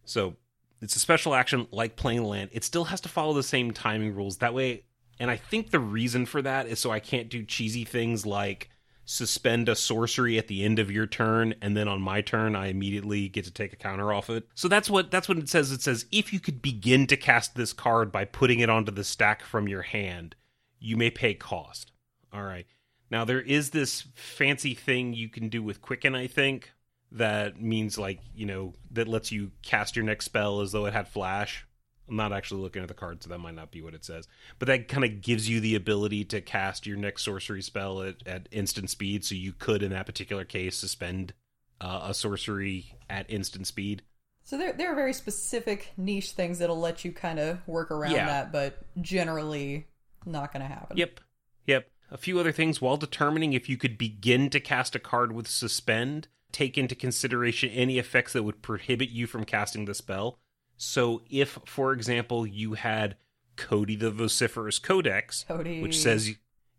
So 0.04 0.36
it's 0.80 0.96
a 0.96 1.00
special 1.00 1.34
action 1.34 1.66
like 1.70 1.96
playing 1.96 2.24
land. 2.24 2.50
It 2.52 2.64
still 2.64 2.84
has 2.84 3.00
to 3.02 3.08
follow 3.08 3.34
the 3.34 3.42
same 3.42 3.70
timing 3.72 4.14
rules. 4.14 4.38
That 4.38 4.54
way, 4.54 4.84
and 5.18 5.30
I 5.30 5.36
think 5.36 5.70
the 5.70 5.78
reason 5.78 6.26
for 6.26 6.42
that 6.42 6.66
is 6.66 6.80
so 6.80 6.90
I 6.90 7.00
can't 7.00 7.28
do 7.28 7.44
cheesy 7.44 7.84
things 7.84 8.26
like 8.26 8.68
suspend 9.04 9.68
a 9.68 9.74
sorcery 9.74 10.38
at 10.38 10.48
the 10.48 10.64
end 10.64 10.78
of 10.78 10.90
your 10.90 11.06
turn 11.06 11.54
and 11.60 11.76
then 11.76 11.88
on 11.88 12.00
my 12.00 12.20
turn 12.20 12.54
I 12.54 12.68
immediately 12.68 13.28
get 13.28 13.44
to 13.44 13.50
take 13.50 13.72
a 13.72 13.76
counter 13.76 14.12
off 14.12 14.30
it. 14.30 14.48
So 14.54 14.68
that's 14.68 14.88
what 14.88 15.10
that's 15.10 15.28
what 15.28 15.38
it 15.38 15.48
says. 15.48 15.72
It 15.72 15.82
says 15.82 16.06
if 16.12 16.32
you 16.32 16.40
could 16.40 16.62
begin 16.62 17.06
to 17.08 17.16
cast 17.16 17.54
this 17.54 17.72
card 17.72 18.12
by 18.12 18.24
putting 18.24 18.60
it 18.60 18.70
onto 18.70 18.92
the 18.92 19.04
stack 19.04 19.42
from 19.42 19.68
your 19.68 19.82
hand, 19.82 20.34
you 20.82 20.96
may 20.96 21.10
pay 21.10 21.34
cost. 21.34 21.92
All 22.32 22.42
right. 22.42 22.66
Now 23.10 23.24
there 23.24 23.40
is 23.40 23.70
this 23.70 24.04
fancy 24.14 24.74
thing 24.74 25.14
you 25.14 25.28
can 25.28 25.48
do 25.48 25.62
with 25.62 25.80
Quicken, 25.82 26.14
I 26.14 26.26
think, 26.26 26.72
that 27.12 27.60
means 27.60 27.98
like, 27.98 28.20
you 28.34 28.46
know, 28.46 28.74
that 28.92 29.06
lets 29.06 29.30
you 29.30 29.50
cast 29.62 29.96
your 29.96 30.04
next 30.04 30.24
spell 30.24 30.60
as 30.60 30.72
though 30.72 30.86
it 30.86 30.94
had 30.94 31.08
flash. 31.08 31.66
I'm 32.08 32.16
not 32.16 32.32
actually 32.32 32.62
looking 32.62 32.82
at 32.82 32.88
the 32.88 32.94
card, 32.94 33.22
so 33.22 33.28
that 33.30 33.38
might 33.38 33.54
not 33.54 33.70
be 33.70 33.80
what 33.82 33.94
it 33.94 34.04
says. 34.04 34.26
But 34.58 34.66
that 34.68 34.88
kind 34.88 35.04
of 35.04 35.20
gives 35.20 35.48
you 35.48 35.60
the 35.60 35.74
ability 35.74 36.24
to 36.26 36.40
cast 36.40 36.86
your 36.86 36.96
next 36.96 37.22
sorcery 37.22 37.62
spell 37.62 38.02
at, 38.02 38.16
at 38.26 38.48
instant 38.50 38.90
speed. 38.90 39.24
So 39.24 39.34
you 39.34 39.52
could, 39.52 39.82
in 39.82 39.92
that 39.92 40.06
particular 40.06 40.44
case, 40.44 40.76
suspend 40.76 41.32
uh, 41.80 42.06
a 42.08 42.14
sorcery 42.14 42.96
at 43.08 43.30
instant 43.30 43.66
speed. 43.66 44.02
So 44.42 44.58
there, 44.58 44.72
there 44.72 44.90
are 44.90 44.96
very 44.96 45.12
specific 45.12 45.92
niche 45.96 46.32
things 46.32 46.58
that'll 46.58 46.80
let 46.80 47.04
you 47.04 47.12
kind 47.12 47.38
of 47.38 47.66
work 47.68 47.90
around 47.90 48.12
Yeah. 48.12 48.26
that, 48.26 48.52
but 48.52 48.78
generally 49.00 49.86
not 50.26 50.52
going 50.52 50.62
to 50.62 50.68
happen. 50.68 50.96
Yep. 50.96 51.20
Yep. 51.66 51.90
A 52.10 52.18
few 52.18 52.38
other 52.38 52.52
things 52.52 52.80
while 52.80 52.96
determining 52.96 53.52
if 53.52 53.68
you 53.68 53.76
could 53.76 53.96
begin 53.96 54.50
to 54.50 54.60
cast 54.60 54.94
a 54.94 54.98
card 54.98 55.32
with 55.32 55.48
suspend, 55.48 56.28
take 56.50 56.76
into 56.76 56.94
consideration 56.94 57.70
any 57.70 57.98
effects 57.98 58.34
that 58.34 58.42
would 58.42 58.62
prohibit 58.62 59.08
you 59.08 59.26
from 59.26 59.44
casting 59.44 59.86
the 59.86 59.94
spell. 59.94 60.38
So 60.76 61.22
if, 61.30 61.58
for 61.64 61.92
example, 61.92 62.46
you 62.46 62.74
had 62.74 63.16
Cody 63.56 63.96
the 63.96 64.10
Vociferous 64.10 64.78
Codex, 64.82 65.44
Cody. 65.46 65.82
which 65.82 65.98
says 65.98 66.32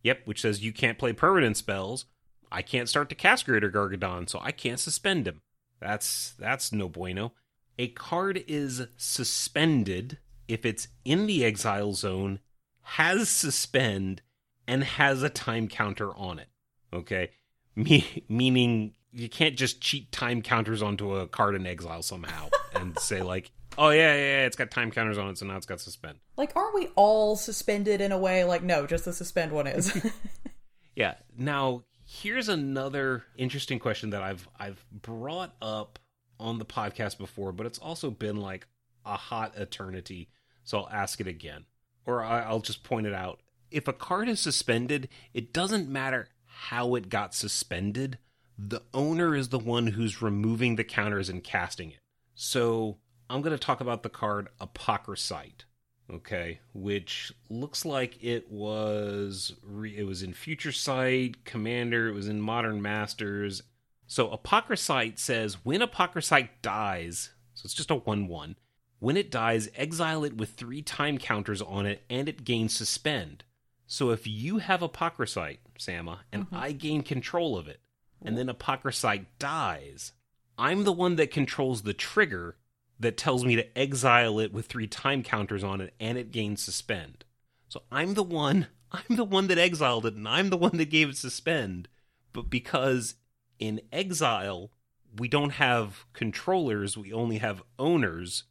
yep, 0.03 0.21
which 0.25 0.41
says 0.41 0.63
you 0.63 0.73
can't 0.73 0.97
play 0.97 1.13
permanent 1.13 1.57
spells, 1.57 2.05
I 2.51 2.61
can't 2.61 2.89
start 2.89 3.09
to 3.09 3.15
cast 3.15 3.45
Greater 3.45 3.71
Gargadon, 3.71 4.29
so 4.29 4.39
I 4.41 4.51
can't 4.51 4.79
suspend 4.79 5.27
him. 5.27 5.41
That's 5.79 6.33
that's 6.37 6.71
no 6.71 6.87
bueno. 6.89 7.33
A 7.79 7.87
card 7.89 8.43
is 8.47 8.85
suspended 8.97 10.19
if 10.47 10.65
it's 10.65 10.89
in 11.03 11.25
the 11.25 11.43
exile 11.43 11.93
zone, 11.93 12.39
has 12.83 13.29
suspend, 13.29 14.21
and 14.67 14.83
has 14.83 15.23
a 15.23 15.29
time 15.29 15.67
counter 15.67 16.15
on 16.15 16.39
it. 16.39 16.47
Okay? 16.93 17.31
Me- 17.75 18.23
meaning 18.29 18.93
you 19.11 19.29
can't 19.29 19.57
just 19.57 19.81
cheat 19.81 20.11
time 20.11 20.41
counters 20.41 20.81
onto 20.81 21.15
a 21.15 21.27
card 21.27 21.55
in 21.55 21.65
exile 21.65 22.01
somehow 22.01 22.49
and 22.75 22.97
say 22.99 23.21
like, 23.21 23.51
"Oh 23.77 23.89
yeah, 23.89 24.13
yeah, 24.13 24.21
yeah, 24.21 24.45
it's 24.45 24.55
got 24.55 24.71
time 24.71 24.91
counters 24.91 25.17
on 25.17 25.29
it, 25.29 25.37
so 25.37 25.45
now 25.45 25.57
it's 25.57 25.65
got 25.65 25.79
suspend." 25.79 26.19
Like, 26.37 26.55
aren't 26.55 26.75
we 26.75 26.87
all 26.95 27.35
suspended 27.35 28.01
in 28.01 28.11
a 28.11 28.17
way? 28.17 28.43
Like, 28.43 28.63
no, 28.63 28.87
just 28.87 29.05
the 29.05 29.13
suspend 29.13 29.51
one 29.51 29.67
is. 29.67 30.11
Yeah. 30.95 31.15
Now, 31.37 31.83
here's 32.05 32.49
another 32.49 33.23
interesting 33.37 33.79
question 33.79 34.11
that 34.11 34.21
I've 34.21 34.47
I've 34.59 34.85
brought 34.91 35.55
up 35.61 35.99
on 36.39 36.59
the 36.59 36.65
podcast 36.65 37.17
before, 37.17 37.51
but 37.51 37.65
it's 37.65 37.79
also 37.79 38.11
been 38.11 38.37
like 38.37 38.67
a 39.05 39.15
hot 39.15 39.53
eternity, 39.57 40.29
so 40.63 40.79
I'll 40.79 40.89
ask 40.89 41.19
it 41.19 41.27
again, 41.27 41.65
or 42.05 42.23
I'll 42.23 42.59
just 42.59 42.83
point 42.83 43.07
it 43.07 43.13
out. 43.13 43.39
If 43.71 43.87
a 43.87 43.93
card 43.93 44.29
is 44.29 44.39
suspended, 44.39 45.09
it 45.33 45.53
doesn't 45.53 45.89
matter 45.89 46.27
how 46.45 46.95
it 46.95 47.09
got 47.09 47.33
suspended. 47.33 48.19
The 48.57 48.83
owner 48.93 49.35
is 49.35 49.49
the 49.49 49.59
one 49.59 49.87
who's 49.87 50.21
removing 50.21 50.75
the 50.75 50.83
counters 50.83 51.29
and 51.29 51.43
casting 51.43 51.91
it. 51.91 51.99
So 52.35 52.97
I'm 53.29 53.41
going 53.41 53.57
to 53.57 53.63
talk 53.63 53.81
about 53.81 54.03
the 54.03 54.09
card 54.09 54.49
Epochrasite 54.61 55.65
okay 56.11 56.59
which 56.73 57.31
looks 57.49 57.85
like 57.85 58.21
it 58.21 58.51
was 58.51 59.53
re- 59.63 59.97
it 59.97 60.03
was 60.03 60.21
in 60.21 60.33
future 60.33 60.71
sight 60.71 61.45
commander 61.45 62.09
it 62.09 62.13
was 62.13 62.27
in 62.27 62.41
modern 62.41 62.81
masters 62.81 63.63
so 64.05 64.29
Epochrasite 64.29 65.17
says 65.17 65.63
when 65.63 65.79
Epochrasite 65.79 66.49
dies 66.61 67.31
so 67.53 67.65
it's 67.65 67.73
just 67.73 67.91
a 67.91 67.95
1-1 67.95 68.55
when 69.03 69.17
it 69.17 69.31
dies 69.31 69.69
exile 69.75 70.23
it 70.23 70.37
with 70.37 70.49
three 70.51 70.81
time 70.81 71.17
counters 71.17 71.61
on 71.61 71.85
it 71.85 72.03
and 72.09 72.27
it 72.29 72.43
gains 72.43 72.73
suspend 72.75 73.43
so 73.85 74.11
if 74.11 74.25
you 74.25 74.57
have 74.59 74.81
Epochrasite 74.81 75.59
sama 75.77 76.21
and 76.31 76.45
mm-hmm. 76.45 76.55
i 76.55 76.71
gain 76.71 77.01
control 77.01 77.57
of 77.57 77.67
it 77.67 77.79
and 78.25 78.37
then 78.37 78.47
Epochrasite 78.47 79.25
dies 79.39 80.13
i'm 80.57 80.83
the 80.83 80.91
one 80.91 81.15
that 81.15 81.31
controls 81.31 81.81
the 81.81 81.93
trigger 81.93 82.55
that 82.99 83.17
tells 83.17 83.45
me 83.45 83.55
to 83.55 83.77
exile 83.77 84.39
it 84.39 84.53
with 84.53 84.65
three 84.65 84.87
time 84.87 85.23
counters 85.23 85.63
on 85.63 85.81
it 85.81 85.93
and 85.99 86.17
it 86.17 86.31
gains 86.31 86.61
suspend. 86.61 87.25
So 87.69 87.83
I'm 87.91 88.15
the 88.15 88.23
one 88.23 88.67
I'm 88.91 89.15
the 89.15 89.23
one 89.23 89.47
that 89.47 89.57
exiled 89.57 90.05
it 90.05 90.15
and 90.15 90.27
I'm 90.27 90.49
the 90.49 90.57
one 90.57 90.77
that 90.77 90.89
gave 90.89 91.09
it 91.09 91.17
suspend. 91.17 91.87
But 92.31 92.49
because 92.49 93.15
in 93.59 93.81
exile 93.91 94.71
we 95.15 95.27
don't 95.27 95.51
have 95.51 96.05
controllers, 96.13 96.97
we 96.97 97.13
only 97.13 97.37
have 97.37 97.61
owners, 97.77 98.45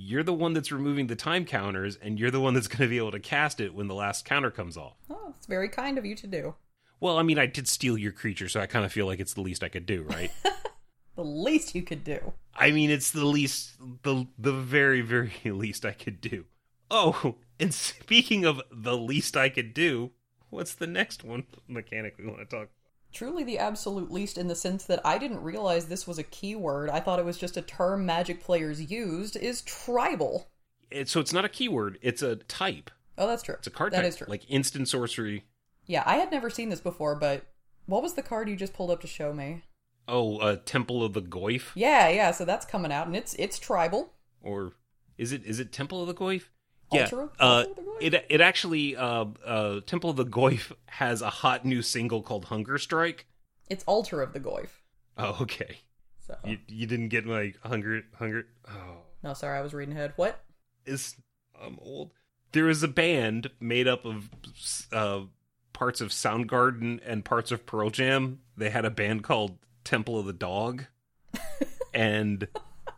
you're 0.00 0.22
the 0.22 0.32
one 0.32 0.52
that's 0.52 0.70
removing 0.70 1.08
the 1.08 1.16
time 1.16 1.44
counters 1.44 1.96
and 1.96 2.18
you're 2.18 2.30
the 2.30 2.40
one 2.40 2.54
that's 2.54 2.68
going 2.68 2.82
to 2.82 2.88
be 2.88 2.98
able 2.98 3.10
to 3.10 3.20
cast 3.20 3.60
it 3.60 3.74
when 3.74 3.88
the 3.88 3.94
last 3.94 4.24
counter 4.24 4.50
comes 4.50 4.76
off. 4.76 4.94
oh, 5.10 5.34
it's 5.36 5.46
very 5.46 5.68
kind 5.68 5.98
of 5.98 6.06
you 6.06 6.14
to 6.14 6.26
do. 6.26 6.54
Well, 7.00 7.16
I 7.18 7.22
mean, 7.22 7.38
I 7.38 7.46
did 7.46 7.68
steal 7.68 7.96
your 7.96 8.12
creature, 8.12 8.48
so 8.48 8.60
I 8.60 8.66
kind 8.66 8.84
of 8.84 8.92
feel 8.92 9.06
like 9.06 9.20
it's 9.20 9.34
the 9.34 9.40
least 9.40 9.62
I 9.62 9.68
could 9.68 9.86
do, 9.86 10.02
right? 10.02 10.30
The 11.16 11.24
least 11.24 11.74
you 11.74 11.82
could 11.82 12.04
do. 12.04 12.32
I 12.54 12.70
mean, 12.70 12.90
it's 12.90 13.10
the 13.10 13.24
least, 13.24 13.72
the 14.04 14.28
the 14.38 14.52
very, 14.52 15.00
very 15.00 15.32
least 15.44 15.84
I 15.84 15.90
could 15.90 16.20
do. 16.20 16.44
Oh, 16.92 17.34
and 17.58 17.74
speaking 17.74 18.44
of 18.44 18.62
the 18.70 18.96
least 18.96 19.36
I 19.36 19.48
could 19.48 19.74
do, 19.74 20.12
what's 20.50 20.74
the 20.74 20.86
next 20.86 21.24
one 21.24 21.42
mechanic 21.66 22.14
we 22.18 22.26
want 22.28 22.38
to 22.38 22.44
talk? 22.44 22.68
Truly 23.18 23.42
the 23.42 23.58
absolute 23.58 24.12
least 24.12 24.38
in 24.38 24.46
the 24.46 24.54
sense 24.54 24.84
that 24.84 25.00
I 25.04 25.18
didn't 25.18 25.42
realize 25.42 25.86
this 25.86 26.06
was 26.06 26.18
a 26.18 26.22
keyword. 26.22 26.88
I 26.88 27.00
thought 27.00 27.18
it 27.18 27.24
was 27.24 27.36
just 27.36 27.56
a 27.56 27.62
term 27.62 28.06
magic 28.06 28.40
players 28.44 28.92
used, 28.92 29.34
is 29.34 29.62
tribal. 29.62 30.46
It, 30.88 31.08
so 31.08 31.18
it's 31.18 31.32
not 31.32 31.44
a 31.44 31.48
keyword; 31.48 31.98
it's 32.00 32.22
a 32.22 32.36
type. 32.36 32.92
Oh, 33.18 33.26
that's 33.26 33.42
true. 33.42 33.56
It's 33.58 33.66
a 33.66 33.70
card 33.72 33.92
That 33.92 34.02
type, 34.02 34.06
is 34.08 34.16
true. 34.18 34.28
like 34.28 34.48
instant 34.48 34.86
sorcery. 34.88 35.42
Yeah, 35.84 36.04
I 36.06 36.14
had 36.18 36.30
never 36.30 36.48
seen 36.48 36.68
this 36.68 36.80
before, 36.80 37.16
but 37.16 37.42
what 37.86 38.04
was 38.04 38.14
the 38.14 38.22
card 38.22 38.48
you 38.48 38.54
just 38.54 38.72
pulled 38.72 38.92
up 38.92 39.00
to 39.00 39.08
show 39.08 39.32
me? 39.32 39.62
Oh, 40.06 40.38
uh, 40.38 40.58
Temple 40.64 41.02
of 41.02 41.12
the 41.12 41.20
Goyf, 41.20 41.72
Yeah, 41.74 42.08
yeah, 42.08 42.30
so 42.30 42.44
that's 42.44 42.64
coming 42.66 42.92
out 42.92 43.08
and 43.08 43.16
it's 43.16 43.34
it's 43.34 43.58
tribal. 43.58 44.12
or 44.40 44.74
is 45.18 45.32
it 45.32 45.44
is 45.44 45.58
it 45.58 45.72
Temple 45.72 46.00
of 46.02 46.06
the 46.06 46.14
Altar? 46.90 47.28
Yeah, 47.40 47.46
uh, 47.46 47.64
Altar 47.68 47.80
Goyf? 47.82 47.96
it 48.00 48.26
it 48.28 48.40
actually 48.40 48.96
uh, 48.96 49.26
uh, 49.44 49.80
Temple 49.86 50.10
of 50.10 50.16
the 50.16 50.26
Goyf 50.26 50.72
has 50.86 51.22
a 51.22 51.30
hot 51.30 51.64
new 51.64 51.82
single 51.82 52.22
called 52.22 52.46
Hunger 52.46 52.78
Strike. 52.78 53.26
It's 53.68 53.84
altar 53.84 54.22
of 54.22 54.32
the 54.32 54.40
Goyf. 54.40 54.68
Oh, 55.16 55.38
okay. 55.42 55.78
So 56.26 56.36
You 56.44 56.58
you 56.66 56.86
didn't 56.86 57.08
get 57.08 57.26
like 57.26 57.58
hunger 57.64 58.02
hunger. 58.18 58.46
Oh, 58.68 58.98
No, 59.22 59.34
sorry, 59.34 59.58
I 59.58 59.62
was 59.62 59.74
reading 59.74 59.94
ahead. 59.94 60.12
What? 60.16 60.40
is 60.86 61.16
I'm 61.60 61.78
old. 61.82 62.12
There 62.52 62.64
was 62.64 62.82
a 62.82 62.88
band 62.88 63.50
made 63.60 63.86
up 63.86 64.04
of 64.06 64.30
uh, 64.92 65.20
parts 65.74 66.00
of 66.00 66.10
Soundgarden 66.10 67.00
and 67.04 67.24
parts 67.24 67.50
of 67.50 67.66
Pearl 67.66 67.90
Jam. 67.90 68.40
They 68.56 68.70
had 68.70 68.84
a 68.86 68.90
band 68.90 69.22
called 69.22 69.58
Temple 69.84 70.18
of 70.18 70.24
the 70.26 70.32
Dog, 70.32 70.86
and 71.94 72.48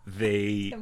they 0.06 0.72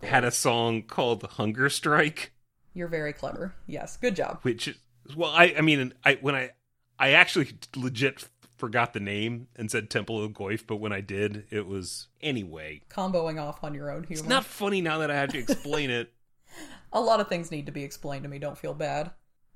the 0.00 0.06
had 0.06 0.24
a 0.24 0.30
song 0.30 0.82
called 0.82 1.22
Hunger 1.22 1.68
Strike, 1.68 2.32
You're 2.74 2.88
very 2.88 3.12
clever. 3.12 3.54
Yes, 3.66 3.96
good 3.96 4.16
job. 4.16 4.40
which 4.42 4.76
well, 5.16 5.30
I 5.30 5.54
I 5.56 5.60
mean, 5.60 5.94
I 6.04 6.18
when 6.20 6.34
I 6.34 6.50
I 6.98 7.12
actually 7.12 7.48
legit 7.76 8.28
forgot 8.56 8.92
the 8.92 9.00
name 9.00 9.48
and 9.56 9.70
said 9.70 9.90
Temple 9.90 10.22
of 10.22 10.32
Goyf, 10.32 10.64
but 10.66 10.76
when 10.76 10.92
I 10.92 11.00
did, 11.00 11.44
it 11.50 11.66
was 11.66 12.08
anyway. 12.20 12.82
Comboing 12.88 13.40
off 13.40 13.62
on 13.64 13.74
your 13.74 13.90
own 13.90 14.04
humor. 14.04 14.20
It's 14.20 14.28
not 14.28 14.44
funny 14.44 14.80
now 14.80 14.98
that 14.98 15.10
I 15.10 15.16
have 15.16 15.30
to 15.30 15.38
explain 15.38 15.90
it. 15.90 16.12
A 16.92 17.00
lot 17.00 17.20
of 17.20 17.28
things 17.28 17.50
need 17.50 17.66
to 17.66 17.72
be 17.72 17.82
explained 17.82 18.22
to 18.22 18.28
me. 18.28 18.38
Don't 18.38 18.56
feel 18.56 18.74
bad. 18.74 19.10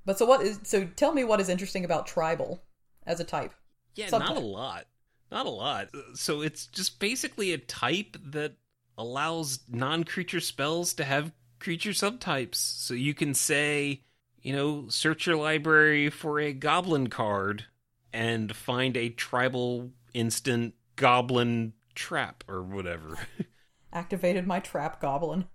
But 0.05 0.17
so 0.17 0.25
what 0.25 0.41
is? 0.41 0.59
So 0.63 0.85
tell 0.95 1.13
me 1.13 1.23
what 1.23 1.39
is 1.39 1.49
interesting 1.49 1.85
about 1.85 2.07
tribal 2.07 2.61
as 3.05 3.19
a 3.19 3.23
type. 3.23 3.53
Yeah, 3.95 4.07
Sometimes. 4.07 4.35
not 4.35 4.43
a 4.43 4.45
lot. 4.45 4.85
Not 5.31 5.45
a 5.45 5.49
lot. 5.49 5.89
Uh, 5.93 5.99
so 6.15 6.41
it's 6.41 6.67
just 6.67 6.99
basically 6.99 7.53
a 7.53 7.57
type 7.57 8.17
that 8.25 8.53
allows 8.97 9.59
non 9.69 10.03
creature 10.03 10.39
spells 10.39 10.93
to 10.95 11.03
have 11.03 11.31
creature 11.59 11.91
subtypes. 11.91 12.55
So 12.55 12.93
you 12.93 13.13
can 13.13 13.33
say, 13.33 14.01
you 14.41 14.53
know, 14.53 14.85
search 14.89 15.27
your 15.27 15.35
library 15.35 16.09
for 16.09 16.39
a 16.39 16.53
goblin 16.53 17.07
card 17.07 17.65
and 18.13 18.55
find 18.55 18.97
a 18.97 19.09
tribal 19.09 19.91
instant 20.13 20.73
goblin 20.95 21.73
trap 21.95 22.43
or 22.47 22.63
whatever. 22.63 23.17
Activated 23.93 24.47
my 24.47 24.59
trap 24.59 25.01
goblin. 25.01 25.45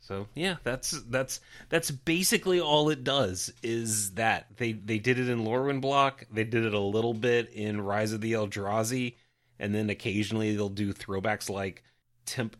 so 0.00 0.28
yeah, 0.34 0.56
that's 0.62 0.90
that's 1.08 1.40
that's 1.68 1.90
basically 1.90 2.60
all 2.60 2.90
it 2.90 3.04
does 3.04 3.52
is 3.62 4.12
that 4.12 4.46
they 4.56 4.72
they 4.72 4.98
did 4.98 5.18
it 5.18 5.28
in 5.28 5.44
Lorwyn 5.44 5.80
block, 5.80 6.26
they 6.32 6.44
did 6.44 6.64
it 6.64 6.74
a 6.74 6.78
little 6.78 7.14
bit 7.14 7.50
in 7.52 7.80
Rise 7.80 8.12
of 8.12 8.20
the 8.20 8.32
Eldrazi, 8.32 9.16
and 9.58 9.74
then 9.74 9.90
occasionally 9.90 10.54
they'll 10.54 10.68
do 10.68 10.92
throwbacks 10.92 11.48
like 11.48 11.82
Temp 12.26 12.56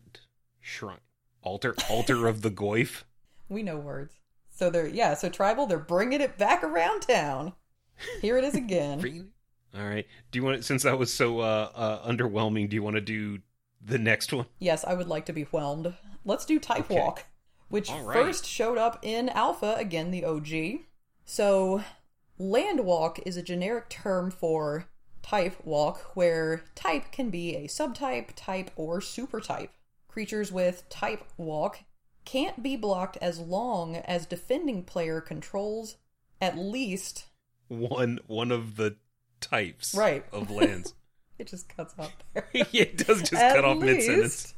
Shrine, 0.59 0.97
Altar 1.45 1.75
Altar 1.89 2.27
of 2.27 2.41
the 2.41 2.51
Goyf. 2.51 3.03
We 3.47 3.61
know 3.61 3.77
words. 3.77 4.15
So 4.49 4.71
they're 4.71 4.87
yeah, 4.87 5.13
so 5.13 5.29
tribal, 5.29 5.67
they're 5.67 5.77
bringing 5.77 6.19
it 6.19 6.35
back 6.35 6.63
around 6.63 7.01
town. 7.01 7.53
Here 8.23 8.39
it 8.39 8.43
is 8.43 8.55
again. 8.55 9.31
All 9.77 9.85
right. 9.85 10.07
Do 10.31 10.39
you 10.39 10.43
want 10.43 10.65
since 10.65 10.81
that 10.81 10.97
was 10.97 11.13
so 11.13 11.41
uh, 11.41 11.69
uh, 11.75 12.09
underwhelming? 12.09 12.69
Do 12.69 12.75
you 12.75 12.81
want 12.81 12.95
to 12.95 13.01
do 13.01 13.39
the 13.83 13.99
next 13.99 14.33
one? 14.33 14.47
Yes, 14.57 14.83
I 14.83 14.95
would 14.95 15.07
like 15.07 15.25
to 15.27 15.33
be 15.33 15.43
whelmed. 15.43 15.93
Let's 16.23 16.45
do 16.45 16.59
Type 16.59 16.85
okay. 16.85 16.99
Walk, 16.99 17.25
which 17.67 17.91
right. 17.91 18.15
first 18.15 18.47
showed 18.47 18.79
up 18.79 18.99
in 19.03 19.29
Alpha, 19.29 19.75
again 19.77 20.09
the 20.09 20.25
OG. 20.25 20.81
So, 21.25 21.83
Land 22.39 22.85
Walk 22.85 23.19
is 23.25 23.37
a 23.37 23.43
generic 23.43 23.89
term 23.89 24.31
for 24.31 24.87
type 25.21 25.55
walk, 25.65 26.11
where 26.15 26.63
type 26.75 27.11
can 27.11 27.29
be 27.29 27.55
a 27.55 27.67
subtype, 27.67 28.29
type, 28.35 28.71
or 28.75 28.99
supertype. 28.99 29.69
Creatures 30.15 30.49
with 30.49 30.87
type 30.87 31.25
walk 31.35 31.79
can't 32.23 32.63
be 32.63 32.77
blocked 32.77 33.17
as 33.19 33.37
long 33.37 33.97
as 33.97 34.25
defending 34.25 34.81
player 34.81 35.19
controls 35.19 35.97
at 36.39 36.57
least 36.57 37.25
one 37.67 38.19
one 38.25 38.49
of 38.49 38.77
the 38.77 38.95
types 39.41 39.93
right. 39.93 40.23
of 40.31 40.49
lands. 40.49 40.93
it 41.37 41.47
just 41.47 41.67
cuts 41.67 41.95
off 41.99 42.13
there. 42.33 42.47
it 42.53 42.97
does 42.97 43.23
just 43.23 43.33
at 43.33 43.55
cut 43.55 43.65
off 43.65 43.77
mid 43.77 44.01
sentence. 44.03 44.53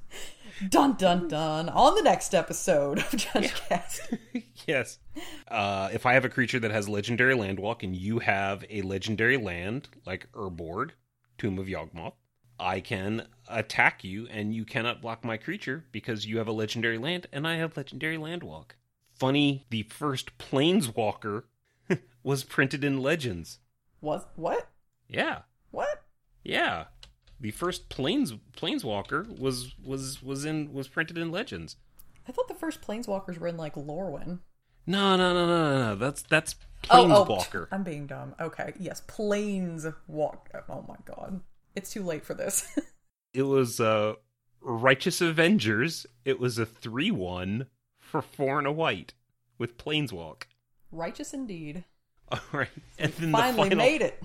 Dun 0.69 0.93
dun 0.93 1.27
dun. 1.27 1.69
On 1.69 1.95
the 1.95 2.03
next 2.03 2.35
episode 2.35 2.99
of 2.99 3.15
Judge 3.15 3.51
Cast. 3.67 4.13
yes. 4.67 4.99
Uh, 5.47 5.89
if 5.91 6.05
I 6.05 6.13
have 6.13 6.23
a 6.23 6.29
creature 6.29 6.59
that 6.59 6.69
has 6.69 6.88
legendary 6.88 7.34
landwalk 7.34 7.81
and 7.81 7.95
you 7.95 8.19
have 8.19 8.63
a 8.69 8.84
legendary 8.84 9.38
land 9.38 9.89
like 10.05 10.31
Urborg, 10.34 10.91
Tomb 11.39 11.57
of 11.57 11.65
Yawgmoth, 11.65 12.13
I 12.59 12.79
can 12.79 13.27
attack 13.47 14.03
you 14.03 14.27
and 14.27 14.53
you 14.53 14.65
cannot 14.65 15.01
block 15.01 15.23
my 15.23 15.38
creature 15.38 15.85
because 15.91 16.25
you 16.25 16.38
have 16.38 16.47
a 16.47 16.51
legendary 16.51 16.97
land 16.97 17.27
and 17.31 17.47
I 17.47 17.55
have 17.55 17.77
legendary 17.77 18.17
landwalk. 18.17 18.71
Funny, 19.13 19.65
the 19.69 19.84
first 19.84 20.38
planeswalker 20.38 21.43
was 22.23 22.43
printed 22.43 22.84
in 22.84 23.01
Legends. 23.01 23.59
Was 24.01 24.25
what? 24.35 24.67
Yeah. 25.07 25.39
What? 25.71 26.03
Yeah. 26.43 26.85
The 27.39 27.51
first 27.51 27.89
planes 27.89 28.34
planeswalker 28.55 29.39
was 29.39 29.75
was 29.84 30.21
was 30.23 30.45
in 30.45 30.73
was 30.73 30.88
printed 30.88 31.17
in 31.17 31.31
Legends. 31.31 31.75
I 32.27 32.31
thought 32.31 32.47
the 32.47 32.53
first 32.53 32.81
planeswalkers 32.81 33.38
were 33.38 33.47
in 33.47 33.57
like 33.57 33.75
Lorwyn. 33.75 34.39
No, 34.85 35.15
no, 35.17 35.34
no, 35.34 35.45
no, 35.45 35.79
no. 35.79 35.95
That's 35.95 36.23
that's 36.23 36.55
planeswalker. 36.84 37.55
Oh, 37.55 37.61
oh, 37.63 37.67
I'm 37.71 37.84
being 37.84 38.07
dumb. 38.07 38.35
Okay, 38.39 38.73
yes, 38.79 39.01
planeswalk. 39.07 40.39
Oh 40.69 40.85
my 40.88 40.95
god, 41.05 41.41
it's 41.78 41.91
too 41.91 42.04
late 42.04 42.26
for 42.26 42.34
this. 42.34 42.68
it 43.34 43.44
was 43.44 43.80
uh, 43.80 44.16
Righteous 44.62 45.22
Avengers. 45.22 46.06
It 46.26 46.40
was 46.40 46.58
a 46.58 46.66
three-one 46.66 47.68
for 47.99 48.22
four 48.22 48.58
and 48.58 48.68
a 48.68 48.72
white 48.72 49.14
with 49.58 49.78
plainswalk. 49.78 50.48
Righteous 50.91 51.34
indeed. 51.34 51.86
All 52.30 52.40
right, 52.52 52.68
and 52.99 53.14
then 53.14 53.32
finally 53.32 53.70
the 53.70 53.76
final... 53.76 53.91
made 53.91 54.02
it. 54.02 54.22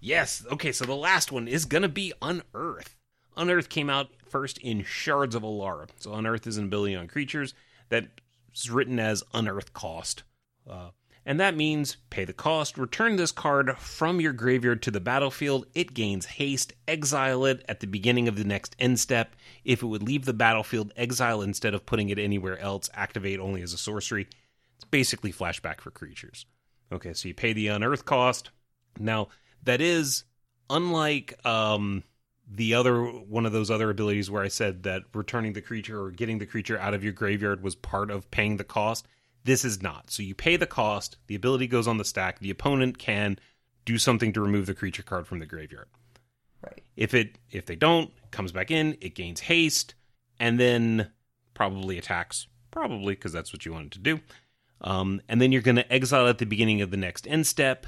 Yes. 0.00 0.44
Okay, 0.52 0.72
so 0.72 0.84
the 0.84 0.94
last 0.94 1.32
one 1.32 1.48
is 1.48 1.64
gonna 1.64 1.88
be 1.88 2.12
Unearth. 2.20 2.96
Unearth 3.36 3.68
came 3.68 3.88
out 3.88 4.10
first 4.28 4.58
in 4.58 4.82
Shards 4.82 5.34
of 5.34 5.42
Alara. 5.42 5.88
So 5.98 6.12
Unearth 6.12 6.46
is 6.46 6.58
an 6.58 6.64
ability 6.64 6.94
on 6.94 7.06
creatures 7.06 7.54
that's 7.88 8.70
written 8.70 8.98
as 8.98 9.22
Unearth 9.32 9.72
cost. 9.72 10.24
Uh, 10.68 10.90
and 11.26 11.40
that 11.40 11.56
means 11.56 11.96
pay 12.08 12.24
the 12.24 12.32
cost, 12.32 12.78
return 12.78 13.16
this 13.16 13.32
card 13.32 13.76
from 13.76 14.20
your 14.20 14.32
graveyard 14.32 14.80
to 14.82 14.92
the 14.92 15.00
battlefield. 15.00 15.66
It 15.74 15.92
gains 15.92 16.24
haste, 16.24 16.72
exile 16.86 17.44
it 17.44 17.64
at 17.68 17.80
the 17.80 17.88
beginning 17.88 18.28
of 18.28 18.36
the 18.36 18.44
next 18.44 18.76
end 18.78 19.00
step. 19.00 19.34
If 19.64 19.82
it 19.82 19.86
would 19.86 20.04
leave 20.04 20.24
the 20.24 20.32
battlefield, 20.32 20.92
exile 20.96 21.42
instead 21.42 21.74
of 21.74 21.84
putting 21.84 22.10
it 22.10 22.20
anywhere 22.20 22.58
else, 22.60 22.88
activate 22.94 23.40
only 23.40 23.60
as 23.60 23.72
a 23.72 23.78
sorcery. 23.78 24.28
It's 24.76 24.84
basically 24.84 25.32
flashback 25.32 25.80
for 25.80 25.90
creatures. 25.90 26.46
Okay, 26.92 27.12
so 27.12 27.26
you 27.26 27.34
pay 27.34 27.52
the 27.52 27.68
unearth 27.68 28.04
cost. 28.04 28.50
Now, 28.96 29.28
that 29.64 29.80
is 29.80 30.22
unlike 30.70 31.44
um, 31.44 32.04
the 32.48 32.74
other 32.74 33.02
one 33.02 33.46
of 33.46 33.52
those 33.52 33.70
other 33.70 33.90
abilities 33.90 34.30
where 34.30 34.44
I 34.44 34.48
said 34.48 34.84
that 34.84 35.02
returning 35.12 35.54
the 35.54 35.60
creature 35.60 36.00
or 36.00 36.12
getting 36.12 36.38
the 36.38 36.46
creature 36.46 36.78
out 36.78 36.94
of 36.94 37.02
your 37.02 37.12
graveyard 37.12 37.64
was 37.64 37.74
part 37.74 38.12
of 38.12 38.30
paying 38.30 38.58
the 38.58 38.64
cost. 38.64 39.08
This 39.46 39.64
is 39.64 39.80
not. 39.80 40.10
So 40.10 40.24
you 40.24 40.34
pay 40.34 40.56
the 40.56 40.66
cost, 40.66 41.18
the 41.28 41.36
ability 41.36 41.68
goes 41.68 41.86
on 41.86 41.98
the 41.98 42.04
stack, 42.04 42.40
the 42.40 42.50
opponent 42.50 42.98
can 42.98 43.38
do 43.84 43.96
something 43.96 44.32
to 44.32 44.40
remove 44.40 44.66
the 44.66 44.74
creature 44.74 45.04
card 45.04 45.28
from 45.28 45.38
the 45.38 45.46
graveyard. 45.46 45.86
Right. 46.64 46.82
If 46.96 47.14
it 47.14 47.38
if 47.52 47.64
they 47.64 47.76
don't, 47.76 48.10
it 48.24 48.32
comes 48.32 48.50
back 48.50 48.72
in, 48.72 48.98
it 49.00 49.14
gains 49.14 49.40
haste, 49.40 49.94
and 50.40 50.58
then 50.58 51.12
probably 51.54 51.96
attacks. 51.96 52.48
Probably 52.72 53.14
because 53.14 53.32
that's 53.32 53.52
what 53.52 53.64
you 53.64 53.72
wanted 53.72 53.92
to 53.92 53.98
do. 54.00 54.20
Um, 54.80 55.22
and 55.28 55.40
then 55.40 55.52
you're 55.52 55.62
going 55.62 55.76
to 55.76 55.92
exile 55.92 56.26
at 56.26 56.38
the 56.38 56.44
beginning 56.44 56.82
of 56.82 56.90
the 56.90 56.96
next 56.96 57.28
end 57.28 57.46
step. 57.46 57.86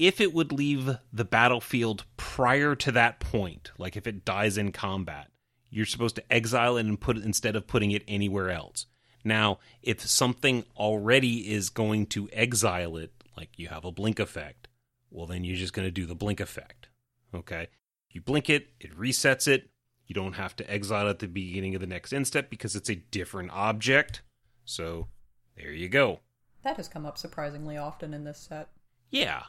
If 0.00 0.20
it 0.20 0.34
would 0.34 0.50
leave 0.50 0.98
the 1.12 1.24
battlefield 1.24 2.04
prior 2.16 2.74
to 2.74 2.90
that 2.92 3.20
point, 3.20 3.70
like 3.78 3.96
if 3.96 4.08
it 4.08 4.24
dies 4.24 4.58
in 4.58 4.72
combat, 4.72 5.28
you're 5.70 5.86
supposed 5.86 6.16
to 6.16 6.32
exile 6.32 6.76
it 6.76 6.84
and 6.84 7.00
put 7.00 7.16
it 7.16 7.24
instead 7.24 7.54
of 7.54 7.68
putting 7.68 7.92
it 7.92 8.02
anywhere 8.08 8.50
else. 8.50 8.86
Now, 9.26 9.58
if 9.82 10.00
something 10.06 10.64
already 10.76 11.52
is 11.52 11.68
going 11.68 12.06
to 12.06 12.28
exile 12.32 12.96
it, 12.96 13.12
like 13.36 13.50
you 13.56 13.66
have 13.66 13.84
a 13.84 13.90
blink 13.90 14.20
effect, 14.20 14.68
well, 15.10 15.26
then 15.26 15.42
you're 15.42 15.56
just 15.56 15.72
going 15.72 15.86
to 15.86 15.90
do 15.90 16.06
the 16.06 16.14
blink 16.14 16.38
effect. 16.38 16.88
Okay? 17.34 17.66
You 18.10 18.20
blink 18.20 18.48
it, 18.48 18.68
it 18.78 18.96
resets 18.96 19.48
it. 19.48 19.68
You 20.06 20.14
don't 20.14 20.34
have 20.34 20.54
to 20.56 20.70
exile 20.70 21.08
at 21.08 21.18
the 21.18 21.26
beginning 21.26 21.74
of 21.74 21.80
the 21.80 21.88
next 21.88 22.12
end 22.12 22.28
step 22.28 22.48
because 22.48 22.76
it's 22.76 22.88
a 22.88 22.94
different 22.94 23.50
object. 23.50 24.22
So, 24.64 25.08
there 25.56 25.72
you 25.72 25.88
go. 25.88 26.20
That 26.62 26.76
has 26.76 26.86
come 26.86 27.04
up 27.04 27.18
surprisingly 27.18 27.76
often 27.76 28.14
in 28.14 28.22
this 28.22 28.38
set. 28.38 28.68
Yeah, 29.10 29.42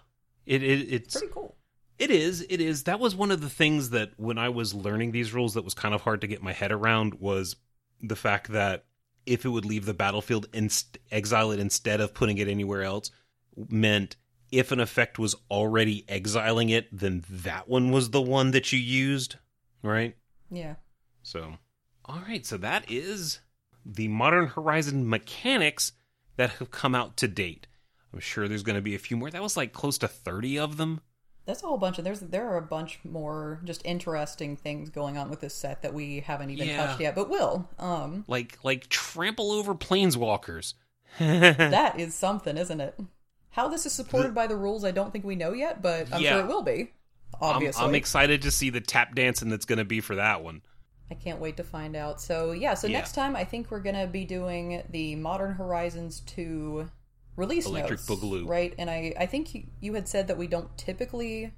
it, 0.48 0.64
it 0.64 0.92
it's 0.92 1.18
pretty 1.18 1.32
cool. 1.32 1.56
It 2.00 2.10
is. 2.10 2.46
It 2.50 2.62
is. 2.62 2.84
That 2.84 3.00
was 3.00 3.16
one 3.16 3.30
of 3.30 3.42
the 3.42 3.50
things 3.50 3.92
that 3.92 4.12
when 4.18 4.40
I 4.40 4.50
was 4.50 4.74
learning 4.74 5.12
these 5.12 5.34
rules, 5.34 5.54
that 5.54 5.64
was 5.64 5.76
kind 5.76 5.94
of 5.94 6.02
hard 6.02 6.22
to 6.22 6.28
get 6.28 6.42
my 6.42 6.54
head 6.54 6.72
around 6.72 7.16
was 7.16 7.58
the 8.02 8.16
fact 8.16 8.52
that 8.52 8.86
if 9.28 9.46
it 9.46 9.50
would 9.50 9.66
leave 9.66 9.86
the 9.86 9.94
battlefield 9.94 10.48
and 10.54 10.84
exile 11.12 11.52
it 11.52 11.60
instead 11.60 12.02
of 12.02 12.14
putting 12.14 12.38
it 12.38 12.48
anywhere 12.48 12.84
else, 12.84 13.12
meant 13.70 14.16
if 14.52 14.72
an 14.72 14.80
effect 14.80 15.20
was 15.20 15.36
already 15.52 16.06
exiling 16.08 16.70
it, 16.70 16.88
then 16.92 17.24
that 17.30 17.68
one 17.68 17.92
was 17.92 18.12
the 18.12 18.22
one 18.22 18.52
that 18.52 18.72
you 18.72 18.80
used, 18.80 19.36
right? 19.84 20.16
Yeah. 20.50 20.76
So, 21.24 21.56
all 22.06 22.22
right. 22.28 22.46
So 22.46 22.58
that 22.58 22.90
is 22.90 23.40
the 23.86 24.08
Modern 24.08 24.48
Horizon 24.48 25.10
mechanics 25.10 25.92
that 26.38 26.52
have 26.52 26.72
come 26.72 26.96
out 26.96 27.18
to 27.18 27.28
date. 27.28 27.68
I'm 28.14 28.20
sure 28.20 28.48
there's 28.48 28.64
going 28.64 28.78
to 28.78 28.82
be 28.82 28.96
a 28.96 29.00
few 29.00 29.18
more. 29.18 29.30
That 29.30 29.44
was 29.44 29.58
like 29.58 29.74
close 29.74 29.98
to 30.00 30.08
30 30.08 30.60
of 30.60 30.78
them. 30.78 31.02
That's 31.48 31.64
a 31.64 31.66
whole 31.66 31.78
bunch, 31.78 31.98
and 31.98 32.06
there's 32.06 32.20
there 32.20 32.48
are 32.50 32.58
a 32.58 32.62
bunch 32.62 33.00
more 33.06 33.62
just 33.64 33.82
interesting 33.86 34.58
things 34.58 34.90
going 34.90 35.18
on 35.18 35.30
with 35.30 35.40
this 35.40 35.56
set 35.56 35.82
that 35.82 35.94
we 35.94 36.20
haven't 36.20 36.50
even 36.50 36.68
yeah. 36.68 36.86
touched 36.86 37.00
yet, 37.00 37.16
but 37.16 37.30
will. 37.30 37.70
Um, 37.80 38.26
like 38.28 38.60
like 38.64 38.90
trample 38.90 39.54
over 39.54 39.74
planeswalkers. 39.74 40.74
that 41.20 42.00
is 42.00 42.14
something, 42.14 42.58
isn't 42.58 42.82
it? 42.82 43.00
How 43.52 43.70
this 43.70 43.86
is 43.86 43.94
supported 43.94 44.36
by 44.36 44.46
the 44.48 44.58
rules, 44.58 44.84
I 44.84 44.92
don't 44.92 45.12
think 45.12 45.24
we 45.24 45.36
know 45.36 45.54
yet, 45.54 45.82
but 45.82 46.14
I'm 46.14 46.22
yeah. 46.22 46.34
sure 46.34 46.42
it 46.42 46.48
will 46.48 46.64
be. 46.64 46.92
Obviously, 47.40 47.82
I'm, 47.82 47.90
I'm 47.90 47.96
excited 47.96 48.42
to 48.42 48.52
see 48.52 48.70
the 48.70 48.82
tap 48.82 49.16
dancing 49.16 49.50
that's 49.50 49.66
going 49.66 49.80
to 49.80 49.86
be 49.86 50.02
for 50.02 50.16
that 50.16 50.44
one. 50.44 50.62
I 51.10 51.14
can't 51.16 51.40
wait 51.40 51.58
to 51.58 51.64
find 51.64 51.96
out. 51.96 52.20
So 52.20 52.52
yeah, 52.52 52.74
so 52.74 52.88
yeah. 52.88 52.98
next 52.98 53.14
time 53.14 53.36
I 53.36 53.46
think 53.46 53.72
we're 53.72 53.80
gonna 53.80 54.08
be 54.08 54.26
doing 54.26 54.84
the 54.90 55.16
Modern 55.16 55.54
Horizons 55.54 56.20
2 56.22 56.90
release 57.38 57.66
Electric 57.66 58.02
notes, 58.02 58.10
Boogaloo. 58.10 58.48
right? 58.48 58.74
And 58.78 58.90
I 58.90 59.14
I 59.18 59.26
think 59.26 59.56
you, 59.56 59.64
you 59.80 59.94
had 59.94 60.10
said 60.10 60.28
that 60.28 60.38
we 60.38 60.48
don't 60.48 60.78
typically 60.78 61.54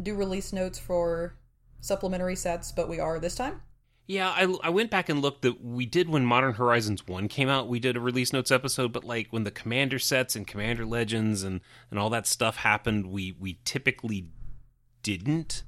do 0.00 0.14
release 0.14 0.52
notes 0.52 0.78
for 0.78 1.34
supplementary 1.80 2.36
sets, 2.36 2.70
but 2.70 2.88
we 2.88 3.00
are 3.00 3.18
this 3.18 3.34
time. 3.34 3.60
Yeah, 4.06 4.30
I, 4.30 4.52
I 4.62 4.70
went 4.70 4.90
back 4.90 5.08
and 5.08 5.20
looked 5.20 5.42
that 5.42 5.64
we 5.64 5.86
did 5.86 6.08
when 6.08 6.24
Modern 6.24 6.54
Horizons 6.54 7.06
1 7.06 7.28
came 7.28 7.48
out, 7.48 7.68
we 7.68 7.78
did 7.78 7.96
a 7.96 8.00
release 8.00 8.32
notes 8.32 8.50
episode, 8.50 8.92
but 8.92 9.04
like 9.04 9.28
when 9.30 9.44
the 9.44 9.50
Commander 9.50 9.98
sets 9.98 10.34
and 10.34 10.46
Commander 10.46 10.84
Legends 10.84 11.44
and, 11.44 11.60
and 11.88 12.00
all 12.00 12.10
that 12.10 12.26
stuff 12.26 12.56
happened, 12.56 13.06
we, 13.06 13.32
we 13.38 13.60
typically 13.64 14.28
didn't 15.02 15.62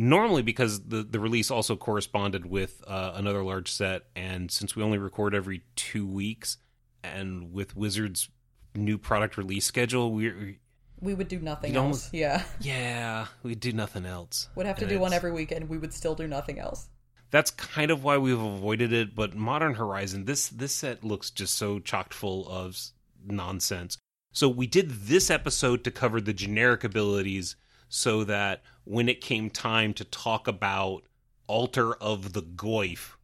normally 0.00 0.40
because 0.40 0.88
the 0.88 1.02
the 1.02 1.20
release 1.20 1.50
also 1.50 1.76
corresponded 1.76 2.46
with 2.46 2.82
uh, 2.86 3.12
another 3.14 3.44
large 3.44 3.70
set, 3.70 4.06
and 4.16 4.50
since 4.50 4.74
we 4.74 4.82
only 4.82 4.98
record 4.98 5.34
every 5.34 5.62
two 5.76 6.06
weeks, 6.06 6.56
and 7.04 7.52
with 7.52 7.76
Wizards' 7.76 8.30
new 8.74 8.98
product 8.98 9.36
release 9.36 9.64
schedule, 9.66 10.12
we 10.12 10.58
We 11.00 11.14
would 11.14 11.28
do 11.28 11.38
nothing 11.40 11.74
else. 11.76 11.82
almost- 11.82 12.14
Yeah. 12.14 12.44
yeah 12.60 13.26
we'd 13.42 13.60
do 13.60 13.72
nothing 13.72 14.04
else. 14.06 14.48
We'd 14.54 14.66
have 14.66 14.76
to 14.76 14.82
And 14.84 14.90
do 14.90 15.00
one 15.00 15.12
every 15.12 15.32
week 15.32 15.50
and 15.50 15.68
we 15.68 15.78
would 15.78 15.94
still 15.94 16.14
do 16.14 16.26
nothing 16.28 16.58
else. 16.58 16.88
That's 17.30 17.50
kind 17.52 17.90
of 17.90 18.02
why 18.04 18.18
we've 18.18 18.38
avoided 18.40 18.92
it. 18.92 19.14
But 19.14 19.34
Modern 19.34 19.74
Horizon, 19.74 20.24
this 20.24 20.48
this 20.48 20.74
set 20.74 21.02
looks 21.04 21.30
just 21.30 21.54
so 21.54 21.78
chocked 21.78 22.12
full 22.12 22.48
of 22.48 22.76
nonsense. 23.24 23.96
So 24.32 24.48
we 24.48 24.66
did 24.66 24.90
this 24.90 25.30
episode 25.30 25.82
to 25.84 25.90
cover 25.90 26.20
the 26.20 26.32
generic 26.32 26.84
abilities, 26.84 27.56
so 27.88 28.22
that 28.24 28.62
when 28.84 29.08
it 29.08 29.20
came 29.20 29.48
time 29.50 29.92
to 29.94 30.04
talk 30.04 30.46
about 30.48 31.02
Altar 31.46 31.94
of 31.94 32.32
the 32.32 32.42
Goyf, 32.42 33.14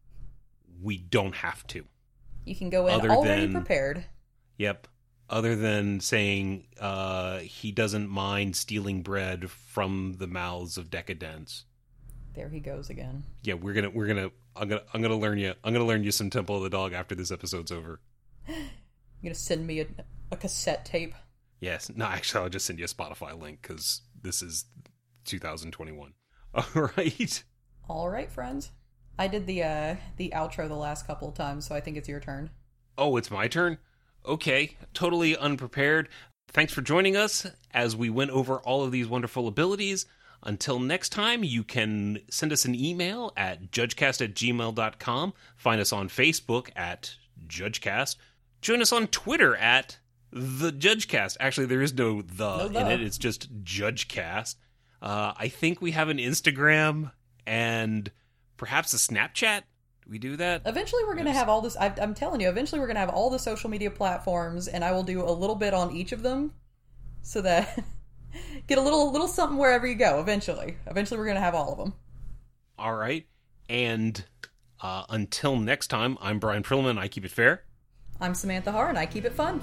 we 0.83 0.97
don't 0.99 1.35
have 1.37 1.67
to. 1.69 1.85
You 2.45 2.57
can 2.57 2.71
go 2.71 2.87
in 2.87 2.95
Other 2.95 3.11
already 3.11 3.43
than- 3.43 3.53
prepared. 3.53 4.05
Yep. 4.59 4.89
Other 5.29 5.57
than 5.57 6.01
saying 6.01 6.67
uh, 6.81 7.39
he 7.39 7.73
doesn't 7.73 8.09
mind 8.09 8.55
stealing 8.55 9.03
bread 9.03 9.51
from 9.51 10.17
the 10.19 10.29
mouths 10.29 10.79
of 10.79 10.91
decadence. 10.91 11.65
There 12.35 12.49
he 12.49 12.61
goes 12.61 12.91
again. 12.91 13.25
Yeah, 13.43 13.55
we're 13.55 13.73
gonna 13.73 13.91
we're 13.91 14.07
gonna 14.07 14.31
I'm 14.55 14.69
gonna 14.69 14.83
I'm 14.93 15.03
gonna 15.03 15.17
learn 15.17 15.39
you 15.39 15.55
I'm 15.65 15.73
gonna 15.73 15.87
learn 15.87 16.05
you 16.05 16.13
some 16.13 16.31
Temple 16.31 16.57
of 16.57 16.63
the 16.63 16.71
Dog 16.71 16.93
after 16.93 17.15
this 17.15 17.33
episode's 17.33 17.73
over. 17.73 18.01
You're 18.47 18.57
gonna 19.23 19.35
send 19.35 19.67
me 19.67 19.81
a, 19.81 19.87
a 20.31 20.37
cassette 20.37 20.85
tape. 20.85 21.15
Yes, 21.61 21.91
no, 21.95 22.05
actually 22.05 22.45
I'll 22.45 22.51
just 22.51 22.67
send 22.67 22.79
you 22.79 22.85
a 22.85 22.89
Spotify 22.89 23.41
link 23.41 23.63
because 23.63 24.03
this 24.21 24.43
is 24.43 24.67
2021. 25.25 26.13
All 26.55 26.91
right. 26.97 27.43
All 27.89 28.09
right, 28.09 28.31
friends. 28.31 28.71
I 29.19 29.29
did 29.29 29.47
the 29.47 29.63
uh 29.63 29.97
the 30.19 30.33
outro 30.35 30.69
the 30.69 30.75
last 30.75 31.07
couple 31.07 31.29
of 31.29 31.35
times, 31.35 31.67
so 31.67 31.75
I 31.75 31.81
think 31.81 31.97
it's 31.97 32.09
your 32.09 32.21
turn. 32.21 32.51
Oh, 32.99 33.17
it's 33.17 33.31
my 33.31 33.49
turn. 33.49 33.79
Okay, 34.27 34.77
totally 34.93 35.37
unprepared. 35.37 36.09
Thanks 36.49 36.73
for 36.73 36.83
joining 36.83 37.17
us 37.17 37.47
as 37.73 37.95
we 37.95 38.11
went 38.11 38.31
over 38.33 38.59
all 38.59 38.83
of 38.83 38.91
these 38.91 39.07
wonderful 39.07 39.47
abilities. 39.47 40.07
Until 40.43 40.79
next 40.79 41.11
time, 41.11 41.45
you 41.45 41.63
can 41.63 42.19
send 42.31 42.53
us 42.53 42.65
an 42.65 42.75
email 42.75 43.33
at 43.37 43.71
judgecast 43.71 44.23
at 44.23 44.35
gmail.com. 44.35 45.35
Find 45.57 45.81
us 45.81 45.93
on 45.93 46.09
Facebook 46.09 46.71
at 46.75 47.15
Judgecast. 47.47 48.17
Join 48.61 48.83
us 48.83 48.93
on 48.93 49.07
Twitter 49.09 49.55
at 49.57 49.99
The 50.33 50.73
Judgecast. 50.73 51.37
Actually, 51.41 51.67
there 51.67 51.83
is 51.83 51.95
no 51.95 52.23
the 52.23 52.69
No 52.69 52.81
in 52.81 52.87
it, 52.89 53.01
it's 53.01 53.19
just 53.19 53.63
Judgecast. 53.65 54.57
Uh, 55.01 55.35
I 55.37 55.49
think 55.49 55.81
we 55.81 55.93
have 55.93 56.09
an 56.09 56.19
Instagram 56.19 57.13
and 57.47 58.11
perhaps 58.57 58.93
a 58.95 58.97
Snapchat. 58.97 59.63
We 60.09 60.19
do 60.19 60.37
that? 60.37 60.63
Eventually, 60.65 61.03
we're 61.05 61.17
gonna 61.17 61.33
have 61.33 61.49
all 61.49 61.61
this. 61.61 61.77
I, 61.77 61.93
I'm 62.01 62.15
telling 62.15 62.41
you, 62.41 62.49
eventually 62.49 62.81
we're 62.81 62.87
gonna 62.87 63.01
have 63.01 63.11
all 63.11 63.31
the 63.31 63.39
social 63.39 63.69
media 63.69 63.91
platforms, 63.91 64.69
and 64.69 64.85
I 64.85 64.93
will 64.93 65.03
do 65.03 65.23
a 65.23 65.33
little 65.33 65.57
bit 65.57 65.75
on 65.75 65.93
each 65.93 66.13
of 66.13 66.23
them, 66.23 66.53
so 67.23 67.41
that 67.41 67.83
get 68.67 68.79
a 68.79 68.81
little 68.81 69.11
little 69.11 69.29
something 69.29 69.59
wherever 69.59 69.87
you 69.87 69.97
go. 69.97 70.21
Eventually, 70.21 70.77
eventually 70.87 71.19
we're 71.19 71.27
gonna 71.27 71.41
have 71.41 71.55
all 71.55 71.73
of 71.73 71.79
them. 71.79 71.95
All 72.79 72.95
right. 72.95 73.27
And 73.69 74.25
uh, 74.81 75.05
until 75.09 75.57
next 75.57 75.89
time, 75.89 76.19
I'm 76.21 76.39
Bryan 76.39 76.63
Prillaman. 76.63 76.99
I 76.99 77.09
keep 77.09 77.25
it 77.25 77.31
fair. 77.33 77.65
I'm 78.21 78.35
Samantha 78.35 78.71
Har, 78.71 78.89
and 78.89 78.99
I 78.99 79.07
keep 79.07 79.25
it 79.25 79.33
fun. 79.33 79.61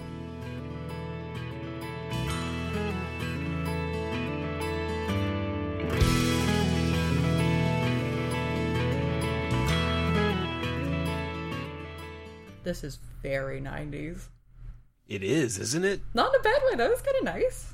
This 12.63 12.83
is 12.83 12.99
very 13.21 13.59
90s. 13.59 14.27
It 15.07 15.21
is, 15.23 15.59
isn't 15.59 15.83
it? 15.83 16.01
Not 16.13 16.33
in 16.33 16.39
a 16.39 16.43
bad 16.43 16.61
way, 16.69 16.77
though. 16.77 16.91
It's 16.91 17.01
kind 17.01 17.17
of 17.17 17.23
nice. 17.25 17.73